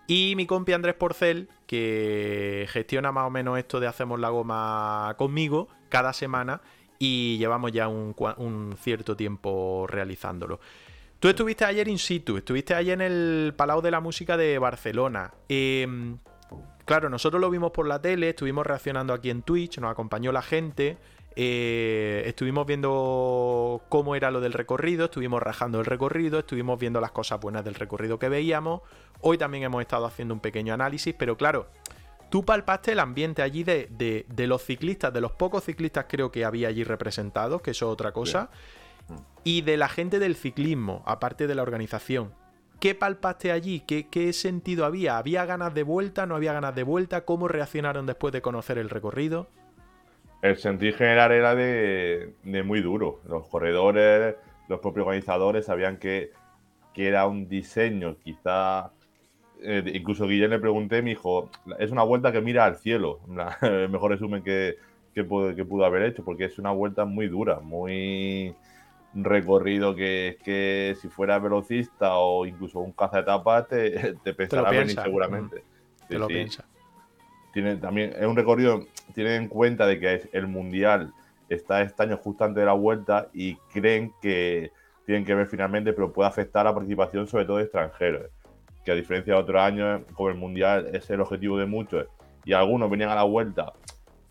Y 0.08 0.34
mi 0.36 0.48
compi 0.48 0.74
Andrés 0.74 0.96
Porcel, 0.96 1.50
que 1.68 2.66
gestiona 2.70 3.12
más 3.12 3.28
o 3.28 3.30
menos 3.30 3.60
esto 3.60 3.80
de 3.80 3.86
Hacemos 3.88 4.20
la 4.20 4.30
Goma 4.30 5.14
conmigo 5.20 5.68
cada 5.90 6.14
semana 6.14 6.62
y 7.00 7.38
llevamos 7.38 7.72
ya 7.72 7.88
un, 7.88 8.14
un 8.38 8.76
cierto 8.78 9.16
tiempo 9.16 9.88
realizándolo. 9.88 10.60
Tú 11.20 11.28
estuviste 11.28 11.66
ayer 11.66 11.88
in 11.88 11.98
situ, 11.98 12.38
estuviste 12.38 12.74
ayer 12.76 12.94
en 12.94 13.02
el 13.02 13.54
Palau 13.56 13.82
de 13.82 13.92
la 13.92 14.00
Música 14.00 14.38
de 14.38 14.58
Barcelona. 14.60 15.34
Em, 15.50 16.18
claro, 16.86 17.10
nosotros 17.10 17.42
lo 17.42 17.50
vimos 17.50 17.72
por 17.72 17.88
la 17.88 18.02
tele, 18.02 18.30
estuvimos 18.30 18.66
reaccionando 18.66 19.14
aquí 19.14 19.30
en 19.30 19.42
Twitch, 19.42 19.80
nos 19.80 19.92
acompañó 19.92 20.32
la 20.32 20.42
gente, 20.42 20.98
eh, 21.36 22.24
estuvimos 22.26 22.66
viendo 22.66 23.82
cómo 23.90 24.16
era 24.16 24.32
lo 24.32 24.40
del 24.40 24.54
recorrido, 24.54 25.06
estuvimos 25.06 25.42
rajando 25.42 25.80
el 25.80 25.86
recorrido, 25.86 26.40
estuvimos 26.40 26.80
viendo 26.80 27.02
las 27.02 27.12
cosas 27.12 27.40
buenas 27.40 27.66
del 27.66 27.76
recorrido 27.76 28.18
que 28.18 28.30
veíamos. 28.30 28.82
Hoy 29.22 29.38
también 29.38 29.66
hemos 29.66 29.82
estado 29.82 30.06
haciendo 30.06 30.34
un 30.34 30.40
pequeño 30.40 30.74
análisis, 30.74 31.14
pero 31.18 31.36
claro, 31.36 31.68
tú 32.30 32.46
palpaste 32.46 32.92
el 32.94 33.00
ambiente 33.00 33.42
allí 33.42 33.64
de, 33.64 33.88
de- 33.92 34.26
de 34.30 34.48
los 34.48 34.64
ciclistas, 34.64 35.14
de 35.14 35.22
los 35.22 35.32
pocos 35.34 35.64
ciclistas 35.66 36.06
creo 36.10 36.32
que 36.32 36.46
había 36.46 36.68
allí 36.70 36.84
representados, 36.84 37.62
que 37.62 37.72
eso 37.72 37.88
es 37.88 37.94
otra 37.94 38.12
cosa, 38.12 38.50
y 39.44 39.62
de 39.62 39.78
la 39.78 39.90
gente 39.90 40.20
del 40.20 40.36
ciclismo, 40.36 41.04
aparte 41.06 41.48
de 41.48 41.56
la 41.56 41.64
organización. 41.64 42.34
¿Qué 42.80 42.96
palpaste 42.96 43.52
allí? 43.52 43.82
¿Qué, 43.82 44.08
qué 44.10 44.32
sentido 44.34 44.86
había? 44.86 45.18
¿Había 45.18 45.46
ganas 45.46 45.74
de 45.74 45.84
vuelta? 45.84 46.26
¿No 46.26 46.36
había 46.36 46.54
ganas 46.54 46.76
de 46.76 46.84
vuelta? 46.84 47.26
¿Cómo 47.26 47.48
reaccionaron 47.48 48.06
después 48.06 48.32
de 48.32 48.42
conocer 48.42 48.78
el 48.78 48.90
recorrido? 48.90 49.50
El 50.42 50.58
sentir 50.58 50.96
general 50.96 51.32
era 51.32 51.56
de, 51.56 52.36
de 52.44 52.64
muy 52.64 52.82
duro. 52.82 53.22
Los 53.28 53.48
corredores, 53.48 54.36
los 54.70 54.80
propios 54.80 55.06
organizadores 55.06 55.66
sabían 55.66 55.98
que 55.98 56.32
que 56.94 57.08
era 57.08 57.28
un 57.28 57.48
diseño 57.48 58.18
quizá... 58.20 58.92
eh, 59.62 59.84
incluso 59.94 60.28
Guillén 60.28 60.50
le 60.50 60.60
pregunté, 60.60 61.02
me 61.02 61.12
dijo, 61.12 61.50
es 61.80 61.92
una 61.92 62.04
vuelta 62.04 62.32
que 62.32 62.42
mira 62.42 62.66
al 62.66 62.78
cielo, 62.78 63.20
el 63.62 63.90
mejor 63.90 64.12
resumen 64.12 64.44
que, 64.44 64.78
que, 65.14 65.24
pudo, 65.24 65.56
que 65.56 65.66
pudo 65.66 65.86
haber 65.86 66.04
hecho, 66.04 66.24
porque 66.24 66.46
es 66.46 66.60
una 66.60 66.72
vuelta 66.72 67.06
muy 67.06 67.28
dura, 67.28 67.60
muy 67.60 68.56
recorrido 69.14 69.96
que, 69.96 70.38
que 70.44 70.96
si 71.02 71.08
fuera 71.08 71.40
velocista 71.40 72.16
o 72.18 72.46
incluso 72.46 72.80
un 72.80 72.92
caza 72.92 73.20
etapas 73.20 73.68
te, 73.68 74.14
te 74.24 74.34
pensará 74.34 74.70
venir 74.70 75.00
seguramente. 75.00 75.64
Te 76.08 76.16
Sí, 76.16 76.20
lo 76.20 76.28
sí. 76.28 76.34
piensa. 76.34 76.66
Tiene 77.54 77.76
también, 77.78 78.14
es 78.18 78.26
un 78.26 78.36
recorrido, 78.36 78.86
tienen 79.14 79.44
en 79.44 79.48
cuenta 79.48 79.88
de 79.88 80.00
que 80.00 80.14
es 80.16 80.30
el 80.34 80.48
mundial 80.48 81.14
está 81.50 81.82
este 81.82 82.04
año 82.04 82.18
justo 82.18 82.44
antes 82.44 82.62
de 82.62 82.66
la 82.66 82.74
vuelta 82.74 83.30
y 83.34 83.56
creen 83.74 84.14
que 84.22 84.72
tienen 85.06 85.26
que 85.26 85.34
ver 85.34 85.48
finalmente, 85.48 85.94
pero 85.94 86.14
puede 86.14 86.30
afectar 86.30 86.66
la 86.66 86.74
participación 86.74 87.28
sobre 87.28 87.46
todo 87.46 87.58
de 87.58 87.64
extranjeros. 87.64 88.30
Que 88.84 88.92
a 88.92 88.96
diferencia 88.96 89.34
de 89.34 89.40
otros 89.40 89.62
años, 89.62 90.02
como 90.14 90.30
el 90.30 90.36
mundial 90.36 90.90
es 90.94 91.10
el 91.10 91.22
objetivo 91.22 91.58
de 91.58 91.66
muchos 91.66 92.08
y 92.46 92.54
algunos 92.54 92.90
venían 92.90 93.10
a 93.10 93.16
la 93.16 93.24
vuelta, 93.24 93.74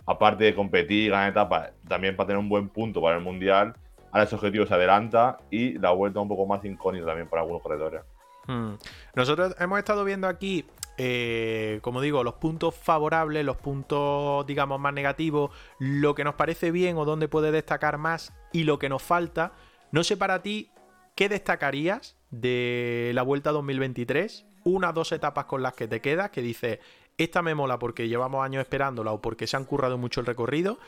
aparte 0.06 0.44
de 0.44 0.54
competir, 0.54 1.10
ganar 1.10 1.30
etapas, 1.30 1.70
también 1.86 2.16
para 2.16 2.28
tener 2.28 2.40
un 2.40 2.48
buen 2.48 2.68
punto 2.68 3.00
para 3.00 3.16
el 3.16 3.22
mundial, 3.22 3.74
ahora 4.10 4.24
ese 4.24 4.34
objetivo 4.34 4.66
se 4.66 4.74
adelanta 4.74 5.38
y 5.50 5.78
la 5.78 5.90
vuelta 5.90 6.20
un 6.20 6.28
poco 6.28 6.46
más 6.46 6.64
incógnita 6.64 7.06
también 7.06 7.28
para 7.28 7.42
algunos 7.42 7.62
corredores. 7.62 8.02
Hmm. 8.46 8.74
Nosotros 9.14 9.54
hemos 9.60 9.78
estado 9.78 10.04
viendo 10.04 10.26
aquí, 10.26 10.64
eh, 10.96 11.78
como 11.82 12.00
digo, 12.00 12.24
los 12.24 12.34
puntos 12.34 12.74
favorables, 12.74 13.44
los 13.44 13.58
puntos, 13.58 14.46
digamos, 14.46 14.80
más 14.80 14.94
negativos, 14.94 15.50
lo 15.78 16.14
que 16.14 16.24
nos 16.24 16.34
parece 16.34 16.70
bien 16.70 16.96
o 16.96 17.04
dónde 17.04 17.28
puede 17.28 17.52
destacar 17.52 17.98
más 17.98 18.32
y 18.52 18.64
lo 18.64 18.78
que 18.78 18.88
nos 18.88 19.02
falta. 19.02 19.52
No 19.92 20.02
sé 20.02 20.16
para 20.16 20.42
ti, 20.42 20.72
¿qué 21.14 21.28
destacarías 21.28 22.17
de 22.30 23.12
la 23.14 23.22
Vuelta 23.22 23.52
2023? 23.52 24.46
Una, 24.64 24.92
dos 24.92 25.12
etapas 25.12 25.46
con 25.46 25.62
las 25.62 25.74
que 25.74 25.88
te 25.88 26.00
quedas, 26.00 26.30
que 26.30 26.42
dices, 26.42 26.78
esta 27.16 27.42
me 27.42 27.54
mola 27.54 27.78
porque 27.78 28.08
llevamos 28.08 28.44
años 28.44 28.60
esperándola 28.60 29.12
o 29.12 29.20
porque 29.20 29.46
se 29.46 29.56
han 29.56 29.64
currado 29.64 29.98
mucho 29.98 30.20
el 30.20 30.26
recorrido. 30.26 30.78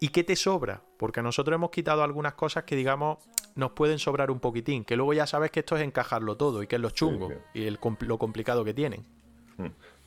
¿Y 0.00 0.08
qué 0.08 0.24
te 0.24 0.36
sobra? 0.36 0.82
Porque 0.98 1.22
nosotros 1.22 1.54
hemos 1.54 1.70
quitado 1.70 2.02
algunas 2.02 2.34
cosas 2.34 2.64
que, 2.64 2.76
digamos, 2.76 3.18
nos 3.54 3.72
pueden 3.72 3.98
sobrar 3.98 4.30
un 4.30 4.40
poquitín. 4.40 4.84
Que 4.84 4.96
luego 4.96 5.14
ya 5.14 5.26
sabes 5.26 5.50
que 5.50 5.60
esto 5.60 5.76
es 5.76 5.82
encajarlo 5.82 6.36
todo 6.36 6.62
y 6.62 6.66
que 6.66 6.76
es 6.76 6.82
los 6.82 6.94
chungos 6.94 7.32
sí. 7.32 7.60
y 7.60 7.66
el, 7.66 7.78
lo 8.00 8.18
complicado 8.18 8.64
que 8.64 8.74
tienen. 8.74 9.04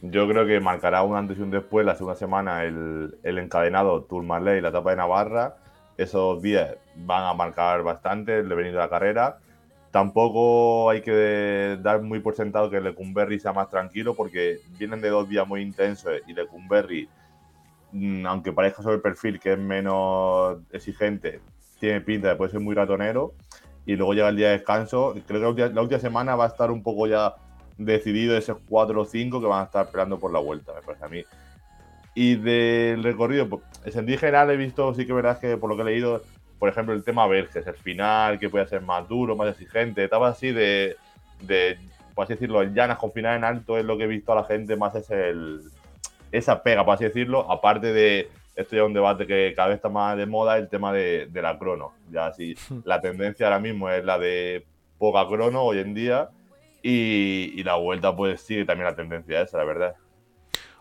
Yo 0.02 0.28
creo 0.28 0.46
que 0.46 0.60
marcará 0.60 1.04
un 1.04 1.16
antes 1.16 1.38
y 1.40 1.42
un 1.42 1.52
después 1.52 1.86
la 1.86 1.96
segunda 1.96 2.16
semana 2.16 2.64
el, 2.66 3.18
el 3.24 3.38
encadenado 3.40 4.04
Tourmalet 4.04 4.60
y 4.60 4.62
la 4.62 4.70
etapa 4.70 4.92
de 4.92 4.98
Navarra. 4.98 5.58
Esos 5.98 6.42
días 6.42 6.76
van 6.96 7.24
a 7.24 7.34
marcar 7.34 7.82
bastante 7.82 8.40
el 8.40 8.50
devenir 8.50 8.74
de 8.74 8.80
la 8.80 8.90
carrera. 8.90 9.40
Tampoco 9.98 10.92
hay 10.92 11.02
que 11.02 11.80
dar 11.82 12.04
muy 12.04 12.20
por 12.20 12.36
sentado 12.36 12.70
que 12.70 12.80
Lecumberri 12.80 13.40
sea 13.40 13.52
más 13.52 13.68
tranquilo 13.68 14.14
porque 14.14 14.60
vienen 14.78 15.02
de 15.02 15.10
dos 15.10 15.28
días 15.28 15.48
muy 15.48 15.64
intensos 15.64 16.12
y 16.28 16.34
Lecumberri, 16.34 17.10
mm, 17.94 18.28
aunque 18.28 18.54
parezca 18.54 18.84
sobre 18.84 18.98
el 18.98 19.02
perfil 19.02 19.40
que 19.40 19.54
es 19.54 19.58
menos 19.58 20.60
exigente, 20.72 21.40
tiene 21.80 22.02
pinta 22.02 22.28
de 22.28 22.36
puede 22.36 22.52
ser 22.52 22.60
muy 22.60 22.76
ratonero. 22.76 23.34
Y 23.88 23.96
luego 23.96 24.14
llega 24.14 24.30
el 24.30 24.36
día 24.36 24.50
de 24.50 24.60
descanso. 24.60 25.16
Creo 25.26 25.56
que 25.56 25.68
la 25.68 25.82
última, 25.82 26.00
semana 26.00 26.36
va 26.36 26.44
a 26.44 26.50
estar 26.50 26.70
un 26.70 26.84
poco 26.84 27.08
ya 27.08 27.34
decidido 27.80 28.38
esos 28.38 28.60
4 28.70 29.02
o 29.02 29.06
5 29.06 29.42
que 29.42 29.48
van 29.48 29.62
a 29.62 29.66
estar 29.66 29.88
esperando 29.88 30.20
por 30.20 30.32
la 30.32 30.38
vuelta, 30.38 30.74
me 30.76 30.82
parece 30.84 31.06
a 31.06 31.08
mí. 31.08 31.24
Y 32.14 32.36
del 32.36 33.04
recorrido, 33.04 33.50
pues, 33.50 33.64
sentido 33.92 34.20
general 34.20 34.52
he 34.52 34.58
visto, 34.58 34.94
sí 34.94 35.08
que 35.08 35.14
verdad 35.14 35.40
que 35.40 35.58
por 35.58 35.72
lo 35.72 35.76
que 35.76 35.82
he 35.82 35.86
leído, 35.86 36.22
por 36.60 36.70
ejemplo, 36.70 36.94
el 36.94 37.04
tema 37.04 37.28
Verges, 37.28 37.68
el 37.68 37.76
final, 37.76 38.40
que 38.40 38.50
puede 38.50 38.68
ser 38.68 38.82
más 38.82 39.08
duro, 39.08 39.36
más 39.36 39.50
exigente, 39.50 40.04
etapas 40.04 40.38
así 40.38 40.52
de, 40.52 40.96
de, 41.42 41.78
por 42.16 42.24
así 42.24 42.34
decirlo, 42.34 42.64
en 42.64 42.74
llanas 42.74 42.98
con 42.98 43.12
final 43.12 43.38
en 43.38 43.44
alto, 43.44 43.78
es 43.78 43.86
lo 43.86 43.98
que 43.98 44.06
he 44.06 44.08
visto 44.08 44.32
a 44.32 44.36
la 44.36 44.44
gente 44.44 44.76
más 44.76 44.96
es 44.96 45.10
el, 45.12 45.62
esa 46.32 46.64
pega, 46.64 46.84
por 46.84 46.96
así 46.96 47.04
decirlo, 47.04 47.52
aparte 47.52 47.94
de, 47.94 48.30
esto 48.56 48.76
ya 48.76 48.82
es 48.82 48.88
un 48.88 48.94
debate 48.94 49.28
que 49.28 49.54
cada 49.56 49.70
vez 49.70 49.76
está 49.76 49.90
más 49.90 50.18
de 50.18 50.26
moda, 50.26 50.58
el 50.58 50.68
tema 50.68 50.92
de, 50.92 51.28
de 51.28 51.42
la 51.42 51.60
crono. 51.60 51.94
Ya 52.12 52.28
así, 52.28 52.56
la 52.86 53.02
tendencia 53.02 53.46
ahora 53.46 53.60
mismo 53.60 53.90
es 53.90 54.04
la 54.04 54.18
de 54.18 54.66
poca 54.98 55.28
crono 55.28 55.62
hoy 55.62 55.80
en 55.80 55.94
día, 55.94 56.30
y, 56.82 57.54
y 57.56 57.64
la 57.64 57.76
vuelta 57.76 58.16
pues 58.16 58.42
sigue 58.42 58.66
también 58.66 58.90
la 58.90 58.96
tendencia 58.96 59.42
esa, 59.42 59.58
la 59.58 59.64
verdad. 59.64 59.96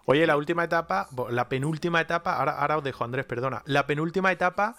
Oye, 0.06 0.24
la 0.26 0.36
última 0.36 0.64
etapa, 0.64 1.08
la 1.30 1.48
penúltima 1.48 2.00
etapa, 2.00 2.36
ahora, 2.36 2.52
ahora 2.52 2.78
os 2.78 2.84
dejo, 2.84 3.02
Andrés, 3.02 3.26
perdona. 3.26 3.62
La 3.66 3.86
penúltima 3.86 4.30
etapa 4.30 4.76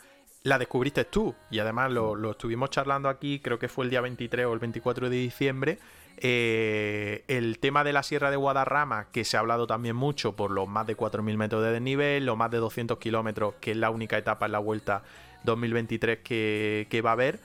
la 0.48 0.58
descubriste 0.58 1.04
tú 1.04 1.36
y 1.52 1.60
además 1.60 1.92
lo, 1.92 2.16
lo 2.16 2.32
estuvimos 2.32 2.70
charlando 2.70 3.10
aquí, 3.10 3.40
creo 3.40 3.60
que 3.60 3.68
fue 3.68 3.84
el 3.84 3.92
día 3.92 4.00
23 4.00 4.46
o 4.46 4.54
el 4.54 4.60
24 4.60 5.10
de 5.10 5.18
diciembre. 5.18 5.78
eh, 6.20 7.24
el 7.28 7.60
tema 7.60 7.84
de 7.84 7.94
la 7.94 8.02
Sierra 8.02 8.32
de 8.32 8.38
Guadarrama, 8.38 9.08
que 9.12 9.24
se 9.24 9.38
ha 9.38 9.42
hablado 9.42 9.68
también 9.68 9.96
mucho 9.96 10.36
por 10.36 10.50
los 10.52 10.68
más 10.68 10.88
de 10.88 10.96
4.000 10.96 11.38
metros 11.38 11.64
de 11.64 11.72
desnivel, 11.72 12.26
los 12.26 12.38
más 12.38 12.50
de 12.50 12.58
200 12.58 12.98
kilómetros, 12.98 13.56
que 13.60 13.72
es 13.72 13.78
la 13.78 13.90
única 13.90 14.18
etapa 14.18 14.46
en 14.48 14.54
la 14.54 14.60
vuelta 14.60 15.04
2023 15.44 16.20
que, 16.24 16.88
que 16.90 17.02
va 17.02 17.12
a 17.12 17.14
haber. 17.14 17.40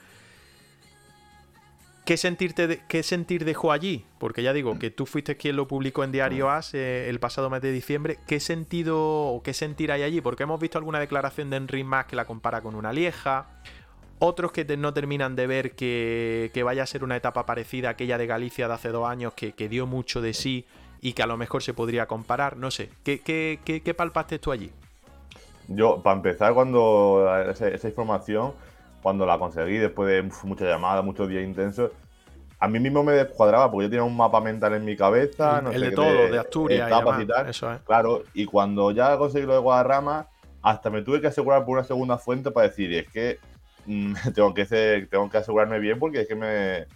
¿Qué 2.04 2.16
sentir, 2.16 2.52
te 2.52 2.66
de- 2.66 2.80
qué 2.88 3.04
sentir 3.04 3.44
dejó 3.44 3.70
allí? 3.70 4.04
Porque 4.18 4.42
ya 4.42 4.52
digo 4.52 4.76
que 4.78 4.90
tú 4.90 5.06
fuiste 5.06 5.36
quien 5.36 5.54
lo 5.54 5.68
publicó 5.68 6.02
en 6.02 6.10
Diario 6.10 6.50
As 6.50 6.74
eh, 6.74 7.08
el 7.08 7.20
pasado 7.20 7.48
mes 7.48 7.62
de 7.62 7.70
diciembre. 7.70 8.18
¿Qué 8.26 8.40
sentido 8.40 8.98
o 9.00 9.40
qué 9.44 9.54
sentir 9.54 9.92
hay 9.92 10.02
allí? 10.02 10.20
Porque 10.20 10.42
hemos 10.42 10.58
visto 10.58 10.78
alguna 10.78 10.98
declaración 10.98 11.48
de 11.50 11.58
Enric 11.58 11.84
Mas 11.86 12.06
que 12.06 12.16
la 12.16 12.24
compara 12.24 12.60
con 12.60 12.74
una 12.74 12.92
lieja. 12.92 13.46
Otros 14.18 14.50
que 14.50 14.64
te- 14.64 14.76
no 14.76 14.92
terminan 14.92 15.36
de 15.36 15.46
ver 15.46 15.72
que, 15.76 16.50
que 16.52 16.62
vaya 16.64 16.82
a 16.82 16.86
ser 16.86 17.04
una 17.04 17.16
etapa 17.16 17.46
parecida 17.46 17.88
a 17.88 17.90
aquella 17.92 18.18
de 18.18 18.26
Galicia 18.26 18.66
de 18.66 18.74
hace 18.74 18.88
dos 18.88 19.08
años 19.08 19.34
que, 19.34 19.52
que 19.52 19.68
dio 19.68 19.86
mucho 19.86 20.20
de 20.20 20.34
sí 20.34 20.64
y 21.00 21.12
que 21.12 21.22
a 21.22 21.26
lo 21.26 21.36
mejor 21.36 21.62
se 21.62 21.72
podría 21.72 22.06
comparar. 22.06 22.56
No 22.56 22.72
sé, 22.72 22.88
¿qué, 23.04 23.20
qué, 23.20 23.60
qué- 23.64 23.80
qué 23.80 23.94
palpaste 23.94 24.40
tú 24.40 24.50
allí? 24.50 24.72
Yo, 25.68 26.02
para 26.02 26.16
empezar, 26.16 26.52
cuando 26.54 27.32
esa, 27.48 27.68
esa 27.68 27.88
información, 27.88 28.52
cuando 29.02 29.26
la 29.26 29.38
conseguí 29.38 29.78
después 29.78 30.08
de 30.10 30.22
uf, 30.28 30.44
muchas 30.44 30.68
llamadas, 30.68 31.04
muchos 31.04 31.28
días 31.28 31.44
intensos, 31.44 31.92
a 32.58 32.68
mí 32.68 32.80
mismo 32.80 33.02
me 33.04 33.12
descuadraba 33.12 33.70
porque 33.70 33.86
yo 33.86 33.90
tenía 33.90 34.04
un 34.04 34.16
mapa 34.16 34.40
mental 34.40 34.74
en 34.74 34.84
mi 34.84 34.96
cabeza, 34.96 35.60
El- 35.60 35.62
no 35.62 35.72
el 35.72 35.82
sé 35.82 35.90
de 35.90 35.92
qué, 35.92 35.92
todo, 35.92 36.28
de 36.28 36.38
Asturias 36.38 36.90
y 36.92 36.94
etapas 36.94 36.96
demás, 36.96 37.24
y 37.24 37.26
tal. 37.26 37.48
eso 37.48 37.72
es. 37.72 37.82
Claro, 37.84 38.28
y 38.32 38.46
cuando 38.46 38.90
ya 38.92 39.16
conseguí 39.18 39.46
lo 39.46 39.54
de 39.54 39.60
Guadarrama, 39.60 40.28
hasta 40.62 40.90
me 40.90 41.02
tuve 41.02 41.20
que 41.20 41.26
asegurar 41.28 41.64
por 41.64 41.74
una 41.78 41.84
segunda 41.84 42.18
fuente 42.18 42.50
para 42.52 42.68
decir, 42.68 42.92
es 42.94 43.08
que 43.10 43.40
mm, 43.84 44.14
tengo, 44.34 44.54
que 44.54 44.66
ser- 44.66 45.08
tengo 45.10 45.28
que 45.30 45.38
asegurarme 45.38 45.78
bien 45.80 45.98
porque 45.98 46.20
es 46.22 46.28
que 46.28 46.36
me... 46.36 46.86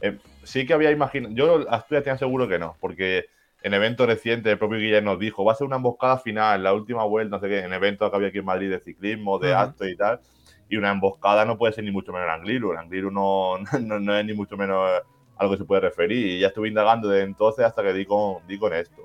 eh, 0.00 0.20
sí 0.42 0.66
que 0.66 0.74
había 0.74 0.90
imaginado, 0.90 1.34
yo 1.34 1.70
Asturias 1.70 2.04
tenía 2.04 2.18
seguro 2.18 2.48
que 2.48 2.58
no, 2.58 2.76
porque 2.80 3.26
en 3.62 3.72
eventos 3.74 4.06
recientes 4.06 4.52
el 4.52 4.58
propio 4.58 4.78
Guillermo 4.78 5.12
nos 5.12 5.20
dijo, 5.20 5.44
va 5.44 5.52
a 5.52 5.54
ser 5.56 5.66
una 5.66 5.76
emboscada 5.76 6.18
final, 6.18 6.62
la 6.62 6.74
última 6.74 7.04
vuelta, 7.04 7.36
no 7.36 7.40
sé 7.40 7.48
qué, 7.48 7.60
en 7.60 7.72
eventos 7.72 8.10
que 8.10 8.16
había 8.16 8.28
aquí 8.28 8.38
en 8.38 8.44
Madrid 8.44 8.70
de 8.70 8.80
ciclismo, 8.80 9.38
de 9.38 9.54
Ujú. 9.54 9.54
actos 9.54 9.88
y 9.88 9.96
tal, 9.96 10.20
y 10.68 10.76
una 10.76 10.90
emboscada 10.90 11.44
no 11.44 11.58
puede 11.58 11.72
ser 11.72 11.84
ni 11.84 11.90
mucho 11.90 12.12
menos 12.12 12.26
el 12.26 12.34
Angliru, 12.34 12.72
el 12.72 12.78
Angliru 12.78 13.10
no, 13.10 13.58
no, 13.80 14.00
no 14.00 14.16
es 14.16 14.24
ni 14.24 14.32
mucho 14.32 14.56
menos 14.56 15.02
algo 15.36 15.52
que 15.52 15.58
se 15.58 15.64
puede 15.64 15.82
referir, 15.82 16.26
y 16.26 16.40
ya 16.40 16.48
estuve 16.48 16.68
indagando 16.68 17.08
desde 17.08 17.24
entonces 17.24 17.64
hasta 17.64 17.82
que 17.82 17.92
di 17.92 18.06
con, 18.06 18.46
di 18.46 18.58
con 18.58 18.72
esto. 18.72 19.02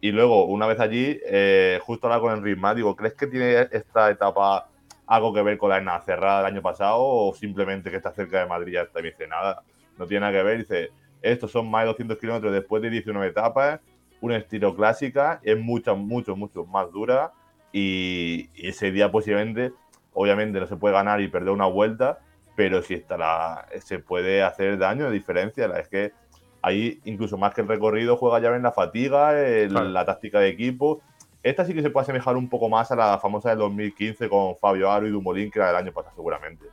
Y 0.00 0.12
luego, 0.12 0.44
una 0.46 0.66
vez 0.66 0.78
allí, 0.80 1.18
eh, 1.26 1.80
justo 1.82 2.06
hablar 2.06 2.20
con 2.20 2.32
Enric 2.32 2.58
Mas, 2.58 2.76
digo, 2.76 2.94
¿crees 2.94 3.14
que 3.14 3.26
tiene 3.26 3.66
esta 3.72 4.10
etapa 4.10 4.68
algo 5.06 5.32
que 5.32 5.42
ver 5.42 5.58
con 5.58 5.70
la 5.70 5.78
Enna 5.78 6.00
cerrada 6.00 6.38
del 6.38 6.52
año 6.52 6.62
pasado 6.62 6.98
o 7.00 7.34
simplemente 7.34 7.90
que 7.90 7.96
está 7.96 8.12
cerca 8.12 8.38
de 8.40 8.46
Madrid 8.46 8.74
ya 8.74 8.82
está? 8.82 9.00
Y 9.00 9.04
dice, 9.04 9.26
nada, 9.26 9.62
no 9.98 10.06
tiene 10.06 10.20
nada 10.20 10.32
que 10.32 10.42
ver. 10.44 10.58
Dice, 10.58 10.90
estos 11.20 11.50
son 11.50 11.68
más 11.68 11.82
de 11.82 11.88
200 11.88 12.18
kilómetros 12.18 12.52
después 12.52 12.80
de 12.80 12.90
19 12.90 13.26
etapas, 13.26 13.80
un 14.20 14.32
estilo 14.32 14.74
clásica, 14.76 15.40
es 15.42 15.58
mucho, 15.58 15.96
mucho, 15.96 16.36
mucho 16.36 16.64
más 16.64 16.92
dura 16.92 17.32
y, 17.72 18.50
y 18.54 18.68
ese 18.68 18.92
día 18.92 19.10
posiblemente, 19.10 19.72
obviamente 20.20 20.58
no 20.58 20.66
se 20.66 20.76
puede 20.76 20.94
ganar 20.94 21.20
y 21.20 21.28
perder 21.28 21.50
una 21.50 21.66
vuelta, 21.66 22.18
pero 22.56 22.82
si 22.82 22.94
está 22.94 23.16
la, 23.16 23.66
se 23.84 24.00
puede 24.00 24.42
hacer 24.42 24.76
daño 24.78 25.04
de 25.06 25.12
diferencia. 25.12 25.66
Es 25.78 25.88
que 25.88 26.12
ahí, 26.60 27.00
incluso 27.04 27.38
más 27.38 27.54
que 27.54 27.60
el 27.60 27.68
recorrido, 27.68 28.16
juega 28.16 28.40
ya 28.40 28.54
en 28.56 28.62
la 28.62 28.72
fatiga, 28.72 29.38
el- 29.40 29.68
Claro. 29.70 29.88
la 29.90 30.04
táctica 30.04 30.40
de 30.40 30.48
equipo. 30.48 31.00
Esta 31.44 31.64
sí 31.64 31.72
que 31.72 31.82
se 31.82 31.90
puede 31.90 32.02
asemejar 32.02 32.36
un 32.36 32.48
poco 32.48 32.68
más 32.68 32.90
a 32.90 32.96
la 32.96 33.18
famosa 33.20 33.50
del 33.50 33.58
2015 33.58 34.28
con 34.28 34.56
Fabio 34.56 34.90
Aro 34.90 35.06
y 35.06 35.10
Dumolín, 35.10 35.52
que 35.52 35.60
era 35.60 35.68
del 35.68 35.76
año 35.76 35.92
pasado 35.92 36.16
seguramente. 36.16 36.66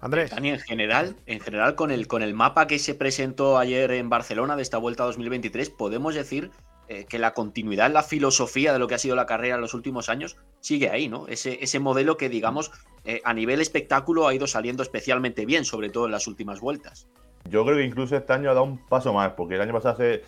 Andrés. 0.00 0.30
Dani, 0.30 0.50
en 0.50 0.60
general, 0.60 1.16
en 1.24 1.40
general 1.40 1.74
con, 1.74 1.90
el, 1.90 2.06
con 2.06 2.20
el 2.22 2.34
mapa 2.34 2.66
que 2.66 2.78
se 2.78 2.94
presentó 2.94 3.56
ayer 3.56 3.90
en 3.92 4.10
Barcelona 4.10 4.56
de 4.56 4.62
esta 4.62 4.76
vuelta 4.76 5.04
2023, 5.04 5.70
podemos 5.70 6.14
decir 6.14 6.50
eh, 6.88 7.06
que 7.08 7.18
la 7.18 7.32
continuidad 7.32 7.90
la 7.90 8.02
filosofía 8.02 8.72
de 8.72 8.78
lo 8.78 8.86
que 8.86 8.94
ha 8.94 8.98
sido 8.98 9.16
la 9.16 9.26
carrera 9.26 9.54
en 9.54 9.60
los 9.60 9.74
últimos 9.74 10.08
años 10.08 10.36
sigue 10.60 10.90
ahí, 10.90 11.08
¿no? 11.08 11.26
Ese, 11.28 11.62
ese 11.62 11.78
modelo 11.80 12.16
que, 12.16 12.28
digamos, 12.28 12.70
eh, 13.04 13.20
a 13.24 13.34
nivel 13.34 13.60
espectáculo 13.60 14.26
ha 14.26 14.34
ido 14.34 14.46
saliendo 14.46 14.82
especialmente 14.82 15.46
bien, 15.46 15.64
sobre 15.64 15.90
todo 15.90 16.06
en 16.06 16.12
las 16.12 16.26
últimas 16.26 16.60
vueltas. 16.60 17.08
Yo 17.48 17.64
creo 17.64 17.76
que 17.76 17.84
incluso 17.84 18.16
este 18.16 18.32
año 18.32 18.50
ha 18.50 18.54
dado 18.54 18.64
un 18.64 18.78
paso 18.86 19.12
más, 19.12 19.32
porque 19.32 19.56
el 19.56 19.60
año 19.60 19.72
pasado 19.72 19.96
se, 19.96 20.22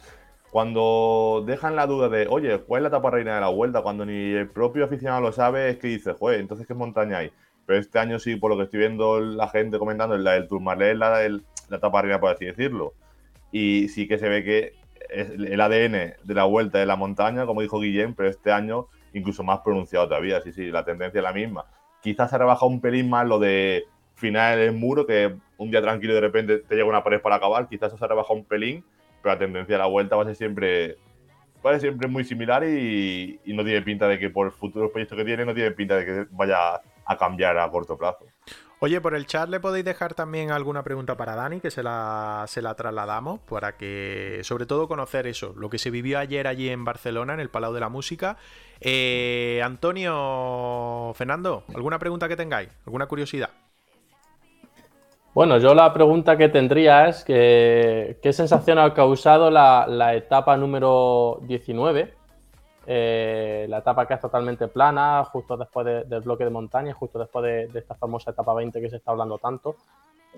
cuando 0.51 1.45
dejan 1.47 1.77
la 1.77 1.87
duda 1.87 2.09
de, 2.09 2.27
oye, 2.29 2.59
¿cuál 2.61 2.81
es 2.81 2.83
la 2.85 2.89
etapa 2.97 3.11
reina 3.11 3.35
de 3.35 3.41
la 3.41 3.49
vuelta? 3.49 3.83
Cuando 3.83 4.07
ni 4.07 4.33
el 4.33 4.49
propio 4.49 4.85
aficionado 4.85 5.21
lo 5.21 5.33
sabe, 5.33 5.71
es 5.71 5.77
que 5.79 5.89
dice, 5.89 6.15
joder, 6.15 6.41
entonces 6.41 6.67
qué 6.67 6.75
montaña 6.75 7.19
hay. 7.19 7.31
Pero 7.67 7.79
este 7.79 7.99
año 7.99 8.19
sí, 8.19 8.37
por 8.37 8.51
lo 8.51 8.57
que 8.57 8.63
estoy 8.65 8.81
viendo 8.81 9.21
la 9.21 9.49
gente 9.49 9.79
comentando, 9.79 10.15
es 10.15 10.23
la 10.23 10.33
del 10.33 10.49
Tourmalet, 10.49 10.97
la, 10.97 11.19
del, 11.19 11.45
la 11.69 11.77
etapa 11.79 11.99
arriba, 11.99 12.21
por 12.21 12.31
así 12.31 12.45
decirlo. 12.45 12.95
Y 13.51 13.89
sí 13.89 14.07
que 14.07 14.19
se 14.19 14.29
ve 14.29 14.45
que 14.45 14.59
es 14.59 14.73
el 15.11 15.61
ADN 15.61 16.15
de 16.23 16.35
la 16.35 16.45
vuelta 16.45 16.79
de 16.79 16.87
la 16.87 16.97
montaña, 16.97 17.47
como 17.47 17.63
dijo 17.63 17.81
Guillén, 17.81 18.15
pero 18.15 18.29
este 18.29 18.53
año 18.53 18.89
incluso 19.13 19.43
más 19.43 19.61
pronunciado 19.61 20.09
todavía. 20.09 20.41
Sí, 20.43 20.53
sí, 20.53 20.71
la 20.71 20.85
tendencia 20.85 21.19
es 21.19 21.25
la 21.25 21.33
misma. 21.33 21.67
Quizás 22.03 22.31
se 22.31 22.37
ha 22.37 22.39
rebajado 22.39 22.67
un 22.67 22.81
pelín 22.81 23.09
más 23.09 23.27
lo 23.27 23.39
de 23.39 23.85
final 24.15 24.59
el 24.59 24.73
muro, 24.73 25.07
que 25.07 25.35
un 25.59 25.71
día 25.71 25.83
tranquilo 25.83 26.15
de 26.15 26.21
repente 26.21 26.59
te 26.59 26.75
llega 26.75 26.89
una 26.89 27.03
pared 27.03 27.21
para 27.21 27.37
acabar. 27.37 27.69
Quizás 27.69 27.89
eso 27.89 27.99
se 27.99 28.05
ha 28.05 28.09
rebajado 28.09 28.35
un 28.35 28.45
pelín, 28.45 28.85
pero 29.23 29.35
la 29.35 29.39
tendencia 29.39 29.75
de 29.75 29.79
la 29.79 29.87
vuelta 29.87 30.17
va 30.17 30.23
a 30.23 30.27
ser 30.27 30.37
siempre 30.37 30.97
va 31.65 31.71
a 31.71 31.73
ser 31.75 31.81
siempre 31.81 32.09
muy 32.09 32.25
similar 32.25 32.63
y, 32.65 33.41
y 33.45 33.55
no 33.55 33.65
tiene 33.65 33.83
pinta 33.83 34.07
de 34.07 34.19
que 34.19 34.31
por 34.31 34.53
futuros 34.53 34.91
proyectos 34.91 35.19
que 35.19 35.25
tiene, 35.25 35.45
no 35.45 35.55
tiene 35.55 35.73
pinta 35.73 35.97
de 35.97 36.05
que 36.05 36.27
vaya 36.31 36.81
a 37.05 37.17
cambiar 37.19 37.59
a 37.59 37.69
corto 37.71 37.97
plazo. 37.97 38.27
Oye, 38.79 39.01
por 39.01 39.15
el 39.15 39.27
chat 39.27 39.49
le 39.49 39.59
podéis 39.59 39.87
dejar 39.87 40.13
también 40.13 40.51
alguna 40.51 40.83
pregunta 40.83 41.17
para 41.17 41.35
Dani, 41.35 41.61
que 41.61 41.71
se 41.71 41.83
la, 41.83 42.45
se 42.47 42.61
la 42.61 42.75
trasladamos, 42.75 43.41
para 43.41 43.79
que, 43.79 44.41
sobre 44.43 44.67
todo, 44.67 44.87
conocer 44.87 45.27
eso, 45.27 45.55
lo 45.57 45.71
que 45.71 45.79
se 45.79 45.91
vivió 45.91 46.19
ayer 46.19 46.47
allí 46.47 46.69
en 46.69 46.85
Barcelona, 46.85 47.33
en 47.33 47.41
el 47.41 47.49
Palau 47.49 47.73
de 47.73 47.81
la 47.81 47.89
Música. 47.89 48.37
Eh, 48.81 49.63
Antonio, 49.65 51.13
Fernando, 51.15 51.65
¿alguna 51.75 51.99
pregunta 51.99 52.29
que 52.29 52.37
tengáis? 52.37 52.69
¿Alguna 52.85 53.07
curiosidad? 53.07 53.49
Bueno, 55.37 55.59
yo 55.59 55.75
la 55.75 55.93
pregunta 55.93 56.39
que 56.39 56.49
tendría 56.49 57.09
es 57.09 57.23
que, 57.23 58.19
qué 58.23 58.33
sensación 58.33 58.79
ha 58.79 58.95
causado 58.95 59.51
la, 59.51 60.15
etapa 60.15 60.57
número 60.57 61.41
19, 61.43 62.15
eh, 62.89 63.67
la 63.69 63.79
etapa 63.79 64.07
que 64.07 64.15
es 64.15 64.21
totalmente 64.21 64.69
plana, 64.69 65.25
justo 65.25 65.57
después 65.57 66.09
del 66.09 66.21
bloque 66.21 66.45
de 66.45 66.51
montaña, 66.51 66.95
justo 66.95 67.19
después 67.19 67.71
de, 67.73 67.79
esta 67.79 67.97
famosa 67.97 68.31
etapa 68.31 68.55
20 68.55 68.81
que 68.81 68.91
se 68.91 68.97
está 68.97 69.11
hablando 69.11 69.39
tanto. 69.39 69.77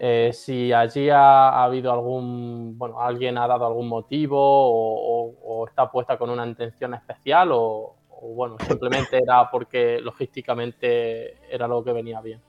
Eh, 0.01 0.31
si 0.33 0.73
allí 0.73 1.11
ha, 1.11 1.63
habido 1.63 1.93
algún, 1.93 2.79
bueno, 2.79 3.01
alguien 3.01 3.37
ha 3.37 3.47
dado 3.47 3.67
algún 3.67 3.89
motivo 3.89 4.39
o, 4.41 5.67
está 5.67 5.91
puesta 5.91 6.17
con 6.17 6.31
una 6.31 6.47
intención 6.47 6.95
especial 6.95 7.51
o, 7.53 7.97
bueno, 8.35 8.57
simplemente 8.67 9.19
era 9.19 9.51
porque 9.51 10.01
logísticamente 10.01 11.37
era 11.55 11.69
lo 11.69 11.85
que 11.85 11.93
venía 11.93 12.21
bien. 12.23 12.41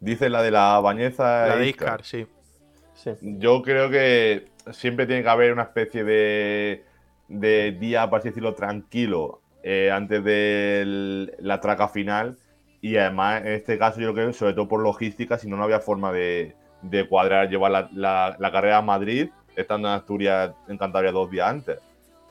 Dice 0.00 0.30
la 0.30 0.42
de 0.42 0.50
la 0.50 0.80
bañeza. 0.80 1.46
La 1.48 1.56
de 1.56 1.68
Iscar, 1.68 2.04
sí. 2.04 2.26
Yo 3.20 3.62
creo 3.62 3.90
que 3.90 4.48
siempre 4.72 5.06
tiene 5.06 5.22
que 5.22 5.28
haber 5.28 5.52
una 5.52 5.64
especie 5.64 6.04
de, 6.04 6.84
de 7.28 7.72
día, 7.72 8.08
por 8.08 8.20
así 8.20 8.28
decirlo, 8.28 8.54
tranquilo 8.54 9.40
eh, 9.62 9.90
antes 9.90 10.22
de 10.22 11.34
la 11.40 11.60
traca 11.60 11.88
final. 11.88 12.36
Y 12.80 12.96
además, 12.96 13.42
en 13.42 13.52
este 13.52 13.78
caso, 13.78 14.00
yo 14.00 14.14
creo 14.14 14.28
que 14.28 14.32
sobre 14.32 14.54
todo 14.54 14.68
por 14.68 14.80
logística, 14.80 15.38
si 15.38 15.48
no, 15.48 15.56
no 15.56 15.64
había 15.64 15.80
forma 15.80 16.12
de, 16.12 16.54
cuadrar, 17.08 17.48
llevar 17.48 17.88
la, 17.92 18.50
carrera 18.52 18.78
a 18.78 18.82
Madrid, 18.82 19.30
estando 19.56 19.88
en 19.88 19.94
Asturias, 19.94 20.52
en 20.68 20.78
Cantabria, 20.78 21.10
dos 21.10 21.30
días 21.30 21.48
antes. 21.48 21.78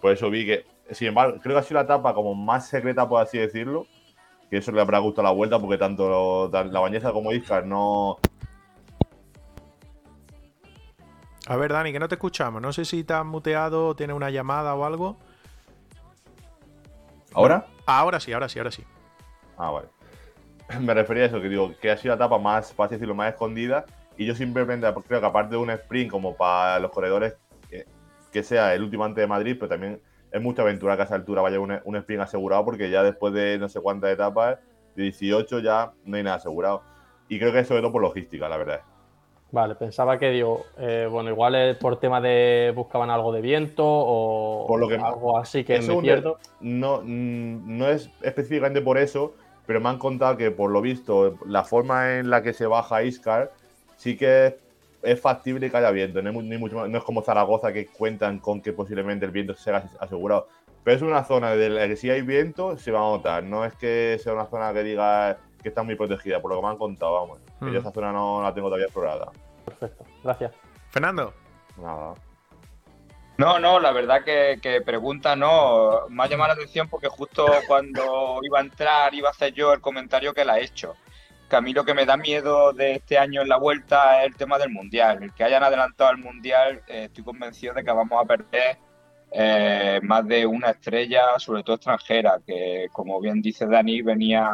Por 0.01 0.13
eso 0.13 0.29
vi 0.29 0.45
que, 0.45 0.65
sin 0.91 1.09
embargo, 1.09 1.39
creo 1.41 1.55
que 1.55 1.59
ha 1.59 1.63
sido 1.63 1.79
la 1.79 1.85
etapa 1.85 2.13
como 2.13 2.35
más 2.35 2.67
secreta, 2.67 3.09
por 3.09 3.21
así 3.21 3.37
decirlo, 3.37 3.87
que 4.49 4.57
eso 4.57 4.71
le 4.71 4.79
habrá 4.79 4.99
gustado 4.99 5.23
la 5.27 5.33
vuelta 5.33 5.59
porque 5.59 5.77
tanto 5.77 6.49
la 6.49 6.79
bañeza 6.79 7.11
como 7.11 7.33
Iscar 7.33 7.65
no... 7.65 8.17
A 11.47 11.55
ver, 11.57 11.71
Dani, 11.71 11.91
que 11.91 11.99
no 11.99 12.07
te 12.07 12.15
escuchamos. 12.15 12.61
No 12.61 12.73
sé 12.73 12.85
si 12.85 13.03
te 13.03 13.13
has 13.13 13.25
muteado, 13.25 13.95
tienes 13.95 14.15
una 14.15 14.29
llamada 14.29 14.73
o 14.75 14.85
algo. 14.85 15.17
¿Ahora? 17.33 17.67
Ahora 17.85 18.19
sí, 18.19 18.33
ahora 18.33 18.49
sí, 18.49 18.59
ahora 18.59 18.71
sí. 18.71 18.83
Ah, 19.57 19.71
vale. 19.71 19.87
Me 20.81 20.93
refería 20.93 21.23
a 21.23 21.25
eso, 21.27 21.41
que 21.41 21.49
digo, 21.49 21.73
que 21.79 21.91
ha 21.91 21.97
sido 21.97 22.15
la 22.15 22.25
etapa 22.25 22.39
más, 22.39 22.73
fácil 22.73 22.97
decirlo, 22.97 23.13
más 23.13 23.33
escondida. 23.33 23.85
Y 24.17 24.25
yo 24.25 24.33
simplemente 24.33 24.87
creo 25.07 25.19
que 25.19 25.25
aparte 25.25 25.55
de 25.55 25.61
un 25.61 25.69
sprint 25.69 26.09
como 26.09 26.35
para 26.35 26.79
los 26.79 26.91
corredores, 26.91 27.35
que, 27.69 27.85
que 28.31 28.43
sea 28.43 28.73
el 28.73 28.81
último 28.81 29.03
antes 29.03 29.21
de 29.21 29.27
Madrid, 29.27 29.57
pero 29.59 29.69
también 29.69 30.01
es 30.31 30.41
mucha 30.41 30.63
aventura 30.63 30.95
que 30.95 31.03
a 31.03 31.05
esa 31.05 31.15
altura 31.15 31.41
vaya 31.41 31.59
un, 31.59 31.79
un 31.83 31.95
sprint 31.97 32.23
asegurado 32.23 32.65
porque 32.65 32.89
ya 32.89 33.03
después 33.03 33.33
de 33.33 33.59
no 33.59 33.69
sé 33.69 33.81
cuántas 33.81 34.11
etapas, 34.11 34.57
de 34.95 35.03
18 35.03 35.59
ya 35.59 35.91
no 36.05 36.17
hay 36.17 36.23
nada 36.23 36.37
asegurado. 36.37 36.81
Y 37.27 37.37
creo 37.37 37.51
que 37.51 37.59
es 37.59 37.67
sobre 37.67 37.81
todo 37.81 37.91
por 37.91 38.01
logística, 38.01 38.47
la 38.47 38.57
verdad. 38.57 38.81
Vale, 39.51 39.75
pensaba 39.75 40.17
que 40.17 40.31
digo, 40.31 40.65
eh, 40.77 41.07
bueno, 41.09 41.29
igual 41.29 41.55
es 41.55 41.77
por 41.77 41.99
tema 41.99 42.19
de 42.19 42.73
buscaban 42.75 43.09
algo 43.09 43.31
de 43.31 43.41
viento 43.41 43.83
o 43.85 44.65
por 44.67 44.79
lo 44.79 44.87
que, 44.87 44.95
algo 44.95 45.37
así 45.37 45.63
que 45.63 45.79
me 45.79 46.01
pierdo. 46.01 46.37
No, 46.59 47.01
mm, 47.01 47.77
no 47.77 47.87
es 47.87 48.09
específicamente 48.21 48.81
por 48.81 48.97
eso, 48.97 49.33
pero 49.65 49.79
me 49.79 49.89
han 49.89 49.97
contado 49.97 50.35
que 50.35 50.51
por 50.51 50.71
lo 50.71 50.81
visto 50.81 51.37
la 51.45 51.63
forma 51.63 52.17
en 52.17 52.29
la 52.29 52.43
que 52.43 52.53
se 52.53 52.65
baja 52.65 53.03
Iscar 53.03 53.51
sí 53.95 54.17
que 54.17 54.57
es 55.03 55.21
factible 55.21 55.69
que 55.69 55.77
haya 55.77 55.91
viento, 55.91 56.21
no 56.21 56.97
es, 56.97 57.03
como 57.03 57.21
Zaragoza 57.21 57.71
que 57.71 57.85
cuentan 57.85 58.39
con 58.39 58.61
que 58.61 58.73
posiblemente 58.73 59.25
el 59.25 59.31
viento 59.31 59.53
sea 59.53 59.89
asegurado. 59.99 60.47
Pero 60.83 60.97
es 60.97 61.01
una 61.03 61.23
zona 61.23 61.51
de 61.51 61.69
la 61.69 61.87
que 61.87 61.95
si 61.95 62.09
hay 62.09 62.21
viento 62.21 62.77
se 62.77 62.91
va 62.91 62.99
a 62.99 63.11
notar, 63.11 63.43
no 63.43 63.65
es 63.65 63.73
que 63.75 64.19
sea 64.21 64.33
una 64.33 64.45
zona 64.47 64.73
que 64.73 64.83
diga 64.83 65.37
que 65.65 65.69
está 65.69 65.81
muy 65.81 65.95
protegida, 65.95 66.39
por 66.39 66.51
lo 66.51 66.57
que 66.57 66.63
me 66.63 66.71
han 66.71 66.77
contado, 66.77 67.13
vamos. 67.13 67.39
Yo 67.59 67.67
mm. 67.67 67.75
esa 67.77 67.91
zona 67.91 68.11
no 68.11 68.43
la 68.43 68.53
tengo 68.53 68.67
todavía 68.67 68.85
explorada. 68.85 69.31
Perfecto, 69.65 70.05
gracias. 70.23 70.51
Fernando. 70.91 71.33
Nada. 71.77 72.13
No, 73.39 73.57
no, 73.57 73.79
la 73.79 73.91
verdad 73.91 74.23
que, 74.23 74.59
que, 74.61 74.81
pregunta 74.81 75.35
no, 75.35 76.07
me 76.09 76.23
ha 76.23 76.27
llamado 76.27 76.49
la 76.49 76.53
atención 76.53 76.87
porque 76.87 77.07
justo 77.07 77.47
cuando 77.67 78.39
iba 78.43 78.59
a 78.59 78.61
entrar 78.61 79.13
iba 79.15 79.27
a 79.27 79.31
hacer 79.31 79.53
yo 79.53 79.73
el 79.73 79.81
comentario 79.81 80.35
que 80.35 80.45
la 80.45 80.59
he 80.59 80.65
hecho 80.65 80.95
que 81.49 81.55
a 81.55 81.61
mí 81.61 81.73
lo 81.73 81.83
que 81.83 81.95
me 81.95 82.05
da 82.05 82.15
miedo 82.15 82.73
de 82.73 82.93
este 82.93 83.17
año 83.17 83.41
en 83.41 83.49
la 83.49 83.57
vuelta 83.57 84.21
es 84.21 84.27
el 84.27 84.35
tema 84.35 84.57
del 84.57 84.69
mundial. 84.69 85.23
El 85.23 85.33
que 85.33 85.43
hayan 85.43 85.63
adelantado 85.63 86.09
al 86.11 86.17
mundial, 86.17 86.81
eh, 86.87 87.05
estoy 87.05 87.23
convencido 87.23 87.73
de 87.73 87.83
que 87.83 87.91
vamos 87.91 88.19
a 88.19 88.25
perder 88.25 88.77
eh, 89.31 89.99
más 90.01 90.25
de 90.27 90.45
una 90.45 90.71
estrella, 90.71 91.37
sobre 91.37 91.61
todo 91.63 91.75
extranjera, 91.75 92.39
que 92.45 92.87
como 92.91 93.19
bien 93.19 93.41
dice 93.41 93.65
Dani, 93.67 94.01
venía 94.01 94.49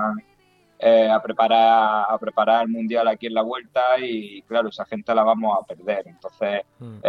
eh, 0.83 1.07
a, 1.09 1.21
preparar, 1.21 2.05
a 2.09 2.17
preparar 2.17 2.63
el 2.63 2.69
mundial 2.69 3.07
aquí 3.07 3.27
en 3.27 3.35
la 3.35 3.43
vuelta 3.43 3.99
y 3.99 4.41
claro, 4.43 4.69
esa 4.69 4.85
gente 4.85 5.13
la 5.13 5.23
vamos 5.23 5.57
a 5.57 5.65
perder. 5.65 6.07
Entonces, 6.07 6.63
mm. 6.79 6.99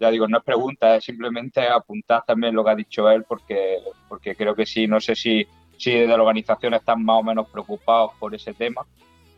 ya 0.00 0.10
digo, 0.10 0.26
no 0.26 0.38
es 0.38 0.44
pregunta, 0.44 0.96
es 0.96 1.04
simplemente 1.04 1.68
apuntar 1.68 2.24
también 2.26 2.54
lo 2.54 2.64
que 2.64 2.70
ha 2.70 2.74
dicho 2.74 3.08
él, 3.08 3.24
porque, 3.24 3.78
porque 4.08 4.34
creo 4.34 4.54
que 4.54 4.66
sí, 4.66 4.86
no 4.86 5.00
sé 5.00 5.14
si 5.14 5.46
sí 5.80 5.92
de 5.92 6.06
la 6.06 6.14
organización 6.16 6.74
están 6.74 7.02
más 7.04 7.20
o 7.20 7.22
menos 7.22 7.48
preocupados 7.48 8.12
por 8.18 8.34
ese 8.34 8.52
tema, 8.52 8.84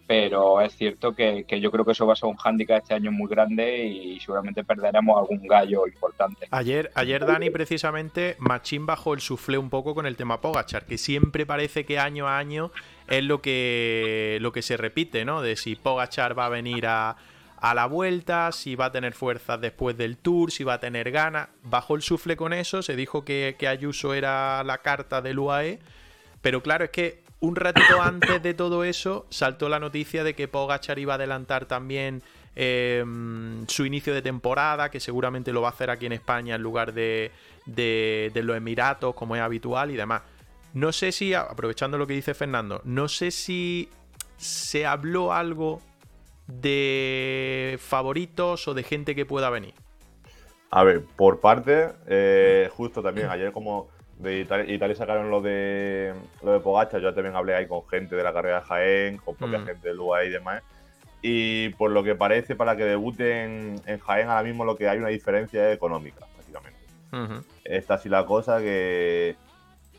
pero 0.07 0.61
es 0.61 0.75
cierto 0.75 1.15
que, 1.15 1.45
yo 1.49 1.71
creo 1.71 1.85
que 1.85 1.93
eso 1.93 2.07
va 2.07 2.15
a 2.15 2.17
ser 2.17 2.29
un 2.29 2.37
hándicap 2.37 2.83
este 2.83 2.95
año 2.95 3.13
muy 3.13 3.29
grande 3.29 3.85
y 3.85 4.21
seguramente 4.21 4.65
perderemos 4.65 5.19
algún 5.19 5.47
gallo 5.47 5.87
importante. 5.87 6.49
Ayer, 6.51 6.91
ayer 6.95 7.25
Dani, 7.25 7.51
precisamente, 7.51 8.37
Machín 8.39 8.87
bajó 8.87 9.15
el 9.15 9.21
suflé 9.21 9.57
un 9.57 9.71
poco 9.71 9.95
con 9.95 10.05
el 10.05 10.17
tema 10.17 10.41
Pogachar, 10.41 10.85
que 10.85 10.99
siempre 10.99 11.47
parece 11.47 11.87
que 11.87 11.99
año 11.99 12.27
a 12.27 12.39
año 12.39 12.73
es 13.09 13.25
lo 13.25 13.43
que, 13.43 14.39
lo 14.41 14.53
que 14.53 14.63
se 14.63 14.77
repite, 14.77 15.25
¿no? 15.25 15.43
De 15.43 15.57
si 15.57 15.77
Pogachar 15.77 16.39
va 16.39 16.47
a 16.47 16.49
venir 16.49 16.87
a, 16.87 17.17
a 17.59 17.75
la 17.75 17.87
vuelta, 17.87 18.53
si 18.53 18.75
va 18.75 18.87
a 18.87 18.93
tener 18.93 19.15
fuerzas 19.15 19.61
después 19.61 19.97
del 19.97 20.17
tour, 20.17 20.51
si 20.51 20.65
va 20.65 20.75
a 20.75 20.81
tener 20.81 21.11
ganas. 21.11 21.49
Bajó 21.63 21.97
el 21.97 22.03
sufle 22.03 22.37
con 22.37 22.53
eso, 22.53 22.83
se 22.83 22.97
dijo 22.97 23.25
que, 23.25 23.57
que 23.59 23.69
Ayuso 23.69 24.15
era 24.15 24.63
la 24.65 24.79
carta 24.79 25.21
del 25.21 25.39
UAE 25.39 25.81
pero 26.43 26.61
claro, 26.63 26.85
es 26.85 26.91
que 26.91 27.23
un 27.41 27.57
ratito 27.57 28.03
antes 28.03 28.43
de 28.43 28.53
todo 28.53 28.85
eso 28.85 29.27
saltó 29.31 29.71
la 29.71 29.79
noticia 29.79 30.25
de 30.25 30.35
que 30.35 30.49
Pogachar 30.49 30.99
iba 30.99 31.15
a 31.15 31.17
adelantar 31.17 31.65
también 31.65 32.23
em, 32.55 33.67
su 33.69 33.87
inicio 33.87 34.13
de 34.13 34.21
temporada, 34.21 34.91
que 34.91 35.01
seguramente 35.01 35.53
lo 35.53 35.63
va 35.63 35.69
a 35.69 35.71
hacer 35.71 35.89
aquí 35.89 36.05
en 36.05 36.13
España 36.13 36.57
en 36.57 36.63
lugar 36.63 36.93
de, 36.93 37.31
de, 37.65 38.31
los 38.43 38.57
Emiratos, 38.57 39.15
como 39.15 39.35
es 39.37 39.41
habitual 39.41 39.91
y 39.91 39.97
demás. 39.97 40.23
No 40.75 40.93
sé 40.93 41.13
si, 41.13 41.35
aprovechando 41.35 41.99
lo 41.99 42.07
que 42.07 42.15
dice 42.15 42.35
Fernando, 42.35 42.81
no 42.85 43.09
sé 43.09 43.31
si 43.31 43.89
se 44.37 44.87
habló 44.87 45.33
algo 45.33 45.81
de 46.47 47.79
favoritos 47.81 48.67
o 48.69 48.75
de 48.75 48.83
gente 48.83 49.15
que 49.15 49.27
pueda 49.27 49.51
venir. 49.51 49.75
A 50.71 50.85
ver, 50.85 51.03
por 51.17 51.41
parte, 51.41 51.91
eh, 52.07 52.71
justo 52.73 53.03
también 53.03 53.29
ayer 53.29 53.53
como 53.53 53.89
de 54.19 54.41
Italia, 54.41 54.95
sacaron 54.95 55.31
lo 55.31 55.43
de 55.43 56.15
lo 56.43 56.53
de 56.53 56.61
Pogacha. 56.61 56.99
Yo 56.99 57.13
también 57.13 57.37
hablé 57.37 57.55
ahí 57.55 57.67
con 57.67 57.87
gente 57.89 58.17
de 58.17 58.23
la 58.23 58.33
carrera 58.33 58.61
de 58.61 58.67
Jaén, 58.67 59.17
con 59.19 59.35
propia 59.35 59.59
mm. 59.59 59.67
gente 59.67 59.89
de 59.89 59.99
UAE 59.99 60.27
y 60.27 60.31
demás. 60.31 60.63
Y 61.21 61.69
por 61.71 61.91
lo 61.91 62.03
que 62.03 62.15
parece, 62.15 62.57
para 62.57 62.77
que 62.77 62.85
debuten 62.85 63.81
en 63.87 63.99
Jaén, 64.01 64.29
ahora 64.29 64.43
mismo 64.43 64.65
lo 64.65 64.77
que 64.77 64.89
hay 64.89 64.99
una 64.99 65.09
diferencia 65.09 65.73
económica, 65.73 66.27
básicamente. 66.37 66.81
Esta 67.65 67.99
sí 67.99 68.09
la 68.09 68.25
cosa 68.25 68.59
que 68.59 69.37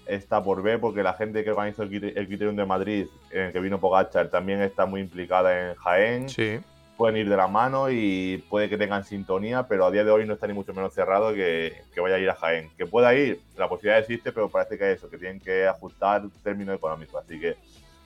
está 0.06 0.44
por 0.44 0.62
ver, 0.62 0.80
porque 0.80 1.04
la 1.04 1.14
gente 1.14 1.44
que 1.44 1.52
organizó 1.52 1.84
el, 1.84 1.94
el 1.94 2.28
Criterium 2.28 2.56
de 2.56 2.66
Madrid, 2.66 3.08
en 3.32 3.42
el 3.46 3.52
que 3.54 3.60
vino 3.60 3.80
Pogacha, 3.80 4.30
también 4.30 4.62
está 4.62 4.86
muy 4.86 5.02
implicada 5.02 5.70
en 5.72 5.76
Jaén. 5.76 6.30
Sí 6.30 6.60
pueden 6.96 7.18
ir 7.18 7.28
de 7.30 7.36
la 7.36 7.48
mano 7.48 7.90
y 7.90 8.44
puede 8.50 8.70
que 8.70 8.78
tengan 8.78 9.04
sintonía, 9.04 9.68
pero 9.68 9.86
a 9.86 9.92
día 9.92 10.04
de 10.04 10.12
hoy 10.12 10.28
no 10.28 10.36
está 10.36 10.46
ni 10.46 10.54
mucho 10.54 10.74
menos 10.76 10.94
cerrado 10.94 11.34
que, 11.34 11.74
vaya 12.00 12.16
a 12.16 12.20
ir 12.20 12.30
a 12.30 12.36
Jaén. 12.36 12.70
Que 12.78 12.86
pueda 12.86 13.14
ir, 13.16 13.42
la 13.58 13.68
posibilidad 13.68 14.00
existe, 14.00 14.32
pero 14.32 14.48
parece 14.48 14.78
que 14.78 14.92
eso, 14.92 15.10
que 15.10 15.18
tienen 15.18 15.40
que 15.40 15.66
ajustar 15.66 16.22
términos 16.44 16.76
económicos. 16.76 17.22
Así 17.24 17.40
que 17.40 17.56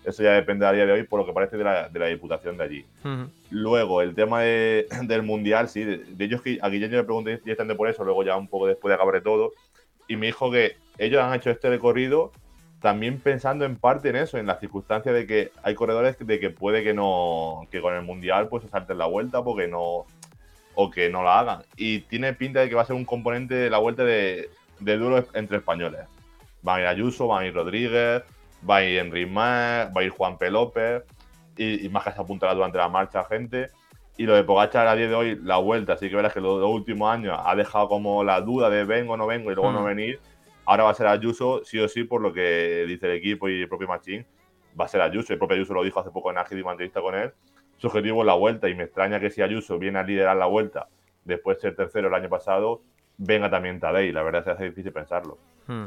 Eso 0.06 0.24
ya 0.24 0.32
depende 0.32 0.65
a 0.65 0.72
día 0.72 0.86
de 0.86 0.94
hoy, 0.94 1.03
por 1.03 1.19
lo 1.19 1.26
que 1.26 1.34
parece, 1.34 1.57
de 1.57 1.65
la, 1.65 1.90
de 1.90 1.99
la 1.99 2.06
diputación 2.06 2.57
de 2.57 2.64
allí. 2.64 2.86
Luego, 3.49 4.02
el 4.02 4.15
tema 4.15 4.41
de- 4.41 4.88
del 5.03 5.22
mundial, 5.22 5.68
sí. 5.68 5.84
De, 5.84 6.24
ellos, 6.24 6.41
que- 6.41 6.57
a 6.61 6.69
Guillén 6.69 6.90
yo 6.90 6.98
le 6.98 7.03
pregunté 7.03 7.38
directamente 7.44 7.76
por 7.76 7.90
eso, 7.90 8.06
luego 8.06 8.24
ya 8.24 8.38
un 8.38 8.48
poco 8.48 8.68
después 8.68 8.90
de 8.90 8.95
acabar 8.95 9.22
todo. 9.22 9.52
Y 10.07 10.15
me 10.15 10.28
dijo 10.28 10.49
que 10.49 10.78
ellos 10.98 11.22
han 11.22 11.34
hecho 11.34 11.49
este 11.49 11.69
recorrido 11.69 12.32
también 12.82 13.19
pensando 13.19 13.65
en 13.65 13.76
parte 13.76 14.10
en 14.10 14.15
eso, 14.18 14.38
en 14.38 14.45
la 14.45 14.60
circunstancia 14.60 15.11
de 15.11 15.26
que 15.26 15.52
hay 15.64 15.74
corredores 15.74 16.15
de 16.19 16.40
que 16.40 16.49
puede 16.52 16.84
que 16.84 16.94
no, 16.94 17.68
que 17.72 17.82
con 17.82 17.95
el 17.95 18.03
mundial 18.03 18.48
pues 18.49 18.64
se 18.64 18.69
salten 18.69 18.99
la 18.99 19.07
vuelta 19.07 19.44
porque 19.44 19.68
no, 19.68 20.06
o 20.76 20.91
que 20.91 21.10
no 21.10 21.24
la 21.24 21.40
hagan. 21.40 21.64
Y 21.76 22.02
tiene 22.02 22.34
pinta 22.34 22.60
de 22.60 22.69
que 22.69 22.76
va 22.76 22.84
a 22.84 22.86
ser 22.86 22.95
un 22.95 23.06
componente 23.06 23.56
de 23.56 23.69
la 23.72 23.80
vuelta 23.80 24.03
de, 24.03 24.49
de 24.80 24.98
duelo 24.98 25.26
entre 25.34 25.57
españoles. 25.57 26.02
Va 26.65 26.76
a 26.76 26.82
ir 26.82 26.86
Ayuso, 26.88 27.28
va 27.28 27.40
a 27.40 27.45
ir 27.45 27.53
Rodríguez, 27.56 28.22
va 28.69 28.78
a 28.78 28.84
ir 28.84 28.99
Enrique 28.99 29.32
Más, 29.32 29.88
va 29.88 30.02
a 30.02 30.03
ir 30.03 30.11
Juan 30.11 30.38
P. 30.38 30.52
López 30.52 31.03
y, 31.57 31.84
y 31.84 31.90
más 31.90 32.03
que 32.03 32.11
se 32.11 32.22
apuntará 32.22 32.53
durante 32.53 32.78
la 32.78 32.90
marcha 32.90 33.24
gente. 33.24 33.69
Y 34.18 34.24
lo 34.26 34.36
de 34.36 34.44
Pogacar 34.44 34.88
a 34.88 34.95
día 34.95 35.07
de 35.07 35.15
hoy, 35.15 35.40
la 35.44 35.57
vuelta, 35.57 35.98
sí 35.98 36.10
que 36.10 36.15
verás 36.15 36.34
que 36.34 36.41
los, 36.41 36.60
los 36.61 36.69
últimos 36.69 37.11
años 37.11 37.40
ha 37.44 37.56
dejado 37.56 37.88
como 37.90 38.24
la 38.24 38.40
duda 38.41 38.69
de 38.69 38.84
vengo 38.84 39.14
o 39.14 39.18
no 39.18 39.26
vengo 39.26 39.52
y 39.52 39.56
luego 39.56 39.72
no 39.72 39.82
Mm. 39.82 39.86
venir. 39.86 40.19
Ahora 40.68 40.84
va 40.84 40.89
a 40.89 40.94
ser 40.94 41.07
Ayuso, 41.07 41.64
sí 41.64 41.80
o 41.80 41.88
sí, 41.88 42.03
por 42.03 42.22
lo 42.22 42.34
que 42.34 42.84
dice 42.85 43.06
el 43.06 43.14
equipo 43.14 43.48
y 43.48 43.61
el 43.61 43.69
propio 43.69 43.88
Machín. 43.88 44.26
Va 44.80 44.84
a 44.84 44.88
ser 44.89 44.99
Ayuso. 44.99 45.31
El 45.31 45.39
propio 45.39 45.56
Ayuso 45.56 45.73
lo 45.73 45.81
dijo 45.81 46.02
hace 46.02 46.11
poco 46.11 46.30
en 46.30 46.38
Ágil, 46.38 46.61
una 46.61 46.72
entrevista 46.72 46.99
con 46.99 47.15
él. 47.15 47.31
Su 47.77 47.88
objetivo 47.88 48.22
es 48.22 48.27
la 48.27 48.34
vuelta 48.34 48.68
y 48.68 48.76
me 48.76 48.84
extraña 48.84 49.18
que 49.18 49.30
si 49.30 49.41
Ayuso 49.41 49.80
viene 49.80 49.99
a 49.99 50.03
liderar 50.03 50.35
la 50.35 50.45
vuelta 50.45 50.89
después 51.23 51.57
de 51.57 51.61
ser 51.61 51.76
tercero 51.77 52.10
el 52.10 52.14
año 52.14 52.27
pasado, 52.27 52.81
venga 53.18 53.49
también 53.49 53.80
Tadei. 53.80 54.11
La 54.11 54.23
verdad 54.23 54.44
que 54.44 54.49
hace 54.49 54.65
difícil 54.65 54.91
pensarlo. 54.91 55.38
Mm. 55.68 55.85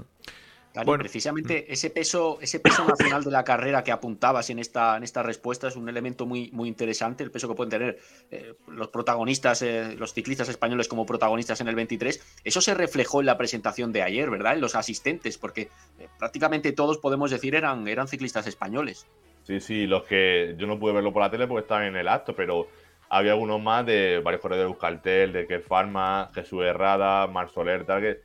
Dani, 0.73 0.87
Bueno. 0.87 1.03
precisamente 1.03 1.73
ese 1.73 1.91
peso, 1.91 2.39
ese 2.41 2.61
peso 2.61 2.85
nacional 2.85 3.25
de 3.25 3.31
la 3.33 3.43
carrera 3.43 3.83
que 3.83 3.91
apuntabas 3.91 4.51
en 4.51 4.61
esta, 4.61 4.97
en 4.97 5.03
esta 5.03 5.23
respuesta 5.23 5.67
es 5.67 5.75
un 5.75 5.89
elemento 5.89 6.27
muy, 6.27 6.51
muy 6.53 6.69
interesante, 6.69 7.25
el 7.25 7.33
peso 7.33 7.49
que 7.49 7.55
pueden 7.55 7.71
tener 7.71 7.99
eh, 8.31 8.55
los 8.69 8.89
protagonistas, 8.89 9.63
eh, 9.63 9.97
los 9.99 10.13
ciclistas 10.13 10.49
españoles 10.49 10.87
como 10.87 11.07
protagonistas 11.07 11.61
en 11.61 11.69
el 11.69 11.75
23. 11.75 12.41
Eso 12.45 12.61
se 12.61 12.75
reflejó 12.75 13.21
en 13.21 13.27
la 13.27 13.37
presentación 13.37 13.93
de 13.93 14.03
ayer, 14.03 14.31
¿verdad? 14.31 14.55
En 14.55 14.61
los 14.61 14.77
asistentes, 14.77 15.39
porque 15.39 15.63
eh, 15.99 16.09
prácticamente 16.19 16.71
todos 16.73 16.99
podemos 16.99 17.33
decir 17.33 17.57
eran, 17.57 17.89
eran 17.89 18.07
ciclistas 18.07 18.47
españoles. 18.47 19.07
Sí, 19.43 19.59
sí, 19.59 19.87
los 19.87 20.05
que 20.05 20.55
yo 20.57 20.69
no 20.69 20.79
pude 20.79 20.93
verlo 20.93 21.13
por 21.13 21.23
la 21.23 21.31
tele 21.31 21.49
porque 21.49 21.63
estaban 21.63 21.85
en 21.85 21.97
el 21.97 22.07
acto, 22.07 22.37
pero 22.37 22.69
había 23.09 23.33
algunos 23.33 23.61
más 23.61 23.85
de 23.85 24.21
varios 24.23 24.41
corredores 24.41 24.69
de 24.69 24.73
Euskaltel, 24.73 25.33
de 25.33 25.59
Pharma, 25.59 26.31
Jesús 26.33 26.63
Herrada, 26.63 27.27
Mar 27.27 27.51
Soler, 27.51 27.85
tal, 27.85 28.01
que 28.01 28.21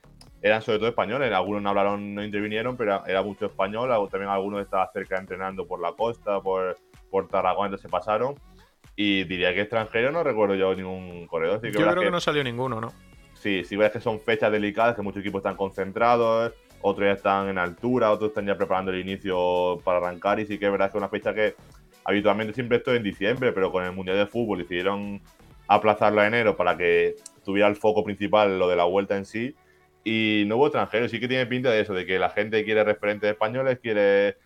eran 0.46 0.62
sobre 0.62 0.78
todo 0.78 0.90
españoles. 0.90 1.34
Algunos 1.34 1.64
no 1.64 1.70
hablaron, 1.70 2.14
no 2.14 2.24
intervinieron, 2.24 2.78
pero 2.78 3.04
era, 3.08 3.24
mucho 3.24 3.48
español. 3.48 3.90
También 4.12 4.30
algunos 4.30 4.62
estaban 4.62 4.88
cerca 4.94 5.18
entrenando 5.18 5.66
por 5.66 5.82
la 5.82 5.94
costa, 5.94 6.40
por, 6.40 6.78
por 7.10 7.28
Tarragona, 7.28 7.70
entonces 7.70 7.82
se 7.82 7.90
pasaron. 7.90 8.36
Y 8.96 9.24
diría 9.24 9.56
que 9.56 9.62
extranjero 9.62 10.12
no 10.12 10.24
recuerdo 10.24 10.54
yo 10.54 10.76
ningún 10.76 11.26
corredor. 11.26 11.62
Sí 11.62 11.72
que 11.72 11.80
Yo 11.80 11.82
creo 11.82 11.96
que 11.96 12.02
que- 12.02 12.12
no 12.12 12.20
salió 12.20 12.44
ninguno, 12.44 12.80
¿no? 12.80 12.94
Sí, 13.34 13.64
sí 13.64 13.76
ves 13.76 13.92
que 13.92 14.00
son 14.00 14.20
fechas 14.20 14.52
delicadas, 14.52 14.96
que 14.96 15.02
muchos 15.02 15.22
equipos 15.22 15.40
están 15.40 15.56
concentrados, 15.56 16.54
otros 16.82 17.08
ya 17.08 17.14
están 17.14 17.50
en 17.50 17.58
altura, 17.58 18.12
otros 18.12 18.30
están 18.30 18.46
ya 18.46 18.56
preparando 18.56 18.92
el 18.92 19.00
inicio 19.00 19.80
para 19.84 19.98
arrancar 19.98 20.40
y 20.40 20.46
sí 20.46 20.60
que 20.60 20.66
es 20.66 20.72
verdad 20.72 20.92
que 20.92 20.98
es 20.98 21.02
una 21.02 21.10
fecha 21.10 21.34
que 21.34 21.56
habitualmente 22.04 22.54
siempre 22.54 22.78
esto 22.78 22.92
es 22.92 22.98
en 22.98 23.04
diciembre, 23.04 23.52
pero 23.52 23.72
con 23.72 23.84
el 23.84 23.94
Mundial 23.94 24.18
de 24.18 24.28
Fútbol 24.28 24.60
decidieron 24.60 25.22
aplazarlo 25.68 26.22
a 26.22 26.28
enero 26.28 26.56
para 26.56 26.78
que 26.78 27.16
tuviera 27.44 27.68
el 27.68 27.76
foco 27.76 28.04
principal 28.04 28.60
lo 28.60 28.68
de 28.68 28.76
la 28.76 28.84
vuelta 28.84 29.18
en 29.18 29.26
sí 29.26 29.56
y 30.08 30.44
no 30.46 30.58
hubo 30.58 30.68
extranjeros, 30.68 31.10
sí 31.10 31.20
que 31.20 31.28
tiene 31.28 31.48
pinta 31.48 31.72
de 31.72 31.82
eso, 31.82 31.94
de 31.96 32.06
que 32.06 32.20
la 32.20 32.30
gente 32.30 32.64
quiere 32.64 32.84
referentes 32.84 33.32
españoles, 33.32 33.80
quiere, 33.82 34.38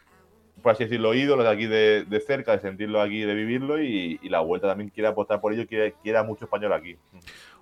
por 0.64 0.72
así 0.72 0.86
decirlo, 0.86 1.14
ídolos 1.14 1.44
de 1.46 1.52
aquí 1.52 1.68
de, 1.68 2.06
de 2.06 2.20
cerca, 2.22 2.54
de 2.54 2.62
sentirlo 2.62 3.02
aquí, 3.02 3.20
de 3.20 3.36
vivirlo 3.36 3.84
y, 3.84 4.18
la 4.30 4.40
vuelta 4.40 4.70
también 4.70 4.90
quiere 4.90 5.10
apostar 5.10 5.42
por 5.42 5.52
ello, 5.52 5.68
quiere, 5.68 5.96
quiere 6.02 6.24
mucho 6.24 6.46
español 6.46 6.72
aquí. 6.72 6.96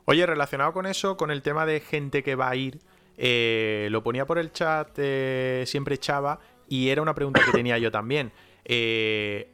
Oye, 0.05 0.27
relacionado 0.27 0.73
con 0.73 0.85
eso, 0.85 1.17
con 1.17 1.31
el 1.31 1.41
tema 1.41 1.65
de 1.65 1.79
gente 1.79 2.21
que 2.21 2.35
va 2.35 2.49
a 2.49 2.55
ir, 2.55 2.77
eh, 3.17 3.87
lo 3.89 4.03
ponía 4.03 4.27
por 4.27 4.37
el 4.37 4.51
chat 4.51 4.89
eh, 4.97 5.63
siempre 5.65 5.97
Chava 5.97 6.39
y 6.69 6.89
era 6.89 7.01
una 7.01 7.15
pregunta 7.15 7.41
que 7.43 7.51
tenía 7.51 7.79
yo 7.79 7.89
también. 7.89 8.31
Eh, 8.63 9.49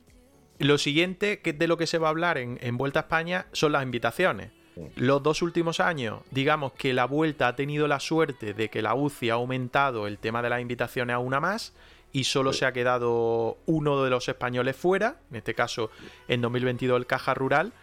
lo 0.60 0.78
siguiente 0.78 1.40
que 1.40 1.54
de 1.54 1.68
lo 1.68 1.78
que 1.78 1.88
se 1.88 1.98
va 1.98 2.08
a 2.08 2.10
hablar 2.10 2.38
en, 2.38 2.60
en 2.62 2.76
Vuelta 2.76 3.00
a 3.00 3.04
España 3.04 3.46
son 3.54 3.72
las 3.72 3.84
invitaciones. 3.84 4.52
Los 4.96 5.22
dos 5.22 5.42
últimos 5.42 5.80
años, 5.80 6.22
digamos 6.32 6.74
que 6.74 6.94
la 6.94 7.06
Vuelta 7.06 7.48
ha 7.48 7.56
tenido 7.56 7.88
la 7.88 8.00
suerte 8.00 8.54
de 8.54 8.70
que 8.70 8.82
la 8.82 8.96
UCI 8.96 9.30
ha 9.30 9.34
aumentado 9.34 10.08
el 10.08 10.18
tema 10.18 10.42
de 10.42 10.50
las 10.50 10.62
invitaciones 10.62 11.14
a 11.16 11.20
una 11.20 11.40
más 11.40 11.74
y 12.12 12.26
solo 12.26 12.54
se 12.54 12.66
ha 12.66 12.74
quedado 12.74 13.58
uno 13.66 14.04
de 14.04 14.10
los 14.10 14.28
españoles 14.30 14.76
fuera, 14.76 15.18
en 15.32 15.38
este 15.38 15.54
caso 15.54 15.90
en 16.28 16.42
2022 16.42 16.98
el 16.98 17.06
Caja 17.06 17.34
Rural. 17.34 17.74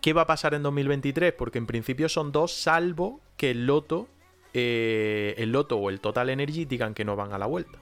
¿Qué 0.00 0.12
va 0.12 0.22
a 0.22 0.26
pasar 0.26 0.54
en 0.54 0.62
2023? 0.62 1.32
Porque 1.34 1.58
en 1.58 1.66
principio 1.66 2.08
son 2.08 2.32
dos, 2.32 2.52
salvo 2.52 3.20
que 3.36 3.50
el 3.50 3.66
Loto, 3.66 4.08
eh, 4.54 5.34
el 5.36 5.52
Loto 5.52 5.76
o 5.76 5.90
el 5.90 6.00
Total 6.00 6.30
Energy 6.30 6.64
digan 6.64 6.94
que 6.94 7.04
no 7.04 7.16
van 7.16 7.32
a 7.32 7.38
la 7.38 7.46
vuelta. 7.46 7.78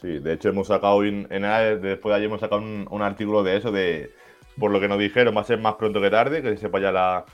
Sí, 0.00 0.18
de 0.18 0.34
hecho 0.34 0.50
hemos 0.50 0.68
sacado 0.68 1.02
en, 1.04 1.26
en 1.30 1.44
AE, 1.44 1.78
después 1.78 2.12
de 2.12 2.16
ayer 2.16 2.26
hemos 2.26 2.40
sacado 2.40 2.60
un, 2.60 2.86
un 2.90 3.02
artículo 3.02 3.42
de 3.42 3.56
eso, 3.56 3.72
de 3.72 4.12
por 4.58 4.70
lo 4.70 4.80
que 4.80 4.88
nos 4.88 4.98
dijeron, 4.98 5.34
va 5.34 5.40
a 5.40 5.44
ser 5.44 5.58
más 5.60 5.74
pronto 5.74 6.00
que 6.00 6.10
tarde, 6.10 6.42
que 6.42 6.50
se 6.50 6.58
sepa 6.58 6.80
ya 6.80 6.92
la, 6.92 7.24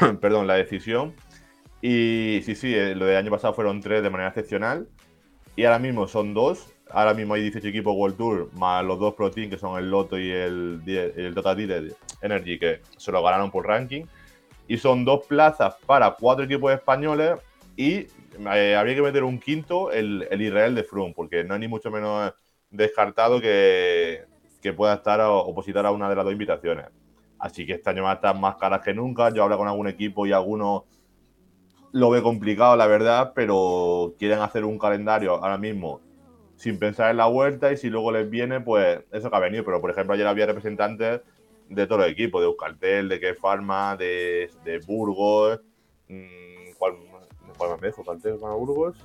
perdón, 0.20 0.46
la 0.46 0.54
decisión. 0.54 1.14
Y 1.80 2.40
sí, 2.44 2.54
sí, 2.54 2.74
eh, 2.74 2.94
lo 2.94 3.06
del 3.06 3.16
año 3.16 3.30
pasado 3.30 3.54
fueron 3.54 3.80
tres 3.80 4.02
de 4.02 4.10
manera 4.10 4.28
excepcional. 4.28 4.88
Y 5.56 5.64
ahora 5.64 5.78
mismo 5.78 6.08
son 6.08 6.34
dos. 6.34 6.72
Ahora 6.90 7.14
mismo 7.14 7.34
hay 7.34 7.42
18 7.42 7.68
equipos 7.68 7.94
World 7.96 8.16
Tour, 8.16 8.50
más 8.54 8.84
los 8.84 8.98
dos 8.98 9.14
Pro 9.14 9.30
Team, 9.30 9.50
que 9.50 9.58
son 9.58 9.78
el 9.78 9.90
Lotto 9.90 10.18
y 10.18 10.30
el, 10.30 10.82
el 10.86 11.34
Total 11.34 11.94
Energy, 12.20 12.58
que 12.58 12.80
se 12.96 13.10
lo 13.10 13.22
ganaron 13.22 13.50
por 13.50 13.66
ranking. 13.66 14.04
Y 14.68 14.76
son 14.78 15.04
dos 15.04 15.26
plazas 15.26 15.74
para 15.86 16.10
cuatro 16.12 16.44
equipos 16.44 16.72
españoles 16.72 17.38
y 17.76 18.06
eh, 18.54 18.76
habría 18.76 18.94
que 18.94 19.02
meter 19.02 19.24
un 19.24 19.38
quinto, 19.38 19.90
el, 19.92 20.26
el 20.30 20.42
Israel 20.42 20.74
de 20.74 20.84
Froome, 20.84 21.14
porque 21.14 21.44
no 21.44 21.54
es 21.54 21.60
ni 21.60 21.68
mucho 21.68 21.90
menos 21.90 22.32
descartado 22.70 23.40
que, 23.40 24.24
que 24.62 24.72
pueda 24.72 24.94
estar 24.94 25.20
o 25.20 25.38
opositar 25.38 25.86
a 25.86 25.90
una 25.90 26.08
de 26.08 26.16
las 26.16 26.24
dos 26.24 26.32
invitaciones. 26.32 26.86
Así 27.44 27.66
que 27.66 27.74
este 27.74 27.90
año 27.90 28.04
van 28.04 28.12
a 28.12 28.14
estar 28.14 28.40
más 28.40 28.56
caras 28.56 28.80
que 28.80 28.94
nunca. 28.94 29.28
Yo 29.28 29.42
hablo 29.44 29.58
con 29.58 29.68
algún 29.68 29.86
equipo 29.86 30.26
y 30.26 30.32
alguno 30.32 30.86
lo 31.92 32.08
ve 32.08 32.22
complicado, 32.22 32.74
la 32.74 32.86
verdad, 32.86 33.32
pero 33.34 34.14
quieren 34.18 34.38
hacer 34.38 34.64
un 34.64 34.78
calendario 34.78 35.34
ahora 35.34 35.58
mismo 35.58 36.00
sin 36.56 36.78
pensar 36.78 37.10
en 37.10 37.18
la 37.18 37.26
vuelta 37.26 37.70
y 37.70 37.76
si 37.76 37.90
luego 37.90 38.12
les 38.12 38.30
viene, 38.30 38.62
pues 38.62 39.00
eso 39.12 39.28
que 39.28 39.36
ha 39.36 39.40
venido. 39.40 39.62
Pero 39.62 39.82
por 39.82 39.90
ejemplo, 39.90 40.14
ayer 40.14 40.26
había 40.26 40.46
representantes 40.46 41.20
de 41.68 41.86
todos 41.86 42.00
los 42.00 42.10
equipos, 42.10 42.40
de 42.40 42.46
Euskaltel, 42.46 43.10
de 43.10 43.20
Que 43.20 43.34
Pharma, 43.34 43.94
de, 43.94 44.50
de 44.64 44.78
Burgos, 44.78 45.60
mm, 46.08 46.78
¿cuál, 46.78 46.94
cuál 47.58 47.72
más 47.72 47.80
me 47.82 47.88
dejo? 47.88 48.00
¿Euskaltel, 48.00 48.38
Burgos? 48.38 48.96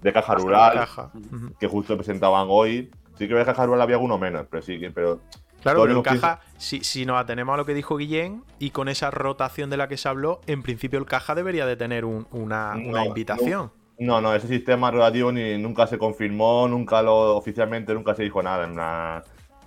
De 0.00 0.12
Caja 0.12 0.36
Rural, 0.36 0.74
Caja. 0.74 1.10
Que 1.58 1.66
justo 1.66 1.96
presentaban 1.96 2.46
hoy. 2.48 2.88
Sí 3.18 3.26
que 3.26 3.34
de 3.34 3.44
Caja 3.44 3.66
Rural 3.66 3.80
había 3.80 3.96
alguno 3.96 4.16
menos, 4.16 4.46
pero 4.48 4.62
sí 4.62 4.78
que, 4.78 4.92
pero 4.92 5.18
Claro, 5.64 5.82
pero 5.82 5.94
los 5.94 6.06
el 6.06 6.20
Caja, 6.20 6.40
si, 6.58 6.84
si 6.84 7.04
nos 7.04 7.18
atenemos 7.20 7.52
a 7.54 7.56
lo 7.56 7.66
que 7.66 7.74
dijo 7.74 7.96
Guillén 7.96 8.44
y 8.60 8.70
con 8.70 8.88
esa 8.88 9.10
rotación 9.10 9.68
de 9.70 9.76
la 9.76 9.88
que 9.88 9.96
se 9.96 10.08
habló, 10.08 10.40
en 10.46 10.62
principio 10.62 10.98
el 11.00 11.06
Caja 11.06 11.34
debería 11.34 11.66
de 11.66 11.74
tener 11.76 12.04
un- 12.04 12.28
una, 12.30 12.74
una 12.76 13.04
invitación. 13.04 13.72
No, 13.98 14.20
no, 14.20 14.34
ese 14.34 14.46
sistema 14.46 14.90
relativo 14.90 15.32
ni 15.32 15.56
nunca 15.58 15.86
se 15.88 15.98
confirmó, 15.98 16.68
nunca 16.68 17.02
lo 17.02 17.36
oficialmente 17.36 17.94
nunca 17.94 18.14
se 18.14 18.22
dijo 18.24 18.42
nada. 18.42 18.64
En 18.64 18.72
una, 18.72 19.22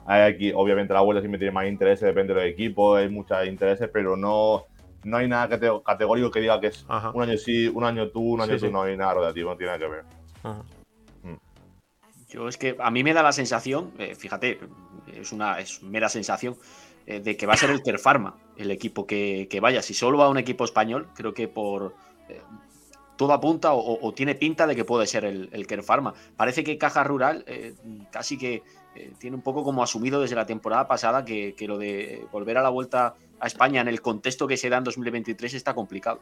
hay 0.06 0.22
aquí, 0.34 0.52
obviamente 0.56 0.94
la 0.94 1.02
vuelta 1.02 1.22
siempre 1.22 1.40
tiene 1.40 1.52
más 1.54 1.66
intereses, 1.68 2.02
depende 2.06 2.34
de 2.34 2.42
los 2.42 2.50
equipos, 2.50 3.00
hay 3.00 3.10
muchos 3.10 3.46
intereses, 3.48 3.90
pero 3.92 4.16
no, 4.16 4.66
no 5.04 5.18
hay 5.18 5.28
nada 5.28 5.50
cate- 5.50 5.82
categórico 5.84 6.30
que 6.30 6.42
diga 6.42 6.60
que 6.62 6.68
es 6.68 6.86
Ajá. 6.88 7.12
un 7.14 7.24
año 7.24 7.38
sí, 7.38 7.68
un 7.68 7.84
año 7.84 8.10
tú, 8.10 8.34
un 8.36 8.42
año 8.42 8.54
Sí, 8.54 8.60
tú, 8.60 8.66
sí. 8.68 8.72
no 8.72 8.84
hay 8.84 8.96
nada 8.98 9.16
relativo, 9.16 9.50
no 9.52 9.58
tiene 9.58 9.72
nada 9.74 9.80
que 9.80 9.92
ver. 9.92 10.04
Ajá. 10.44 10.62
Yo 12.30 12.50
es 12.50 12.58
que 12.58 12.76
a 12.78 12.92
mí 12.92 13.06
me 13.06 13.14
da 13.14 13.24
la 13.24 13.32
sensación, 13.32 13.92
eh, 13.98 14.14
fíjate, 14.14 14.60
es 15.14 15.32
una 15.32 15.58
mera 15.82 16.10
sensación, 16.10 16.56
eh, 17.06 17.20
de 17.20 17.38
que 17.38 17.46
va 17.46 17.54
a 17.54 17.58
ser 17.58 17.70
el 17.70 17.82
Kerpharma 17.82 18.36
el 18.58 18.72
equipo 18.72 19.08
que, 19.08 19.48
vaya. 19.62 19.82
Si 19.82 19.94
solo 19.94 20.18
va 20.18 20.30
un 20.30 20.38
equipo 20.38 20.66
español, 20.66 21.08
creo 21.16 21.34
que 21.34 21.48
por 21.48 21.96
eh, 22.28 22.42
todo 23.16 23.34
apunta 23.34 23.74
o, 23.74 24.14
tiene 24.14 24.36
pinta 24.36 24.68
de 24.68 24.76
que 24.76 24.84
puede 24.84 25.08
ser 25.08 25.24
el, 25.26 25.50
el 25.52 25.68
Kerpharma. 25.68 26.14
Parece 26.36 26.64
que 26.64 26.78
Caja 26.78 27.04
Rural 27.04 27.44
eh, 27.48 27.76
casi 28.12 28.38
que 28.38 28.64
tiene 29.20 29.36
un 29.36 29.44
poco 29.44 29.64
como 29.64 29.84
asumido 29.84 30.20
desde 30.20 30.36
la 30.36 30.48
temporada 30.48 30.88
pasada 30.88 31.24
que, 31.24 31.54
que 31.56 31.68
lo 31.68 31.78
de 31.78 32.26
volver 32.32 32.58
a 32.58 32.64
la 32.64 32.70
vuelta 32.70 33.14
a 33.40 33.46
España 33.46 33.80
en 33.80 33.88
el 33.88 34.02
contexto 34.02 34.48
que 34.48 34.58
se 34.58 34.70
da 34.70 34.78
en 34.78 34.84
2023 34.86 35.54
está 35.54 35.76
complicado. 35.76 36.20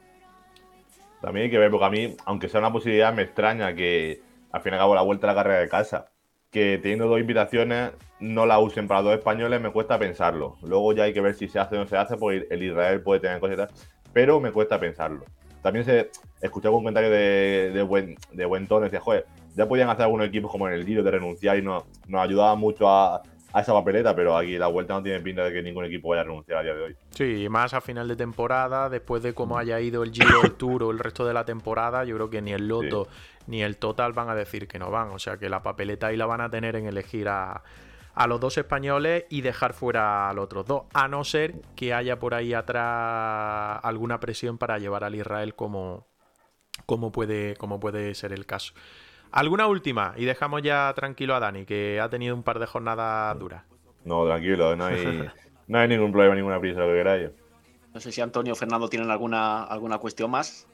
También 1.21 1.45
hay 1.45 1.49
que 1.49 1.57
ver, 1.57 1.71
porque 1.71 1.85
a 1.85 1.89
mí, 1.89 2.15
aunque 2.25 2.49
sea 2.49 2.59
una 2.59 2.71
posibilidad, 2.71 3.13
me 3.13 3.23
extraña 3.23 3.73
que 3.73 4.21
al 4.51 4.61
fin 4.61 4.73
y 4.73 4.75
al 4.75 4.81
cabo 4.81 4.93
la 4.93 5.01
vuelta 5.01 5.25
a 5.25 5.33
la 5.33 5.35
carrera 5.35 5.59
de 5.59 5.69
casa, 5.69 6.11
que 6.55 6.77
teniendo 6.77 7.09
dos 7.09 7.19
invitaciones 7.19 7.91
no 8.21 8.45
la 8.45 8.59
usen 8.59 8.87
para 8.87 9.01
dos 9.01 9.13
españoles, 9.13 9.59
me 9.59 9.71
cuesta 9.71 9.99
pensarlo. 9.99 10.55
Luego 10.61 10.93
ya 10.93 11.03
hay 11.03 11.11
que 11.11 11.19
ver 11.19 11.33
si 11.33 11.49
se 11.49 11.59
hace 11.59 11.75
o 11.75 11.79
no 11.79 11.85
se 11.85 11.97
hace, 11.97 12.15
porque 12.15 12.47
el 12.49 12.63
Israel 12.63 13.01
puede 13.01 13.19
tener 13.19 13.41
cositas, 13.41 13.73
pero 14.13 14.39
me 14.39 14.53
cuesta 14.53 14.79
pensarlo. 14.79 15.25
También 15.61 15.83
se 15.83 16.11
escuché 16.41 16.69
algún 16.69 16.79
comentario 16.79 17.09
de, 17.09 17.71
de 17.73 17.83
buen, 17.83 18.15
de 18.31 18.45
buen 18.45 18.67
tono, 18.67 18.85
decía, 18.85 19.01
joder, 19.01 19.25
ya 19.53 19.67
podían 19.67 19.89
hacer 19.89 20.03
algunos 20.03 20.27
equipos 20.27 20.49
como 20.49 20.65
en 20.69 20.75
el 20.75 20.85
Giro 20.85 21.03
de 21.03 21.11
renunciar 21.11 21.57
y 21.57 21.61
nos, 21.61 21.83
nos 22.07 22.21
ayudaba 22.21 22.55
mucho 22.55 22.87
a, 22.87 23.21
a 23.51 23.61
esa 23.61 23.73
papeleta, 23.73 24.15
pero 24.15 24.37
aquí 24.37 24.57
la 24.57 24.67
vuelta 24.67 24.93
no 24.93 25.03
tiene 25.03 25.19
pinta 25.19 25.43
de 25.43 25.51
que 25.51 25.61
ningún 25.61 25.83
equipo 25.83 26.07
vaya 26.07 26.21
a 26.21 26.23
renunciar 26.23 26.59
a 26.59 26.63
día 26.63 26.73
de 26.73 26.83
hoy. 26.83 26.95
Sí, 27.09 27.47
más 27.49 27.73
a 27.73 27.81
final 27.81 28.07
de 28.07 28.15
temporada, 28.15 28.89
después 28.89 29.23
de 29.23 29.33
cómo 29.33 29.57
haya 29.57 29.81
ido 29.81 30.03
el 30.03 30.11
Giro, 30.13 30.41
el 30.43 30.53
Tour 30.53 30.83
o 30.83 30.91
el 30.91 30.99
resto 30.99 31.25
de 31.25 31.33
la 31.33 31.43
temporada, 31.43 32.05
yo 32.05 32.15
creo 32.15 32.29
que 32.29 32.41
ni 32.41 32.53
el 32.53 32.65
Loto 32.65 33.09
ni 33.47 33.63
el 33.63 33.77
Total 33.77 34.13
van 34.13 34.29
a 34.29 34.35
decir 34.35 34.67
que 34.67 34.79
no 34.79 34.91
van. 34.91 35.09
O 35.09 35.19
sea 35.19 35.37
que 35.37 35.49
la 35.49 35.63
papeleta 35.63 36.07
ahí 36.07 36.17
la 36.17 36.25
van 36.25 36.41
a 36.41 36.49
tener 36.49 36.75
en 36.75 36.85
elegir 36.87 37.27
a, 37.29 37.63
a 38.15 38.27
los 38.27 38.39
dos 38.39 38.57
españoles 38.57 39.25
y 39.29 39.41
dejar 39.41 39.73
fuera 39.73 40.29
a 40.29 40.33
los 40.33 40.45
otros 40.45 40.65
dos. 40.65 40.83
A 40.93 41.07
no 41.07 41.23
ser 41.23 41.55
que 41.75 41.93
haya 41.93 42.17
por 42.17 42.33
ahí 42.33 42.53
atrás 42.53 43.79
alguna 43.83 44.19
presión 44.19 44.57
para 44.57 44.79
llevar 44.79 45.03
al 45.03 45.15
Israel 45.15 45.53
como, 45.53 46.07
como, 46.85 47.11
puede, 47.11 47.55
como 47.57 47.79
puede 47.79 48.15
ser 48.15 48.31
el 48.31 48.45
caso. 48.45 48.73
¿Alguna 49.31 49.67
última? 49.67 50.13
Y 50.15 50.25
dejamos 50.25 50.61
ya 50.61 50.91
tranquilo 50.95 51.35
a 51.35 51.41
Dani, 51.41 51.65
que 51.65 51.99
ha 51.99 52.09
tenido 52.09 52.35
un 52.35 52.43
par 52.43 52.59
de 52.59 52.65
jornadas 52.65 53.37
duras. 53.37 53.63
No, 54.05 54.25
tranquilo, 54.25 54.75
no 54.77 54.85
hay, 54.85 55.29
no 55.67 55.79
hay 55.79 55.87
ningún 55.89 56.11
problema, 56.11 56.35
ninguna 56.35 56.59
prisa, 56.59 56.79
lo 56.79 56.87
que 56.87 56.93
queráis. 56.93 57.31
No 57.93 57.99
sé 57.99 58.11
si 58.11 58.21
Antonio 58.21 58.53
o 58.53 58.55
Fernando 58.55 58.87
tienen 58.87 59.09
alguna, 59.11 59.63
alguna 59.63 59.97
cuestión 59.97 60.31
más. 60.31 60.67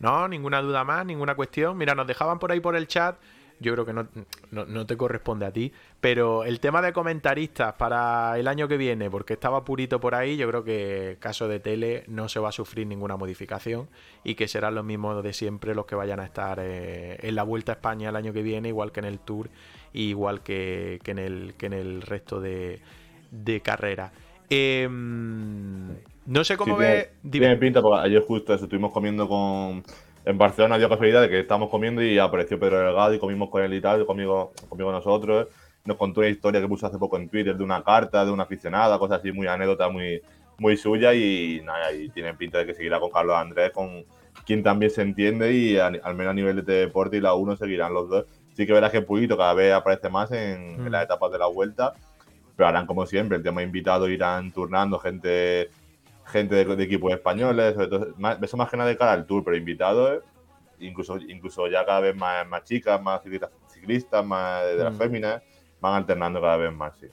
No, 0.00 0.28
ninguna 0.28 0.60
duda 0.62 0.84
más, 0.84 1.04
ninguna 1.04 1.34
cuestión. 1.34 1.76
Mira, 1.76 1.94
nos 1.94 2.06
dejaban 2.06 2.38
por 2.38 2.52
ahí 2.52 2.60
por 2.60 2.76
el 2.76 2.86
chat 2.86 3.16
yo 3.60 3.72
creo 3.72 3.84
que 3.84 3.92
no, 3.92 4.08
no, 4.50 4.86
te 4.86 4.96
corresponde 4.96 5.46
a 5.46 5.52
ti. 5.52 5.72
Pero 6.00 6.44
el 6.44 6.60
tema 6.60 6.80
de 6.80 6.92
comentaristas 6.92 7.74
para 7.74 8.38
el 8.38 8.46
año 8.46 8.68
que 8.68 8.76
viene, 8.76 9.10
porque 9.10 9.34
estaba 9.34 9.64
purito 9.64 10.00
por 10.00 10.14
ahí, 10.14 10.36
yo 10.36 10.48
creo 10.48 10.64
que 10.64 11.16
caso 11.18 11.48
de 11.48 11.60
tele 11.60 12.04
no 12.06 12.28
se 12.28 12.38
va 12.38 12.50
a 12.50 12.52
sufrir 12.52 12.86
ninguna 12.86 13.16
modificación 13.16 13.88
y 14.22 14.34
que 14.34 14.48
serán 14.48 14.74
los 14.74 14.84
mismos 14.84 15.22
de 15.22 15.32
siempre 15.32 15.74
los 15.74 15.86
que 15.86 15.96
vayan 15.96 16.20
a 16.20 16.24
estar 16.24 16.58
eh, 16.60 17.18
en 17.20 17.34
la 17.34 17.42
Vuelta 17.42 17.72
a 17.72 17.74
España 17.74 18.10
el 18.10 18.16
año 18.16 18.32
que 18.32 18.42
viene, 18.42 18.68
igual 18.68 18.92
que 18.92 19.00
en 19.00 19.06
el 19.06 19.18
Tour, 19.18 19.50
igual 19.92 20.42
que, 20.42 21.00
en, 21.04 21.18
el, 21.18 21.54
que 21.58 21.66
en 21.66 21.72
el 21.72 22.02
resto 22.02 22.40
de, 22.40 22.80
de 23.30 23.60
carreras. 23.60 24.12
Em, 24.50 25.96
no 26.28 26.44
sé 26.44 26.56
cómo 26.58 26.76
ve. 26.76 27.10
Tiene, 27.30 27.56
pinta, 27.56 27.80
porque 27.80 28.06
ayer 28.06 28.22
justo 28.22 28.52
estuvimos 28.52 28.92
comiendo 28.92 29.26
con 29.26 29.82
en 30.26 30.36
Barcelona 30.36 30.76
dio 30.76 30.90
casualidad 30.90 31.22
de 31.22 31.30
que 31.30 31.40
estábamos 31.40 31.70
comiendo 31.70 32.02
y 32.02 32.18
apareció 32.18 32.60
Pedro 32.60 32.80
Delgado 32.80 33.14
y 33.14 33.18
comimos 33.18 33.48
con 33.48 33.62
él 33.62 33.72
y 33.72 33.80
tal, 33.80 34.04
conmigo, 34.04 34.52
conmigo 34.68 34.92
nosotros. 34.92 35.48
Nos 35.86 35.96
contó 35.96 36.20
una 36.20 36.28
historia 36.28 36.60
que 36.60 36.68
puso 36.68 36.86
hace 36.86 36.98
poco 36.98 37.16
en 37.16 37.30
Twitter 37.30 37.56
de 37.56 37.64
una 37.64 37.82
carta, 37.82 38.26
de 38.26 38.30
una 38.30 38.42
aficionada, 38.42 38.98
cosas 38.98 39.20
así, 39.20 39.32
muy 39.32 39.46
anécdota, 39.46 39.88
muy, 39.88 40.20
muy 40.58 40.76
suya 40.76 41.14
y 41.14 41.62
nada, 41.64 41.92
y 41.94 42.10
tiene 42.10 42.34
pinta 42.34 42.58
de 42.58 42.66
que 42.66 42.74
seguirá 42.74 43.00
con 43.00 43.10
Carlos 43.10 43.36
Andrés, 43.36 43.70
con 43.70 44.04
quien 44.44 44.62
también 44.62 44.90
se 44.90 45.00
entiende 45.00 45.50
y 45.54 45.78
al 45.78 46.14
menos 46.14 46.32
a 46.32 46.34
nivel 46.34 46.62
de 46.62 46.74
deporte 46.74 47.16
y 47.16 47.20
la 47.22 47.32
uno 47.32 47.56
seguirán 47.56 47.94
los 47.94 48.10
dos. 48.10 48.26
Sí 48.52 48.66
que 48.66 48.74
verás 48.74 48.92
que 48.92 49.00
Pulito 49.00 49.38
cada 49.38 49.54
vez 49.54 49.72
aparece 49.72 50.10
más 50.10 50.30
en, 50.32 50.78
en 50.78 50.92
las 50.92 51.02
mm. 51.02 51.04
etapas 51.04 51.32
de 51.32 51.38
la 51.38 51.46
vuelta, 51.46 51.94
pero 52.54 52.68
harán 52.68 52.86
como 52.86 53.06
siempre, 53.06 53.38
el 53.38 53.42
tema 53.42 53.62
invitado 53.62 54.10
irán 54.10 54.52
turnando 54.52 54.98
gente 54.98 55.70
gente 56.28 56.64
de, 56.64 56.84
equipos 56.84 57.12
españoles, 57.12 57.74
sobre 57.74 57.88
todo, 57.88 58.14
eso 58.42 58.56
más 58.56 58.70
que 58.70 58.76
nada 58.76 58.88
de 58.88 58.96
cara 58.96 59.12
al 59.12 59.26
tour, 59.26 59.42
pero 59.44 59.56
invitados, 59.56 60.22
incluso, 60.78 61.16
incluso 61.16 61.66
ya 61.68 61.84
cada 61.84 62.00
vez 62.00 62.16
más, 62.16 62.46
más 62.46 62.64
chicas, 62.64 63.00
más 63.02 63.22
ciclistas, 63.68 64.24
más 64.24 64.64
de 64.64 64.76
las 64.76 64.94
mm. 64.94 64.98
féminas, 64.98 65.42
van 65.80 65.94
alternando 65.94 66.40
cada 66.40 66.56
vez 66.56 66.72
más, 66.72 66.96
sí. 66.98 67.06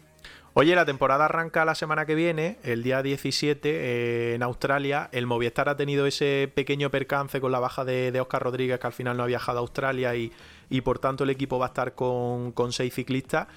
Oye, 0.57 0.73
la 0.73 0.85
temporada 0.85 1.25
arranca 1.25 1.65
la 1.65 1.75
semana 1.75 2.05
que 2.05 2.15
viene, 2.15 2.59
el 2.63 2.81
día 2.81 3.03
17, 3.03 3.69
eh, 3.69 4.35
en 4.35 4.41
Australia. 4.41 5.09
El 5.11 5.27
Movistar 5.27 5.67
ha 5.67 5.75
tenido 5.75 6.05
ese 6.05 6.49
pequeño 6.55 6.89
percance 6.89 7.41
con 7.41 7.51
la 7.51 7.59
baja 7.59 7.83
de, 7.83 8.17
Oscar 8.21 8.41
Rodríguez, 8.41 8.79
que 8.79 8.87
al 8.87 8.93
final 8.93 9.17
no 9.17 9.23
ha 9.23 9.25
viajado 9.25 9.57
a 9.57 9.61
Australia 9.61 10.15
y, 10.15 10.31
y 10.69 10.79
por 10.79 10.99
tanto 10.99 11.25
el 11.25 11.29
equipo 11.29 11.59
va 11.59 11.65
a 11.65 11.67
estar 11.67 11.93
con, 11.93 12.53
con 12.53 12.71
seis 12.71 12.93
ciclistas. 12.93 13.47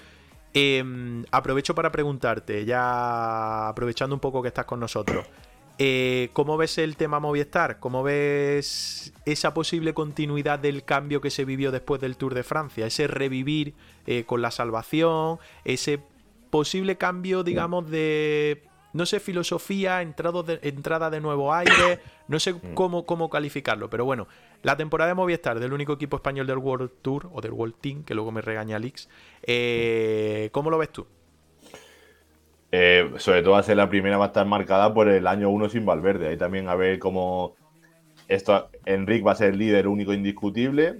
Em, 0.53 1.23
aprovecho 1.31 1.75
para 1.75 1.91
preguntarte, 1.91 2.65
ya 2.65 3.69
aprovechando 3.69 4.15
un 4.15 4.19
poco 4.19 4.41
que 4.41 4.47
estás 4.47 4.65
con 4.65 4.79
nosotros. 4.79 5.25
Eh, 5.81 6.29
¿Cómo 6.33 6.57
ves 6.57 6.77
el 6.77 6.97
tema 6.97 7.21
Movistar? 7.21 7.79
¿Cómo 7.79 8.03
ves 8.03 9.13
esa 9.23 9.53
posible 9.53 9.93
continuidad 9.93 10.59
del 10.59 10.83
cambio 10.83 11.21
que 11.21 11.31
se 11.31 11.45
vivió 11.45 11.71
después 11.71 12.01
del 12.01 12.17
Tour 12.17 12.33
de 12.33 12.43
Francia? 12.43 12.85
Ese 12.85 13.07
revivir 13.07 13.73
eh, 14.05 14.25
con 14.25 14.41
la 14.41 14.51
salvación, 14.51 15.39
ese 15.63 16.01
posible 16.49 16.97
cambio, 16.97 17.43
digamos, 17.43 17.89
de, 17.89 18.63
no 18.91 19.05
sé, 19.05 19.21
filosofía, 19.21 19.99
de, 19.99 20.59
entrada 20.63 21.09
de 21.09 21.21
nuevo 21.21 21.53
aire, 21.53 22.01
no 22.27 22.41
sé 22.41 22.55
cómo, 22.73 23.05
cómo 23.05 23.29
calificarlo, 23.29 23.89
pero 23.89 24.03
bueno, 24.03 24.27
la 24.63 24.75
temporada 24.75 25.07
de 25.09 25.15
Movistar 25.15 25.61
del 25.61 25.71
único 25.71 25.93
equipo 25.93 26.17
español 26.17 26.45
del 26.45 26.57
World 26.57 26.91
Tour 27.01 27.29
o 27.31 27.39
del 27.39 27.53
World 27.53 27.75
Team, 27.79 28.03
que 28.03 28.15
luego 28.15 28.33
me 28.33 28.41
regaña 28.41 28.75
Alix, 28.75 29.07
eh, 29.43 30.49
¿cómo 30.51 30.71
lo 30.71 30.77
ves 30.77 30.89
tú? 30.89 31.07
Eh, 32.71 33.11
sobre 33.17 33.41
todo 33.41 33.53
va 33.53 33.59
a 33.59 33.63
ser 33.63 33.77
la 33.77 33.89
primera, 33.89 34.17
va 34.17 34.25
a 34.25 34.27
estar 34.27 34.45
marcada 34.45 34.93
por 34.93 35.09
el 35.09 35.25
año 35.27 35.49
1 35.49 35.69
sin 35.69 35.85
Valverde. 35.85 36.27
Ahí 36.27 36.37
también 36.37 36.69
a 36.69 36.75
ver 36.75 36.99
cómo 36.99 37.55
esto, 38.27 38.69
Enric 38.85 39.25
va 39.25 39.31
a 39.31 39.35
ser 39.35 39.51
el 39.51 39.57
líder 39.57 39.87
único 39.87 40.13
indiscutible. 40.13 40.99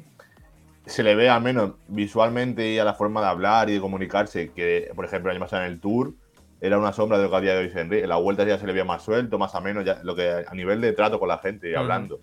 Se 0.86 1.04
le 1.04 1.14
ve 1.14 1.30
al 1.30 1.44
menos 1.44 1.74
visualmente 1.88 2.72
y 2.72 2.80
a 2.80 2.84
la 2.84 2.96
forma 2.96 3.22
de 3.22 3.28
hablar 3.28 3.70
y 3.70 3.74
de 3.74 3.80
comunicarse, 3.80 4.52
que 4.52 4.92
por 4.96 5.06
ejemplo 5.06 5.30
el 5.30 5.38
año 5.38 5.46
pasado 5.46 5.64
en 5.64 5.72
el 5.72 5.80
Tour 5.80 6.14
era 6.62 6.80
una 6.80 6.92
sombra 6.92 7.18
de 7.18 7.24
lo 7.26 7.30
que 7.30 7.36
a 7.36 7.42
día 7.42 7.54
de 7.54 7.60
hoy 7.60 7.72
Enric. 7.74 8.04
En 8.04 8.10
la 8.10 8.16
vuelta 8.16 8.44
ya 8.44 8.58
se 8.58 8.66
le 8.66 8.74
veía 8.74 8.86
más 8.86 9.04
suelto, 9.04 9.38
más 9.38 9.54
a 9.54 9.62
menos, 9.62 9.86
ya, 9.86 10.00
lo 10.04 10.16
que 10.16 10.44
a 10.48 10.54
nivel 10.56 10.82
de 10.82 10.94
trato 10.94 11.20
con 11.20 11.28
la 11.28 11.38
gente 11.38 11.70
y 11.70 11.76
hablando. 11.76 12.20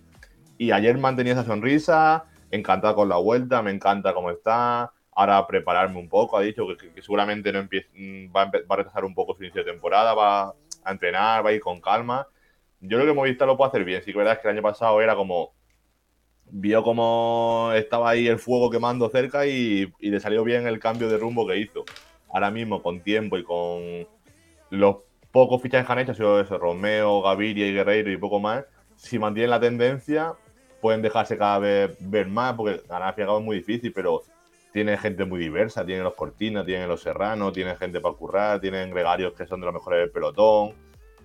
Y 0.57 0.71
ayer 0.71 0.97
mantenía 0.97 1.33
esa 1.33 1.45
sonrisa, 1.45 2.25
encantado 2.51 2.95
con 2.95 3.07
la 3.07 3.17
vuelta, 3.17 3.61
me 3.61 3.71
encanta 3.71 4.13
cómo 4.13 4.29
está 4.29 4.91
ahora 5.17 5.47
prepararme 5.47 5.99
un 5.99 6.07
poco. 6.07 6.37
Ha 6.37 6.41
dicho 6.41 6.65
que, 6.67 7.01
seguramente 7.01 7.51
no 7.51 7.63
mm, 7.63 8.35
va, 8.35 8.43
a 8.43 8.75
retrasar 8.75 9.03
un 9.03 9.15
poco 9.15 9.35
su 9.35 9.43
inicio 9.43 9.63
de 9.63 9.71
temporada, 9.71 10.13
va 10.13 10.53
a 10.83 10.91
entrenar, 10.91 11.43
va 11.43 11.49
a 11.49 11.53
ir 11.53 11.59
con 11.59 11.81
calma. 11.81 12.27
Yo 12.79 12.97
creo 12.97 13.07
que 13.07 13.13
Movistar 13.13 13.47
lo 13.47 13.57
puede 13.57 13.69
hacer 13.69 13.83
bien. 13.83 14.03
Sí 14.03 14.11
que 14.11 14.19
verdad 14.19 14.35
es 14.35 14.39
que 14.39 14.47
el 14.47 14.53
año 14.53 14.61
pasado 14.61 15.01
era 15.01 15.15
como. 15.15 15.53
Vio 16.49 16.83
como 16.83 17.71
estaba 17.75 18.11
ahí 18.11 18.27
el 18.27 18.39
fuego 18.39 18.69
quemando 18.69 19.09
cerca 19.09 19.45
y, 19.47 19.91
le 19.99 20.19
salió 20.19 20.43
bien 20.43 20.67
el 20.67 20.79
cambio 20.79 21.09
de 21.09 21.17
rumbo 21.17 21.47
que 21.47 21.57
hizo. 21.57 21.83
Ahora 22.29 22.51
mismo, 22.51 22.83
con 22.83 23.01
tiempo 23.01 23.37
y 23.37 23.43
con 23.43 24.07
los 24.69 24.97
pocos 25.31 25.61
fichajes 25.61 25.87
que 25.87 25.93
han 25.93 25.99
hecho, 25.99 26.11
ha 26.11 26.15
sido 26.15 26.39
eso, 26.39 26.57
Romeo, 26.57 27.21
Gaviria 27.23 27.67
y 27.67 27.73
Guerreiro 27.73 28.11
y 28.11 28.17
poco 28.17 28.39
más. 28.39 28.65
Si 28.95 29.17
mantienen 29.17 29.49
la 29.49 29.59
tendencia, 29.59 30.33
pueden 30.79 31.01
dejarse 31.01 31.37
cada 31.37 31.59
vez 31.59 31.97
ver 31.99 32.27
más, 32.27 32.53
porque 32.53 32.83
ganar 32.87 33.15
al 33.17 33.37
es 33.39 33.43
muy 33.43 33.57
difícil, 33.57 33.91
pero 33.91 34.21
tiene 34.77 34.95
gente 34.95 35.25
muy 35.25 35.39
diversa, 35.39 35.83
tiene 35.83 36.03
los 36.03 36.13
Cortinas, 36.13 36.63
tiene 36.63 36.85
los 36.85 37.01
Serrano, 37.01 37.51
tiene 37.51 37.75
gente 37.77 37.99
para 37.99 38.13
currar, 38.13 38.61
tienen 38.61 38.91
gregarios 38.91 39.33
que 39.33 39.47
son 39.47 39.59
de 39.59 39.65
los 39.65 39.73
mejores 39.73 40.01
del 40.01 40.11
pelotón. 40.11 40.75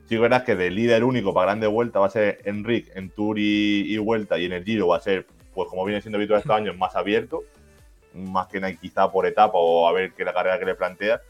Sí, 0.07 0.17
verás 0.17 0.45
que 0.45 0.57
de 0.57 0.71
líder 0.71 1.05
único 1.05 1.35
para 1.35 1.49
grande 1.49 1.67
vuelta 1.67 2.01
va 2.01 2.07
a 2.07 2.11
ser 2.11 2.39
Enric 2.47 2.97
en 2.97 3.11
Tour 3.11 3.39
y, 3.39 3.95
vuelta, 3.99 4.39
y 4.39 4.47
en 4.47 4.53
el 4.53 4.65
Giro 4.65 4.89
va 4.89 4.97
a 4.97 5.01
ser, 5.01 5.27
pues 5.53 5.69
como 5.69 5.85
viene 5.85 6.01
siendo 6.01 6.17
habitual 6.17 6.41
estos 6.41 6.57
años, 6.57 6.79
más 6.79 6.97
abierto, 6.97 7.45
más 8.15 8.47
que 8.47 8.59
nada 8.59 8.73
quizá 8.75 9.13
por 9.13 9.27
etapa 9.27 9.59
o 9.59 9.87
a 9.87 9.93
ver 9.93 10.15
qué 10.15 10.25
la 10.25 10.33
carrera 10.33 10.59
que 10.59 10.65
le 10.65 10.75
plantea. 10.75 11.21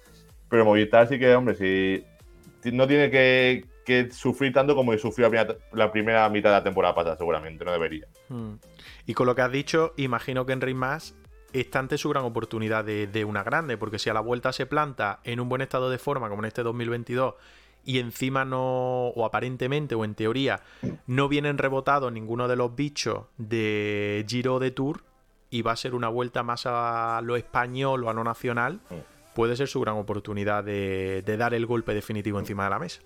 Pero 0.48 0.64
Movistar 0.64 1.08
sí 1.08 1.18
que, 1.18 1.34
hombre, 1.34 1.56
sí, 1.56 2.04
no 2.70 2.86
tiene 2.86 3.10
que, 3.10 3.64
sufrir 4.12 4.52
tanto 4.52 4.76
como 4.76 4.96
sufrió 4.96 5.28
la 5.72 5.90
primera, 5.90 6.28
mitad 6.28 6.50
de 6.50 6.56
la 6.58 6.62
temporada 6.62 6.94
pasada, 6.94 7.16
seguramente, 7.16 7.64
no 7.64 7.72
debería. 7.72 8.06
Hmm. 8.28 8.54
Y 9.06 9.14
con 9.14 9.26
lo 9.26 9.34
que 9.34 9.42
has 9.42 9.50
dicho, 9.50 9.92
imagino 9.96 10.46
que 10.46 10.52
Enric 10.52 10.76
más 10.76 11.16
está 11.52 11.78
ante 11.78 11.98
su 11.98 12.08
gran 12.08 12.24
oportunidad 12.24 12.84
de, 12.84 13.24
una 13.24 13.42
grande, 13.42 13.76
porque 13.76 13.98
si 13.98 14.10
a 14.10 14.14
la 14.14 14.20
vuelta 14.20 14.52
se 14.52 14.66
planta 14.66 15.20
en 15.24 15.40
un 15.40 15.48
buen 15.48 15.62
estado 15.62 15.90
de 15.90 15.98
forma, 15.98 16.28
como 16.28 16.42
en 16.42 16.48
este 16.48 16.62
2022, 16.62 17.34
y 17.84 17.98
encima 17.98 18.44
no, 18.44 19.08
o 19.08 19.24
aparentemente, 19.24 19.94
o 19.94 20.04
en 20.04 20.14
teoría, 20.14 20.60
no 21.06 21.28
vienen 21.28 21.58
rebotados 21.58 22.12
ninguno 22.12 22.48
de 22.48 22.56
los 22.56 22.74
bichos 22.74 23.26
de 23.38 24.24
Giro 24.28 24.58
de 24.58 24.70
Tour, 24.70 25.02
y 25.50 25.62
va 25.62 25.72
a 25.72 25.76
ser 25.76 25.94
una 25.94 26.08
vuelta 26.08 26.42
más 26.42 26.62
a 26.64 27.20
lo 27.22 27.36
español 27.36 28.04
o 28.04 28.10
a 28.10 28.14
lo 28.14 28.24
nacional, 28.24 28.80
puede 29.34 29.56
ser 29.56 29.68
su 29.68 29.80
gran 29.80 29.96
oportunidad 29.96 30.64
de, 30.64 31.22
dar 31.36 31.54
el 31.54 31.66
golpe 31.66 31.92
definitivo 31.94 32.38
encima 32.38 32.64
de 32.64 32.70
la 32.70 32.78
mesa. 32.78 33.02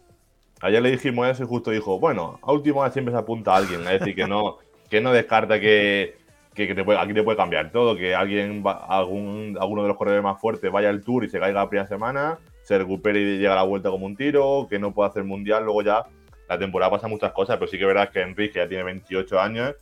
Ayer 0.60 0.80
le 0.80 0.90
dijimos 0.90 1.28
eso 1.28 1.42
y 1.42 1.46
justo 1.46 1.70
dijo, 1.70 1.98
bueno, 1.98 2.38
a 2.42 2.52
último 2.52 2.80
hora 2.80 2.90
siempre 2.90 3.12
se 3.12 3.18
apunta 3.18 3.52
a 3.52 3.56
alguien, 3.56 3.80
es 3.82 4.00
decir, 4.00 4.14
que 4.14 4.26
no, 4.26 4.58
que 4.88 5.00
no 5.00 5.12
descarta 5.12 5.60
que, 5.60 6.16
que, 6.56 6.74
te 6.74 6.84
puede, 6.84 6.98
aquí 6.98 7.12
te 7.12 7.22
puede 7.22 7.36
cambiar 7.36 7.70
todo, 7.70 7.96
que 7.96 8.14
alguien, 8.14 8.64
algún, 8.88 9.56
alguno 9.60 9.82
de 9.82 9.88
los 9.88 9.96
corredores 9.96 10.24
más 10.24 10.40
fuertes 10.40 10.72
vaya 10.72 10.88
al 10.88 11.02
tour 11.02 11.24
y 11.24 11.28
se 11.28 11.38
caiga 11.38 11.60
la 11.60 11.68
primera 11.68 11.86
semana, 11.86 12.38
se 12.62 12.78
recupere 12.78 13.20
y 13.20 13.38
llega 13.38 13.52
a 13.52 13.56
la 13.56 13.62
vuelta 13.62 13.90
como 13.90 14.06
un 14.06 14.16
tiro, 14.16 14.66
que 14.68 14.78
no 14.78 14.92
pueda 14.92 15.10
hacer 15.10 15.24
mundial, 15.24 15.64
luego 15.64 15.82
ya 15.82 16.06
la 16.48 16.58
temporada 16.58 16.90
pasa 16.90 17.08
muchas 17.08 17.32
cosas, 17.32 17.58
pero 17.58 17.70
sí 17.70 17.78
que 17.78 17.84
verás 17.84 18.10
que 18.10 18.22
Enrique 18.22 18.58
ya 18.58 18.68
tiene 18.68 18.84
28 18.84 19.38
años, 19.38 19.74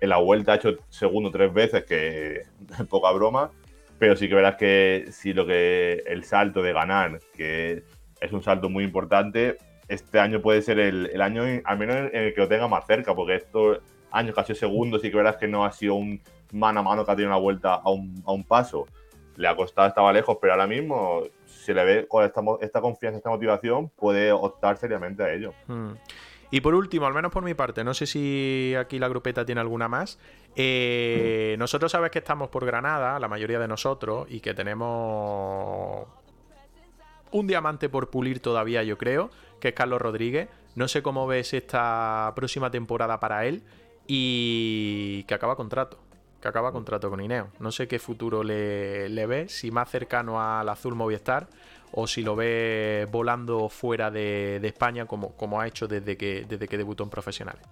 en 0.00 0.08
la 0.08 0.18
vuelta 0.18 0.52
ha 0.52 0.56
hecho 0.56 0.76
segundo 0.88 1.30
tres 1.30 1.52
veces, 1.52 1.84
que 1.84 2.42
poca 2.88 3.10
broma, 3.10 3.50
pero 3.98 4.16
sí 4.16 4.28
que 4.28 4.34
verás 4.34 4.56
que 4.56 5.06
si 5.10 5.32
lo 5.32 5.46
que 5.46 6.02
el 6.06 6.24
salto 6.24 6.62
de 6.62 6.72
ganar, 6.72 7.18
que 7.34 7.82
es 8.20 8.32
un 8.32 8.42
salto 8.42 8.70
muy 8.70 8.84
importante, 8.84 9.58
este 9.88 10.20
año 10.20 10.40
puede 10.40 10.62
ser 10.62 10.78
el, 10.78 11.20
año, 11.20 11.42
al 11.64 11.78
menos 11.78 11.96
en 11.96 12.22
el 12.22 12.34
que 12.34 12.40
lo 12.40 12.48
tenga 12.48 12.68
más 12.68 12.86
cerca, 12.86 13.14
porque 13.14 13.34
esto 13.34 13.80
años, 14.10 14.34
casi 14.34 14.54
segundos, 14.54 15.04
y 15.04 15.10
que 15.10 15.16
verás 15.16 15.36
que 15.36 15.48
no 15.48 15.64
ha 15.64 15.72
sido 15.72 15.94
un 15.94 16.20
mano 16.52 16.80
a 16.80 16.82
mano 16.82 17.04
que 17.04 17.12
ha 17.12 17.16
tenido 17.16 17.30
una 17.30 17.40
vuelta 17.40 17.74
a 17.74 17.90
un, 17.90 18.22
a 18.26 18.32
un 18.32 18.44
paso. 18.44 18.86
le 19.36 19.48
ha 19.48 19.56
costado, 19.56 19.88
estaba 19.88 20.12
lejos, 20.12 20.36
pero 20.40 20.52
ahora 20.52 20.66
mismo, 20.66 21.22
si 21.46 21.72
le 21.72 21.84
ve 21.84 22.06
con 22.08 22.24
esta, 22.24 22.42
esta 22.60 22.80
confianza, 22.80 23.18
esta 23.18 23.30
motivación, 23.30 23.88
puede 23.90 24.32
optar 24.32 24.76
seriamente 24.76 25.22
a 25.22 25.32
ello. 25.32 25.54
Mm. 25.66 25.92
Y 26.50 26.60
por 26.60 26.74
último, 26.74 27.06
al 27.06 27.14
menos 27.14 27.30
por 27.30 27.44
mi 27.44 27.54
parte, 27.54 27.84
no 27.84 27.94
sé 27.94 28.06
si 28.06 28.74
aquí 28.76 28.98
la 28.98 29.08
grupeta 29.08 29.44
tiene 29.44 29.60
alguna 29.60 29.88
más. 29.88 30.18
Eh, 30.56 31.54
nosotros 31.58 31.92
sabes 31.92 32.10
que 32.10 32.18
estamos 32.18 32.48
por 32.48 32.66
Granada, 32.66 33.20
la 33.20 33.28
mayoría 33.28 33.60
de 33.60 33.68
nosotros, 33.68 34.26
y 34.28 34.40
que 34.40 34.52
tenemos 34.52 36.08
un 37.30 37.46
diamante 37.46 37.88
por 37.88 38.10
pulir 38.10 38.40
todavía, 38.40 38.82
yo 38.82 38.98
creo, 38.98 39.30
que 39.60 39.68
es 39.68 39.74
Carlos 39.74 40.02
Rodríguez. 40.02 40.48
No 40.74 40.88
sé 40.88 41.02
cómo 41.02 41.26
ves 41.28 41.54
esta 41.54 42.32
próxima 42.34 42.70
temporada 42.70 43.20
para 43.20 43.46
él 43.46 43.62
y 44.12 45.22
que 45.28 45.34
acaba 45.34 45.54
contrato. 45.54 45.96
Que 46.42 46.48
acaba 46.48 46.72
contrato 46.72 47.10
con 47.10 47.20
Ineo. 47.20 47.50
No 47.60 47.70
sé 47.70 47.86
qué 47.86 48.00
futuro 48.00 48.42
le, 48.42 49.08
le 49.08 49.26
ve, 49.26 49.48
si 49.48 49.70
más 49.70 49.88
cercano 49.88 50.42
al 50.42 50.68
azul 50.68 50.96
Movistar 50.96 51.46
o 51.92 52.08
si 52.08 52.22
lo 52.22 52.34
ve 52.34 53.06
volando 53.12 53.68
fuera 53.68 54.10
de, 54.10 54.56
España 54.64 55.06
como, 55.06 55.36
como 55.36 55.60
ha 55.60 55.68
hecho 55.68 55.86
desde 55.86 56.16
que, 56.16 56.44
desde 56.48 56.66
que 56.66 56.76
debutó 56.76 57.04
en 57.04 57.10
profesionales. 57.10 57.62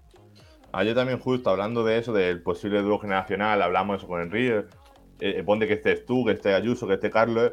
Ayer 0.71 0.95
también 0.95 1.19
justo 1.19 1.51
hablando 1.51 1.83
de 1.83 1.99
eso, 1.99 2.13
del 2.13 2.41
posible 2.41 2.83
dúo 2.83 3.01
generacional, 3.01 3.61
hablamos 3.61 3.99
eso 3.99 4.07
con 4.07 4.21
Enrique, 4.21 4.67
eh, 5.19 5.43
ponte 5.45 5.67
que 5.67 5.75
estés 5.75 6.07
tú, 6.07 6.25
que 6.25 6.33
esté 6.33 6.55
Ayuso, 6.55 6.87
que 6.87 6.95
esté 6.95 7.11
Carlos, 7.11 7.53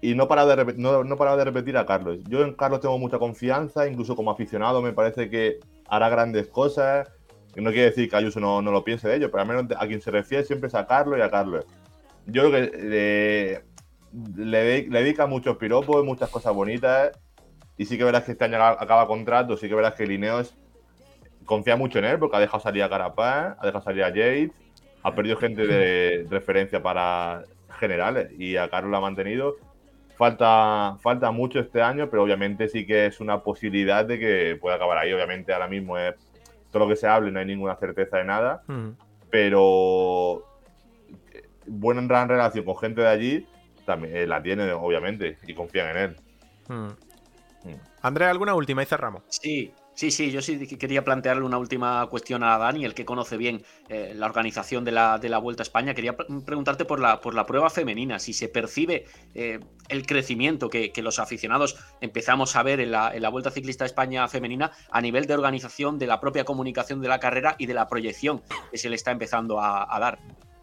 y 0.00 0.14
no 0.14 0.26
para, 0.26 0.46
de 0.46 0.74
no, 0.78 1.04
no 1.04 1.16
para 1.18 1.36
de 1.36 1.44
repetir 1.44 1.76
a 1.76 1.84
Carlos. 1.84 2.18
Yo 2.28 2.42
en 2.42 2.54
Carlos 2.54 2.80
tengo 2.80 2.98
mucha 2.98 3.18
confianza, 3.18 3.86
incluso 3.86 4.16
como 4.16 4.30
aficionado 4.30 4.80
me 4.80 4.92
parece 4.92 5.28
que 5.28 5.58
hará 5.88 6.08
grandes 6.08 6.46
cosas. 6.46 7.10
No 7.56 7.70
quiere 7.70 7.86
decir 7.86 8.08
que 8.10 8.16
Ayuso 8.16 8.38
no, 8.38 8.60
no 8.60 8.70
lo 8.70 8.84
piense 8.84 9.08
de 9.08 9.16
ello, 9.16 9.30
pero 9.30 9.42
al 9.42 9.48
menos 9.48 9.64
a 9.78 9.86
quien 9.86 10.00
se 10.00 10.10
refiere 10.10 10.44
siempre 10.44 10.68
es 10.68 10.74
a 10.74 10.86
Carlos 10.86 11.18
y 11.18 11.22
a 11.22 11.30
Carlos. 11.30 11.64
Yo 12.26 12.50
creo 12.50 12.70
que 12.70 13.62
le, 14.12 14.88
dedica 14.90 15.26
muchos 15.26 15.56
piropos, 15.56 16.04
muchas 16.04 16.28
cosas 16.28 16.54
bonitas. 16.54 17.18
Y 17.78 17.84
sí 17.86 17.96
que 17.98 18.04
verás 18.04 18.24
que 18.24 18.32
este 18.32 18.44
año 18.44 18.62
acaba 18.62 19.06
contrato, 19.06 19.56
sí 19.56 19.68
que 19.68 19.74
verás 19.74 19.94
que 19.94 20.06
Lineos 20.06 20.56
confía 21.44 21.76
mucho 21.76 21.98
en 21.98 22.06
él 22.06 22.18
porque 22.18 22.36
ha 22.36 22.40
dejado 22.40 22.60
salir 22.60 22.82
a 22.82 22.88
Carapaz, 22.88 23.56
ha 23.58 23.66
dejado 23.66 23.84
salir 23.84 24.02
a 24.02 24.08
Yates, 24.08 24.50
ha 25.02 25.14
perdido 25.14 25.36
gente 25.36 25.66
de 25.66 26.26
referencia 26.30 26.82
para 26.82 27.44
generales 27.78 28.32
y 28.38 28.56
a 28.56 28.68
Carlos 28.68 28.90
lo 28.90 28.96
ha 28.98 29.00
mantenido. 29.00 29.56
Falta, 30.16 30.96
falta 31.02 31.30
mucho 31.30 31.60
este 31.60 31.82
año, 31.82 32.08
pero 32.10 32.22
obviamente 32.22 32.68
sí 32.68 32.86
que 32.86 33.06
es 33.06 33.20
una 33.20 33.42
posibilidad 33.42 34.04
de 34.04 34.18
que 34.18 34.58
pueda 34.60 34.76
acabar 34.76 34.98
ahí. 34.98 35.12
Obviamente 35.12 35.52
ahora 35.52 35.68
mismo 35.68 35.98
es 35.98 36.14
todo 36.70 36.84
lo 36.84 36.88
que 36.88 36.96
se 36.96 37.06
hable, 37.06 37.30
no 37.30 37.38
hay 37.38 37.46
ninguna 37.46 37.76
certeza 37.76 38.18
de 38.18 38.24
nada, 38.24 38.62
pero 39.30 40.44
buena 41.66 42.02
gran 42.02 42.28
relación 42.28 42.64
con 42.64 42.76
gente 42.76 43.00
de 43.00 43.08
allí 43.08 43.46
también 43.86 44.16
eh, 44.16 44.26
la 44.26 44.42
tiene, 44.42 44.70
obviamente, 44.72 45.38
y 45.46 45.54
confían 45.54 45.90
en 45.90 45.96
él. 45.96 46.16
Hmm. 46.68 46.88
Hmm. 47.68 47.80
Andrea, 48.02 48.30
¿alguna 48.30 48.54
última 48.54 48.82
y 48.82 48.86
cerramos? 48.86 49.22
Sí, 49.28 49.72
Sí, 49.96 50.10
sí, 50.10 50.30
yo 50.30 50.42
sí 50.42 50.66
quería 50.76 51.02
plantearle 51.02 51.42
una 51.42 51.56
última 51.56 52.06
cuestión 52.08 52.42
a 52.42 52.58
Dani, 52.58 52.84
el 52.84 52.92
que 52.92 53.06
conoce 53.06 53.38
bien 53.38 53.62
eh, 53.88 54.12
la 54.14 54.26
organización 54.26 54.84
de 54.84 54.92
la, 54.92 55.16
de 55.18 55.30
la, 55.30 55.38
Vuelta 55.38 55.62
a 55.62 55.64
España. 55.64 55.94
Quería 55.94 56.14
preguntarte 56.14 56.84
por 56.84 57.00
la, 57.00 57.22
por 57.22 57.34
la 57.34 57.46
prueba 57.46 57.70
femenina, 57.70 58.18
si 58.18 58.34
se 58.34 58.50
percibe 58.50 59.06
eh, 59.34 59.58
el 59.88 60.06
crecimiento 60.06 60.68
que, 60.68 60.92
los 61.02 61.18
aficionados 61.18 61.78
empezamos 62.02 62.56
a 62.56 62.62
ver 62.62 62.80
en 62.80 62.90
la, 62.90 63.14
en 63.14 63.22
la, 63.22 63.30
Vuelta 63.30 63.50
Ciclista 63.50 63.84
a 63.84 63.86
España 63.86 64.28
femenina 64.28 64.70
a 64.90 65.00
nivel 65.00 65.26
de 65.26 65.32
organización, 65.32 65.98
de 65.98 66.06
la 66.06 66.20
propia 66.20 66.44
comunicación 66.44 67.00
de 67.00 67.08
la 67.08 67.18
carrera 67.18 67.56
y 67.56 67.64
de 67.64 67.72
la 67.72 67.88
proyección 67.88 68.42
que 68.70 68.76
se 68.76 68.90
le 68.90 68.96
está 68.96 69.12
empezando 69.12 69.60
a, 69.60 69.94
a 69.94 69.98
dar. 69.98 70.18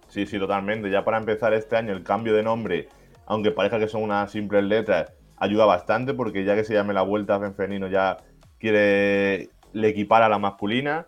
Sí, 0.10 0.28
sí, 0.28 0.38
totalmente. 0.38 0.92
Ya 0.92 1.04
para 1.04 1.18
empezar 1.18 1.54
este 1.56 1.76
año, 1.76 1.92
el 1.92 2.04
cambio 2.04 2.36
de 2.36 2.44
nombre 2.44 2.88
aunque 3.26 3.52
parezca 3.52 3.80
que 3.80 3.88
son 3.88 4.04
unas 4.04 4.32
simples 4.32 4.64
letras, 4.64 5.14
ayuda 5.38 5.66
bastante 5.66 6.14
porque 6.14 6.44
ya 6.44 6.56
que 6.56 6.64
se 6.64 6.74
llame 6.74 6.94
la 6.94 7.02
Vuelta 7.02 7.40
Femenino 7.40 7.88
ya 7.88 8.18
quiere 8.64 9.50
le 9.74 9.90
equipar 9.90 10.24
a 10.24 10.30
la 10.30 10.40
masculina. 10.40 11.06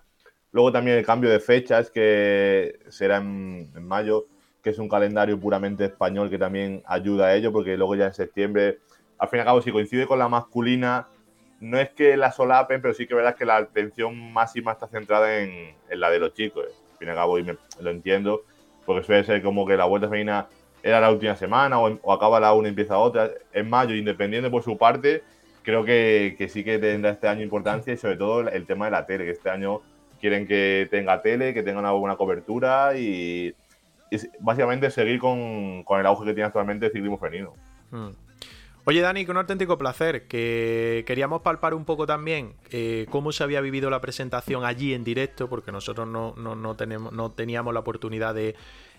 Luego 0.52 0.74
también 0.74 0.98
el 0.98 1.06
cambio 1.06 1.30
de 1.30 1.40
fechas 1.40 1.90
que 1.90 2.80
será 2.90 3.18
en, 3.18 3.72
mayo, 3.82 4.26
que 4.62 4.72
es 4.72 4.78
un 4.78 4.90
calendario 4.90 5.40
puramente 5.40 5.86
español 5.86 6.30
que 6.30 6.38
también 6.38 6.84
ayuda 6.86 7.28
a 7.28 7.36
ello 7.36 7.54
porque 7.54 7.78
luego 7.78 7.96
ya 7.96 8.08
en 8.08 8.14
septiembre, 8.14 8.80
al 9.18 9.30
fin 9.30 9.38
y 9.38 9.40
al 9.40 9.46
cabo, 9.46 9.62
si 9.62 9.72
coincide 9.72 10.06
con 10.06 10.20
la 10.20 10.28
masculina, 10.28 11.08
no 11.62 11.80
es 11.80 11.92
que 11.92 12.18
la 12.18 12.34
solapen, 12.34 12.82
pero 12.82 12.94
sí 12.94 13.08
que 13.08 13.16
verás 13.16 13.36
que 13.36 13.46
la 13.46 13.56
atención 13.56 14.34
máxima 14.34 14.74
está 14.74 14.88
centrada 14.88 15.40
en, 15.40 15.76
la 15.90 16.10
de 16.10 16.20
los 16.20 16.34
chicos. 16.34 16.66
Al 16.66 16.98
fin 16.98 17.08
y 17.08 17.12
al 17.12 17.16
cabo, 17.16 17.40
y 17.40 17.46
lo 17.46 17.90
entiendo, 17.90 18.44
porque 18.86 19.06
suele 19.06 19.24
ser 19.24 19.42
como 19.42 19.66
que 19.66 19.78
la 19.78 19.86
vuelta 19.86 20.10
femenina 20.10 20.50
era 20.84 21.00
la 21.00 21.10
última 21.10 21.38
semana 21.38 21.80
o, 21.80 22.12
acaba 22.12 22.38
la 22.42 22.54
una 22.54 22.68
y 22.68 22.72
empieza 22.72 22.98
otra. 22.98 23.32
En 23.54 23.70
mayo, 23.70 23.96
independiente 23.96 24.50
por 24.50 24.62
su 24.62 24.78
parte, 24.78 25.24
creo 25.66 25.84
que, 25.84 26.48
sí 26.50 26.64
que 26.64 26.78
tendrá 26.78 27.12
este 27.12 27.28
año 27.28 27.42
importancia 27.42 27.92
y 27.92 27.98
sobre 27.98 28.16
todo 28.16 28.48
el 28.48 28.66
tema 28.66 28.86
de 28.86 28.92
la 28.92 29.06
tele, 29.06 29.26
que 29.26 29.32
este 29.32 29.50
año 29.50 29.82
quieren 30.22 30.48
que 30.48 30.88
tenga 30.90 31.22
tele, 31.22 31.54
que 31.54 31.64
tenga 31.64 31.80
una 31.80 31.92
buena 31.92 32.16
cobertura 32.16 32.98
y, 32.98 33.54
básicamente 34.40 34.90
seguir 34.92 35.20
con, 35.20 35.84
el 35.88 36.06
auge 36.06 36.26
que 36.26 36.34
tiene 36.34 36.46
actualmente 36.46 36.86
el 36.86 36.92
ciclismo 36.92 37.18
femenino. 37.18 37.54
Hmm. 37.92 38.12
Oye, 38.88 39.02
Dani, 39.02 39.26
con 39.26 39.36
un 39.36 39.42
auténtico 39.42 39.80
placer, 39.80 40.28
que 40.28 41.04
queríamos 41.08 41.42
palpar 41.42 41.74
un 41.74 41.86
poco 41.86 42.06
también 42.06 42.54
eh, 42.70 43.08
cómo 43.10 43.32
se 43.32 43.44
había 43.44 43.60
vivido 43.60 43.90
la 43.90 44.00
presentación 44.00 44.64
allí 44.64 44.94
en 44.94 45.04
directo, 45.04 45.50
porque 45.50 45.72
nosotros 45.72 46.08
no, 46.08 46.36
no, 46.36 46.76
tenemos, 46.76 47.12
no 47.12 47.32
teníamos 47.32 47.74
la 47.74 47.80
oportunidad 47.80 48.36
de, 48.36 48.56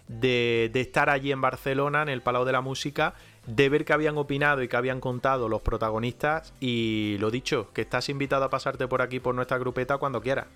de, 0.08 0.70
estar 0.74 1.08
allí 1.08 1.30
en 1.30 1.40
Barcelona, 1.40 2.02
en 2.02 2.08
el 2.08 2.22
Palau 2.22 2.44
de 2.44 2.52
la 2.52 2.60
Música, 2.60 3.14
de 3.46 3.68
ver 3.68 3.84
qué 3.84 3.92
habían 3.92 4.18
opinado 4.18 4.62
y 4.62 4.68
qué 4.68 4.76
habían 4.76 5.00
contado 5.00 5.48
los 5.48 5.62
protagonistas. 5.62 6.52
Y 6.60 7.16
lo 7.20 7.30
dicho, 7.30 7.72
que 7.72 7.82
estás 7.82 8.08
invitado 8.08 8.44
a 8.44 8.50
pasarte 8.50 8.88
por 8.88 9.02
aquí 9.02 9.20
por 9.20 9.34
nuestra 9.34 9.58
grupeta 9.58 9.98
cuando 9.98 10.20
quieras. 10.20 10.46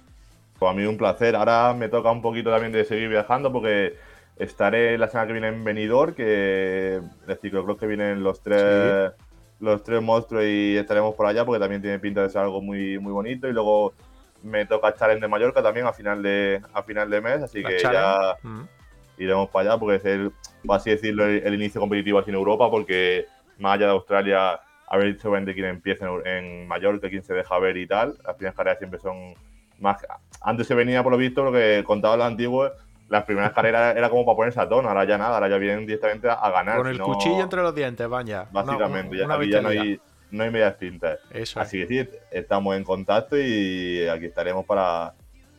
Pues 0.59 0.71
a 0.71 0.75
mí 0.75 0.85
un 0.85 0.99
placer. 0.99 1.37
Ahora 1.37 1.75
me 1.75 1.89
toca 1.89 2.11
un 2.11 2.23
poquito 2.23 2.51
también 2.51 2.73
de 2.73 2.85
seguir 2.85 3.09
viajando 3.09 3.53
porque 3.53 3.97
estaré 4.37 4.99
la 4.99 5.09
semana 5.09 5.27
que 5.27 5.33
viene 5.33 5.49
en 5.49 5.65
Benidorm, 5.65 6.15
que 6.15 6.97
el 7.27 7.39
creo 7.39 7.77
que 7.77 7.87
vienen 7.87 8.23
los 8.23 8.43
tres, 8.43 9.12
los 9.61 9.83
tres 9.83 10.03
monstruos 10.03 10.45
y 10.45 10.77
estaremos 10.77 11.15
por 11.15 11.27
allá 11.27 11.45
porque 11.45 11.61
también 11.61 11.81
tiene 11.81 11.99
pinta 11.99 12.23
de 12.23 12.31
ser 12.31 12.43
algo 12.43 12.61
muy, 12.61 12.99
muy 12.99 13.12
bonito. 13.12 13.49
Y 13.49 13.53
luego 13.53 13.95
me 14.43 14.67
toca 14.67 14.95
Challenge 14.95 15.21
de 15.21 15.29
Mallorca 15.29 15.62
también 15.62 15.87
a 15.87 15.93
final 15.93 16.23
de, 16.23 16.61
a 16.73 16.83
final 16.83 17.09
de 17.09 17.21
mes, 17.21 17.43
así 17.43 17.62
que 17.62 17.79
ya, 17.79 18.37
mm 18.43 18.80
iremos 19.20 19.51
para 19.51 19.70
allá 19.70 19.78
porque 19.78 19.97
es 19.97 20.05
el, 20.05 20.32
por 20.66 20.76
así 20.76 20.90
decirlo, 20.90 21.26
el, 21.26 21.55
inicio 21.55 21.80
competitivo 21.80 22.18
aquí 22.18 22.30
en 22.30 22.36
Europa, 22.36 22.70
porque 22.70 23.26
más 23.59 23.74
allá 23.74 23.86
de 23.86 23.92
Australia, 23.92 24.60
a 24.88 24.97
ver 24.97 25.18
seguramente 25.20 25.55
quién 25.55 25.66
empieza 25.66 26.06
en, 26.06 26.26
en 26.26 26.68
Mallorca, 26.68 27.09
quién 27.09 27.22
se 27.22 27.34
deja 27.34 27.59
ver 27.59 27.76
y 27.76 27.86
tal. 27.86 28.16
Las 28.24 28.34
primeras 28.36 28.56
carreras 28.56 28.78
siempre 28.78 28.98
son 28.98 29.34
más. 29.78 30.05
Antes 30.40 30.66
se 30.66 30.74
venía, 30.74 31.02
por 31.02 31.12
lo 31.12 31.18
visto, 31.18 31.44
lo 31.44 31.52
que 31.52 31.84
contaba 31.84 32.16
los 32.16 32.26
antiguos, 32.26 32.72
las 33.09 33.24
primeras 33.24 33.52
carreras 33.52 33.97
era 33.97 34.09
como 34.09 34.24
para 34.24 34.36
ponerse 34.36 34.60
a 34.60 34.68
tono, 34.68 34.88
ahora 34.88 35.05
ya 35.05 35.18
nada, 35.18 35.34
ahora 35.34 35.48
ya 35.48 35.59
vienen 35.59 35.84
directamente 35.84 36.28
a, 36.28 36.51
ganar. 36.51 36.78
Con 36.78 36.86
el 36.86 37.01
cuchillo 37.01 37.42
entre 37.42 37.62
los 37.62 37.74
dientes, 37.74 38.09
vaya. 38.09 38.47
Básicamente, 38.51 39.16
ya, 39.16 39.26
ya 39.44 39.60
no 39.60 39.68
hay, 39.68 40.01
no 40.30 40.44
hay 40.44 40.51
medias 40.51 40.78
tintas. 40.78 41.18
Así 41.56 41.80
que 41.80 41.86
sí, 41.86 42.10
estamos 42.30 42.76
en 42.76 42.84
contacto 42.84 43.36
y 43.36 44.06
aquí 44.09 44.26
estaremos 44.26 44.64
para, 44.64 45.12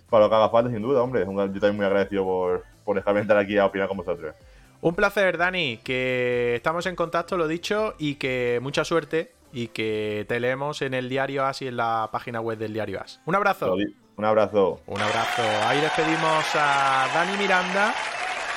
para 0.10 0.24
lo 0.24 0.30
que 0.30 0.36
haga 0.36 0.50
falta, 0.50 0.72
sin 0.72 0.82
duda, 0.82 1.02
hombre. 1.02 1.26
Yo 1.26 1.36
también 1.36 1.76
muy 1.76 1.86
agradecido 1.86 2.24
por, 2.24 2.64
por 2.84 2.96
dejarme 2.96 3.22
entrar 3.22 3.40
aquí 3.40 3.58
a 3.58 3.66
opinar 3.66 3.88
con 3.88 3.98
vosotros. 3.98 4.36
Un 4.82 4.96
placer, 4.96 5.38
Dani, 5.38 5.78
que 5.78 6.56
estamos 6.56 6.86
en 6.88 6.96
contacto, 6.96 7.38
lo 7.38 7.48
dicho, 7.48 7.94
y 8.00 8.16
que 8.16 8.60
mucha 8.62 8.84
suerte 8.84 9.32
y 9.54 9.68
que 9.68 10.26
te 10.28 10.40
leemos 10.40 10.82
en 10.82 10.94
el 10.94 11.10
diario 11.10 11.46
As 11.46 11.62
y 11.62 11.68
en 11.68 11.78
la 11.78 12.10
página 12.12 12.42
web 12.42 12.58
del 12.58 12.74
diario 12.74 13.02
As. 13.02 13.22
Un 13.26 13.36
abrazo. 13.36 13.76
Un 14.16 14.26
abrazo. 14.26 14.82
Un 14.88 15.02
abrazo. 15.02 15.44
Ahí 15.68 15.82
despedimos 15.82 16.46
a 16.56 17.08
Dani 17.14 17.38
Miranda, 17.38 17.94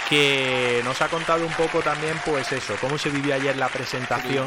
que 0.09 0.81
nos 0.85 1.01
ha 1.03 1.09
contado 1.09 1.45
un 1.45 1.53
poco 1.53 1.81
también, 1.81 2.15
pues 2.25 2.53
eso, 2.53 2.75
cómo 2.81 2.97
se 2.99 3.11
vivió 3.11 3.35
ayer 3.35 3.57
la 3.57 3.69
presentación 3.69 4.47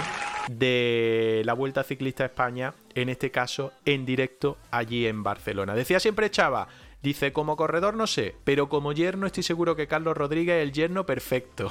de 0.50 1.42
la 1.46 1.54
Vuelta 1.54 1.84
Ciclista 1.84 2.24
a 2.24 2.28
España, 2.28 2.74
en 2.96 3.10
este 3.10 3.32
caso 3.32 3.74
en 3.86 4.06
directo 4.06 4.58
allí 4.72 5.06
en 5.08 5.24
Barcelona. 5.24 5.76
Decía 5.76 6.00
siempre 6.00 6.32
Chava, 6.32 6.68
Dice, 7.04 7.32
como 7.32 7.56
corredor 7.56 7.94
no 7.94 8.08
sé, 8.08 8.36
pero 8.44 8.70
como 8.70 8.92
yerno 8.92 9.28
estoy 9.28 9.44
seguro 9.44 9.76
que 9.76 9.88
Carlos 9.88 10.18
Rodríguez 10.18 10.58
es 10.58 10.64
el 10.64 10.72
yerno 10.74 11.06
perfecto. 11.06 11.70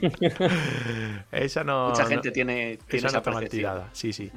esa 1.32 1.64
no... 1.64 1.90
Mucha 1.90 2.06
gente 2.06 2.30
tiene, 2.30 2.78
tiene 2.88 3.08
esa, 3.08 3.18
esa 3.18 3.88
Sí, 3.92 4.12
sí. 4.12 4.32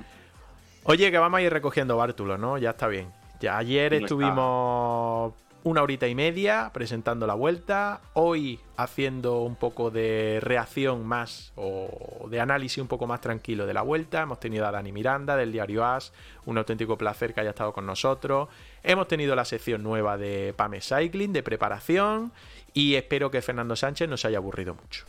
Oye, 0.83 1.09
que 1.11 1.17
vamos 1.17 1.37
a 1.39 1.41
ir 1.41 1.51
recogiendo 1.51 1.97
bártulos, 1.97 2.37
¿no? 2.37 2.57
Ya 2.57 2.71
está 2.71 2.87
bien. 2.87 3.07
Ya 3.39 3.57
ayer 3.57 3.93
estuvimos 3.93 5.33
una 5.65 5.81
horita 5.81 6.07
y 6.07 6.13
media 6.13 6.69
presentando 6.71 7.25
la 7.25 7.33
vuelta, 7.33 8.01
hoy 8.13 8.59
haciendo 8.77 9.41
un 9.41 9.55
poco 9.55 9.89
de 9.89 10.37
reacción 10.39 11.03
más 11.07 11.53
o 11.55 12.27
de 12.29 12.39
análisis 12.39 12.77
un 12.77 12.87
poco 12.87 13.07
más 13.07 13.19
tranquilo 13.19 13.65
de 13.65 13.73
la 13.73 13.81
vuelta. 13.81 14.21
Hemos 14.21 14.39
tenido 14.39 14.67
a 14.67 14.71
Dani 14.71 14.91
Miranda 14.91 15.35
del 15.35 15.51
diario 15.51 15.83
As, 15.83 16.13
un 16.45 16.59
auténtico 16.59 16.99
placer 16.99 17.33
que 17.33 17.41
haya 17.41 17.49
estado 17.49 17.73
con 17.73 17.87
nosotros. 17.87 18.47
Hemos 18.87 19.07
tenido 19.07 19.35
la 19.35 19.45
sección 19.45 19.81
nueva 19.81 20.15
de 20.15 20.53
Pame 20.55 20.79
Cycling, 20.79 21.33
de 21.33 21.41
preparación, 21.41 22.31
y 22.71 22.93
espero 22.93 23.31
que 23.31 23.41
Fernando 23.41 23.75
Sánchez 23.75 24.07
no 24.07 24.15
se 24.15 24.27
haya 24.27 24.37
aburrido 24.37 24.75
mucho. 24.75 25.05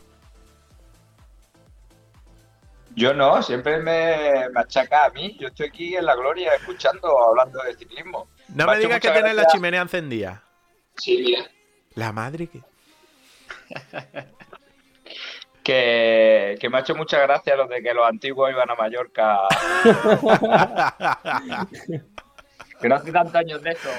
Yo 2.95 3.13
no, 3.13 3.43
siempre 3.43 3.77
me, 3.77 4.49
me 4.49 4.59
achaca 4.59 5.05
a 5.05 5.11
mí. 5.11 5.37
Yo 5.39 5.49
estoy 5.49 5.67
aquí 5.67 5.95
en 5.95 6.07
la 6.07 6.15
gloria 6.15 6.55
escuchando, 6.55 7.23
hablando 7.23 7.61
de 7.61 7.75
ciclismo. 7.75 8.27
No 8.47 8.65
Me 8.65 8.79
digas 8.79 8.99
que 8.99 9.11
tienes 9.11 9.35
la 9.35 9.45
chimenea 9.45 9.83
encendida. 9.83 10.41
Sí, 10.95 11.21
mira. 11.23 11.43
La 11.93 12.11
madre 12.11 12.47
que. 12.47 12.63
Que, 15.63 16.55
que 16.61 16.69
me 16.69 16.77
ha 16.77 16.79
hecho 16.79 16.95
mucha 16.95 17.19
gracia 17.19 17.57
lo 17.57 17.67
de 17.67 17.83
que 17.83 17.93
los 17.93 18.07
antiguos 18.07 18.49
iban 18.49 18.71
a 18.71 18.75
Mallorca. 18.75 19.39
que 22.81 22.89
no 22.89 22.95
hace 22.95 23.11
tantos 23.11 23.35
años 23.35 23.61
de 23.61 23.71
eso. 23.71 23.89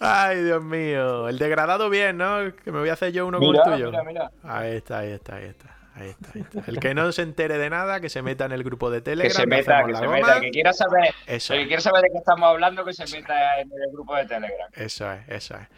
Ay, 0.00 0.42
Dios 0.44 0.62
mío. 0.62 1.28
El 1.28 1.38
degradado 1.38 1.88
bien, 1.90 2.16
¿no? 2.18 2.54
Que 2.64 2.72
me 2.72 2.80
voy 2.80 2.88
a 2.88 2.94
hacer 2.94 3.12
yo 3.12 3.26
uno 3.26 3.38
Mira, 3.38 3.62
como 3.62 3.74
el 3.74 3.80
tuyo. 3.82 3.90
mira, 3.90 4.02
mira. 4.04 4.30
Ahí 4.42 4.76
está, 4.76 4.98
ahí 5.00 5.12
está, 5.12 5.36
ahí 5.36 5.44
está. 5.46 5.76
Ahí 5.94 6.08
está, 6.08 6.30
ahí 6.34 6.40
está. 6.40 6.70
El 6.70 6.80
que 6.80 6.94
no 6.94 7.12
se 7.12 7.20
entere 7.22 7.58
de 7.58 7.68
nada, 7.68 8.00
que 8.00 8.08
se 8.08 8.22
meta 8.22 8.46
en 8.46 8.52
el 8.52 8.64
grupo 8.64 8.90
de 8.90 8.98
Que 8.98 9.02
Telegram. 9.02 9.32
se 9.36 9.40
de 9.42 9.46
meta, 9.46 9.84
que 9.86 9.94
se 9.94 10.00
Goma. 10.06 10.12
meta. 10.16 10.34
El 10.36 10.40
que 10.40 10.50
quiera 10.50 10.72
saber, 10.72 11.14
Eso 11.26 11.52
el 11.54 11.60
que 11.60 11.66
quiera 11.66 11.82
saber 11.82 12.02
de 12.02 12.08
qué 12.10 12.18
estamos 12.18 12.48
hablando, 12.48 12.84
que 12.84 12.92
se 12.94 13.04
meta 13.14 13.60
en 13.60 13.68
el 13.70 13.92
grupo 13.92 14.16
de 14.16 14.24
Telegram. 14.26 14.68
Eso 14.72 15.12
es, 15.12 15.20
eso 15.28 15.54
es. 15.56 15.68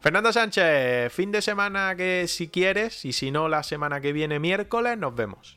Fernando 0.00 0.32
Sánchez, 0.32 1.12
fin 1.12 1.32
de 1.32 1.42
semana 1.42 1.94
que 1.96 2.26
si 2.28 2.48
quieres, 2.48 3.04
y 3.04 3.12
si 3.12 3.30
no, 3.30 3.48
la 3.48 3.62
semana 3.62 4.00
que 4.00 4.12
viene, 4.12 4.38
miércoles, 4.38 4.96
nos 4.96 5.14
vemos. 5.14 5.56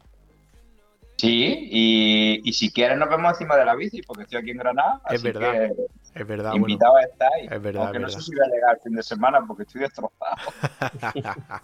Sí, 1.17 1.67
y, 1.71 2.41
y 2.47 2.53
si 2.53 2.71
quieres 2.71 2.97
nos 2.97 3.09
vemos 3.09 3.33
encima 3.33 3.55
de 3.57 3.65
la 3.65 3.75
bici, 3.75 4.01
porque 4.03 4.23
estoy 4.23 4.39
aquí 4.39 4.51
en 4.51 4.57
Granada. 4.57 5.01
Es 5.09 5.15
así 5.15 5.23
verdad, 5.23 5.51
que 5.51 5.71
Es 6.19 6.27
verdad, 6.27 6.51
bueno. 6.51 6.67
invitado 6.67 6.99
estáis. 6.99 7.51
Es 7.51 7.61
verdad, 7.61 7.83
Aunque 7.83 7.97
es 7.97 8.01
no 8.03 8.09
sé 8.09 8.21
si 8.21 8.31
voy 8.35 8.45
a 8.45 8.49
llegar 8.53 8.75
el 8.75 8.81
fin 8.81 8.95
de 8.95 9.03
semana 9.03 9.39
porque 9.47 9.63
estoy 9.63 9.81
destrozado. 9.81 10.35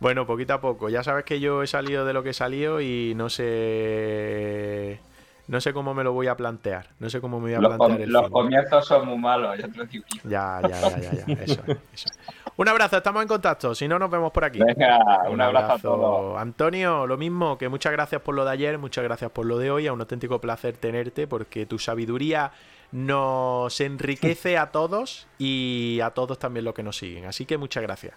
bueno, 0.00 0.26
poquito 0.26 0.54
a 0.54 0.60
poco. 0.60 0.88
Ya 0.88 1.02
sabes 1.02 1.24
que 1.24 1.40
yo 1.40 1.62
he 1.62 1.66
salido 1.66 2.04
de 2.04 2.12
lo 2.12 2.22
que 2.22 2.30
he 2.30 2.34
salido 2.34 2.80
y 2.80 3.14
no 3.16 3.28
sé. 3.28 5.00
No 5.48 5.60
sé 5.60 5.72
cómo 5.72 5.94
me 5.94 6.02
lo 6.02 6.12
voy 6.12 6.26
a 6.26 6.36
plantear. 6.36 6.88
No 6.98 7.08
sé 7.08 7.20
cómo 7.20 7.38
me 7.38 7.44
voy 7.44 7.54
a 7.54 7.60
Los, 7.60 7.76
plantear 7.76 7.90
com- 7.98 8.02
el 8.02 8.10
los 8.10 8.22
fin. 8.24 8.32
comienzos 8.32 8.84
son 8.86 9.06
muy 9.06 9.16
malos, 9.18 9.56
ya 9.56 9.68
te 9.68 9.78
lo 9.78 9.84
digo. 9.86 10.04
Ya, 10.24 10.60
ya, 10.62 10.68
ya, 10.68 10.98
ya, 10.98 11.12
ya. 11.12 11.34
Eso 11.34 11.62
es, 11.66 11.78
eso 11.92 12.08
es. 12.08 12.18
Un 12.56 12.68
abrazo, 12.68 12.96
estamos 12.96 13.22
en 13.22 13.28
contacto. 13.28 13.72
Si 13.74 13.86
no, 13.86 13.96
nos 13.98 14.10
vemos 14.10 14.32
por 14.32 14.44
aquí. 14.44 14.58
Venga, 14.58 14.98
un 15.30 15.40
abrazo 15.40 15.72
a 15.74 15.78
todos. 15.78 16.40
Antonio, 16.40 17.06
lo 17.06 17.16
mismo, 17.16 17.56
que 17.58 17.68
muchas 17.68 17.92
gracias 17.92 18.22
por 18.22 18.34
lo 18.34 18.44
de 18.44 18.50
ayer, 18.50 18.76
muchas 18.78 19.04
gracias 19.04 19.30
por 19.30 19.46
lo 19.46 19.56
de 19.58 19.70
hoy. 19.70 19.86
Es 19.86 19.92
un 19.92 20.00
auténtico 20.00 20.40
placer 20.40 20.76
tenerte 20.78 21.28
porque 21.28 21.64
tu 21.66 21.78
sabiduría 21.78 22.50
nos 22.96 23.78
enriquece 23.82 24.56
a 24.56 24.70
todos 24.70 25.26
y 25.38 26.00
a 26.02 26.10
todos 26.12 26.38
también 26.38 26.64
los 26.64 26.72
que 26.72 26.82
nos 26.82 26.96
siguen. 26.96 27.26
Así 27.26 27.44
que 27.44 27.58
muchas 27.58 27.82
gracias. 27.82 28.14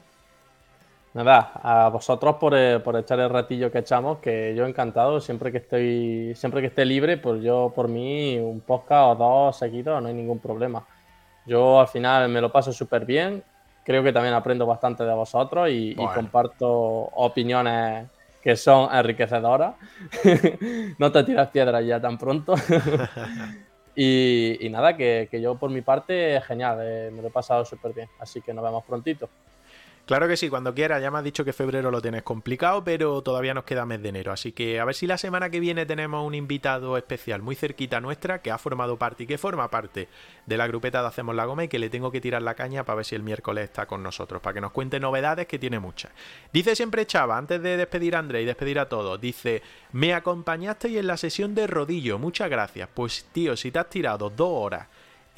Nada, 1.14 1.52
a 1.62 1.90
vosotros 1.90 2.36
por, 2.36 2.56
eh, 2.56 2.80
por 2.80 2.96
echar 2.96 3.20
el 3.20 3.30
ratillo 3.30 3.70
que 3.72 3.80
echamos, 3.80 4.20
que 4.20 4.56
yo 4.56 4.66
encantado, 4.66 5.20
siempre 5.20 5.52
que 5.52 5.58
estoy, 5.58 6.34
siempre 6.36 6.62
que 6.62 6.68
esté 6.68 6.86
libre, 6.86 7.18
pues 7.18 7.44
yo 7.44 7.74
por 7.76 7.90
mí 7.90 8.38
un 8.40 8.62
podcast 8.62 9.12
o 9.12 9.16
dos 9.16 9.58
seguidos 9.58 10.02
no 10.02 10.08
hay 10.08 10.14
ningún 10.14 10.40
problema. 10.40 10.86
Yo 11.46 11.82
al 11.82 11.88
final 11.90 12.30
me 12.30 12.40
lo 12.40 12.50
paso 12.50 12.72
súper 12.72 13.06
bien, 13.06 13.44
creo 13.84 14.02
que 14.02 14.14
también 14.14 14.34
aprendo 14.34 14.66
bastante 14.66 15.04
de 15.04 15.14
vosotros 15.14 15.68
y, 15.70 15.92
y 15.92 15.96
Bueno. 15.96 16.14
comparto 16.14 16.70
opiniones 16.70 18.08
que 18.42 18.56
son 18.56 18.88
enriquecedoras. 18.96 19.76
no 20.98 21.12
te 21.12 21.24
tiras 21.26 21.50
piedras 21.50 21.84
ya 21.86 22.00
tan 22.00 22.18
pronto. 22.18 22.56
y, 24.02 24.70
nada, 24.70 24.96
que, 24.96 25.28
que 25.30 25.42
yo 25.42 25.56
por 25.56 25.70
mi 25.70 25.82
parte, 25.82 26.40
genial, 26.48 26.80
eh, 26.82 27.12
me 27.12 27.22
lo 27.22 27.28
he 27.28 27.32
pasado 27.32 27.66
súper 27.66 27.94
bien. 27.94 28.08
Así 28.20 28.42
que 28.42 28.54
nos 28.54 28.64
vemos 28.64 28.86
prontito. 28.86 29.30
Claro 30.10 30.28
que 30.28 30.38
sí, 30.38 30.50
cuando 30.50 30.74
quieras. 30.74 31.04
Ya 31.04 31.12
me 31.12 31.20
has 31.20 31.24
dicho 31.24 31.46
que 31.46 31.54
febrero 31.54 31.92
lo 31.92 32.02
tienes 32.02 32.24
complicado, 32.24 32.84
pero 32.84 33.22
todavía 33.22 33.54
nos 33.54 33.64
queda 33.64 33.86
mes 33.86 34.02
de 34.02 34.10
enero. 34.10 34.32
Así 34.32 34.54
que 34.54 34.80
a 34.80 34.86
ver 34.86 34.96
si 34.96 35.06
la 35.06 35.20
semana 35.20 35.52
que 35.52 35.60
viene 35.60 35.86
tenemos 35.86 36.26
un 36.26 36.34
invitado 36.34 36.98
especial 36.98 37.44
muy 37.44 37.54
cerquita 37.54 38.02
nuestra 38.02 38.42
que 38.42 38.50
ha 38.50 38.58
formado 38.58 38.98
parte 38.98 39.26
y 39.26 39.28
que 39.28 39.38
forma 39.38 39.70
parte 39.70 40.08
de 40.48 40.58
la 40.58 40.66
grupeta 40.66 41.04
de 41.04 41.10
Hacemos 41.10 41.36
la 41.36 41.46
Goma 41.46 41.66
y 41.66 41.68
que 41.68 41.78
le 41.78 41.92
tengo 41.92 42.12
que 42.12 42.22
tirar 42.22 42.42
la 42.42 42.56
caña 42.56 42.84
para 42.86 42.96
ver 42.96 43.06
si 43.06 43.14
el 43.14 43.22
miércoles 43.22 43.66
está 43.66 43.86
con 43.86 44.02
nosotros, 44.02 44.42
para 44.42 44.56
que 44.56 44.62
nos 44.62 44.72
cuente 44.72 45.00
novedades 45.00 45.46
que 45.46 45.60
tiene 45.60 45.78
muchas. 45.78 46.12
Dice 46.52 46.76
siempre 46.76 47.06
Chava, 47.06 47.38
antes 47.38 47.62
de 47.62 47.78
despedir 47.78 48.16
a 48.16 48.20
André 48.20 48.42
y 48.42 48.46
despedir 48.46 48.80
a 48.80 48.90
todos, 48.90 49.22
dice, 49.22 49.62
me 49.92 50.16
acompañasteis 50.16 50.98
en 50.98 51.06
la 51.06 51.18
sesión 51.18 51.54
de 51.54 51.68
rodillo, 51.68 52.18
muchas 52.18 52.50
gracias. 52.50 52.90
Pues 52.92 53.28
tío, 53.32 53.56
si 53.56 53.70
te 53.70 53.78
has 53.78 53.92
tirado 53.92 54.32
dos 54.32 54.50
horas 54.50 54.88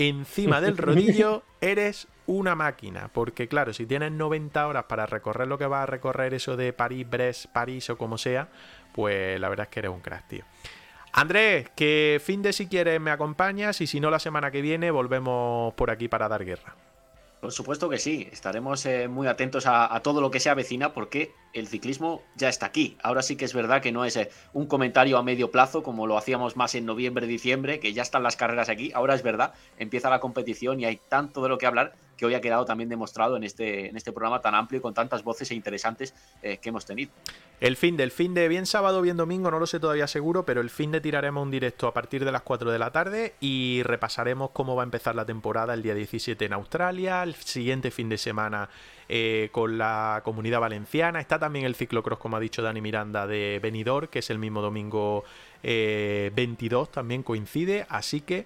encima 0.07 0.61
del 0.61 0.77
rodillo, 0.77 1.43
eres 1.59 2.07
una 2.27 2.55
máquina. 2.55 3.09
Porque 3.13 3.47
claro, 3.47 3.73
si 3.73 3.85
tienes 3.85 4.11
90 4.11 4.67
horas 4.67 4.85
para 4.85 5.05
recorrer 5.05 5.47
lo 5.47 5.57
que 5.57 5.65
vas 5.65 5.83
a 5.83 5.85
recorrer, 5.85 6.33
eso 6.33 6.57
de 6.57 6.73
París, 6.73 7.09
Brest, 7.09 7.45
París 7.47 7.89
o 7.89 7.97
como 7.97 8.17
sea, 8.17 8.49
pues 8.93 9.39
la 9.39 9.49
verdad 9.49 9.67
es 9.67 9.73
que 9.73 9.79
eres 9.79 9.91
un 9.91 10.01
crack, 10.01 10.27
tío. 10.27 10.43
Andrés, 11.13 11.69
que 11.75 12.21
fin 12.23 12.41
de 12.41 12.53
si 12.53 12.67
quieres 12.67 13.01
me 13.01 13.11
acompañas 13.11 13.81
y 13.81 13.87
si 13.87 13.99
no 13.99 14.09
la 14.09 14.19
semana 14.19 14.49
que 14.49 14.61
viene 14.61 14.91
volvemos 14.91 15.73
por 15.73 15.91
aquí 15.91 16.07
para 16.07 16.29
dar 16.29 16.45
guerra. 16.45 16.75
Por 17.41 17.51
supuesto 17.51 17.89
que 17.89 17.97
sí, 17.97 18.27
estaremos 18.31 18.85
eh, 18.85 19.07
muy 19.07 19.25
atentos 19.25 19.65
a, 19.65 19.99
todo 20.03 20.21
lo 20.21 20.29
que 20.29 20.39
se 20.39 20.51
avecina 20.51 20.93
porque 20.93 21.33
el 21.53 21.67
ciclismo 21.67 22.21
ya 22.35 22.49
está 22.49 22.67
aquí. 22.67 22.99
Ahora 23.01 23.23
sí 23.23 23.35
que 23.35 23.45
es 23.45 23.55
verdad 23.55 23.81
que 23.81 23.91
no 23.91 24.05
es 24.05 24.15
eh, 24.15 24.29
un 24.53 24.67
comentario 24.67 25.17
a 25.17 25.23
medio 25.23 25.49
plazo 25.49 25.81
como 25.81 26.05
lo 26.05 26.19
hacíamos 26.19 26.55
más 26.55 26.75
en 26.75 26.85
noviembre, 26.85 27.25
diciembre, 27.25 27.79
que 27.79 27.93
ya 27.93 28.03
están 28.03 28.21
las 28.21 28.35
carreras 28.35 28.69
aquí. 28.69 28.91
Ahora 28.93 29.15
es 29.15 29.23
verdad, 29.23 29.55
empieza 29.79 30.11
la 30.11 30.19
competición 30.19 30.79
y 30.79 30.85
hay 30.85 30.99
tanto 31.09 31.41
de 31.41 31.49
lo 31.49 31.57
que 31.57 31.65
hablar 31.65 31.95
que 32.21 32.27
hoy 32.27 32.35
ha 32.35 32.41
quedado 32.41 32.65
también 32.65 32.87
demostrado 32.87 33.35
en 33.35 33.43
este, 33.43 33.89
en 33.89 33.97
este 33.97 34.11
programa 34.11 34.41
tan 34.41 34.53
amplio 34.53 34.77
y 34.77 34.81
con 34.81 34.93
tantas 34.93 35.23
voces 35.23 35.49
e 35.49 35.55
interesantes 35.55 36.13
eh, 36.43 36.59
que 36.61 36.69
hemos 36.69 36.85
tenido. 36.85 37.09
El 37.59 37.75
fin 37.75 37.97
del 37.97 38.11
fin 38.11 38.35
de 38.35 38.47
bien 38.47 38.67
sábado, 38.67 39.01
bien 39.01 39.17
domingo, 39.17 39.49
no 39.49 39.57
lo 39.57 39.65
sé 39.65 39.79
todavía 39.79 40.05
seguro, 40.05 40.45
pero 40.45 40.61
el 40.61 40.69
fin 40.69 40.91
de 40.91 41.01
tiraremos 41.01 41.41
un 41.41 41.49
directo 41.49 41.87
a 41.87 41.95
partir 41.95 42.23
de 42.23 42.31
las 42.31 42.43
4 42.43 42.69
de 42.69 42.77
la 42.77 42.91
tarde 42.91 43.33
y 43.39 43.81
repasaremos 43.81 44.51
cómo 44.51 44.75
va 44.75 44.83
a 44.83 44.85
empezar 44.85 45.15
la 45.15 45.25
temporada 45.25 45.73
el 45.73 45.81
día 45.81 45.95
17 45.95 46.45
en 46.45 46.53
Australia, 46.53 47.23
el 47.23 47.33
siguiente 47.33 47.89
fin 47.89 48.07
de 48.07 48.19
semana 48.19 48.69
eh, 49.09 49.49
con 49.51 49.79
la 49.79 50.21
comunidad 50.23 50.59
valenciana. 50.59 51.19
Está 51.19 51.39
también 51.39 51.65
el 51.65 51.73
ciclocross, 51.73 52.19
como 52.19 52.37
ha 52.37 52.39
dicho 52.39 52.61
Dani 52.61 52.81
Miranda, 52.81 53.25
de 53.25 53.59
Benidorm, 53.63 54.09
que 54.09 54.19
es 54.19 54.29
el 54.29 54.37
mismo 54.37 54.61
domingo 54.61 55.23
eh, 55.63 56.31
22, 56.35 56.91
también 56.91 57.23
coincide, 57.23 57.87
así 57.89 58.21
que... 58.21 58.45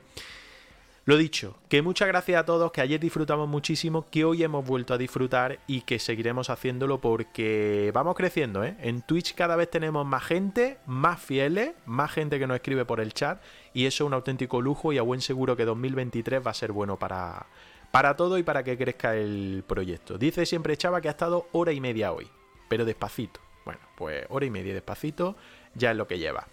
Lo 1.08 1.18
dicho, 1.18 1.56
que 1.70 1.84
muchas 1.84 2.08
gracias 2.08 2.40
a 2.40 2.46
todos, 2.46 2.72
que 2.72 2.82
ayer 2.82 3.00
disfrutamos 3.00 3.48
muchísimo, 3.48 4.10
que 4.10 4.26
hoy 4.26 4.42
hemos 4.42 4.66
vuelto 4.66 4.92
a 4.92 4.98
disfrutar 4.98 5.60
y 5.68 5.82
que 5.82 6.00
seguiremos 6.00 6.50
haciéndolo 6.50 7.00
porque 7.00 7.92
vamos 7.94 8.16
creciendo, 8.16 8.64
¿eh? 8.64 8.76
En 8.80 9.04
Twitch 9.04 9.36
cada 9.36 9.56
vez 9.56 9.70
tenemos 9.70 10.04
más 10.04 10.24
gente, 10.24 10.80
más 10.88 11.22
fieles, 11.22 11.74
más 11.86 12.12
gente 12.12 12.40
que 12.40 12.48
nos 12.48 12.56
escribe 12.56 12.86
por 12.86 13.02
el 13.02 13.14
chat 13.14 13.40
y 13.72 13.86
eso 13.86 14.04
es 14.04 14.08
un 14.08 14.16
auténtico 14.16 14.62
lujo 14.62 14.94
y 14.94 14.98
a 14.98 15.04
buen 15.04 15.22
seguro 15.22 15.56
que 15.56 15.66
2023 15.66 16.44
va 16.44 16.50
a 16.50 16.56
ser 16.56 16.72
bueno 16.72 16.98
para, 16.98 17.46
para 17.92 18.16
todo 18.16 18.40
y 18.40 18.44
para 18.44 18.64
que 18.64 18.76
crezca 18.76 19.16
el 19.16 19.64
proyecto. 19.68 20.18
Dice 20.18 20.44
siempre 20.48 20.76
Chava 20.76 21.02
que 21.02 21.10
ha 21.10 21.12
estado 21.12 21.50
hora 21.52 21.72
y 21.72 21.80
media 21.80 22.14
hoy, 22.14 22.28
pero 22.68 22.84
despacito. 22.84 23.40
Bueno, 23.64 23.82
pues 23.96 24.26
hora 24.30 24.48
y 24.48 24.50
media 24.50 24.74
despacito 24.74 25.36
ya 25.76 25.92
es 25.92 25.98
lo 25.98 26.08
que 26.08 26.18
lleva. 26.18 26.48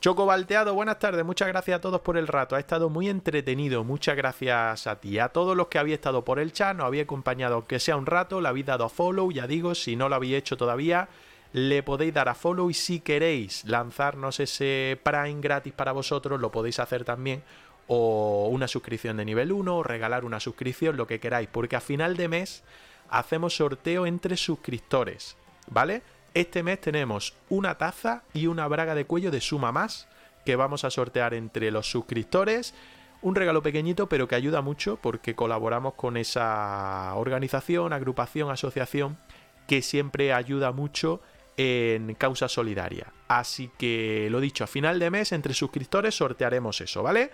Choco 0.00 0.26
Balteado, 0.26 0.74
buenas 0.74 1.00
tardes, 1.00 1.24
muchas 1.24 1.48
gracias 1.48 1.78
a 1.78 1.80
todos 1.80 2.02
por 2.02 2.16
el 2.16 2.28
rato, 2.28 2.54
ha 2.54 2.60
estado 2.60 2.88
muy 2.88 3.08
entretenido, 3.08 3.82
muchas 3.82 4.16
gracias 4.16 4.86
a 4.86 5.00
ti, 5.00 5.18
a 5.18 5.30
todos 5.30 5.56
los 5.56 5.66
que 5.66 5.80
habéis 5.80 5.94
estado 5.94 6.24
por 6.24 6.38
el 6.38 6.52
chat, 6.52 6.76
nos 6.76 6.86
habéis 6.86 7.02
acompañado 7.02 7.56
aunque 7.56 7.80
sea 7.80 7.96
un 7.96 8.06
rato, 8.06 8.40
le 8.40 8.46
habéis 8.46 8.66
dado 8.66 8.84
a 8.84 8.88
follow, 8.88 9.32
ya 9.32 9.48
digo, 9.48 9.74
si 9.74 9.96
no 9.96 10.08
lo 10.08 10.14
habéis 10.14 10.36
hecho 10.36 10.56
todavía, 10.56 11.08
le 11.52 11.82
podéis 11.82 12.14
dar 12.14 12.28
a 12.28 12.36
follow 12.36 12.70
y 12.70 12.74
si 12.74 13.00
queréis 13.00 13.64
lanzarnos 13.64 14.38
ese 14.38 15.00
Prime 15.02 15.40
gratis 15.40 15.72
para 15.72 15.90
vosotros, 15.90 16.40
lo 16.40 16.52
podéis 16.52 16.78
hacer 16.78 17.04
también, 17.04 17.42
o 17.88 18.50
una 18.52 18.68
suscripción 18.68 19.16
de 19.16 19.24
nivel 19.24 19.50
1, 19.50 19.78
o 19.78 19.82
regalar 19.82 20.24
una 20.24 20.38
suscripción, 20.38 20.96
lo 20.96 21.08
que 21.08 21.18
queráis, 21.18 21.48
porque 21.50 21.74
a 21.74 21.80
final 21.80 22.16
de 22.16 22.28
mes 22.28 22.62
hacemos 23.10 23.56
sorteo 23.56 24.06
entre 24.06 24.36
suscriptores, 24.36 25.36
¿vale? 25.66 26.02
Este 26.34 26.62
mes 26.62 26.80
tenemos 26.80 27.34
una 27.48 27.78
taza 27.78 28.22
y 28.32 28.46
una 28.46 28.66
braga 28.68 28.94
de 28.94 29.06
cuello 29.06 29.30
de 29.30 29.40
suma 29.40 29.72
más 29.72 30.08
que 30.44 30.56
vamos 30.56 30.84
a 30.84 30.90
sortear 30.90 31.34
entre 31.34 31.70
los 31.70 31.90
suscriptores. 31.90 32.74
Un 33.20 33.34
regalo 33.34 33.62
pequeñito 33.62 34.08
pero 34.08 34.28
que 34.28 34.34
ayuda 34.34 34.62
mucho 34.62 34.98
porque 35.02 35.34
colaboramos 35.34 35.94
con 35.94 36.16
esa 36.16 37.12
organización, 37.16 37.92
agrupación, 37.92 38.50
asociación 38.50 39.18
que 39.66 39.82
siempre 39.82 40.32
ayuda 40.32 40.72
mucho 40.72 41.20
en 41.56 42.14
causa 42.14 42.48
solidaria. 42.48 43.12
Así 43.26 43.70
que 43.76 44.28
lo 44.30 44.40
dicho, 44.40 44.64
a 44.64 44.68
final 44.68 44.98
de 44.98 45.10
mes 45.10 45.32
entre 45.32 45.52
suscriptores 45.52 46.14
sortearemos 46.14 46.80
eso, 46.80 47.02
¿vale? 47.02 47.30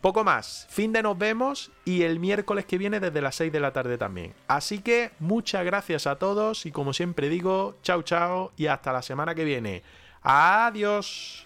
Poco 0.00 0.24
más, 0.24 0.66
fin 0.70 0.92
de 0.92 1.02
nos 1.02 1.18
vemos 1.18 1.70
y 1.84 2.02
el 2.02 2.20
miércoles 2.20 2.66
que 2.66 2.78
viene 2.78 3.00
desde 3.00 3.20
las 3.20 3.34
6 3.36 3.52
de 3.52 3.60
la 3.60 3.72
tarde 3.72 3.98
también. 3.98 4.34
Así 4.46 4.78
que 4.80 5.10
muchas 5.18 5.64
gracias 5.64 6.06
a 6.06 6.16
todos 6.16 6.66
y 6.66 6.72
como 6.72 6.92
siempre 6.92 7.28
digo, 7.28 7.76
chao 7.82 8.02
chao 8.02 8.52
y 8.56 8.66
hasta 8.66 8.92
la 8.92 9.02
semana 9.02 9.34
que 9.34 9.44
viene. 9.44 9.82
Adiós. 10.22 11.45